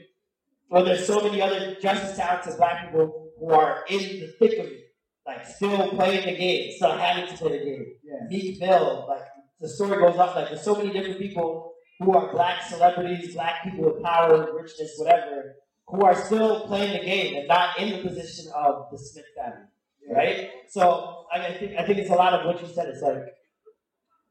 when 0.70 0.86
there's 0.86 1.06
so 1.06 1.22
many 1.22 1.42
other 1.42 1.76
just 1.82 2.04
as 2.04 2.18
talented 2.18 2.58
black 2.58 2.86
people 2.86 3.32
who 3.40 3.52
are 3.52 3.84
in 3.90 4.00
the 4.00 4.34
thick 4.40 4.58
of 4.60 4.66
it. 4.66 4.78
Like 5.26 5.46
still 5.46 5.90
playing 5.92 6.26
the 6.26 6.38
game, 6.38 6.72
still 6.76 6.98
having 6.98 7.28
to 7.28 7.38
play 7.38 7.60
the 7.60 7.64
game. 7.64 7.86
Yeah. 8.04 8.28
Meek 8.28 8.60
Mill, 8.60 9.06
like 9.08 9.22
the 9.60 9.70
story 9.70 9.98
goes 9.98 10.18
on, 10.18 10.36
like 10.36 10.50
there's 10.50 10.64
so 10.64 10.76
many 10.76 10.92
different 10.92 11.20
people 11.20 11.74
who 12.00 12.14
are 12.14 12.32
black 12.32 12.64
celebrities, 12.64 13.36
black 13.36 13.64
people 13.64 13.86
with 13.86 14.04
power, 14.04 14.50
richness, 14.56 14.96
whatever, 14.98 15.56
who 15.88 16.02
are 16.02 16.16
still 16.16 16.66
playing 16.66 16.94
the 17.00 17.06
game 17.06 17.36
and 17.36 17.48
not 17.48 17.78
in 17.80 17.92
the 17.92 18.10
position 18.10 18.52
of 18.56 18.88
the 18.92 18.98
Smith 18.98 19.26
family, 19.38 19.68
right? 20.10 20.50
So 20.70 21.26
I, 21.32 21.48
I 21.48 21.54
think 21.58 21.78
I 21.78 21.86
think 21.86 22.00
it's 22.00 22.10
a 22.10 22.16
lot 22.16 22.34
of 22.34 22.46
what 22.46 22.60
you 22.60 22.74
said. 22.74 22.88
It's 22.88 23.02
like 23.02 23.22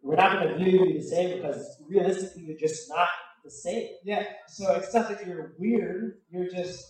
we're 0.03 0.17
not 0.17 0.33
going 0.41 0.49
to 0.49 0.65
view 0.65 0.85
you 0.87 0.95
the 1.01 1.07
same 1.07 1.37
because 1.37 1.77
realistically 1.89 2.43
you're 2.43 2.59
just 2.59 2.89
not 2.89 3.09
the 3.45 3.51
same. 3.51 3.89
Yeah. 4.05 4.25
So 4.49 4.75
it's 4.75 4.93
not 4.95 5.09
that 5.09 5.27
you're 5.27 5.53
weird. 5.59 6.19
You're 6.31 6.49
just 6.51 6.85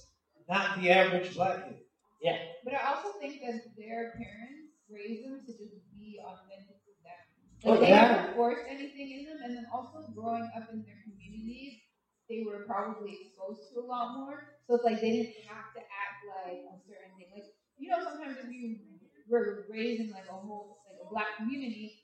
not 0.48 0.80
the 0.80 0.90
average 0.90 1.34
black 1.34 1.64
kid. 1.66 1.78
Yeah, 2.20 2.36
But 2.64 2.74
I 2.74 2.92
also 2.92 3.16
think 3.18 3.40
that 3.40 3.64
their 3.80 4.12
parents 4.12 4.76
raised 4.92 5.24
them 5.24 5.40
to 5.40 5.52
just 5.56 5.88
be 5.96 6.20
authentic 6.20 6.76
to 6.84 6.92
them. 7.00 7.20
Oh, 7.64 7.70
Like 7.72 7.80
they 7.80 7.88
yeah. 7.88 8.12
never 8.12 8.32
forced 8.36 8.60
anything 8.68 9.08
in 9.16 9.24
them, 9.24 9.38
and 9.40 9.56
then 9.56 9.64
also 9.72 10.04
growing 10.12 10.44
up 10.52 10.68
in 10.68 10.84
their 10.84 11.00
communities, 11.00 11.80
they 12.28 12.44
were 12.44 12.68
probably 12.68 13.16
exposed 13.24 13.72
to 13.72 13.80
a 13.80 13.86
lot 13.88 14.20
more. 14.20 14.60
So 14.68 14.76
it's 14.76 14.84
like 14.84 15.00
they 15.00 15.16
didn't 15.16 15.48
have 15.48 15.72
to 15.72 15.80
act 15.80 16.18
like 16.28 16.60
a 16.60 16.76
certain 16.84 17.16
thing. 17.16 17.32
Like 17.32 17.48
you 17.80 17.88
know, 17.88 18.04
sometimes 18.04 18.36
if 18.36 18.52
you 18.52 18.76
were 19.24 19.64
raised 19.72 20.04
in 20.04 20.10
like 20.12 20.28
a 20.28 20.36
whole 20.36 20.84
like 20.84 21.00
a 21.00 21.08
black 21.08 21.40
community, 21.40 21.99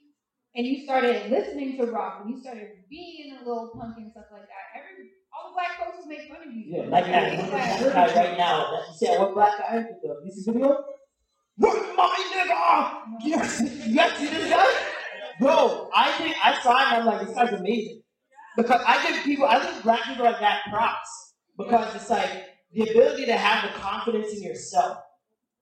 and 0.56 0.66
you 0.66 0.82
started 0.84 1.30
listening 1.30 1.76
to 1.76 1.86
rock, 1.86 2.22
and 2.22 2.30
you 2.34 2.40
started 2.40 2.68
being 2.88 3.36
a 3.36 3.38
little 3.46 3.70
punk 3.78 3.96
and 3.98 4.10
stuff 4.10 4.24
like 4.32 4.42
that, 4.42 4.80
every 4.80 5.10
all 5.36 5.50
the 5.50 5.54
black 5.54 5.78
folks 5.78 5.98
would 5.98 6.08
make 6.08 6.28
fun 6.28 6.48
of 6.48 6.52
you. 6.54 6.64
yeah. 6.66 6.88
Like 6.88 7.04
that, 7.04 8.16
right 8.16 8.38
now. 8.38 8.70
That, 8.70 8.82
you 8.88 8.94
see 8.96 9.06
that 9.06 9.20
one 9.20 9.34
black 9.34 9.58
guy 9.58 9.76
with 9.76 10.00
the 10.02 10.20
music 10.22 10.54
video? 10.54 10.84
What 11.58 11.96
my 11.96 12.16
nigga? 12.32 13.26
Yes, 13.26 13.62
yes, 13.86 14.18
see 14.18 14.26
this 14.26 14.50
guy? 14.50 14.66
Bro, 15.40 15.90
I 15.94 16.12
think 16.12 16.36
I 16.42 16.60
saw 16.62 16.78
him. 16.78 17.00
I'm 17.00 17.06
like, 17.06 17.26
this 17.26 17.34
guy's 17.36 17.52
amazing. 17.52 18.02
Because 18.56 18.80
I 18.86 19.06
give 19.06 19.24
people, 19.24 19.44
I 19.44 19.62
give 19.62 19.82
black 19.82 20.04
people 20.04 20.24
like 20.24 20.40
that 20.40 20.62
props 20.70 21.34
because 21.58 21.94
it's 21.94 22.08
like 22.08 22.30
the 22.72 22.82
ability 22.90 23.26
to 23.26 23.36
have 23.36 23.70
the 23.70 23.78
confidence 23.78 24.32
in 24.32 24.42
yourself 24.42 24.98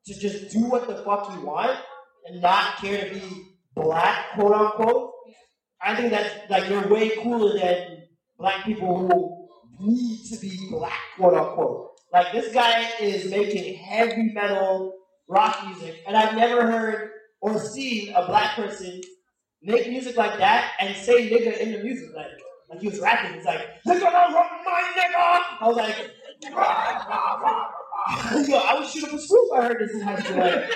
to 0.06 0.18
just 0.18 0.52
do 0.52 0.60
what 0.66 0.86
the 0.86 0.96
fuck 1.02 1.32
you 1.34 1.40
want 1.40 1.76
and 2.26 2.40
not 2.40 2.76
care 2.76 3.08
to 3.08 3.14
be 3.14 3.53
black, 3.74 4.32
quote 4.34 4.52
unquote. 4.52 5.12
I 5.82 5.96
think 5.96 6.10
that's 6.10 6.50
like 6.50 6.68
you're 6.68 6.88
way 6.88 7.10
cooler 7.16 7.58
than 7.58 8.04
black 8.38 8.64
people 8.64 9.06
who 9.78 9.86
need 9.86 10.24
to 10.26 10.38
be 10.38 10.68
black, 10.70 11.00
quote 11.16 11.34
unquote. 11.34 11.90
Like 12.12 12.32
this 12.32 12.52
guy 12.54 12.90
is 13.00 13.30
making 13.30 13.76
heavy 13.76 14.32
metal 14.32 14.94
rock 15.28 15.66
music, 15.66 16.02
and 16.06 16.16
I've 16.16 16.36
never 16.36 16.70
heard 16.70 17.10
or 17.40 17.58
seen 17.58 18.12
a 18.14 18.26
black 18.26 18.56
person 18.56 19.00
make 19.62 19.88
music 19.88 20.16
like 20.16 20.38
that 20.38 20.72
and 20.80 20.96
say 20.96 21.28
nigga 21.28 21.58
in 21.58 21.72
the 21.72 21.82
music. 21.82 22.10
Like, 22.14 22.26
like 22.70 22.80
he 22.80 22.88
was 22.88 23.00
rapping. 23.00 23.34
He's 23.34 23.44
like, 23.44 23.60
nigga, 23.86 24.00
don't 24.00 24.32
my 24.32 24.92
nigga. 24.96 25.42
I 25.60 25.68
was 25.68 25.76
like, 25.76 26.10
rah, 26.52 27.04
rah, 27.08 27.40
rah. 27.40 27.70
Yo, 28.46 28.56
I 28.56 28.78
would 28.78 28.88
shoot 28.88 29.04
up 29.04 29.12
a 29.12 29.18
swoop. 29.18 29.52
I 29.54 29.62
heard 29.62 29.80
this 29.80 29.94
in 29.94 30.00
high 30.00 30.20
school. 30.20 30.36
Like, 30.38 30.70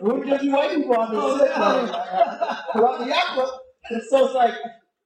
we 0.00 0.12
would 0.12 0.26
just 0.26 0.42
be 0.42 0.50
white 0.50 0.74
people 0.76 0.96
on 0.96 1.12
this. 1.14 1.50
Like, 1.56 1.88
throughout 2.72 2.98
the 3.00 3.06
yakba. 3.12 3.48
And 3.90 4.02
so 4.08 4.26
it's 4.26 4.34
like, 4.34 4.54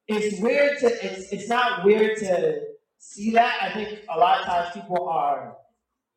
it's 0.08 0.40
weird 0.40 0.78
to, 0.80 0.86
it's, 0.86 1.32
it's 1.32 1.48
not 1.48 1.84
weird 1.84 2.18
to 2.18 2.60
see 2.98 3.30
that. 3.32 3.62
I 3.62 3.72
think 3.72 4.00
a 4.14 4.18
lot 4.18 4.40
of 4.40 4.46
times 4.46 4.74
people 4.74 5.08
are 5.08 5.56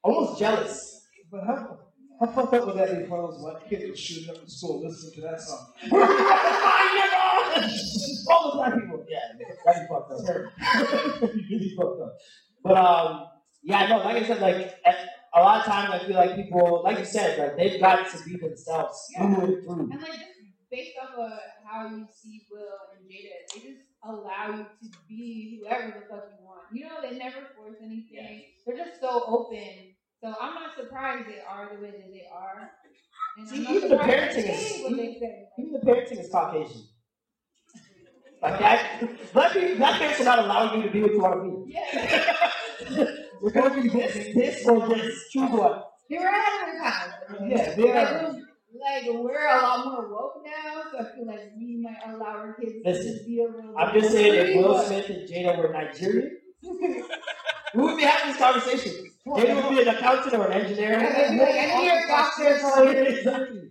almost 0.04 0.40
jealous. 0.40 1.08
But 1.32 1.44
how, 1.46 1.80
how 2.20 2.28
fucked 2.28 2.54
up 2.54 2.68
would 2.68 2.78
that 2.78 3.00
be 3.00 3.06
for 3.08 3.22
those 3.32 3.42
white 3.42 3.70
kids 3.70 3.84
that 3.86 3.98
shooting 3.98 4.30
up 4.30 4.42
in 4.42 4.50
school 4.50 4.84
listening 4.84 5.14
to 5.16 5.22
that 5.22 5.42
song? 5.42 5.74
All 8.30 8.52
the 8.52 8.58
black 8.58 8.74
people. 8.74 9.06
Yeah, 9.08 9.20
that's 9.66 9.88
fucked 9.88 10.12
up. 10.12 11.22
really 11.22 11.74
fucked 11.78 12.02
up. 12.02 12.14
But 12.64 12.78
um, 12.78 13.28
yeah, 13.64 13.88
no, 13.88 13.98
like 13.98 14.24
I 14.24 14.28
said, 14.28 14.42
like 14.42 14.76
at- 14.86 15.10
a 15.38 15.42
lot 15.42 15.60
of 15.60 15.66
times 15.66 15.90
I 15.94 16.00
feel 16.06 16.16
like 16.16 16.36
people, 16.36 16.82
like 16.84 16.98
you 16.98 17.06
said, 17.06 17.38
like 17.38 17.58
they've 17.58 17.80
got 17.80 18.10
to 18.12 18.24
be 18.24 18.38
themselves 18.38 18.98
Yeah. 19.12 19.36
through 19.36 19.46
and 19.46 19.64
through. 19.64 19.80
And 19.92 20.02
like 20.02 20.12
just 20.12 20.22
mm-hmm. 20.42 20.66
based 20.72 20.94
off 21.02 21.14
of 21.18 21.40
how 21.64 21.88
you 21.88 22.08
see 22.12 22.42
Will 22.52 22.66
and 22.98 23.06
Jada, 23.06 23.38
they 23.54 23.60
just 23.62 23.82
allow 24.04 24.50
you 24.58 24.90
to 24.90 24.98
be 25.08 25.62
whoever 25.62 25.88
the 25.88 26.06
fuck 26.10 26.26
you 26.34 26.46
want. 26.46 26.64
You 26.74 26.86
know, 26.86 27.02
they 27.02 27.18
never 27.18 27.48
force 27.56 27.78
anything. 27.84 28.46
They're 28.66 28.78
just 28.78 29.00
so 29.00 29.24
open. 29.28 29.94
So 30.22 30.34
I'm 30.42 30.56
not 30.56 30.76
surprised 30.76 31.28
they 31.30 31.42
are 31.48 31.70
the 31.76 31.82
way 31.82 31.92
that 31.92 32.12
they 32.12 32.26
are. 32.34 32.72
And 33.38 33.48
See, 33.48 33.62
even 33.62 33.90
the 33.90 33.98
parenting 33.98 34.50
is- 34.50 34.76
say 34.76 34.84
what 34.84 34.98
they 34.98 35.14
say. 35.20 35.46
Even 35.60 35.74
the 35.74 35.80
parenting 35.80 36.20
is 36.20 36.32
Caucasian. 36.32 36.82
Like 38.42 38.60
that, 38.60 39.34
black 39.34 39.54
black 39.78 40.00
parents 40.00 40.22
are 40.22 40.26
not 40.26 40.40
allowing 40.40 40.80
you 40.80 40.88
to 40.88 40.94
be 40.94 41.02
what 41.02 41.12
you 41.12 41.20
want 41.20 41.44
to 41.44 41.66
be. 41.66 41.74
Yeah. 41.74 43.06
We're 43.42 43.52
gonna 43.52 43.82
be 43.82 43.90
this, 43.90 44.14
this, 44.34 44.66
or 44.68 44.88
this. 44.90 45.30
Choose 45.32 45.50
one. 45.52 45.82
They 46.10 46.18
were 46.18 46.26
ahead 46.26 46.70
of 46.70 46.74
their 46.74 46.82
time. 46.84 47.50
Yeah, 47.50 47.76
they 47.76 47.84
Like, 47.94 48.12
are. 48.12 48.24
we're- 48.32 48.44
like 48.80 49.06
we're 49.08 49.48
a 49.48 49.62
lot 49.62 49.86
more 49.86 50.08
woke 50.10 50.44
now, 50.46 50.84
so 50.92 51.00
I 51.00 51.16
feel 51.16 51.26
like 51.26 51.52
we 51.58 51.78
might 51.82 51.98
allow 52.14 52.26
our 52.38 52.54
kids 52.60 52.76
Listen, 52.86 53.06
to 53.06 53.12
just 53.14 53.26
be 53.26 53.42
a 53.42 53.46
little. 53.46 53.74
I'm 53.78 53.94
just 54.00 54.12
saying, 54.12 54.34
if 54.36 54.56
Will 54.56 54.80
Smith 54.84 55.10
and 55.10 55.28
Jada 55.28 55.58
were 55.58 55.74
Nigerian, 55.74 56.38
we 56.62 57.82
would 57.82 57.98
be 57.98 58.04
having 58.04 58.30
this 58.34 58.38
conversation. 58.38 59.12
Jada 59.26 59.56
would 59.68 59.76
be 59.76 59.82
an 59.82 59.88
accountant 59.96 60.34
or 60.36 60.48
an 60.48 60.62
engineer. 60.62 61.00
They'd 61.00 61.32
be 61.32 61.40
like, 61.40 61.56
"I 61.56 61.82
need 61.82 62.08
doctor's 62.08 63.67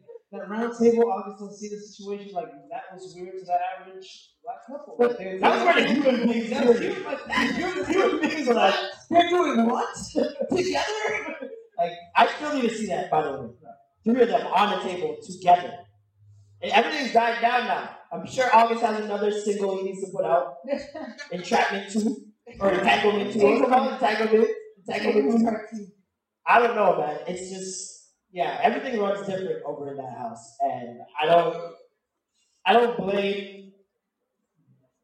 lawyer." 0.48 0.66
exactly. 0.66 0.90
that 0.90 0.98
round 0.98 1.02
table 1.02 1.12
August 1.12 1.42
Alsina 1.62 1.80
situation, 1.80 2.34
like 2.34 2.48
that 2.70 2.82
was 2.92 3.14
weird 3.16 3.38
to 3.38 3.44
the 3.44 3.58
average 3.80 4.30
black 4.42 4.66
couple. 4.66 4.96
But 4.98 5.18
Like, 5.18 5.40
that 5.40 5.54
was 5.54 5.62
where 5.64 5.74
the 5.74 5.94
human 5.94 6.28
beings 6.28 6.50
That 6.50 6.66
was 6.66 6.78
human- 6.78 7.04
like, 7.04 7.20
Human, 7.54 7.84
human 7.86 8.20
beings 8.20 8.48
are 8.48 8.54
like, 8.54 8.74
they're 9.10 9.28
doing 9.28 9.66
what? 9.66 9.96
together? 10.14 11.50
Like, 11.78 11.92
I 12.16 12.26
still 12.28 12.54
need 12.54 12.68
to 12.68 12.74
see 12.74 12.86
that, 12.86 13.10
by 13.10 13.22
the 13.22 13.32
way. 13.32 13.48
Three 14.04 14.22
of 14.22 14.28
them 14.28 14.46
on 14.46 14.78
the 14.78 14.84
table 14.88 15.16
together. 15.22 15.72
And 16.62 16.72
everything's 16.72 17.12
died 17.12 17.40
down 17.42 17.66
now. 17.66 17.90
I'm 18.12 18.26
sure 18.26 18.48
August 18.54 18.82
has 18.82 19.00
another 19.04 19.30
single 19.30 19.76
he 19.78 19.82
needs 19.84 20.00
to 20.04 20.10
put 20.12 20.24
out. 20.24 20.54
Entrapment 21.32 21.90
2. 21.92 22.16
Or 22.60 22.70
Entanglement 22.70 23.32
2. 23.32 23.38
What's 23.40 23.60
it 23.60 23.68
called? 23.68 23.92
Entanglement? 23.92 24.50
Entanglement 24.88 25.68
2. 25.74 25.86
I 26.46 26.58
don't 26.60 26.76
know, 26.76 26.96
man. 26.98 27.18
It's 27.26 27.50
just, 27.50 27.95
yeah, 28.36 28.58
everything 28.62 29.00
runs 29.00 29.26
different 29.26 29.62
over 29.64 29.90
in 29.90 29.96
that 29.96 30.12
house. 30.18 30.58
And 30.60 30.98
I 31.18 31.24
don't, 31.24 31.56
I 32.66 32.74
don't 32.74 32.98
blame 32.98 33.72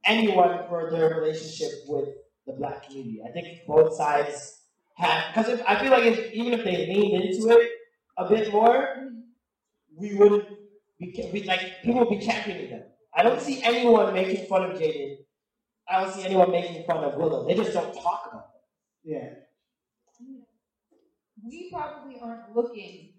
anyone 0.04 0.64
for 0.68 0.90
their 0.90 1.14
relationship 1.14 1.70
with 1.86 2.10
the 2.46 2.52
black 2.52 2.86
community. 2.86 3.22
I 3.26 3.32
think 3.32 3.60
both 3.66 3.96
sides 3.96 4.60
have 4.96 5.34
because 5.34 5.62
I 5.66 5.80
feel 5.80 5.90
like 5.90 6.04
if, 6.04 6.30
even 6.34 6.52
if 6.52 6.62
they 6.62 6.86
leaned 6.86 7.24
into 7.24 7.48
it 7.56 7.70
a 8.18 8.28
bit 8.28 8.52
more, 8.52 9.08
we 9.96 10.12
wouldn't 10.12 10.44
be, 11.00 11.30
we, 11.32 11.44
like 11.44 11.80
people 11.82 12.00
would 12.00 12.10
be 12.10 12.26
championing 12.26 12.68
them. 12.68 12.82
I 13.14 13.22
don't 13.22 13.40
see 13.40 13.62
anyone 13.62 14.12
making 14.12 14.44
fun 14.44 14.70
of 14.70 14.78
Jaden. 14.78 15.16
I 15.88 16.02
don't 16.02 16.12
see 16.12 16.24
anyone 16.24 16.50
making 16.50 16.84
fun 16.84 17.02
of 17.02 17.14
Willow. 17.14 17.46
They 17.48 17.54
just 17.54 17.72
don't 17.72 17.94
talk 17.94 18.28
about 18.30 18.48
it. 18.56 19.10
yeah. 19.10 19.28
we 21.42 21.70
probably 21.72 22.20
aren't 22.20 22.54
looking 22.54 23.08
for 23.08 23.10
it. 23.10 23.11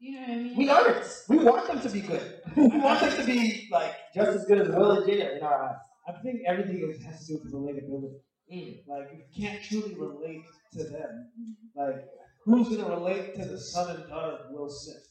You 0.00 0.12
know 0.12 0.20
what 0.20 0.30
I 0.30 0.36
mean? 0.36 0.56
We 0.56 0.68
aren't. 0.70 1.06
We 1.28 1.38
want 1.38 1.66
them 1.66 1.80
to 1.80 1.90
be 1.90 2.00
good. 2.00 2.40
we 2.56 2.68
want 2.68 3.00
them 3.00 3.16
to 3.16 3.24
be 3.24 3.68
like 3.70 3.94
just 4.14 4.30
as 4.30 4.44
good 4.46 4.60
as 4.60 4.68
Will 4.68 4.92
and 4.92 5.04
Jaden 5.04 5.38
in 5.38 5.42
our 5.42 5.70
eyes. 5.70 5.76
I 6.08 6.12
think 6.22 6.40
everything 6.46 6.88
is, 6.88 7.04
has 7.04 7.26
to 7.26 7.34
do 7.34 7.40
with 7.44 7.52
relatability. 7.52 8.20
Mm. 8.52 8.78
Like, 8.88 9.08
you 9.12 9.24
can't 9.36 9.62
truly 9.62 9.94
relate 9.94 10.42
to 10.72 10.84
them, 10.84 11.28
like, 11.76 12.06
who's 12.44 12.68
going 12.68 12.80
to 12.80 12.90
relate 12.90 13.34
to 13.36 13.44
the 13.44 13.60
son 13.60 13.94
and 13.94 14.08
daughter 14.08 14.38
of 14.38 14.50
Will 14.50 14.70
Smith? 14.70 15.06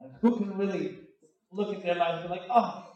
Like, 0.00 0.12
who 0.20 0.36
can 0.36 0.56
really 0.56 0.98
look 1.50 1.74
at 1.74 1.82
their 1.82 1.96
lives 1.96 2.20
and 2.20 2.28
be 2.28 2.38
like, 2.38 2.48
oh, 2.48 2.92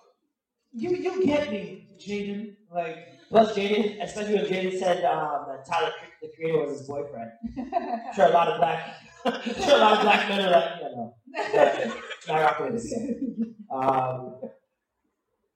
you 0.72 0.90
you 0.90 1.24
get 1.26 1.50
me, 1.50 1.88
Jaden? 1.98 2.54
Like, 2.72 3.20
Plus, 3.30 3.56
Jaden, 3.56 4.02
especially 4.02 4.34
when 4.34 4.46
Jaden 4.46 4.76
said 4.76 5.04
um, 5.04 5.46
that 5.46 5.64
Tyler, 5.64 5.92
the 6.20 6.28
creator, 6.34 6.66
was 6.66 6.78
his 6.80 6.88
boyfriend. 6.88 7.30
I'm 7.56 8.12
sure 8.14 8.26
a 8.26 8.30
lot 8.30 8.48
of 8.48 8.58
black, 8.58 8.82
I'm 8.88 8.94
sure 9.06 9.09
a 9.26 9.78
lot 9.78 9.92
of 9.96 10.02
black 10.02 10.28
men 10.28 10.40
are 10.40 10.50
like, 10.50 10.70
yeah, 10.80 10.88
no, 10.94 11.14
yeah, 11.54 11.94
not 12.28 12.40
rocking 12.40 12.72
with 12.72 12.82
this. 12.82 12.94
Um, 13.70 14.40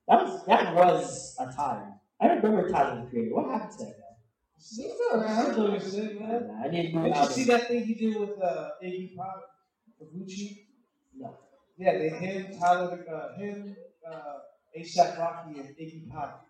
that 0.06 0.22
was 0.22 0.46
that 0.46 0.74
was 0.74 1.36
a 1.40 1.52
time. 1.52 1.94
I 2.20 2.26
remember 2.26 2.68
Tyler 2.68 3.02
the 3.02 3.10
creator. 3.10 3.34
What 3.34 3.50
happened 3.50 3.72
to 3.72 3.84
that 3.84 3.98
guy? 3.98 4.04
He's 4.56 4.66
still 4.94 5.20
around. 5.20 5.52
still 5.52 5.66
doing 5.66 5.80
his 5.80 5.94
thing, 5.94 6.20
man. 6.20 6.62
I 6.64 6.68
need 6.68 6.92
to 6.92 7.02
Did 7.02 7.16
you 7.16 7.26
see 7.26 7.44
that 7.44 7.68
thing 7.68 7.84
he 7.84 7.94
did 7.94 8.20
with 8.20 8.40
uh, 8.42 8.70
Iggy 8.82 9.16
Pop 9.16 9.42
for 9.98 10.04
Gucci? 10.06 10.66
No. 11.16 11.36
Yeah, 11.76 11.98
they 11.98 12.08
him, 12.10 12.58
Tyler, 12.58 13.04
uh, 13.12 13.36
him, 13.38 13.76
uh, 14.08 14.78
ASAP 14.78 15.18
Rocky, 15.18 15.58
and 15.58 15.68
Iggy 15.76 16.08
Pop 16.10 16.46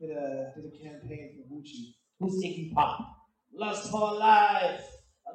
did 0.00 0.10
a 0.10 0.52
did 0.56 0.64
a 0.64 0.82
campaign 0.82 1.30
for 1.36 1.54
Gucci. 1.54 1.94
Who's 2.18 2.42
Iggy 2.42 2.72
Pop? 2.72 2.98
Lust 3.52 3.90
for 3.90 4.14
life. 4.14 4.82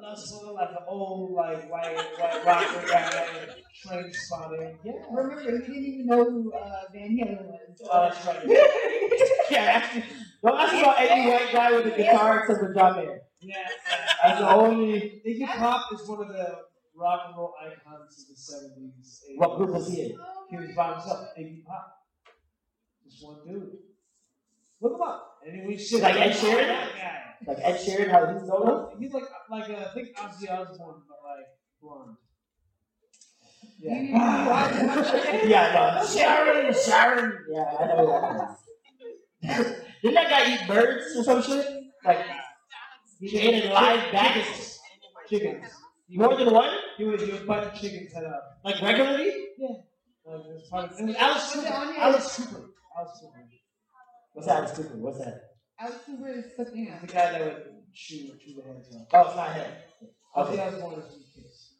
Lust 0.02 0.34
for 0.34 0.52
life, 0.54 0.70
an 0.72 0.78
old 0.88 1.34
like 1.34 1.70
white 1.72 1.96
white 1.96 2.46
rocker 2.46 2.88
guy, 2.88 3.48
Trainspotting. 3.86 4.78
Yeah. 4.84 4.94
Remember, 5.12 5.42
he 5.42 5.48
didn't 5.48 5.86
even 5.86 6.06
know 6.06 6.24
who 6.24 6.54
uh, 6.54 6.82
Van 6.94 7.18
Halen 7.18 7.46
was. 7.46 7.82
Oh, 7.92 8.02
that's 8.02 8.26
right. 8.26 8.44
yeah, 9.52 10.04
don't 10.44 10.60
ask 10.60 10.74
about 10.74 11.00
any 11.00 11.30
white 11.30 11.52
guy 11.52 11.72
with 11.72 11.94
a 11.94 11.98
guitar 11.98 12.40
except 12.40 12.60
for 12.60 12.74
John 12.74 12.96
Mayer. 12.98 13.22
Yeah. 13.42 13.56
That's 14.24 14.40
the 14.40 14.50
only. 14.50 15.22
Iggy 15.28 15.48
Pop 15.48 15.92
is 15.94 16.08
one 16.08 16.22
of 16.22 16.28
the 16.30 16.58
rock 16.96 17.22
and 17.28 17.38
roll 17.38 17.54
icons 17.62 18.22
of 18.22 18.28
the 18.30 18.36
seventies. 18.36 19.24
What 19.36 19.58
group 19.58 19.72
was 19.72 19.88
he 19.90 20.02
in? 20.02 20.18
He 20.50 20.58
was 20.58 20.76
by 20.76 20.94
himself. 20.94 21.28
Iggy 21.40 21.64
Pop. 21.66 21.94
Just 23.04 23.24
one 23.24 23.38
dude. 23.48 23.78
Look 24.82 24.94
him 24.94 25.02
up. 25.02 25.40
And 25.46 25.68
we 25.68 25.78
should 25.78 26.02
Like 26.02 26.16
Ed 26.16 26.32
Sheeran? 26.34 26.90
Like 27.48 27.58
Ed 27.62 27.78
Sheeran, 27.78 28.10
how 28.12 28.34
he's 28.34 28.48
solo? 28.48 28.92
He's 29.00 29.14
like 29.14 29.24
like 29.50 29.70
uh, 29.70 29.86
I 29.90 29.94
think 29.94 30.16
Ozzy 30.16 30.50
Osbourne, 30.50 31.02
but 31.08 31.20
like 31.24 31.48
blonde. 31.82 32.18
Yeah. 33.80 34.70
didn't 34.72 34.88
know 34.88 35.04
who 35.04 35.48
yeah, 35.50 36.00
no. 36.02 36.06
Sharon, 36.06 36.74
Sharon. 36.74 37.38
Yeah, 37.52 37.78
I 37.80 37.86
know 37.88 37.98
who 37.98 39.48
that 39.48 39.60
is. 39.60 39.76
Didn't 40.02 40.16
that 40.16 40.30
guy 40.30 40.54
eat 40.54 40.68
birds 40.68 41.16
or 41.16 41.24
some 41.24 41.42
shit? 41.44 41.66
Like, 42.04 42.26
he 43.20 43.38
ate 43.40 43.66
a 43.66 43.74
live 43.74 44.12
bat? 44.12 44.46
Chickens. 45.30 45.66
More 46.10 46.36
than 46.36 46.52
one? 46.54 46.70
He 46.98 47.04
was 47.04 47.22
he 47.22 47.32
was 47.32 47.42
biting 47.42 47.78
chickens 47.80 48.14
head 48.14 48.24
up. 48.24 48.60
Like 48.64 48.82
regularly? 48.82 49.32
Yeah. 49.58 49.68
Like 50.26 50.46
it 50.46 50.54
was 50.54 50.68
part 50.70 50.92
of, 50.92 51.00
it 51.00 51.06
was 51.06 51.16
Alice 51.16 51.52
Cooper. 51.54 51.68
Alice 51.68 52.38
Cooper. 52.38 52.66
Alice 52.98 53.20
Cooper. 53.22 53.38
What's 54.38 54.46
that? 54.50 54.70
Stupid. 54.70 55.02
What's 55.02 55.18
that? 55.18 55.42
Alex 55.80 55.98
Cooper 56.06 56.28
is 56.28 56.46
something 56.56 56.88
else. 56.92 57.02
the 57.02 57.08
guy 57.08 57.32
that 57.32 57.42
would 57.42 57.64
chew 57.92 58.28
the 58.28 58.62
heads 58.62 58.96
off. 58.96 59.08
Oh, 59.12 59.22
it's 59.26 59.36
not 59.36 59.52
him. 59.56 59.72
Okay. 60.38 60.60
Osbourne 60.62 60.70
is 60.70 60.78
from 60.78 61.24
Kiss. 61.34 61.74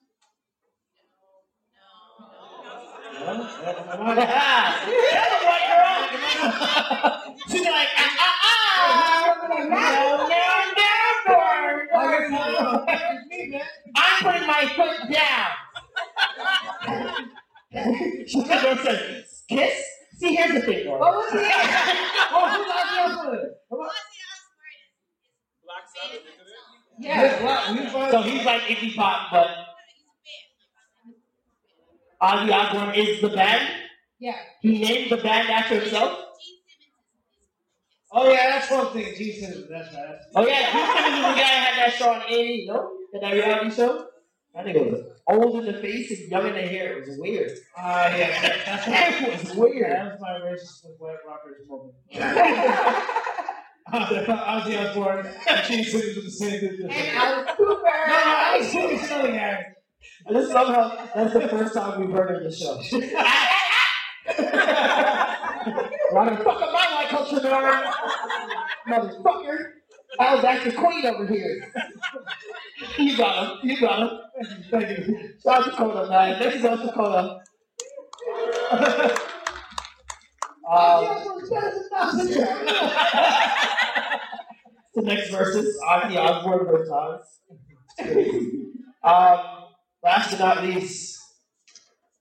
She's 7.48 7.62
like, 7.62 7.90
ah, 7.96 8.18
ah, 8.26 8.42
ah. 8.42 9.38
No, 9.50 9.62
no, 12.10 12.28
no, 12.28 12.42
no. 12.58 12.86
I'm 13.96 14.18
putting 14.24 14.48
my 14.48 14.64
foot 14.76 14.98
down. 15.14 15.52
she 18.26 18.42
said, 18.42 18.62
don't 18.64 18.80
say, 18.80 18.98
kiss? 19.48 19.97
See, 20.18 20.36
here's 20.36 20.54
the 20.54 20.62
thing, 20.62 20.90
What 20.90 21.00
was 21.00 21.32
he? 21.32 21.38
Oh, 22.30 22.50
who's 22.50 22.68
Ozzy 22.68 23.06
Osbourne? 23.06 23.50
Come 23.70 23.80
on. 23.80 23.90
Yeah. 27.00 27.22
Yeah, 27.24 27.46
wow, 27.46 27.74
he's 27.76 27.92
fine. 27.92 28.12
So 28.12 28.22
he's 28.24 28.46
like 28.46 28.62
Iggy 28.64 28.96
Pop, 28.96 29.30
but 29.32 29.48
Ozzy 32.22 32.52
Osbourne 32.52 32.96
is 32.96 33.22
the 33.22 33.30
band. 33.30 33.70
Yeah. 34.20 34.36
He 34.62 34.80
named 34.80 35.12
the 35.12 35.18
band 35.18 35.50
after 35.50 35.80
himself. 35.80 36.20
Oh 38.12 38.32
yeah, 38.32 38.50
that's 38.50 38.72
one 38.72 38.92
thing. 38.94 39.14
Gene 39.16 39.40
Simmons, 39.40 39.68
that's 39.70 39.94
right. 39.94 40.08
That's 40.10 40.26
Oh 40.36 40.48
yeah, 40.48 40.72
Gene 40.72 40.96
Simmons 40.96 41.16
is 41.16 41.22
the 41.22 41.28
guy 41.28 41.36
that 41.38 41.68
had 41.68 41.92
that 41.92 41.94
show 41.94 42.14
on 42.14 42.22
A&E, 42.30 42.66
no? 42.68 42.92
That 43.14 43.22
that 43.22 43.34
reality 43.34 43.76
show? 43.76 44.08
I 44.56 44.64
think 44.64 44.78
it 44.78 44.92
was 44.92 45.17
old 45.30 45.66
in 45.66 45.74
the 45.74 45.80
face 45.82 46.10
and 46.12 46.30
young 46.32 46.48
in 46.48 46.54
the 46.56 46.62
hair. 46.62 46.98
It 46.98 47.08
was 47.08 47.18
weird. 47.20 47.52
Ah, 47.78 48.16
yeah, 48.16 48.42
that's 48.66 48.86
That 48.86 49.44
was 49.44 49.56
weird. 49.56 49.92
That 49.92 50.06
was 50.06 50.20
my 50.22 50.40
racist 50.40 50.84
with 50.86 50.98
white 51.00 51.18
rockers 51.28 51.68
moment. 51.68 51.96
Ozzy 53.90 54.90
Osbourne 54.90 55.34
Gene 55.68 55.84
Simmons 55.84 56.16
were 56.18 56.22
the 56.24 56.32
same 56.32 56.60
dude. 56.60 56.80
And 56.82 57.18
Alex 57.18 57.52
Cooper. 57.58 57.92
No, 58.08 58.60
Simmons 58.62 59.02
is 59.04 59.12
another 59.12 59.32
guy. 59.32 59.64
And 60.26 60.36
this 60.36 60.52
somehow 60.52 61.08
that's 61.16 61.34
the 61.34 61.48
first 61.48 61.74
time 61.74 62.02
we've 62.02 62.12
heard 62.16 62.36
of 62.36 62.44
the 62.52 62.56
show. 62.56 62.76
Wanna 66.12 66.38
fuck 66.38 66.62
up 66.62 66.72
my 66.74 66.88
white 66.96 67.08
culture, 67.10 67.42
man? 67.44 67.84
Motherfucker. 68.90 69.58
I 70.20 70.36
was 70.36 70.44
actually 70.44 70.72
queen 70.72 71.06
over 71.06 71.28
here. 71.28 71.74
You 72.98 73.18
got 73.18 73.64
him. 73.64 73.70
You 73.70 73.80
got 73.80 74.00
him. 74.00 74.10
Thank 74.70 75.08
you. 75.08 75.30
South 75.40 75.66
Dakota, 75.66 76.10
man. 76.10 76.40
This 76.40 76.56
is 76.56 76.62
South 76.62 76.82
Dakota. 76.82 77.40
um, 78.72 80.68
the 84.96 85.02
next 85.02 85.30
verses, 85.32 85.78
Ozzy 85.88 86.18
Osbourne 86.18 86.66
versus 86.68 86.92
Oz. 86.92 87.40
Um, 89.04 89.40
last 90.04 90.32
but 90.32 90.40
not 90.40 90.64
least, 90.64 91.20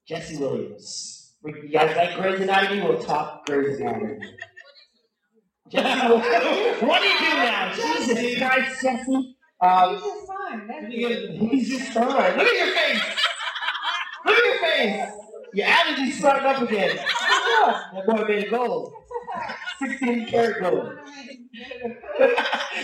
Jesse 0.08 0.36
Williams. 0.38 1.34
You 1.44 1.68
guys 1.70 1.94
like 1.96 2.16
Grey's 2.16 2.40
Anatomy? 2.40 2.82
We'll 2.82 3.02
talk 3.02 3.44
Grey's 3.46 3.78
Anatomy. 3.80 4.18
Jesse. 5.68 6.08
What 6.86 7.02
do 7.02 7.08
you 7.08 7.18
do 7.18 7.24
now? 7.24 7.72
Jesus 7.74 8.38
Christ, 8.38 8.82
Jesse. 8.82 9.36
Um, 9.60 9.96
He's 10.50 10.58
just 10.58 10.62
fine. 10.62 10.66
That's 10.68 10.94
You 10.94 11.08
it. 11.08 11.38
get- 11.40 11.50
He's 11.50 11.68
just 11.68 11.92
fine. 11.92 12.36
Look 12.38 12.46
at 12.46 12.66
your 12.66 12.74
face. 12.74 13.02
Look 14.24 14.36
at 14.38 14.44
your 14.44 14.58
face. 14.70 15.12
Your 15.54 15.66
allergies 15.66 16.12
starting 16.18 16.46
up 16.46 16.62
again. 16.62 16.96
That 16.96 18.06
boy 18.06 18.24
made 18.28 18.44
it 18.44 18.50
gold. 18.50 18.92
16 19.80 20.26
karat 20.26 20.60
gold. 20.62 20.92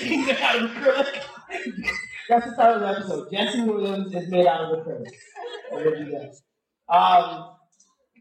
He's 0.00 0.26
made 0.26 0.36
out 0.40 0.56
of 0.62 0.70
acrylic. 0.70 1.22
That's 2.28 2.46
the 2.50 2.54
title 2.56 2.74
of 2.74 2.80
the 2.80 2.88
episode. 2.88 3.30
Jesse 3.30 3.60
Williams 3.62 4.14
is 4.14 4.28
made 4.28 4.46
out 4.46 4.60
of 4.72 4.78
acrylic. 4.86 5.10
There 5.70 5.96
you 5.96 6.10
go. 6.10 6.30
Um, 6.94 7.56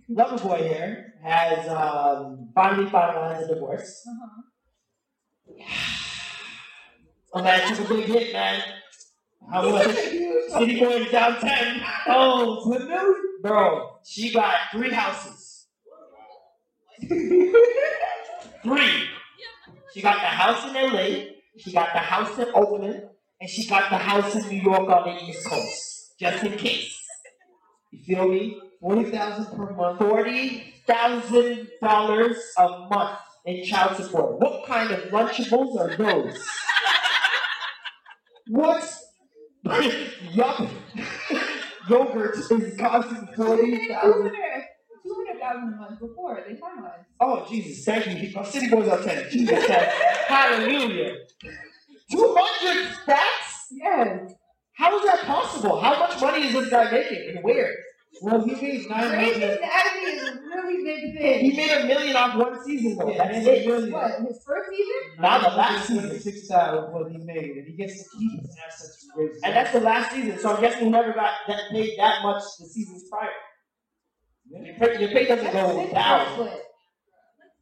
Loverboy 0.10 0.60
here 0.68 1.14
has 1.24 1.68
um, 1.70 2.50
finally 2.54 2.90
finalized 2.90 3.46
a 3.50 3.54
divorce. 3.54 4.06
Uh-huh. 4.08 4.42
Oh 7.34 7.42
man, 7.42 7.66
took 7.74 7.90
a 7.90 7.94
big 7.94 8.06
hit, 8.08 8.34
man. 8.34 8.62
How 9.50 9.70
much? 9.70 9.96
City 9.96 10.80
boy 10.80 10.90
is 10.98 11.12
down 11.12 11.40
ten. 11.40 11.82
Oh, 12.08 12.66
million? 12.68 13.16
Bro, 13.42 13.98
she 14.06 14.32
got 14.32 14.56
three 14.72 14.92
houses. 14.92 15.68
three. 18.64 19.08
She 19.94 20.02
got 20.02 20.16
the 20.16 20.28
house 20.28 20.66
in 20.66 20.74
LA, 20.74 21.26
she 21.58 21.72
got 21.74 21.92
the 21.94 22.00
house 22.00 22.38
in 22.38 22.48
Oakland, 22.54 23.04
and 23.42 23.50
she 23.50 23.68
got 23.68 23.90
the 23.90 23.98
house 23.98 24.36
in 24.36 24.48
New 24.48 24.62
York 24.62 24.90
on 24.90 25.04
the 25.04 25.24
East 25.24 25.46
Coast. 25.46 26.14
Just 26.20 26.44
in 26.44 26.58
case. 26.58 26.98
You 27.92 28.04
feel 28.04 28.28
me? 28.30 28.62
Forty 28.80 29.10
thousand 29.12 29.46
per 29.58 29.74
month. 29.74 30.00
Forty 30.00 30.74
thousand 30.88 31.68
dollars 31.82 32.38
a 32.58 32.68
month 32.90 33.20
in 33.46 33.66
child 33.66 33.98
support. 33.98 34.40
What 34.40 34.66
kind 34.66 34.92
of 34.92 35.00
Lunchables 35.10 35.78
are 35.80 35.96
those? 35.96 36.38
What? 38.48 38.84
Yup. 40.34 40.70
Yogurt 41.90 42.38
is 42.38 42.78
costing 42.78 43.28
forty 43.36 43.88
thousand. 43.88 44.34
200,000 45.04 45.74
a 45.74 45.76
month 45.78 46.00
before 46.00 46.44
they 46.48 46.54
finalized. 46.54 47.06
Oh 47.20 47.46
Jesus, 47.50 47.84
thank 47.86 48.06
you. 48.08 48.32
My 48.36 48.44
city 48.44 48.70
boys 48.70 48.88
are 48.88 49.02
ten. 49.02 49.26
Jesus, 49.32 49.66
hallelujah. 50.28 51.16
Two 52.12 52.36
hundred 52.38 52.94
stacks? 53.04 53.68
Yes. 53.72 54.34
How 54.74 54.98
is 54.98 55.06
that 55.06 55.22
possible? 55.26 55.80
How 55.80 56.00
much 56.00 56.20
money 56.22 56.48
is 56.48 56.54
this 56.54 56.70
guy 56.70 56.92
making 56.92 57.36
and 57.36 57.44
where? 57.44 57.74
Well, 58.22 58.42
he 58.46 58.54
made 58.54 58.88
nine 58.90 59.12
Raising 59.12 59.42
hundred. 59.42 59.60
the 59.60 59.66
Academy 59.66 60.06
is 60.12 60.24
a 60.28 60.34
really 60.42 60.84
big 60.84 61.18
thing. 61.18 61.40
He 61.52 61.58
made 61.58 61.72
a 61.72 61.86
million 61.88 62.16
off 62.16 62.36
one 62.38 62.64
season 62.64 62.98
though. 62.98 63.12
Yeah, 63.12 63.28
That's 63.32 63.46
he 63.46 63.52
it. 63.52 63.68
million. 63.68 63.92
What, 63.92 64.12
his 64.28 64.44
first 64.46 64.70
season? 64.70 64.96
Not 65.20 65.42
the 65.42 65.58
last 65.58 65.88
season. 65.88 66.20
Six 66.20 66.48
thousand 66.48 66.94
what 66.94 67.12
he 67.12 67.18
made, 67.18 67.50
and 67.58 67.68
he 67.68 67.76
gets 67.76 67.98
to 68.04 68.10
keep 68.18 68.42
his 68.42 68.56
assets 68.68 69.06
from 69.14 69.24
raising. 69.26 69.42
And 69.44 69.56
that's 69.56 69.72
the 69.74 69.80
last 69.82 70.12
season, 70.14 70.38
so 70.40 70.54
I'm 70.56 70.62
guessing 70.62 70.86
he 70.86 70.90
never 70.90 71.14
got 71.14 71.32
that 71.48 71.62
paid 71.72 71.98
that 71.98 72.22
much 72.24 72.44
the 72.60 72.66
seasons 72.68 73.06
prior. 73.10 73.30
Your 74.50 74.76
pay, 74.76 75.00
your 75.00 75.10
pay 75.10 75.26
doesn't 75.28 75.46
That's 75.46 75.56
go 75.56 75.78
since 75.80 75.92
their 75.94 76.02
down. 76.02 76.34
split. 76.34 76.62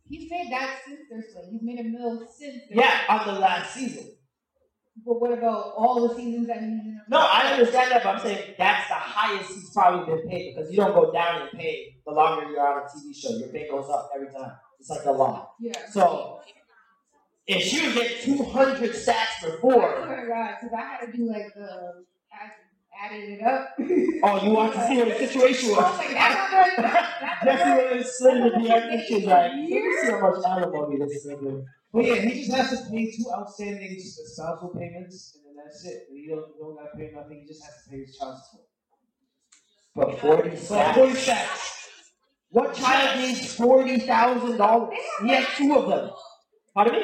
He's 0.09 0.31
made 0.31 0.47
that 0.51 0.79
since 0.87 0.99
their 1.09 1.21
split. 1.29 1.45
He's 1.51 1.61
made 1.61 1.79
a 1.79 1.83
mill 1.83 2.27
since 2.37 2.55
their 2.69 2.77
Yeah, 2.83 3.01
on 3.07 3.27
the 3.33 3.39
last 3.39 3.73
season. 3.75 4.07
But 5.05 5.21
what 5.21 5.31
about 5.31 5.73
all 5.77 6.07
the 6.07 6.15
seasons 6.15 6.47
that 6.47 6.57
he's 6.57 6.65
in? 6.67 7.01
No, 7.09 7.17
I 7.19 7.53
understand 7.53 7.91
that, 7.91 8.03
but 8.03 8.15
I'm 8.15 8.21
saying 8.21 8.55
that's 8.57 8.87
the 8.87 8.93
highest 8.95 9.49
he's 9.49 9.69
probably 9.71 10.15
been 10.15 10.29
paid 10.29 10.55
because 10.55 10.69
you 10.71 10.77
don't 10.77 10.93
go 10.93 11.11
down 11.11 11.41
in 11.43 11.47
pay 11.59 11.95
the 12.05 12.11
longer 12.11 12.49
you're 12.49 12.59
on 12.67 12.79
a 12.79 12.85
TV 12.85 13.15
show. 13.15 13.29
Your 13.37 13.49
pay 13.49 13.67
goes 13.69 13.89
up 13.89 14.09
every 14.15 14.27
time. 14.31 14.51
It's 14.79 14.89
like 14.89 15.05
a 15.05 15.11
law. 15.11 15.51
Yeah. 15.59 15.73
So 15.91 16.41
if 17.47 17.63
she 17.63 17.85
would 17.85 17.95
get 17.95 18.21
200 18.21 18.95
sacks 18.95 19.43
Oh 19.43 19.51
before, 19.51 20.05
my 20.05 20.25
god, 20.27 20.55
because 20.61 20.73
I 20.77 20.81
had 20.81 21.05
to 21.11 21.17
do 21.17 21.27
like 21.29 21.53
the 21.55 22.05
I 22.31 23.05
added 23.05 23.29
it 23.29 23.41
up. 23.41 23.69
oh, 23.79 24.45
you 24.45 24.51
want 24.51 24.73
to 24.73 24.87
see 24.87 24.97
what 24.97 25.07
the 25.07 25.15
situation 25.27 25.69
oh 25.73 25.79
I 25.79 25.81
was 25.81 25.91
was. 25.91 25.97
like, 25.99 26.13
that's 26.13 26.51
not 26.51 26.75
good. 26.75 26.85
That's 26.85 27.45
Jesse 27.45 27.69
not 27.69 27.77
really 27.77 28.03
slid 28.03 28.37
in 28.37 28.43
the 28.43 28.49
DM. 28.69 29.05
She's 29.07 29.25
like, 29.25 29.51
let 29.51 29.55
me 29.55 29.67
see 30.01 30.11
how 30.11 30.21
much 30.21 30.45
alimony 30.45 30.97
this 30.99 31.25
is 31.25 31.27
But 31.91 32.05
yeah, 32.05 32.15
he 32.21 32.45
just 32.45 32.55
has 32.55 32.69
to 32.83 32.89
pay 32.91 33.11
two 33.11 33.25
outstanding 33.35 33.97
spousal 33.99 34.69
payments, 34.77 35.35
and 35.35 35.45
then 35.57 35.63
that's 35.65 35.83
it. 35.85 36.03
He 36.11 36.27
don't, 36.29 36.45
he 36.53 36.59
don't 36.59 36.75
got 36.75 36.91
to 36.91 36.97
pay 36.97 37.11
nothing. 37.15 37.41
He 37.41 37.47
just 37.47 37.63
has 37.63 37.83
to 37.83 37.89
pay 37.89 37.99
his 38.05 38.15
child 38.15 38.37
support. 38.45 38.65
But 39.95 40.19
40 40.19 40.55
So 40.55 40.75
sacks. 40.75 40.97
forty 40.97 41.13
sacks. 41.15 41.75
What 42.51 42.75
child 42.75 43.19
needs 43.19 43.55
forty 43.55 43.99
thousand 43.99 44.57
dollars? 44.57 44.97
He 45.23 45.29
has 45.29 45.45
two 45.57 45.75
of 45.75 45.87
them. 45.89 46.11
Pardon 46.75 46.93
me? 46.93 46.99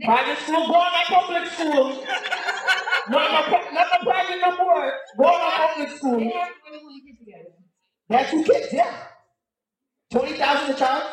They- 0.00 0.06
Private 0.06 0.38
school, 0.40 0.66
go 0.66 0.74
on 0.74 0.92
my 0.92 1.04
public 1.08 1.52
school. 1.52 2.04
Not 3.08 3.30
my, 3.32 3.42
pri- 3.42 3.70
not 3.72 3.86
my 3.92 3.98
private 4.02 4.40
no 4.40 4.56
more. 4.56 4.92
Go 5.18 5.24
on 5.24 5.40
my 5.40 5.66
public 5.68 5.88
They 5.90 5.96
school. 5.96 6.18
have 6.18 6.48
21 6.68 7.00
kids 7.06 7.18
together. 7.20 7.50
That's 8.08 8.30
two 8.32 8.42
kids, 8.44 8.72
yeah. 8.72 8.96
Twenty 10.10 10.32
thousand 10.36 10.74
a 10.74 10.78
child? 10.78 11.04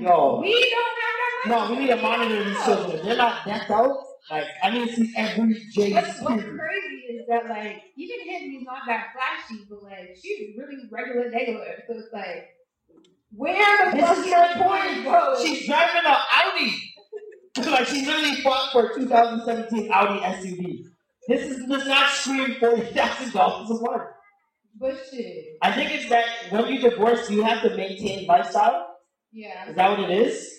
No. 0.00 0.40
we 0.42 0.52
don't 0.70 0.96
have 1.02 1.16
that. 1.44 1.68
No, 1.68 1.70
we 1.70 1.84
need 1.84 1.90
to 1.90 1.96
monitor 1.96 2.44
these 2.44 2.64
children. 2.64 3.04
They're 3.04 3.16
not 3.16 3.44
decked 3.46 3.70
out, 3.70 3.96
like 4.30 4.44
I 4.62 4.70
need 4.70 4.88
to 4.88 4.94
see 4.94 5.12
every 5.16 5.54
J 5.72 5.92
What's, 5.92 6.20
what's 6.20 6.42
crazy 6.42 6.96
is 7.08 7.26
that 7.28 7.48
like 7.48 7.82
even 7.96 8.16
he's 8.20 8.62
not 8.64 8.82
that 8.86 9.08
flashy, 9.14 9.64
but 9.70 9.82
like 9.82 10.16
she's 10.22 10.56
really 10.56 10.76
regular, 10.90 11.30
regular. 11.30 11.64
So 11.86 11.94
it's 11.94 12.12
like, 12.12 12.48
where 13.32 13.90
the 13.90 13.98
fuck 14.00 14.18
is 14.18 14.26
is 14.26 14.30
my 14.32 14.54
point. 14.56 15.04
bro? 15.04 15.42
She's 15.42 15.66
driving 15.66 16.02
an 16.04 16.16
Audi. 16.34 16.94
like 17.70 17.86
she 17.86 18.04
literally 18.04 18.36
fought 18.42 18.72
for 18.72 18.90
a 18.90 18.94
2017 18.94 19.90
Audi 19.90 20.20
SUV. 20.20 20.84
This 21.28 21.50
is 21.50 21.66
does 21.66 21.86
not 21.86 22.10
scream 22.10 22.56
forty 22.60 22.82
thousand 22.82 23.32
dollars 23.32 23.70
a 23.70 23.80
month. 23.82 24.02
But 24.78 24.96
shit, 25.10 25.44
I 25.62 25.72
think 25.72 25.90
it's 25.92 26.08
that 26.10 26.26
when 26.50 26.68
you 26.72 26.80
divorce, 26.80 27.30
you 27.30 27.42
have 27.42 27.62
to 27.62 27.74
maintain 27.76 28.26
lifestyle. 28.26 28.87
Yeah. 29.32 29.68
Is 29.68 29.76
that 29.76 29.90
what 29.98 30.10
it 30.10 30.26
is? 30.26 30.54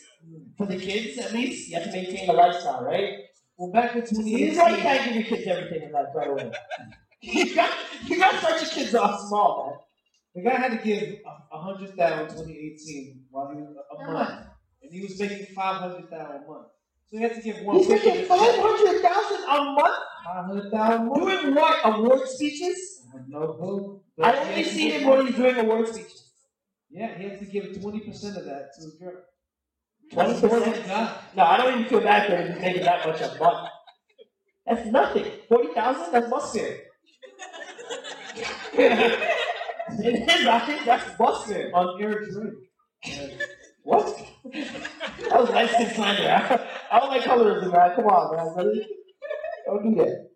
For 0.58 0.66
the 0.66 0.78
kids, 0.78 1.18
at 1.18 1.32
least, 1.34 1.70
you 1.70 1.76
have 1.76 1.86
to 1.86 1.92
maintain 1.92 2.30
a 2.30 2.34
lifestyle, 2.34 2.84
right? 2.84 3.14
Well, 3.58 3.72
back 3.72 3.96
in 3.96 4.02
This 4.02 4.12
is 4.12 4.58
why 4.58 4.70
you 4.70 4.78
2018, 4.78 4.82
can't 4.82 5.04
give 5.06 5.16
your 5.16 5.24
kids 5.38 5.48
everything 5.48 5.84
in 5.88 5.92
life 5.92 6.08
right 6.16 6.30
away. 6.30 6.52
you 7.22 7.56
got 7.56 7.72
you 8.08 8.18
got 8.18 8.32
to 8.32 8.38
start 8.40 8.62
your 8.62 8.70
kids 8.70 8.96
off 8.96 9.20
small, 9.28 9.88
the 10.36 10.42
guy 10.42 10.56
had 10.56 10.72
to 10.72 10.84
give 10.84 11.20
a, 11.26 11.56
a 11.56 11.62
hundred 11.62 11.96
thousand 11.96 12.40
in 12.40 12.48
2018 12.48 13.26
while 13.32 13.50
he 13.50 13.62
was 13.62 13.76
a, 13.76 13.96
a 13.96 14.14
month, 14.14 14.30
month. 14.30 14.46
and 14.82 14.92
he 14.92 15.02
was 15.02 15.20
making 15.20 15.46
five 15.56 15.78
hundred 15.78 16.10
thousand 16.10 16.44
a 16.44 16.48
month. 16.48 16.68
So 17.08 17.18
he 17.18 17.24
had 17.24 17.36
to 17.36 17.42
give 17.42 17.62
one 17.64 17.78
He's 17.78 17.90
making 17.90 18.26
five 18.26 18.56
hundred 18.56 19.02
thousand 19.02 19.44
a 19.50 19.64
month 19.74 19.96
Five 20.26 20.46
hundred 20.46 20.72
thousand 20.72 21.02
a 21.02 21.06
month. 21.06 21.42
doing 21.42 21.56
what? 21.56 21.80
Award 21.86 22.28
speeches? 22.30 23.02
I 23.14 23.18
have 23.18 23.28
no 23.28 23.54
clue. 23.54 24.02
I 24.22 24.32
But 24.32 24.44
he 24.44 24.50
only 24.52 24.64
see 24.64 24.90
him 24.92 25.08
when 25.10 25.28
he's 25.28 25.36
doing 25.36 25.56
award 25.58 25.88
speeches. 25.88 26.19
Yeah, 26.90 27.18
he 27.18 27.24
had 27.24 27.40
to 27.40 27.46
give 27.46 27.80
twenty 27.82 28.00
percent 28.00 28.38
of 28.38 28.46
that 28.46 28.74
to 28.76 28.82
his 28.82 28.96
girl. 29.00 29.22
Twenty 30.12 30.34
That's 30.34 30.44
more 30.44 30.60
than 30.60 30.74
percent. 30.74 31.12
No, 31.36 31.44
I 31.44 31.58
don't 31.58 31.74
even 31.74 31.86
feel 31.90 32.02
bad 32.02 32.28
for 32.28 32.36
him 32.36 32.62
making 32.62 32.84
that 32.84 33.06
much 33.06 33.22
a 33.22 33.38
month. 33.40 33.70
That's 34.66 34.86
nothing. 34.88 35.26
Forty 35.48 35.74
thousand? 35.74 36.12
That's 36.12 36.30
bus 36.30 36.54
fare. 36.54 36.78
it 38.74 40.30
is. 40.30 40.48
I 40.48 40.60
think 40.60 40.86
that's 40.86 41.16
bus 41.18 41.46
fare. 41.46 41.72
On 41.76 42.02
air 42.02 42.26
drink. 42.26 42.54
What? 43.84 44.06
that 44.54 45.40
was 45.40 45.50
nice 45.50 45.74
and 45.74 45.92
slander. 45.96 46.66
I 46.92 47.00
don't 47.00 47.10
like 47.10 47.24
colorism, 47.24 47.72
man. 47.72 47.96
Come 47.96 48.06
on, 48.06 48.36
man. 48.36 48.66
Really? 48.66 48.88
Don't 49.66 49.84
do 49.84 50.04
that. 50.04 50.30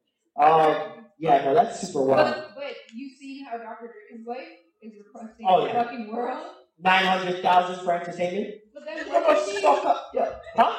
Um, 0.43 1.03
yeah, 1.19 1.45
no, 1.45 1.53
that's 1.53 1.81
super 1.81 2.03
wild. 2.03 2.34
But 2.35 2.55
but 2.55 2.73
you 2.95 3.15
see 3.19 3.43
how 3.43 3.57
Dr. 3.57 3.93
Dre's 4.09 4.25
wife 4.25 4.47
is 4.84 4.93
requesting 5.05 5.45
Oh, 5.47 5.61
the 5.61 5.68
yeah. 5.68 5.84
fucking 5.84 6.11
world. 6.14 6.47
Nine 6.80 7.05
hundred 7.05 7.41
thousand 7.41 7.84
for 7.85 7.93
entertainment. 7.93 8.55
But 8.73 8.84
then 8.85 9.05
How 9.07 9.14
what 9.14 9.27
much 9.27 9.45
does 9.45 9.60
she? 9.60 9.65
up? 9.65 10.11
Yeah. 10.14 10.30
Huh? 10.55 10.73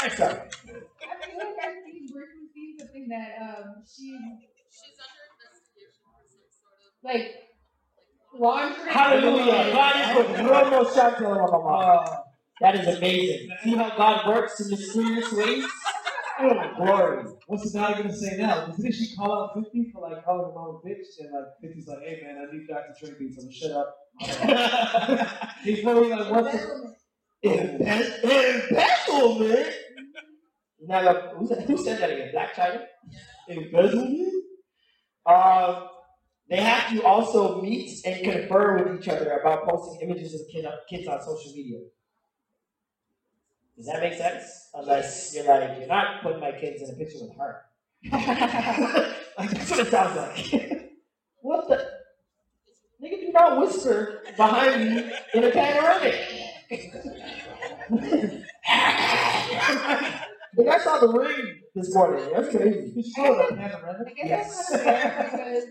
I'm 0.00 0.10
sorry. 0.10 0.32
I 0.34 1.26
feel 1.26 1.38
like 1.38 1.56
I've 1.62 1.76
seen 1.84 2.08
Brittany 2.12 2.46
see 2.54 2.76
something 2.78 3.08
that 3.08 3.36
um 3.40 3.82
she 3.86 4.18
She's 4.70 4.96
under 5.02 5.24
investigation 5.34 6.04
for 6.04 6.22
some 6.26 6.46
sort 6.50 6.78
of 6.84 6.92
like 7.02 7.34
laundry. 8.38 8.90
Hallelujah. 8.92 9.72
God 9.72 9.94
is 10.00 10.26
good. 10.36 10.44
You 10.44 10.52
almost 10.52 10.94
shot 10.94 11.18
to 11.18 11.24
mama. 11.24 11.58
Uh, 11.68 12.16
That 12.60 12.74
is 12.76 12.96
amazing. 12.98 13.48
See 13.64 13.74
how 13.74 13.90
God 13.96 14.28
works 14.28 14.60
in 14.60 14.70
mysterious 14.70 15.32
ways? 15.32 15.64
Mm, 16.40 16.76
glory. 16.76 17.24
what's 17.46 17.70
the 17.70 17.78
guy 17.78 17.92
gonna 17.94 18.14
say 18.14 18.36
now? 18.38 18.66
Didn't 18.66 18.92
she 18.92 19.14
call 19.14 19.32
out 19.32 19.62
50 19.62 19.90
for 19.92 20.08
like 20.08 20.24
calling 20.24 20.50
him 20.50 20.56
on 20.56 20.80
bitch? 20.84 21.06
And 21.18 21.32
like 21.32 21.72
50's 21.72 21.86
like, 21.86 21.98
hey 22.00 22.20
man, 22.22 22.38
I 22.38 22.52
need 22.52 22.66
Dr. 22.66 23.16
Beats, 23.18 23.36
so 23.42 23.50
shut 23.50 23.72
up. 23.72 25.48
He's 25.64 25.82
probably 25.82 26.08
like, 26.10 26.30
what's 26.30 26.52
the 26.52 26.88
Embe- 27.44 28.70
Embezzlement? 28.70 29.74
Now, 30.82 31.02
look, 31.02 31.36
who 31.36 31.46
said, 31.46 31.64
who 31.64 31.76
said 31.76 32.00
that 32.00 32.10
again? 32.10 32.32
Blac 32.34 32.52
Chyna? 32.52 32.84
Embezzlement? 33.48 34.32
Um, 35.26 35.88
they 36.48 36.56
have 36.56 36.90
to 36.92 37.02
also 37.04 37.60
meet 37.60 38.00
and 38.04 38.24
confer 38.24 38.82
with 38.82 39.00
each 39.00 39.08
other 39.08 39.30
about 39.38 39.68
posting 39.68 40.08
images 40.08 40.34
of 40.34 40.40
kids 40.88 41.06
on 41.06 41.20
social 41.20 41.52
media. 41.54 41.80
Does 43.80 43.86
that 43.86 44.00
make 44.02 44.12
sense? 44.12 44.68
Unless 44.74 45.34
you're 45.34 45.46
like, 45.46 45.78
you're 45.78 45.88
not 45.88 46.22
putting 46.22 46.38
my 46.38 46.52
kids 46.52 46.82
in 46.82 46.90
a 46.90 46.98
picture 46.98 47.16
with 47.22 47.34
her. 47.38 47.62
like, 49.38 49.50
that's 49.52 49.70
what 49.70 49.80
it 49.80 49.90
sounds 49.90 50.16
like. 50.16 50.90
what 51.40 51.66
the? 51.66 51.76
Nigga, 53.02 53.20
do 53.22 53.32
not 53.32 53.58
whisper 53.58 54.20
behind 54.36 54.84
me 54.84 55.10
in 55.32 55.44
a 55.44 55.50
panoramic. 55.50 56.14
the 57.88 58.44
guy 60.62 60.78
saw 60.80 60.98
the 60.98 61.08
ring 61.08 61.60
this 61.74 61.94
morning. 61.94 62.28
That's 62.34 62.54
crazy. 62.54 62.92
He's 62.94 63.12
still 63.12 63.40
a 63.40 63.48
panoramic. 63.48 64.08
I 64.08 64.12
guess 64.12 64.28
Yes. 64.28 64.68
that's 64.70 64.84
kind 64.84 64.96
of 64.96 65.02
fair 65.02 65.30
because 65.30 65.64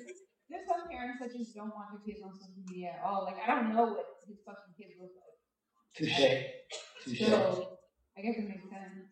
there's 0.49 0.67
some 0.67 0.89
parents 0.89 1.19
that 1.21 1.31
just 1.37 1.53
don't 1.53 1.69
want 1.75 1.89
their 1.93 2.01
kids 2.11 2.23
on 2.25 2.33
social 2.33 2.63
media 2.67 2.93
at 2.97 3.05
all. 3.05 3.25
Like 3.25 3.37
I 3.47 3.53
don't 3.53 3.75
know 3.75 3.85
what 3.93 4.05
his 4.27 4.37
fucking 4.43 4.73
kids 4.75 4.95
look 4.99 5.11
like. 5.13 5.37
Touche. 5.93 6.45
Touche. 7.05 7.29
So 7.29 7.78
I 8.19 8.21
guess 8.21 8.35
it 8.37 8.49
makes 8.49 8.63
sense. 8.63 9.07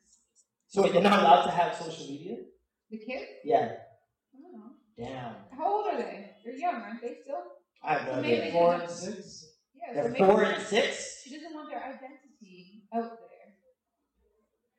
So 0.67 0.83
wait, 0.83 0.91
they're 0.93 1.01
not 1.01 1.21
allowed 1.21 1.45
to 1.45 1.51
have 1.51 1.73
social 1.75 2.05
media? 2.07 2.35
The 2.91 2.97
kids? 2.97 3.23
Yeah. 3.45 3.71
I 4.35 4.41
don't 4.41 4.53
know. 4.53 4.71
Damn. 4.97 5.35
How 5.57 5.65
old 5.77 5.87
are 5.87 5.97
they? 5.97 6.31
They're 6.43 6.57
young, 6.57 6.75
aren't 6.75 7.01
they 7.01 7.15
still? 7.23 7.43
I 7.83 7.93
have 7.93 8.07
no 8.07 8.15
So 8.15 8.21
maybe 8.21 8.41
idea. 8.41 8.51
Four 8.51 8.73
and 8.73 8.89
six. 8.91 9.45
Yeah. 9.75 9.93
so 9.95 10.01
They're 10.01 10.11
maybe 10.11 10.25
four 10.25 10.43
and 10.43 10.61
six? 10.63 11.21
She 11.23 11.35
doesn't 11.35 11.53
want 11.53 11.69
their 11.69 11.79
identity 11.83 12.83
out 12.93 13.03
there. 13.11 13.47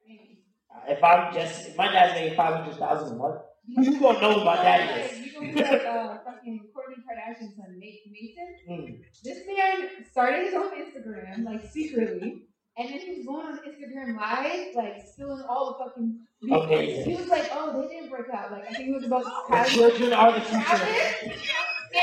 Maybe. 0.07 0.45
If 0.89 1.03
I'm 1.03 1.33
just, 1.33 1.69
if 1.69 1.77
my 1.77 1.91
dad's 1.91 2.15
making 2.15 2.37
500000 2.37 3.15
a 3.15 3.17
month, 3.17 3.41
you 3.67 3.99
gonna 4.01 4.21
know 4.21 4.39
who 4.41 4.45
my 4.45 4.57
daddy 4.57 5.01
is. 5.01 5.19
You 5.21 5.33
gonna 5.33 5.53
be 5.53 5.61
like 5.63 5.85
uh, 5.85 6.19
fucking 6.25 6.61
Kourtney 6.75 7.01
Kardashian's 7.05 7.57
son, 7.57 7.79
Ma- 7.79 8.13
Mason? 8.13 8.57
Mm. 8.69 9.01
This 9.25 9.39
man 9.47 9.89
started 10.11 10.45
his 10.45 10.55
own 10.55 10.71
Instagram, 10.73 11.45
like 11.45 11.71
secretly, 11.71 12.48
and 12.79 12.89
then 12.89 12.99
he 13.01 13.11
was 13.17 13.27
going 13.27 13.47
on 13.47 13.59
Instagram 13.67 14.17
live, 14.17 14.75
like 14.75 15.03
spilling 15.13 15.45
all 15.49 15.77
the 15.79 15.85
fucking. 15.85 16.21
Amazing. 16.43 17.11
He 17.11 17.17
was 17.17 17.29
like, 17.29 17.49
"Oh, 17.53 17.81
they 17.83 17.89
didn't 17.89 18.11
break 18.11 18.29
up." 18.33 18.51
Like 18.53 18.67
I 18.71 18.73
think 18.75 18.89
it 18.91 18.95
was 18.95 19.05
about 19.05 19.25
The 19.25 19.71
children 19.71 20.13
are 20.13 20.33
the 20.33 20.41
future. 20.41 21.35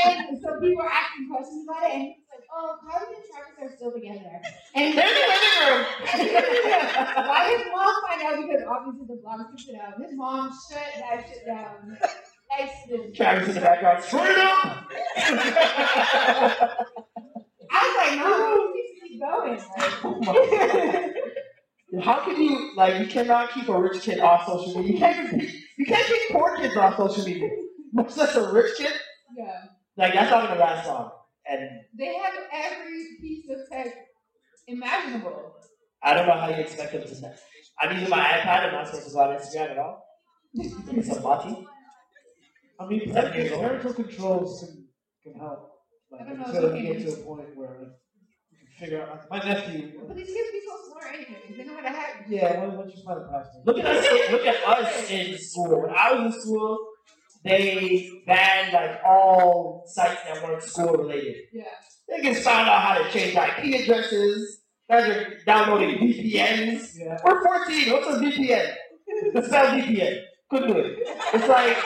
And 0.05 0.41
so 0.41 0.59
people 0.59 0.83
were 0.83 0.89
asking 0.91 1.29
questions 1.29 1.65
about 1.69 1.83
it, 1.89 1.93
and 1.93 2.01
he 2.03 2.09
was 2.09 2.27
like, 2.33 2.47
"Oh, 2.53 2.75
Kylie 2.83 3.15
and 3.15 3.23
Travis 3.29 3.55
are 3.61 3.75
still 3.77 3.91
together." 3.93 4.41
And 4.75 4.97
They're 4.97 5.07
in 5.07 5.13
the 5.15 5.27
living 5.31 5.55
room. 5.63 5.81
why 7.29 7.55
his 7.55 7.63
mom 7.71 7.93
find 8.03 8.21
out 8.23 8.35
because 8.41 8.63
obviously 8.67 9.05
the 9.07 9.21
blog 9.21 9.39
took 9.51 9.63
it 9.69 9.79
out. 9.79 9.93
His 10.01 10.13
mom 10.17 10.51
shut 10.69 10.89
that 10.99 11.25
shit 11.29 11.45
down. 11.45 11.97
Exited. 12.59 13.15
Travis 13.15 13.47
in 13.49 13.55
the 13.55 13.61
background, 13.61 14.03
straight 14.03 14.37
up. 14.37 14.87
I 17.71 17.79
was 17.81 17.95
like, 17.97 18.19
no, 18.19 18.64
keep 19.15 19.21
going. 19.21 19.59
Like, 20.25 22.03
How 22.03 22.19
can 22.25 22.41
you 22.41 22.71
like? 22.75 22.99
You 22.99 23.07
cannot 23.07 23.51
keep 23.51 23.69
a 23.69 23.79
rich 23.79 24.01
kid 24.01 24.19
off 24.19 24.45
social 24.47 24.81
media. 24.81 24.93
You 24.93 24.99
can't. 24.99 25.33
even- 25.33 25.51
You 25.77 25.85
can't 25.85 26.07
keep 26.07 26.29
poor 26.31 26.55
kids 26.57 26.75
off 26.77 26.95
social 26.97 27.25
media. 27.25 27.49
Much 27.93 28.15
less 28.17 28.35
a 28.35 28.51
rich 28.51 28.75
kid. 28.77 28.91
yeah. 29.37 29.65
Like 29.97 30.13
that's 30.13 30.31
not 30.31 30.47
gonna 30.47 30.59
last 30.59 30.87
long. 30.87 31.11
And 31.49 31.69
They 31.97 32.15
have 32.15 32.33
every 32.51 33.05
piece 33.21 33.45
of 33.49 33.57
tech 33.71 33.93
imaginable. 34.67 35.53
I 36.03 36.13
don't 36.13 36.27
know 36.27 36.33
how 36.37 36.49
you 36.49 36.55
expect 36.55 36.91
them 36.93 37.03
to. 37.03 37.33
I'm 37.79 37.91
using 37.93 38.09
my 38.09 38.19
iPad. 38.19 38.67
I'm 38.67 38.73
not 38.73 38.87
supposed 38.87 39.07
to 39.07 39.13
go 39.13 39.19
on 39.21 39.35
Instagram 39.37 39.71
at 39.71 39.77
all. 39.77 40.03
It's 40.53 41.17
a 41.17 41.21
butty. 41.21 41.65
I 42.79 42.85
mean, 42.87 42.99
Seven 43.13 43.31
parental, 43.31 43.35
years 43.41 43.51
old. 43.53 43.61
parental 43.63 43.93
controls 43.93 44.59
can, 44.61 44.87
can 45.33 45.39
help. 45.39 45.71
Like, 46.11 46.21
I 46.21 46.23
don't 46.25 46.39
know, 46.39 46.45
until 46.45 46.65
it's 46.73 46.83
you 46.83 46.93
get 46.93 47.01
to 47.07 47.13
a 47.21 47.23
point 47.25 47.55
where 47.55 47.69
like, 47.69 47.79
you 47.79 47.85
can 47.85 47.93
figure 48.79 49.01
out. 49.01 49.29
My 49.29 49.39
nephew. 49.39 49.91
But 50.07 50.15
these 50.15 50.27
kids 50.27 50.51
be 50.51 50.61
so 50.65 50.91
smart 50.91 51.15
anyway. 51.15 51.55
They 51.57 51.63
know 51.63 51.75
how 51.75 51.81
to 51.81 51.89
hack. 51.89 52.25
Yeah, 52.27 52.65
don't 52.65 52.95
you 52.95 53.03
find 53.03 53.21
password? 53.29 53.65
Look 53.65 53.79
at 53.79 53.85
us. 53.85 54.31
Look 54.31 54.45
at 54.45 54.67
us 54.67 55.09
in 55.11 55.37
school. 55.37 55.81
When 55.81 55.91
I 55.95 56.13
was 56.13 56.35
in 56.35 56.41
school, 56.41 56.77
they 57.43 58.09
banned 58.25 58.73
like 58.73 58.99
all 59.05 59.83
sites 59.87 60.21
that 60.23 60.43
weren't 60.43 60.63
school 60.63 60.93
related. 60.93 61.35
Yeah. 61.53 61.63
They 62.07 62.21
can 62.21 62.35
find 62.35 62.67
out 62.67 62.81
how 62.81 63.03
to 63.03 63.09
change 63.11 63.35
IP 63.35 63.81
addresses. 63.81 64.61
Guys 64.89 65.09
are 65.09 65.37
downloading 65.45 65.97
VPNs. 65.97 66.91
Yeah. 66.95 67.17
We're 67.23 67.43
14. 67.43 67.91
What's 67.91 68.07
a 68.07 68.19
VPN? 68.19 68.73
Let's 69.33 69.47
spell 69.47 69.65
VPN. 69.67 70.21
Couldn't 70.49 70.67
do 70.73 70.79
it. 70.79 70.99
It's 71.33 71.47
like 71.47 71.77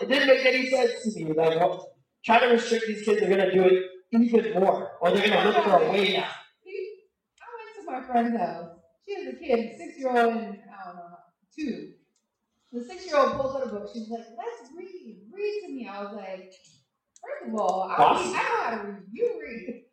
it 0.00 0.08
didn't 0.08 0.28
make 0.28 0.46
any 0.46 0.70
sense 0.70 0.92
to 1.02 1.24
me. 1.24 1.32
Like 1.32 1.58
well, 1.60 1.92
trying 2.24 2.40
to 2.40 2.46
restrict 2.48 2.86
these 2.86 3.02
kids, 3.04 3.20
they're 3.20 3.28
gonna 3.28 3.52
do 3.52 3.64
it 3.64 3.84
even 4.12 4.60
more, 4.60 4.92
or 5.00 5.10
they're 5.10 5.28
gonna 5.28 5.50
look 5.50 5.64
for 5.64 5.82
a 5.82 5.90
way 5.90 6.16
out. 6.16 6.24
I 7.40 7.46
went 7.56 7.86
to 7.86 7.90
my 7.90 8.06
friend's 8.06 8.38
house. 8.38 8.70
She 9.06 9.14
has 9.14 9.34
a 9.34 9.36
kid, 9.36 9.76
six 9.76 9.98
year 9.98 10.10
old, 10.10 10.36
and 10.36 10.58
I 10.68 10.86
don't 10.86 10.96
know, 10.96 11.16
two. 11.56 11.92
The 12.72 12.84
six 12.84 13.06
year 13.06 13.16
old 13.16 13.32
pulls 13.32 13.56
out 13.56 13.66
a 13.66 13.70
book. 13.70 13.90
She's 13.92 14.08
like, 14.08 14.26
let's 14.36 14.70
read. 14.76 15.26
Read 15.32 15.60
to 15.66 15.72
me. 15.72 15.88
I 15.90 16.02
was 16.02 16.14
like, 16.14 16.52
first 17.22 17.48
of 17.48 17.54
all, 17.58 17.82
I, 17.90 17.96
read, 17.98 18.20
I 18.20 18.32
know 18.32 18.62
how 18.62 18.70
to 18.70 18.76
read. 18.88 19.02
You 19.12 19.40
read. 19.42 19.84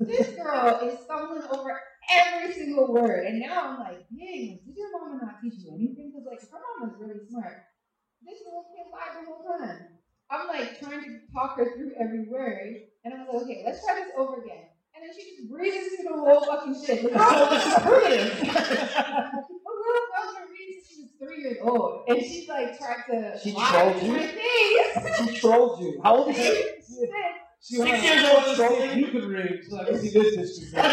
This 0.00 0.36
girl 0.36 0.80
is 0.82 1.00
stumbling 1.04 1.42
over 1.50 1.80
every 2.12 2.52
single 2.52 2.92
word. 2.92 3.26
And 3.26 3.40
now 3.40 3.70
I'm 3.70 3.78
like, 3.78 4.06
dang, 4.08 4.60
did 4.66 4.76
your 4.76 4.92
mama 4.92 5.20
not 5.22 5.40
teach 5.42 5.54
you 5.64 5.72
anything? 5.74 6.12
Because, 6.12 6.26
like, 6.26 6.40
her 6.50 6.58
mom 6.80 6.90
is 6.90 6.96
really 7.00 7.26
smart. 7.28 7.64
This 8.24 8.40
little 8.44 8.64
kid 8.74 8.90
lied 8.92 9.24
the 9.24 9.26
whole 9.30 9.58
time. 9.58 9.95
I'm 10.30 10.46
like 10.48 10.78
trying 10.80 11.02
to 11.02 11.18
talk 11.32 11.56
her 11.56 11.72
through 11.76 11.92
every 12.00 12.24
word. 12.28 12.74
And 13.04 13.14
I'm 13.14 13.20
like, 13.20 13.28
okay, 13.42 13.62
let's 13.64 13.84
try 13.84 13.94
this 13.94 14.08
over 14.18 14.42
again. 14.42 14.64
And 14.94 15.04
then 15.04 15.10
she 15.14 15.22
just 15.36 15.48
breezes 15.50 15.94
through 16.00 16.08
the 16.08 16.14
whole 16.18 16.40
fucking 16.44 16.74
shit. 16.84 17.02
The 17.02 17.08
girl, 17.10 17.30
So 17.30 17.46
this 17.50 17.66
is 17.66 17.74
the 17.74 17.80
little 17.84 18.08
girl's 20.10 20.34
been 20.34 20.48
reading 20.50 20.80
since 20.82 20.86
she 20.88 20.94
was 21.02 21.10
three 21.20 21.38
years 21.42 21.58
old. 21.62 21.90
And 22.08 22.18
she's 22.22 22.48
like 22.48 22.76
trying 22.78 23.02
to 23.10 23.38
She 23.38 23.52
lie 23.52 23.70
trolled 23.70 24.02
you? 24.02 24.14
she 25.28 25.36
trolled 25.40 25.80
you. 25.80 26.00
How 26.02 26.16
old 26.16 26.28
is 26.30 26.36
she? 26.36 26.42
She 27.62 27.74
Six 27.76 27.90
went, 27.90 28.02
years 28.02 28.24
"I 28.24 28.26
old, 28.30 28.36
wanna 28.44 28.56
trolling? 28.56 28.98
You 28.98 29.06
can 29.08 29.28
read, 29.28 29.60
so 29.68 29.78
I 29.80 29.82
can 29.84 29.98
see 29.98 30.10
this 30.10 30.34
history. 30.36 30.78
Over 30.78 30.86
the 30.86 30.92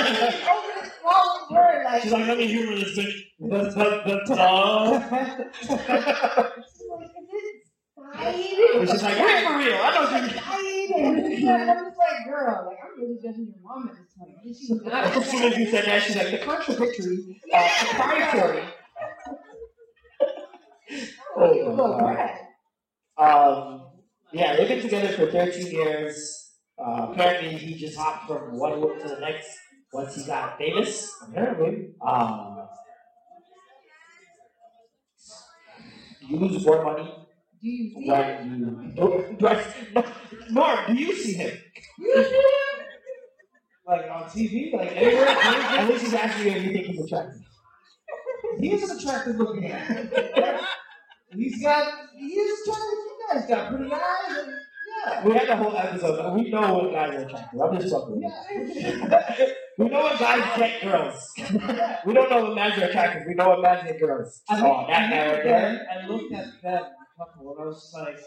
smallest 1.01 1.51
word, 1.51 1.84
like, 1.85 2.01
She's 2.03 2.11
like, 2.11 2.27
let 2.27 2.38
me 2.38 2.47
humor 2.47 2.76
this 2.76 2.97
bitch. 2.97 3.15
The, 3.39 3.47
the, 3.47 3.60
the 4.27 4.35
tongue. 4.35 5.01
she's 5.60 5.69
like, 5.69 5.80
is 7.07 7.14
it 8.19 8.90
side? 8.90 9.18
And 9.18 9.19
like, 9.19 9.19
wait 9.19 9.45
for 9.45 9.57
real. 9.57 9.77
I 9.81 9.94
know 9.94 10.26
you. 10.26 10.34
Side? 10.34 10.73
And 10.95 11.72
I'm 11.72 11.85
just 11.85 11.98
like, 11.98 12.26
girl, 12.27 12.65
like, 12.68 12.77
I'm 12.84 13.02
really 13.02 13.15
judging 13.22 13.48
your 13.48 13.61
mom 13.64 13.90
at 13.90 13.95
this 13.95 14.14
point. 14.18 14.35
She's 14.44 14.69
not. 14.69 15.18
As 15.18 15.31
soon 15.31 15.44
as 15.44 15.57
you 15.57 15.69
said 15.69 15.85
that, 15.85 16.03
she's 16.03 16.15
like, 16.15 16.31
the 16.31 16.38
contradictory, 16.40 17.41
uh, 17.53 17.69
proprietary. 17.80 18.64
Oh, 21.35 21.64
Oh, 21.65 21.98
my 21.98 22.14
brat. 22.14 22.40
Um, 23.18 23.88
yeah, 24.31 24.56
they've 24.56 24.68
been 24.68 24.81
together 24.81 25.14
for 25.14 25.31
13 25.31 25.72
years. 25.72 26.52
Uh, 26.77 27.07
apparently, 27.11 27.57
he 27.57 27.76
just 27.76 27.98
hopped 27.98 28.27
from 28.27 28.57
one 28.57 28.80
look 28.80 29.02
to 29.02 29.07
the 29.07 29.19
next 29.19 29.48
once 29.94 30.15
he 30.15 30.26
got 30.26 30.57
famous. 30.57 31.11
Apparently. 31.27 31.90
Um, 32.06 32.68
you 36.27 36.38
lose 36.38 36.65
more 36.65 36.84
money 36.84 37.23
Do 37.64 37.69
you 37.69 37.91
see 37.94 38.10
it? 38.10 38.40
when 38.41 38.94
you. 38.98 39.38
Do, 39.40 39.48
I, 39.48 39.64
Norm, 40.49 40.80
do 40.88 40.94
you 41.02 41.15
see 41.15 41.34
him? 41.34 41.57
You 41.98 42.14
see 42.14 42.30
it? 42.30 42.85
Like 43.88 44.06
on 44.11 44.23
TV, 44.23 44.73
like 44.73 44.95
anywhere. 44.95 45.27
At 45.30 45.88
least 45.90 46.03
he's 46.03 46.14
asking 46.14 46.45
you 46.45 46.57
if 46.57 46.64
you 46.65 46.73
think 46.73 46.85
he's 46.88 47.06
attractive. 47.06 47.41
He 48.60 48.73
is 48.73 48.90
an 48.90 48.98
attractive 48.98 49.35
looking 49.38 49.64
man. 49.64 50.10
He's 51.34 51.64
got, 51.64 51.94
he 52.18 52.27
is 52.27 52.68
attractive. 52.68 52.90
You 52.91 53.27
guys 53.31 53.45
got 53.48 53.69
pretty 53.76 53.91
eyes. 53.94 54.38
And, 54.38 54.53
yeah. 55.06 55.26
We 55.26 55.34
had 55.34 55.48
the 55.48 55.56
whole 55.56 55.76
episode. 55.76 56.34
We 56.35 56.49
know 56.52 56.73
what 56.73 56.91
guys 56.91 57.15
are 57.15 57.26
attractive. 57.26 57.61
I'm 57.61 57.80
just 57.80 57.95
with 58.10 58.22
you. 58.22 59.48
We 59.80 59.90
know 59.90 60.02
what 60.02 60.19
guys 60.19 60.57
get 60.57 60.81
girls. 60.84 61.31
we 62.06 62.14
don't 62.14 62.30
know 62.30 62.44
what 62.44 62.56
men 62.56 62.72
are 62.73 62.85
attractive. 62.85 63.23
We 63.27 63.34
know 63.34 63.49
what 63.49 63.61
men 63.61 63.85
get 63.85 63.99
girls. 63.99 64.41
I 64.49 64.61
Oh, 64.61 64.85
that 64.88 65.10
guy 65.10 65.31
right 65.34 65.44
there. 65.44 65.88
at, 65.90 66.03
I 66.03 66.07
looked 66.07 66.34
at 66.34 66.48
that 66.61 66.91
couple 67.18 67.52
and 67.52 67.61
I 67.61 67.65
was 67.65 67.76
just 67.81 67.94
like, 67.94 68.18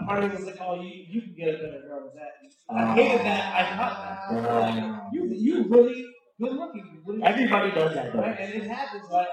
a- 0.00 0.04
part 0.04 0.24
of 0.24 0.30
me 0.30 0.36
was 0.36 0.46
like, 0.46 0.58
oh, 0.60 0.74
you, 0.80 0.90
you 1.08 1.22
can 1.22 1.34
get 1.36 1.48
a 1.48 1.58
better 1.58 1.82
girl 1.86 2.10
than 2.12 2.22
that. 2.22 2.32
I 2.74 2.94
hated 2.94 3.20
that. 3.26 3.54
I 3.54 3.76
thought 3.76 3.96
that. 4.30 4.76
Like, 4.76 5.02
you, 5.12 5.30
you 5.34 5.64
really 5.68 6.04
good 6.40 6.52
looking. 6.52 7.02
Really 7.06 7.22
Everybody 7.22 7.70
does 7.72 7.94
that, 7.94 8.12
though. 8.12 8.20
Right? 8.20 8.38
And 8.38 8.54
it 8.54 8.68
happens. 8.68 9.02
I, 9.12 9.26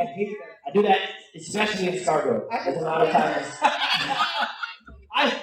I 0.00 0.04
hate 0.04 0.36
that. 0.38 0.70
I 0.70 0.72
do 0.72 0.82
that, 0.82 0.98
especially 1.36 1.88
in 1.88 1.98
Scarborough. 2.02 2.48
There's 2.64 2.76
a 2.78 2.80
lot 2.80 3.02
of 3.02 3.10
times. 3.12 3.46
I, 5.14 5.40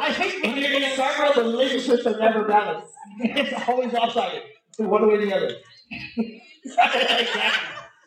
I 0.00 0.10
hate 0.12 0.44
When 0.44 0.56
you're 0.56 0.72
in 0.72 0.92
Scarborough, 0.94 1.34
the 1.42 1.48
relationships 1.50 2.06
are 2.06 2.18
never 2.18 2.44
balanced. 2.44 2.92
It's 3.20 3.68
always 3.68 3.92
lopsided. 3.92 4.42
One 4.78 5.06
way 5.08 5.14
or 5.14 5.26
the 5.26 5.34
other. 5.36 5.54
exactly. 6.64 7.26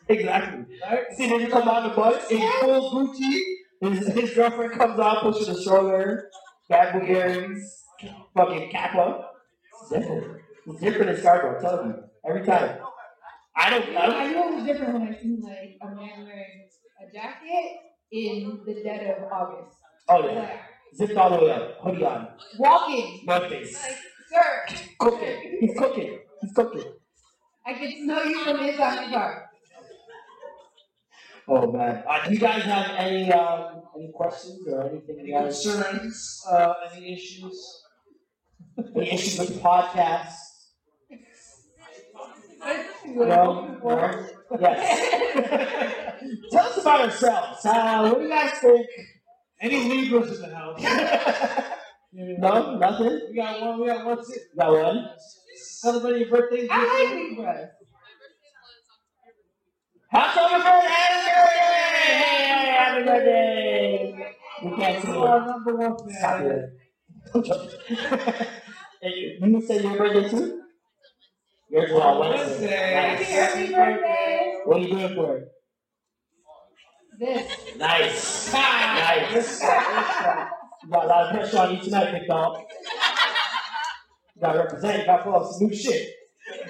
Exactly. 0.08 0.64
Right? 0.90 1.04
See, 1.16 1.28
then 1.28 1.40
you 1.40 1.48
come 1.48 1.68
on 1.68 1.88
the 1.88 1.94
bus 1.94 2.30
in 2.30 2.40
full 2.60 2.90
Gucci. 3.14 3.40
His, 3.80 4.06
his 4.14 4.30
girlfriend 4.34 4.72
comes 4.72 4.98
out, 4.98 5.22
pushing 5.22 5.54
a 5.54 5.56
stroller, 5.58 6.30
bad 6.68 7.02
earrings, 7.08 7.84
fucking 8.34 8.70
kappa. 8.70 9.26
It's 9.82 9.90
different. 9.90 10.40
It's 10.66 10.80
different 10.80 11.10
in 11.10 11.16
Scarborough, 11.18 11.56
I'm 11.56 11.62
telling 11.62 11.88
you. 11.90 11.94
Every 12.28 12.44
time. 12.46 12.78
I 13.58 13.70
don't, 13.70 13.96
I 13.96 14.04
I 14.04 14.06
don't, 14.06 14.32
know 14.32 14.48
it 14.52 14.54
was 14.56 14.64
different 14.66 14.92
when 14.94 15.02
I 15.14 15.18
seen 15.20 15.40
like 15.42 15.76
a 15.82 15.86
man 15.94 16.24
wearing 16.24 16.68
a 17.00 17.12
jacket 17.12 17.76
in 18.12 18.60
the 18.66 18.74
dead 18.82 19.16
of 19.18 19.32
August. 19.32 19.76
oh 20.08 20.26
yeah. 20.26 20.40
Like, 20.40 20.60
Zipped 20.94 21.16
all 21.16 21.30
the 21.38 21.44
way 21.44 21.50
up, 21.52 21.78
hoodie 21.82 22.04
on, 22.04 22.28
walking. 22.58 23.20
no 23.26 23.48
face. 23.48 23.74
Like, 23.82 23.96
sir, 24.30 24.76
Cooking. 24.98 25.58
He's 25.60 25.78
cooking. 25.78 26.18
He's 26.40 26.52
cooking. 26.52 26.92
I 27.66 27.74
can 27.74 28.04
smell 28.04 28.24
you 28.26 28.44
from 28.44 28.60
inside 28.60 29.08
the 29.08 29.12
car. 29.12 29.50
Oh 31.48 31.70
man. 31.72 32.02
Uh, 32.08 32.26
do 32.26 32.34
you 32.34 32.40
guys 32.40 32.62
have 32.62 32.90
any 32.96 33.32
um 33.32 33.82
any 33.96 34.10
questions 34.12 34.66
or 34.68 34.88
anything 34.88 35.16
Any 35.20 35.30
guys 35.30 35.62
concerns? 35.62 36.44
Uh, 36.50 36.74
any 36.94 37.12
issues? 37.14 37.82
Any 38.96 39.12
issues 39.12 39.38
with 39.38 39.54
the 39.54 39.60
podcast? 39.60 40.34
No? 43.06 43.78
No? 43.82 44.26
Yes. 44.60 44.80
Tell 46.50 46.66
us 46.66 46.78
about 46.78 47.00
ourselves. 47.02 47.64
Uh, 47.64 48.08
what 48.08 48.18
do 48.18 48.24
you 48.24 48.28
guys 48.30 48.50
think? 48.60 48.86
Any 49.60 49.88
Libras 49.88 50.40
in 50.40 50.50
the 50.50 50.56
house? 50.56 51.62
No? 52.12 52.78
Nothing? 52.78 53.20
We 53.28 53.36
got 53.36 53.60
one. 53.60 53.78
We 53.80 53.86
got 53.88 54.06
one. 54.06 54.24
si- 54.24 54.40
Got 54.58 54.72
one? 54.72 55.10
Celebrating 55.54 56.22
your 56.28 56.30
birthday. 56.40 56.66
I 56.70 57.04
like 57.04 57.28
Libras. 57.28 57.70
Happy 60.16 60.64
birthday! 60.64 60.88
Happy 62.72 63.04
birthday! 63.04 64.16
We 64.64 64.70
can't 64.76 64.96
see 65.02 65.12
You 65.12 65.26
it. 65.26 65.30
Stop 66.18 66.40
it. 66.40 66.72
Hey, 69.02 69.36
you 69.42 69.60
say 69.60 69.82
your 69.82 69.98
birthday 69.98 70.26
too? 70.30 70.62
Yours 71.68 71.90
is 71.90 71.96
on. 72.00 72.18
Wednesday. 72.18 72.94
Nice. 72.94 73.28
Happy 73.28 73.66
birthday. 73.74 74.54
What 74.64 74.78
are 74.78 74.80
you 74.80 74.88
doing 74.88 75.14
for 75.14 75.36
it? 75.36 75.48
This. 77.18 77.76
Nice. 77.76 78.52
nice. 78.54 79.60
You 79.60 79.68
got 80.90 81.04
a 81.04 81.08
lot 81.08 81.26
of 81.26 81.32
pressure 81.34 81.58
on 81.58 81.74
you 81.76 81.82
tonight, 81.82 82.12
big 82.12 82.26
dog. 82.26 82.62
You 84.34 84.40
gotta 84.40 84.60
represent, 84.60 85.00
you 85.00 85.04
gotta 85.04 85.22
pull 85.24 85.34
up 85.34 85.44
some 85.52 85.66
new 85.66 85.74
shit. 85.76 86.08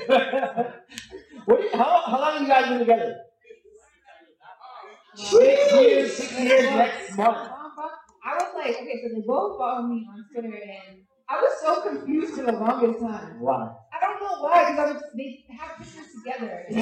what 0.08 1.62
you, 1.62 1.70
how, 1.74 2.02
how 2.06 2.20
long 2.20 2.32
have 2.32 2.42
you 2.42 2.48
guys 2.48 2.68
been 2.68 2.80
together? 2.80 3.14
Six 5.16 5.72
years, 5.72 6.16
six 6.16 6.32
years 6.38 6.62
next 6.74 7.16
month. 7.16 7.36
I 8.28 8.34
was 8.34 8.52
like, 8.56 8.76
okay, 8.76 9.00
so 9.02 9.08
they 9.14 9.26
both 9.26 9.56
follow 9.58 9.86
me 9.86 10.06
on 10.10 10.24
Twitter, 10.32 10.54
and 10.54 10.98
I 11.28 11.40
was 11.40 11.52
so 11.62 11.80
confused 11.88 12.34
for 12.34 12.44
the 12.44 12.52
longest 12.52 13.00
time. 13.00 13.40
Why? 13.40 13.70
I 13.92 14.00
don't 14.00 14.20
know 14.20 14.42
why, 14.42 14.70
because 14.72 15.02
they 15.16 15.44
have 15.56 15.78
pictures 15.78 16.12
together, 16.12 16.64
and, 16.68 16.78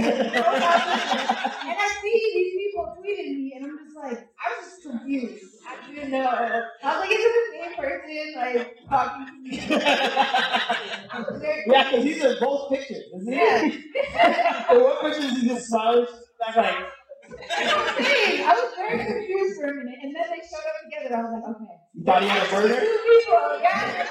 I 1.78 1.98
see 2.02 2.32
these 2.34 2.52
people 2.56 2.94
tweeting 2.98 3.36
me, 3.36 3.52
and 3.56 3.66
I'm 3.66 3.78
just 3.84 3.96
like, 3.96 4.18
I 4.18 4.60
was 4.60 4.70
just 4.70 4.82
confused. 4.82 5.44
I 5.68 5.92
didn't 5.94 6.10
know. 6.10 6.26
I 6.26 6.62
was 6.82 7.00
like, 7.00 7.10
is 7.10 7.18
it 7.20 7.32
the 7.36 7.44
same 7.52 7.74
person, 7.76 8.34
like 8.36 8.76
talking 8.88 9.26
to 9.26 9.32
me? 9.32 9.76
I 9.76 11.24
was 11.30 11.40
very 11.40 11.62
Yeah, 11.66 11.84
because 11.90 12.04
these 12.04 12.24
are 12.24 12.40
both 12.40 12.70
pictures, 12.70 13.04
isn't 13.20 13.32
Yeah. 13.32 13.62
it? 13.64 14.70
and 14.70 14.82
one 14.82 14.96
picture 15.02 15.26
is 15.26 15.40
he 15.42 15.48
just 15.48 15.66
smiling, 15.68 16.06
that's 16.40 16.56
like, 16.56 16.76
I 17.30 18.52
was 18.54 18.74
very 18.76 19.04
confused 19.04 19.60
for 19.60 19.68
a 19.68 19.74
minute, 19.74 19.98
and 20.02 20.14
then 20.14 20.24
they 20.30 20.46
showed 20.46 20.58
up 20.58 20.76
together. 20.84 21.16
I 21.16 21.22
was 21.22 21.32
like, 21.32 21.56
okay. 21.56 21.74
you 21.94 22.04
thought 22.04 22.22
he 22.22 22.28
had 22.28 22.46
a 22.46 22.50
burner? 22.50 22.80
Two 22.80 22.98
people, 23.08 23.60
yeah. 23.62 24.08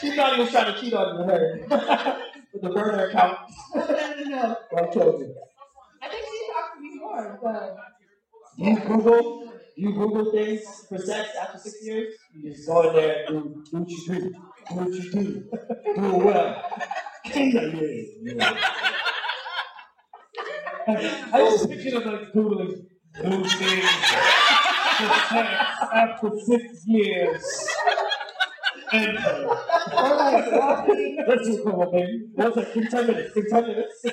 She 0.00 0.16
thought 0.16 0.34
he 0.34 0.40
was 0.42 0.50
trying 0.50 0.74
to 0.74 0.80
cheat 0.80 0.92
on 0.94 1.28
her. 1.28 1.60
With 2.52 2.62
the 2.62 2.68
burner 2.70 3.08
account. 3.08 3.38
No, 3.74 3.86
no, 3.86 4.24
no. 4.24 4.56
Well 4.70 4.92
chosen. 4.92 5.34
I 6.02 6.08
think 6.08 6.24
she 6.24 6.52
talked 6.52 6.76
to 6.76 6.80
me 6.80 6.98
more, 6.98 7.38
so. 7.42 7.76
You 8.56 8.78
Google, 8.80 9.52
you 9.76 9.92
Google 9.92 10.30
things 10.30 10.86
for 10.88 10.98
sex 10.98 11.30
after 11.40 11.58
six 11.58 11.76
years? 11.82 12.14
You 12.32 12.52
just 12.52 12.68
go 12.68 12.88
in 12.88 12.94
there 12.94 13.24
and 13.26 13.54
do, 13.54 13.64
do 13.70 13.78
what 13.78 13.88
you 13.88 14.06
do. 14.06 14.20
Do 14.30 14.74
what 14.74 14.92
you 14.92 15.10
do. 15.10 15.44
Do 15.96 16.04
it 16.04 16.24
well. 16.24 16.62
Yeah. 18.24 19.10
I 20.86 21.42
was 21.42 21.66
picturing 21.66 21.94
like 21.94 22.32
googling 22.34 22.84
new 23.24 23.44
things 23.44 23.84
after 25.92 26.30
six 26.44 26.84
years. 26.86 27.68
And 28.92 29.18
walking, 29.92 31.24
Let's 31.26 31.46
just 31.48 31.64
go, 31.64 31.90
baby. 31.90 32.26
What's 32.34 32.56
that? 32.56 32.74
Take 32.74 32.90
10 32.90 33.06
minutes. 33.06 33.34
Take 33.34 33.48
10 33.48 33.62
minutes. 33.66 34.04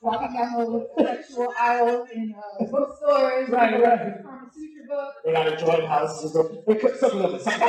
walking 0.00 0.32
down 0.34 0.72
the 0.72 0.88
sexual 0.98 1.48
aisles 1.58 2.08
in 2.14 2.34
uh, 2.36 2.64
bookstores. 2.66 3.48
Right, 3.48 3.80
right. 3.80 4.22
Kama 4.24 4.50
Sutra 4.52 4.84
books. 4.88 5.16
They 5.24 5.32
got 5.32 5.46
a 5.48 5.56
joint 5.56 5.86
house. 5.86 6.20
Just 6.20 6.34
go, 6.34 6.62
cook 6.66 6.96
something 6.96 7.22
up. 7.22 7.40
Something. 7.40 7.68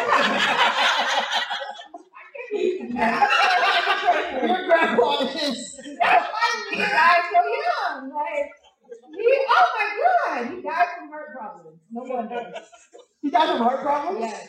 Your 2.54 2.88
grandpa 4.68 5.24
is. 5.24 5.80
That's 6.00 6.28
why 6.32 6.48
he 6.72 6.78
died 6.78 7.24
so 7.32 7.42
young. 7.42 8.14
Like, 8.14 8.50
he, 9.18 9.30
oh 9.50 9.66
my 9.76 9.88
God, 10.04 10.40
he 10.54 10.58
died 10.62 10.88
from 10.98 11.10
heart 11.10 11.30
problems. 11.36 11.80
No 11.92 12.02
wonder. 12.04 12.42
He 13.22 13.30
died 13.30 13.48
from 13.50 13.58
heart 13.58 13.82
problems? 13.82 14.20
Yes. 14.22 14.48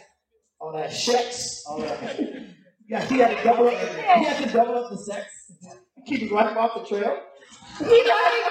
All 0.60 0.72
that 0.72 0.92
sex. 0.92 1.64
All 1.66 1.78
that. 1.80 2.20
Yeah, 2.88 3.04
he 3.06 3.18
had 3.18 3.36
to 3.36 3.42
double 3.44 3.66
up. 3.68 3.72
He 3.72 4.24
had 4.24 4.36
to 4.44 4.48
double 4.52 4.76
up 4.84 4.90
the 4.90 4.98
sex. 4.98 5.26
Keep 6.06 6.20
his 6.20 6.30
wife 6.30 6.56
off 6.56 6.74
the 6.74 6.84
trail. 6.86 7.18
He 7.78 8.02
died. 8.04 8.50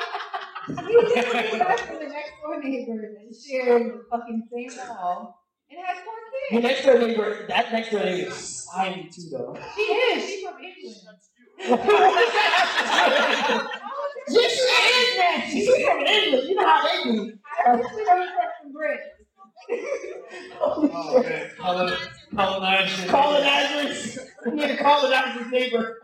He 0.68 0.74
literally 0.98 1.60
died 1.60 1.80
from 1.82 2.00
the 2.00 2.08
next 2.08 2.32
door 2.42 2.60
neighbor 2.64 3.02
that 3.02 3.36
shared 3.36 3.84
the 3.94 4.04
fucking 4.10 4.42
same 4.52 4.72
wall 4.90 5.43
and 5.76 5.86
has 5.86 5.98
four 6.04 6.14
Your 6.52 6.62
next 6.62 6.86
door 6.86 7.00
neighbor, 7.00 7.45
that 7.48 7.72
next 7.72 7.91
door 7.91 8.04
neighbor 8.04 8.30
is 8.30 8.64
slimy 8.66 9.10
too, 9.14 9.30
though. 9.32 9.58
She 9.76 9.82
is. 9.82 10.26
She's 10.26 10.45
from 10.48 10.56
England. 10.62 10.98
yes, 14.30 14.52
she 14.52 14.60
is, 14.70 15.18
man. 15.18 15.50
She's 15.50 15.86
from 15.86 16.00
England. 16.00 16.50
You 16.50 16.56
know 16.56 16.68
how 16.68 16.88
they 16.88 17.04
do. 17.12 17.34
I 17.45 17.70
actually 17.70 18.04
know 18.04 18.26
she's 18.26 18.62
from 18.62 18.72
Brit. 18.74 19.00
oh 20.62 21.24
man, 21.24 21.50
colon, 21.58 21.98
colonization. 22.36 23.10
Colonizers. 23.10 24.20
We 24.45 24.52
need 24.52 24.70
a 24.72 24.78
colonizer's 24.78 25.52
neighbor. 25.52 25.98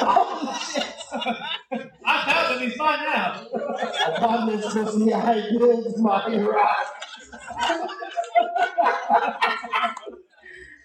Oh, 0.00 0.60
shit. 0.72 0.86
I 2.06 2.24
found 2.26 2.60
him. 2.62 2.68
He's 2.68 2.76
fine 2.76 3.04
now. 3.04 3.46
Upon 4.08 4.48
this 4.48 4.72
pussy, 4.72 5.12
I 5.12 5.50
build 5.50 5.98
my 5.98 6.36
rock. 6.38 6.86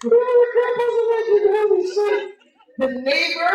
Holy 0.03 1.93
shit. 1.93 2.35
The 2.89 3.01
neighbor, 3.01 3.51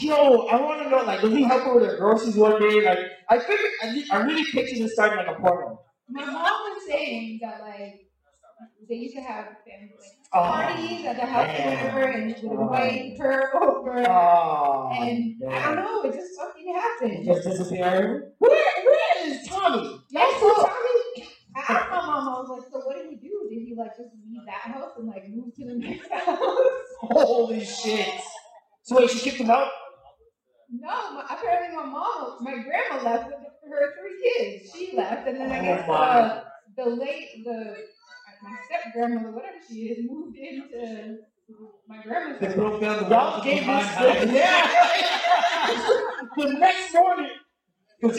yo, 0.00 0.46
I 0.46 0.60
want 0.60 0.82
to 0.82 0.88
know, 0.90 1.02
like, 1.04 1.20
does 1.20 1.32
he 1.32 1.42
help 1.42 1.64
her 1.64 1.74
with 1.74 1.84
her 1.90 1.96
groceries 1.98 2.34
one 2.36 2.58
day? 2.60 2.82
Like, 2.84 2.98
I 3.28 3.38
figured, 3.38 3.70
I, 3.82 3.92
re- 3.92 4.06
I 4.10 4.16
really 4.22 4.44
picture 4.50 4.76
this 4.82 4.94
starting 4.94 5.18
like 5.18 5.36
a 5.36 5.40
porno. 5.40 5.80
My 6.08 6.24
mom 6.24 6.34
was 6.34 6.82
saying 6.86 7.40
that 7.42 7.60
like 7.60 8.06
they 8.88 8.94
used 8.94 9.14
to 9.16 9.22
have 9.22 9.46
family 9.66 9.90
Oh, 10.32 10.40
parties 10.42 11.04
at 11.06 11.16
the 11.16 11.26
house 11.26 11.46
or 11.46 11.64
man. 11.64 11.76
whatever, 11.76 12.02
and 12.12 12.30
they 12.34 12.40
would 12.42 12.58
Oh. 12.58 12.62
invite 12.62 13.18
her 13.18 13.54
over. 13.62 14.08
Oh, 14.08 14.90
and 14.92 15.42
I 15.50 15.74
don't 15.74 15.76
know, 15.84 16.02
it 16.04 16.14
just 16.14 16.38
fucking 16.40 16.74
happened. 16.74 17.24
Just 17.26 17.44
disappear. 17.44 18.32
Where, 18.38 18.50
where 18.50 19.26
is 19.28 19.46
Tommy? 19.46 20.00
Yes, 20.10 20.40
so 20.40 20.54
Tommy. 20.54 21.28
I 21.54 21.60
asked 21.68 21.90
my 21.90 21.96
mom, 22.06 22.28
I 22.28 22.40
was 22.40 22.48
like, 22.48 22.70
so 22.72 22.78
what 22.86 22.96
did 22.96 23.10
he 23.10 23.16
do? 23.16 23.46
Did 23.50 23.60
he 23.68 23.74
like 23.76 23.94
just 23.96 24.08
leave 24.26 24.40
that 24.46 24.72
house 24.72 24.92
and 24.96 25.06
like 25.06 25.28
move 25.28 25.54
to 25.56 25.64
the 25.66 25.74
next 25.74 26.10
house? 26.12 26.38
Holy 27.02 27.64
shit. 27.64 28.20
So 28.82 28.96
wait, 28.96 29.10
she 29.10 29.18
kicked 29.20 29.36
him 29.38 29.50
out? 29.50 29.68
No, 30.70 31.12
my, 31.14 31.24
apparently 31.30 31.76
my 31.76 31.84
mom, 31.84 32.38
my 32.42 32.54
grandma 32.62 33.02
left 33.04 33.26
with 33.30 33.72
her 33.72 33.92
three 34.00 34.16
kids. 34.22 34.72
She 34.74 34.92
left, 34.96 35.28
and 35.28 35.38
then 35.40 35.52
I 35.52 35.58
Oh, 35.58 35.62
guess 35.62 35.86
my. 35.88 35.94
uh, 35.94 36.44
the 36.76 36.86
late 36.88 37.28
the 37.44 37.76
my 38.42 38.56
step 38.66 38.92
grandmother, 38.94 39.30
whatever 39.32 39.58
she 39.68 39.74
is, 39.88 39.98
moved 40.10 40.36
into 40.38 41.18
my 41.88 41.98
grandma's 42.02 42.40
They 42.40 42.46
house. 42.46 42.56
broke 42.56 42.80
down 42.80 43.02
the 43.04 43.10
Y'all 43.10 43.42
gave 43.44 43.58
of 43.60 43.66
this 43.66 43.66
my 43.66 43.82
yeah. 44.32 44.66
the 46.36 46.48
next 46.54 46.94
morning. 46.94 47.30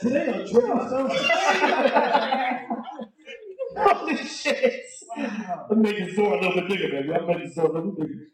Today 0.00 0.28
I'm 0.28 0.44
drinking 0.46 0.88
something. 0.88 1.18
Holy 3.76 4.16
shit. 4.26 4.84
I'm 5.70 5.80
making 5.82 6.06
the 6.08 6.14
door 6.14 6.34
a 6.34 6.40
little 6.40 6.54
bit 6.60 6.68
bigger, 6.68 6.88
baby. 6.88 7.12
I'm 7.14 7.26
making 7.26 7.48
the 7.48 7.54
door 7.54 7.70
a 7.70 7.74
little 7.74 7.92
bit 7.92 8.08
bigger. 8.08 8.24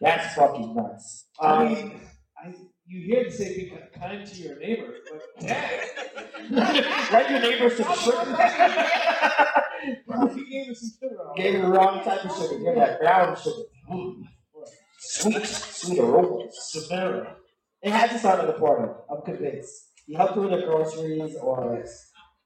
That's 0.00 0.34
fucking 0.34 0.74
nuts. 0.74 1.26
I 1.40 1.46
Um, 1.66 1.72
mean, 1.74 2.00
I, 2.42 2.54
you 2.86 3.00
hear 3.06 3.24
to 3.24 3.30
say 3.30 3.54
be 3.56 3.72
kind 3.98 4.26
to 4.26 4.34
your 4.36 4.58
neighbor, 4.58 4.94
but 5.10 5.22
yeah, 5.40 5.70
like 7.12 7.28
your 7.30 7.40
neighbors 7.40 7.76
to 7.76 7.82
the 7.84 7.94
sugar. 7.94 8.24
he 10.34 10.44
gave 10.50 10.70
us 10.70 10.80
some 10.80 10.90
sugar. 11.00 11.16
Gave 11.36 11.54
her 11.54 11.60
the 11.62 11.68
wrong 11.68 12.02
type 12.04 12.24
of 12.24 12.36
sugar. 12.36 12.58
Give 12.58 12.74
that 12.76 13.00
brown 13.00 13.36
sugar. 13.36 13.62
Mm. 13.90 14.22
Sweet, 15.00 15.46
sweet 15.46 15.98
aromas. 16.00 16.54
Severa. 16.72 17.36
It 17.82 17.92
had 17.92 18.10
to 18.10 18.18
start 18.18 18.44
with 18.46 18.56
a 18.56 18.58
porno. 18.58 19.04
I'm 19.10 19.22
convinced. 19.22 19.72
He 20.06 20.14
helped 20.14 20.34
her 20.34 20.40
with 20.42 20.50
her 20.52 20.62
groceries 20.66 21.36
or 21.40 21.84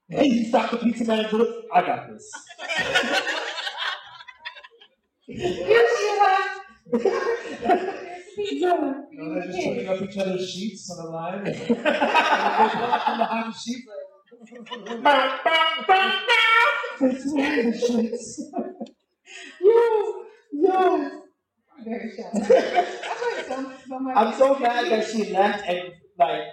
hey, 0.09 0.25
you 0.27 0.45
stopped 0.45 0.71
the 0.71 0.77
pizza 0.77 1.03
man 1.05 1.25
it. 1.25 1.65
I 1.73 1.81
got 1.81 2.07
this 2.09 2.29
no, 5.27 5.35
they're 9.33 9.47
just 9.47 9.67
putting 9.67 9.87
up 9.87 10.01
each 10.01 10.17
other's 10.17 10.49
sheets 10.49 10.89
on 10.91 10.97
the 11.05 11.11
line. 11.11 11.35
And 11.35 11.45
they 11.45 11.65
from 11.67 11.77
behind 13.17 13.53
the 13.53 13.57
sheets 13.57 13.87
It's 17.01 17.23
the 17.33 17.87
sheets. 17.87 18.41
yes, 19.61 20.13
yes. 20.51 21.11
Very. 21.83 22.11
I'm, 22.33 22.43
so, 23.47 24.13
I'm 24.15 24.33
so 24.37 24.59
mad 24.59 24.91
that 24.91 25.07
she 25.09 25.31
left 25.31 25.67
and 25.67 25.91
like 26.17 26.43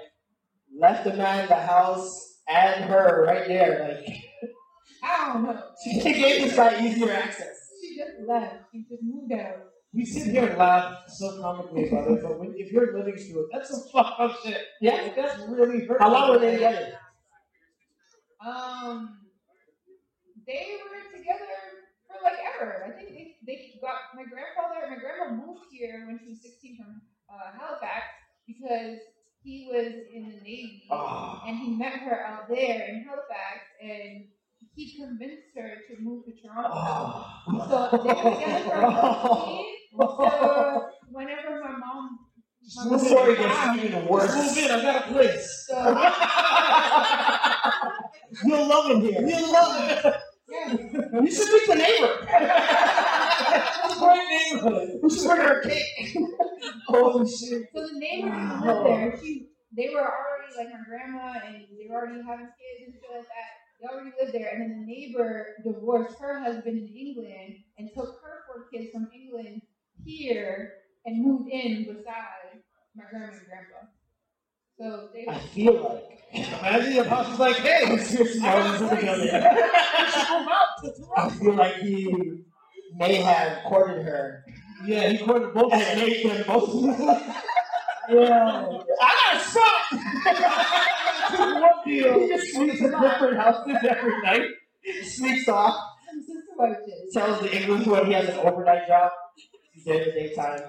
left 0.77 1.05
the 1.05 1.15
man, 1.15 1.49
the 1.49 1.55
house, 1.55 2.41
and 2.49 2.85
her 2.85 3.25
right 3.27 3.47
there. 3.47 4.03
Like, 4.05 4.17
I 5.05 5.33
don't 5.33 5.43
know. 5.45 5.63
She 5.85 6.01
gave 6.01 6.43
this 6.43 6.57
guy 6.57 6.85
easier 6.85 7.13
access. 7.13 7.60
She 8.01 8.07
just 8.07 8.29
left. 8.29 8.57
She 8.73 8.85
just 8.89 9.03
moved 9.03 9.33
out. 9.33 9.57
We 9.93 10.05
sit 10.05 10.29
here 10.31 10.47
and 10.49 10.59
laugh 10.59 11.09
so 11.09 11.41
comically 11.43 11.89
about 11.89 12.11
it, 12.11 12.23
but 12.23 12.39
when, 12.39 12.55
if 12.57 12.71
you're 12.71 12.97
living 12.97 13.17
through 13.17 13.41
it, 13.45 13.47
that's 13.53 13.71
some 13.71 13.83
fucked 13.93 14.21
up 14.21 14.39
shit. 14.45 14.63
Yeah. 14.81 14.93
Like, 15.03 15.17
that's 15.17 15.39
really 15.49 15.81
hurtful. 15.81 15.97
How 15.99 16.13
long 16.13 16.31
were 16.31 16.39
they 16.39 16.53
together? 16.53 16.93
Um, 18.47 19.19
they 20.47 20.79
were 20.81 21.19
together 21.19 21.59
for 22.07 22.23
like 22.23 22.39
ever. 22.55 22.85
I 22.87 22.91
think 22.97 23.11
they, 23.11 23.37
they 23.47 23.75
got 23.83 24.15
my 24.15 24.23
grandfather. 24.23 24.89
My 24.89 24.97
grandma 24.97 25.35
moved 25.45 25.67
here 25.73 26.05
when 26.07 26.19
she 26.23 26.31
was 26.31 26.43
16 26.43 26.77
from 26.79 27.03
uh, 27.29 27.59
Halifax 27.59 28.05
because 28.47 28.99
he 29.43 29.69
was 29.71 29.93
in 30.15 30.29
the 30.31 30.37
Navy 30.41 30.85
Ah. 30.91 31.43
and 31.47 31.57
he 31.59 31.71
met 31.75 31.95
her 31.95 32.25
out 32.25 32.49
there 32.49 32.89
in 32.89 33.05
Halifax 33.05 33.67
and 33.83 34.25
he 34.81 34.97
convinced 34.97 35.53
her 35.57 35.71
to 35.89 36.01
move 36.03 36.25
to 36.25 36.33
Toronto. 36.41 36.71
Ah. 36.73 37.43
So 37.47 37.99
they 37.99 38.09
were 38.09 38.15
together 38.15 38.65
for 38.65 38.75
15. 39.37 39.67
So 39.99 40.89
whenever 41.11 41.61
my 41.61 41.77
mom, 41.77 42.19
my 42.77 42.83
This 42.97 43.09
story 43.09 43.37
gets 43.37 43.85
even 43.85 44.07
worse. 44.07 44.35
Move 44.35 44.57
in, 44.57 44.71
I 44.71 44.83
got 44.83 45.09
a 45.09 45.13
place. 45.13 45.67
so 45.69 45.77
You'll 48.49 48.69
love 48.69 48.91
him 48.93 49.01
here. 49.03 49.21
You'll 49.27 49.53
love 49.53 49.91
it. 49.91 50.15
yeah. 50.49 50.73
You 51.21 51.31
should 51.31 51.53
meet 51.53 51.67
the 51.69 51.75
neighbor. 51.75 52.13
Great 53.99 54.29
neighborhood. 54.31 54.89
You 55.03 55.11
should 55.11 55.27
bring 55.27 55.41
her 55.43 55.61
cake. 55.63 56.17
Holy 56.87 57.27
shit. 57.29 57.63
So 57.75 57.81
the 57.87 57.99
neighbor 57.99 58.31
didn't 58.31 58.61
live 58.63 58.85
there. 58.85 59.19
She, 59.23 59.49
they 59.77 59.89
were 59.93 60.01
already 60.01 60.51
like 60.57 60.69
her 60.73 60.85
grandma, 60.89 61.39
and 61.45 61.57
they 61.77 61.87
were 61.91 61.97
already 61.97 62.23
having 62.27 62.47
kids 62.57 62.79
and 62.87 62.95
shit 62.95 63.11
like 63.13 63.27
that. 63.29 63.60
They 63.81 63.89
already 63.89 64.11
lived 64.21 64.35
there, 64.35 64.51
and 64.53 64.61
then 64.63 64.81
the 64.81 64.87
neighbor 64.87 65.57
divorced 65.65 66.19
her 66.21 66.41
husband 66.41 66.79
in 66.79 66.89
England 66.95 67.57
and 67.79 67.89
took 67.95 68.21
her 68.23 68.45
four 68.47 68.67
kids 68.73 68.91
from 68.93 69.09
England 69.15 69.63
here 70.05 70.73
and 71.07 71.25
moved 71.25 71.49
in 71.51 71.85
beside 71.85 72.61
my 72.95 73.05
grandma 73.11 73.33
and 73.33 73.47
grandpa. 73.47 73.87
So 74.79 75.09
they. 75.15 75.27
I 75.29 75.39
feel 75.39 75.83
like. 75.83 76.05
Imagine 76.33 76.93
your 76.95 77.05
boss 77.07 77.29
was 77.31 77.39
like, 77.41 77.57
hey, 77.57 77.83
I 78.43 78.57
got 78.57 78.83
a 78.83 78.89
place. 80.83 81.09
I 81.17 81.31
feel 81.31 81.55
like 81.55 81.75
he 81.77 82.45
may 82.97 83.15
have 83.17 83.65
courted 83.65 84.05
her 84.05 84.45
Yeah, 84.87 85.09
he 85.09 85.19
courted 85.19 85.53
both 85.55 85.73
of 85.73 85.81
and 85.81 86.01
them. 86.01 86.09
made 86.09 86.25
them 86.31 86.45
both. 86.47 86.85
yeah. 88.11 88.83
I 89.03 89.15
got 89.19 89.37
a 89.37 90.97
son. 91.37 91.61
One 91.61 91.71
deal. 91.85 92.21
He 92.21 92.29
just 92.29 92.53
sleeps 92.55 92.81
in 92.81 92.91
different 92.91 93.37
houses 93.37 93.77
every 93.89 94.23
night. 94.23 94.43
Sleeps 95.05 95.49
off. 95.49 95.77
Some 96.11 96.21
sister 96.23 96.53
wife 96.57 96.77
shit. 96.87 97.13
Tells 97.13 97.41
the 97.41 97.57
English 97.63 97.87
one 97.87 98.07
he 98.07 98.13
has 98.13 98.29
an 98.29 98.39
overnight 98.39 98.87
job. 98.87 99.11
He's 99.73 99.85
there 99.85 100.03
in 100.03 100.05
the 100.09 100.13
daytime. 100.13 100.61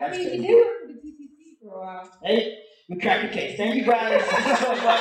I 0.00 0.10
mean, 0.10 0.20
he 0.20 0.26
crazy. 0.28 0.46
did 0.46 0.54
work 0.54 0.66
for 0.80 0.86
the 0.88 0.92
TTC 0.94 1.58
for 1.60 1.74
a 1.74 1.80
while. 1.80 2.10
Hey, 2.22 2.58
we 2.88 2.98
cracked 2.98 3.22
the 3.30 3.36
case. 3.36 3.56
Thank 3.56 3.74
you 3.76 3.84
guys 3.84 4.22
so 4.60 4.74
much 4.76 5.00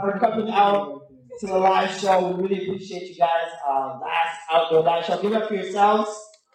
for 0.00 0.18
coming 0.18 0.50
out 0.50 1.02
to 1.40 1.46
the 1.46 1.58
live 1.58 1.90
show. 2.00 2.28
We 2.28 2.42
really 2.48 2.66
appreciate 2.66 3.08
you 3.10 3.16
guys. 3.16 3.50
Uh, 3.66 3.98
last 4.00 4.38
outdoor 4.52 4.82
live 4.82 5.04
show. 5.04 5.20
Give 5.20 5.32
it 5.32 5.42
up 5.42 5.48
for 5.48 5.54
yourselves. 5.54 6.10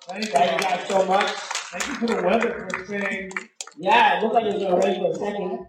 Thank 0.07 0.26
you. 0.26 0.32
Thank 0.32 0.61
you 0.61 0.68
guys 0.68 0.88
so 0.88 1.06
much. 1.06 1.28
Thank 1.72 1.88
you 1.88 2.07
for 2.07 2.07
the 2.16 2.28
weather 2.28 2.68
for 2.74 2.86
staying. 2.86 3.32
Yeah, 3.78 4.18
it 4.18 4.24
looked 4.24 4.36
like 4.36 4.45
it 4.45 4.53
was 4.56 4.64
gonna 4.64 4.78
rain 4.78 4.99
for 5.02 5.11
a 5.11 5.16
second. 5.16 5.66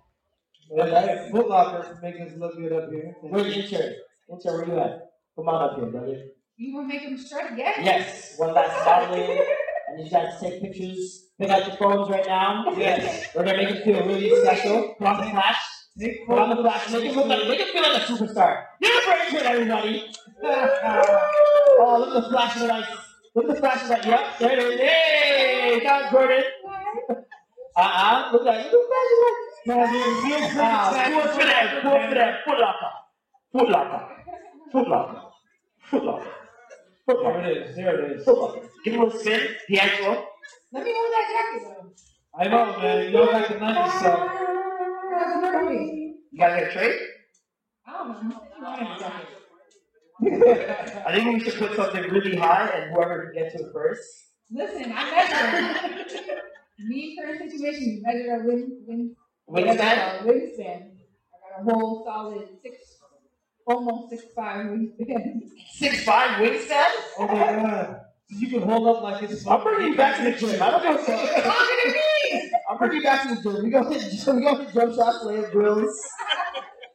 That 0.77 1.31
Foot 1.31 1.49
Locker 1.49 1.99
making 2.03 2.23
us 2.23 2.33
look 2.39 2.57
good 2.57 2.73
up 2.73 2.91
here. 2.91 3.13
Where's 3.23 3.57
you. 3.57 3.63
the 3.63 3.77
intern? 3.77 3.95
Intern, 4.31 4.59
where 4.59 4.67
you 4.69 4.81
at? 4.81 5.01
Come 5.37 5.49
on 5.49 5.71
up 5.71 5.77
here, 5.77 5.87
brother. 5.87 6.23
You 6.57 6.75
want 6.75 6.91
to 6.91 6.95
make 6.97 7.03
him 7.03 7.19
strut 7.19 7.53
again? 7.53 7.75
Yes, 7.83 8.35
one 8.37 8.55
last 8.55 8.85
modeling. 8.85 9.23
I 9.33 9.97
need 9.97 10.05
you 10.05 10.11
guys 10.11 10.39
to 10.39 10.51
take 10.51 10.63
pictures. 10.63 11.31
Pick 11.41 11.51
out 11.51 11.67
your 11.67 11.77
phones 11.77 12.09
right 12.11 12.25
now. 12.27 12.65
Yes. 12.77 13.29
We're 13.35 13.45
gonna 13.45 13.57
make 13.57 13.71
it 13.71 13.85
feel 13.85 14.05
really 14.07 14.31
special. 14.43 14.95
Put 14.99 15.07
on 15.09 15.25
the 15.25 15.31
flash. 15.31 15.57
Take 15.99 16.27
Put 16.27 16.39
on 16.39 16.51
the 16.51 16.57
flash. 16.63 16.91
Make 16.93 17.05
it 17.07 17.17
look 17.17 17.27
like, 17.27 17.49
make 17.49 17.61
it 17.61 17.69
feel 17.73 17.83
like 17.83 18.03
a 18.03 18.05
superstar. 18.05 18.63
Give 18.81 19.03
for 19.03 19.37
intern, 19.37 19.47
everybody. 19.47 20.05
Oh, 20.45 21.97
look 21.99 22.15
at 22.17 22.23
the 22.25 22.29
flashing 22.31 22.69
lights. 22.69 22.89
Look 23.35 23.49
at 23.49 23.55
the 23.55 23.61
flashing 23.61 23.89
lights. 23.89 24.07
Yep, 24.07 24.39
there 24.39 24.53
it 24.53 24.59
is. 24.59 24.81
Hey, 24.81 25.81
John 25.83 26.13
Gordon. 26.13 26.45
Uh-uh. 27.11 28.31
Look 28.33 28.47
at 28.47 28.47
look 28.47 28.67
at 28.67 28.71
the 28.71 28.87
flashing 28.89 29.21
lights. 29.25 29.50
Ah, 29.50 29.50
Foot 29.50 29.50
for 29.65 29.75
them. 29.75 29.85
Foot 31.83 32.03
for 32.05 32.15
them. 32.15 32.35
Foot 32.45 32.59
locker. 32.61 32.91
Foot 33.53 33.69
locker. 33.69 34.09
Foot 34.73 34.89
locker. 34.89 35.23
Foot 35.91 36.05
locker. 36.05 36.31
Foot 37.07 37.19
There 37.23 37.41
it 37.41 37.69
is. 37.69 37.77
There 37.77 38.05
it 38.05 38.21
is. 38.21 38.25
Give 38.85 38.95
him 38.95 39.03
a 39.03 39.19
spin. 39.19 39.41
The 39.69 39.81
actual. 39.81 40.27
Let 40.73 40.85
me 40.85 40.93
hold 40.95 41.13
that 41.13 41.27
jacket 41.33 41.69
though. 41.69 41.93
I 42.39 42.49
know, 42.49 42.79
man. 42.79 43.13
You 43.13 43.19
look 43.19 43.33
like 43.33 43.49
the 43.49 43.55
90s 43.55 43.99
stuff. 43.99 44.31
That's 45.11 45.37
another 45.37 45.67
way. 45.67 46.15
You 46.31 46.39
guys 46.39 46.61
get 46.61 46.71
a 46.71 46.73
trade? 46.73 47.01
I 47.87 47.93
don't 47.93 48.29
know. 48.29 48.43
I. 48.65 49.23
I 50.23 51.15
think 51.15 51.33
we 51.33 51.41
should 51.41 51.59
put 51.59 51.75
something 51.75 52.03
really 52.11 52.37
high 52.37 52.69
and 52.69 52.95
whoever 52.95 53.25
can 53.27 53.43
get 53.43 53.53
to 53.57 53.65
it 53.65 53.73
first. 53.73 54.03
Listen, 54.51 54.93
I 54.95 55.11
measure. 55.11 56.31
Me 56.79 57.17
current 57.17 57.51
situation, 57.51 57.83
you 57.83 58.03
measure 58.03 58.35
a 58.35 58.45
wind, 59.51 59.67
wind, 59.69 59.81
Wingspan? 59.81 60.23
wingspan. 60.25 60.91
I 61.33 61.37
got 61.41 61.61
a 61.61 61.65
whole 61.65 62.05
solid 62.05 62.49
six, 62.63 62.77
almost 63.67 64.11
six 64.11 64.25
five 64.35 64.67
wingspan. 64.67 65.41
Six 65.73 66.05
five 66.05 66.41
wingspan? 66.41 66.87
Oh 67.19 67.27
my 67.27 67.35
god. 67.35 68.01
You 68.33 68.49
can 68.49 68.63
hold 68.63 68.87
up 68.97 69.03
like 69.03 69.23
it's. 69.25 69.45
I'll 69.47 69.63
bring 69.63 69.89
you 69.89 69.97
back 69.97 70.17
to 70.19 70.25
the 70.25 70.33
gym. 70.39 70.63
I 70.63 70.71
don't 70.71 70.85
know. 70.85 71.03
So. 71.03 71.13
I'll 72.71 72.79
bring 72.79 72.93
you 72.93 73.03
back 73.03 73.29
to 73.29 73.35
the 73.35 73.43
gym. 73.43 73.65
We 73.65 73.71
go 73.71 73.91
hit, 73.91 74.03
we 74.35 74.43
go 74.43 74.57
hit 74.57 74.73
jump 74.73 74.95
shots, 74.95 75.25
layup 75.25 75.51
drills. 75.51 76.01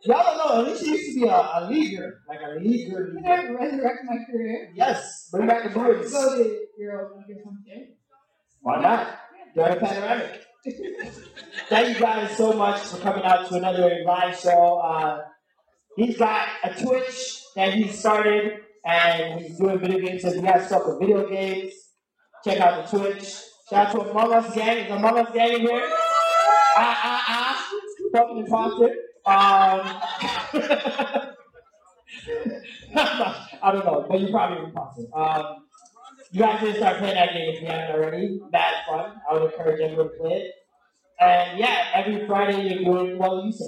Y'all 0.06 0.24
don't 0.24 0.38
know. 0.38 0.62
At 0.62 0.68
least 0.72 0.86
she 0.86 0.92
used 0.92 1.16
to 1.16 1.22
be 1.22 1.28
a, 1.28 1.34
a 1.34 1.68
leaguer, 1.70 2.22
like 2.30 2.40
a 2.46 2.60
leaguer. 2.60 3.16
Can. 3.22 3.26
I 3.26 3.50
resurrect 3.52 4.00
my 4.06 4.18
career? 4.32 4.70
Yes, 4.76 5.30
bring 5.32 5.48
back 5.48 5.64
the 5.64 5.70
boys. 5.72 6.12
Go 6.12 6.38
to 6.38 6.60
Europe 6.80 7.14
or 7.16 7.24
something. 7.28 7.96
Why 8.62 8.82
not? 8.82 9.20
During 9.56 9.74
a 9.74 9.80
panoramic. 9.80 10.45
Thank 11.70 11.96
you 11.96 12.02
guys 12.02 12.36
so 12.38 12.54
much 12.54 12.80
for 12.82 12.98
coming 12.98 13.24
out 13.24 13.48
to 13.50 13.56
another 13.56 14.02
live 14.06 14.36
show. 14.38 14.78
Uh, 14.80 15.22
he's 15.96 16.18
got 16.18 16.48
a 16.64 16.74
Twitch 16.74 17.44
that 17.56 17.74
he 17.74 17.88
started, 17.90 18.62
and 18.84 19.42
he's 19.42 19.60
doing 19.60 19.78
video 19.80 20.00
games. 20.00 20.24
So 20.24 20.30
if 20.30 20.36
you 20.38 20.42
guys 20.42 20.68
suck 20.68 20.88
with 20.88 21.00
video 21.00 21.30
games, 21.30 21.74
check 22.44 22.60
out 22.60 22.90
the 22.90 22.98
Twitch. 22.98 23.24
Shout 23.70 23.88
out 23.88 23.92
to 23.92 24.02
Among 24.10 24.34
Us 24.34 24.56
Gang. 24.56 24.78
Is 24.86 24.92
Among 24.92 25.18
Us 25.20 25.32
Gang 25.34 25.54
in 25.54 25.62
here? 25.62 25.88
Ah, 26.78 27.00
ah, 27.04 27.24
ah. 27.28 27.68
Fucking 28.14 28.38
imposter. 28.40 28.86
Um, 28.86 28.92
I 33.62 33.72
don't 33.72 33.86
know, 33.86 34.06
but 34.10 34.20
you're 34.20 34.32
probably 34.32 34.66
imposter. 34.66 35.04
Um, 35.16 35.65
you 36.36 36.42
guys 36.42 36.60
to 36.60 36.76
start 36.76 36.98
playing 36.98 37.16
that 37.16 37.32
game 37.32 37.56
if 37.56 37.62
you 37.62 37.68
haven't 37.68 37.96
already. 37.96 38.42
That's 38.52 38.86
fun. 38.86 39.22
I 39.30 39.34
would 39.36 39.54
encourage 39.54 39.80
everyone 39.80 40.10
to 40.10 40.18
play 40.20 40.34
it. 40.34 40.52
And 41.22 41.58
yeah, 41.58 41.86
every 41.94 42.28
Friday 42.28 42.68
you're 42.68 42.84
doing 42.84 43.18
well 43.18 43.46
you 43.46 43.54
say. 43.54 43.64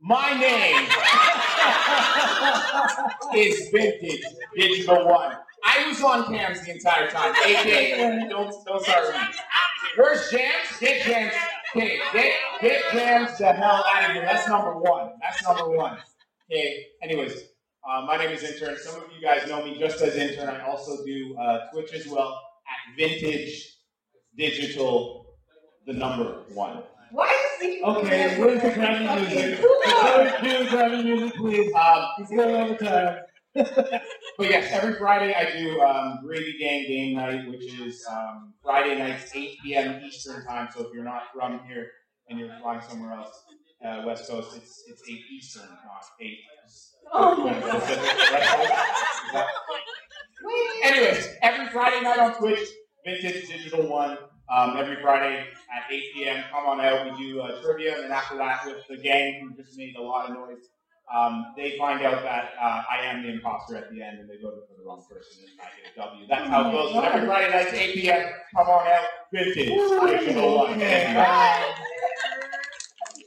My 0.00 0.32
name 0.34 0.88
is 3.36 3.68
Vintage 3.70 4.20
Digital 4.56 5.06
One. 5.06 5.36
I 5.64 5.86
was 5.86 6.02
on 6.02 6.26
cams 6.26 6.64
the 6.64 6.72
entire 6.72 7.08
time. 7.08 7.32
AK, 7.34 8.28
don't 8.28 8.64
don't 8.66 8.82
start 8.82 9.14
me. 9.14 9.20
Where's 9.96 10.28
Jams? 10.28 10.78
Get 10.80 11.02
Jams. 11.04 11.34
Okay, 11.76 12.00
get 12.12 12.34
get 12.60 12.82
Jams 12.92 13.38
the 13.38 13.52
hell 13.52 13.84
out 13.94 14.06
of 14.06 14.10
here. 14.12 14.22
That's 14.22 14.48
number 14.48 14.76
one. 14.76 15.12
That's 15.22 15.40
number 15.44 15.68
one. 15.76 15.98
Okay. 16.50 16.86
Anyways, 17.00 17.42
uh, 17.88 18.02
my 18.02 18.16
name 18.16 18.30
is 18.30 18.42
Intern. 18.42 18.76
Some 18.78 18.96
of 18.96 19.04
you 19.14 19.22
guys 19.22 19.48
know 19.48 19.64
me 19.64 19.78
just 19.78 20.00
as 20.02 20.16
Intern. 20.16 20.48
I 20.48 20.60
also 20.66 21.04
do 21.04 21.36
uh, 21.38 21.70
Twitch 21.72 21.92
as 21.94 22.06
well 22.06 22.40
at 22.68 22.96
Vintage 22.96 23.76
Digital, 24.36 25.26
the 25.86 25.94
number 25.94 26.42
one. 26.52 26.82
Why 27.10 27.26
is 27.26 27.62
he? 27.62 27.82
Okay, 27.82 28.38
where's 28.38 28.62
the 28.62 28.68
Grammy 28.70 29.20
music? 29.20 29.64
Where's 30.42 30.70
the 30.70 30.76
Grammy 30.76 31.04
music, 31.04 31.36
please? 31.36 31.72
Um, 31.74 32.06
He's 32.18 32.28
going 32.28 32.54
over 32.54 32.76
time. 32.76 33.18
But 33.54 34.50
yes, 34.50 34.68
every 34.70 34.94
Friday 34.94 35.34
I 35.34 35.58
do 35.58 35.80
um, 35.80 36.20
Gravy 36.24 36.56
Gang 36.60 36.84
Game 36.86 37.16
Night, 37.16 37.48
which 37.48 37.64
is 37.80 38.06
um, 38.08 38.52
Friday 38.62 38.96
nights, 38.96 39.32
8 39.34 39.56
p.m. 39.64 40.00
Eastern 40.04 40.44
Time. 40.44 40.68
So 40.72 40.86
if 40.86 40.94
you're 40.94 41.02
not 41.02 41.22
from 41.34 41.60
here 41.66 41.90
and 42.28 42.38
you're 42.38 42.56
flying 42.60 42.82
somewhere 42.88 43.14
else, 43.14 43.32
uh, 43.84 44.02
West 44.06 44.30
Coast, 44.30 44.56
it's 44.56 44.84
it's 44.86 45.02
8 45.08 45.18
Eastern, 45.32 45.68
not 45.68 46.04
8. 46.20 46.38
Oh 47.12 47.36
my 47.44 47.52
God. 47.60 47.80
Pacific, 47.80 48.32
West 48.32 48.50
Coast. 49.32 49.44
Wait, 50.42 50.84
Anyways, 50.84 51.28
every 51.42 51.68
Friday 51.68 52.00
night 52.02 52.18
on 52.18 52.34
Twitch, 52.36 52.68
Vintage 53.04 53.48
Digital 53.48 53.86
One. 53.88 54.18
um, 54.50 54.76
every 54.76 54.96
Friday 55.02 55.40
at 55.40 55.90
8 55.92 56.02
p.m. 56.14 56.44
Come 56.50 56.66
on 56.66 56.80
out. 56.80 57.04
We 57.10 57.16
do 57.32 57.40
uh, 57.40 57.60
trivia, 57.62 57.94
and 57.96 58.04
then 58.04 58.12
after 58.12 58.36
that, 58.38 58.64
with 58.66 58.86
the 58.88 58.96
gang 58.96 59.40
who 59.42 59.62
just 59.62 59.76
made 59.76 59.94
a 59.96 60.02
lot 60.02 60.30
of 60.30 60.36
noise, 60.36 60.64
um, 61.14 61.54
they 61.56 61.76
find 61.78 62.02
out 62.04 62.22
that 62.22 62.52
uh, 62.60 62.82
I 62.90 63.04
am 63.04 63.22
the 63.22 63.30
imposter 63.30 63.76
at 63.76 63.90
the 63.90 64.02
end, 64.02 64.20
and 64.20 64.28
they 64.28 64.36
voted 64.42 64.60
for 64.68 64.74
the 64.80 64.84
wrong 64.86 65.02
person, 65.10 65.42
and 65.42 65.60
I 65.60 65.64
get 65.76 65.92
a 65.92 66.08
W. 66.10 66.26
That's 66.28 66.48
how 66.48 66.68
it 66.68 66.72
goes. 66.72 66.92
So 66.92 67.00
every 67.00 67.26
Friday 67.26 67.50
night, 67.50 67.74
8 67.74 67.94
p.m. 67.94 68.28
Come 68.56 68.68
on 68.68 68.86
out. 68.86 69.04
Vintage. 69.32 70.20
Fictional 70.24 70.56
one. 70.56 70.78
Thank 70.78 71.16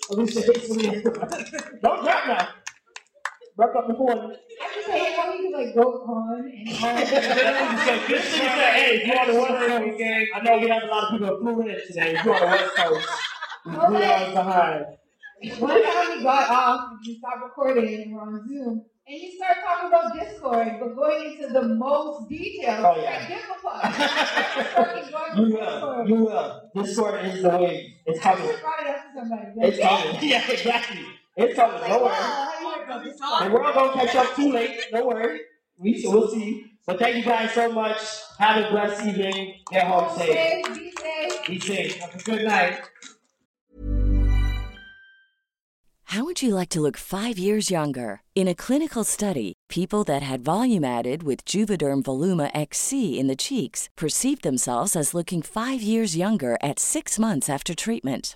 you. 0.10 0.12
Alicia. 0.12 1.02
Don't 1.82 2.03
drop 2.03 2.28
now. 2.28 2.48
Broke 3.57 3.76
up 3.76 3.88
before. 3.88 4.11
I 4.11 4.76
just 4.76 4.90
hate 4.90 5.15
how 5.15 5.34
you 5.34 5.52
like 5.52 5.76
go 5.76 5.82
on 5.82 6.40
and 6.40 6.84
on. 6.84 6.95
this 6.95 7.10
nigga 7.10 8.22
said, 8.22 8.73
hey, 8.73 8.95
if 8.95 9.07
you 9.07 9.14
on 9.14 9.28
the 9.28 9.41
West 9.41 9.68
Coast, 9.68 9.98
gang, 9.98 10.28
I 10.34 10.40
know 10.41 10.57
we 10.57 10.69
have 10.69 10.84
a 10.84 10.86
lot 10.88 11.03
of 11.03 11.10
people 11.11 11.28
that 11.28 11.40
flew 11.41 11.61
in 11.61 11.68
today. 11.88 12.15
If 12.15 12.26
you 12.26 12.34
on 12.34 12.40
the 12.40 12.45
West 12.45 12.76
Coast, 12.76 13.07
we 13.65 13.72
three 13.72 14.03
hours 14.06 14.34
behind. 14.34 14.86
One 15.60 15.84
time 15.84 16.18
we 16.18 16.23
got 16.23 16.49
off, 16.49 16.90
we 17.06 17.18
stopped 17.18 17.44
recording, 17.44 18.02
and 18.03 18.14
we're 18.14 18.22
on 18.22 18.48
Zoom, 18.48 18.86
and 19.07 19.19
you 19.22 19.32
start 19.36 19.57
talking 19.65 19.88
about 19.90 20.14
Discord, 20.14 20.68
but 20.80 20.95
going 20.95 21.34
into 21.34 21.52
the 21.52 21.64
most 21.76 22.30
details. 22.30 22.86
Oh, 22.86 23.02
yeah. 23.02 23.18
like 23.18 23.28
difficult. 23.28 23.82
Fucking 24.76 25.11
going 25.11 25.49
You 25.49 25.56
will. 25.56 25.60
Discord. 25.60 26.10
You 26.10 26.15
will. 26.15 26.61
Discord 26.76 27.26
is 27.26 27.41
the 27.41 27.49
way. 27.49 27.95
It's 28.06 28.19
I 28.19 28.34
coming. 28.34 28.49
it 28.49 28.56
up 28.56 28.61
to 28.61 29.19
somebody. 29.19 29.44
It's 29.57 29.80
coming. 29.80 30.18
Yeah, 30.30 30.52
exactly. 30.52 31.06
It's 31.38 31.56
coming. 31.56 31.82
Like, 31.82 31.90
Don't 32.91 33.01
wow, 33.01 33.03
worry. 33.03 33.23
how 33.23 33.41
you 33.41 33.41
like 33.41 33.41
about 33.41 33.41
Discord? 33.41 33.41
And 33.43 33.53
we're 33.53 33.63
all 33.63 33.73
gonna 33.73 33.93
catch 33.93 34.15
up 34.15 34.35
too 34.35 34.51
late. 34.51 34.80
Don't 34.91 35.07
worry. 35.07 35.41
We 35.77 36.03
we'll 36.05 36.27
see. 36.27 36.65
But 36.85 36.99
thank 36.99 37.15
you 37.15 37.23
guys 37.23 37.51
so 37.53 37.72
much. 37.72 37.97
Have 38.39 38.65
a 38.65 38.69
blessed 38.69 39.05
evening. 39.05 39.55
Get 39.72 39.88
home 39.88 40.18
safe. 40.18 40.27
Safe, 40.27 40.76
be 40.76 40.91
safe. 40.91 41.47
Be 41.47 41.59
safe. 41.59 41.95
Have 41.97 42.15
a 42.15 42.23
good 42.23 42.43
night. 42.45 42.81
How 46.05 46.26
would 46.26 46.41
you 46.41 46.53
like 46.55 46.68
to 46.69 46.81
look 46.81 46.97
five 46.97 47.39
years 47.39 47.72
younger? 47.72 48.22
In 48.35 48.49
a 48.49 48.55
clinical 48.55 49.05
study, 49.05 49.53
people 49.69 50.03
that 50.03 50.22
had 50.22 50.41
volume 50.41 50.84
added 50.84 51.23
with 51.23 51.45
Juvederm 51.45 52.03
Voluma 52.03 52.51
XC 52.53 53.18
in 53.18 53.27
the 53.27 53.35
cheeks 53.38 53.88
perceived 53.95 54.43
themselves 54.43 54.97
as 54.97 55.13
looking 55.13 55.41
five 55.41 55.81
years 55.81 56.18
younger 56.18 56.57
at 56.61 56.80
six 56.80 57.18
months 57.18 57.49
after 57.49 57.73
treatment. 57.73 58.35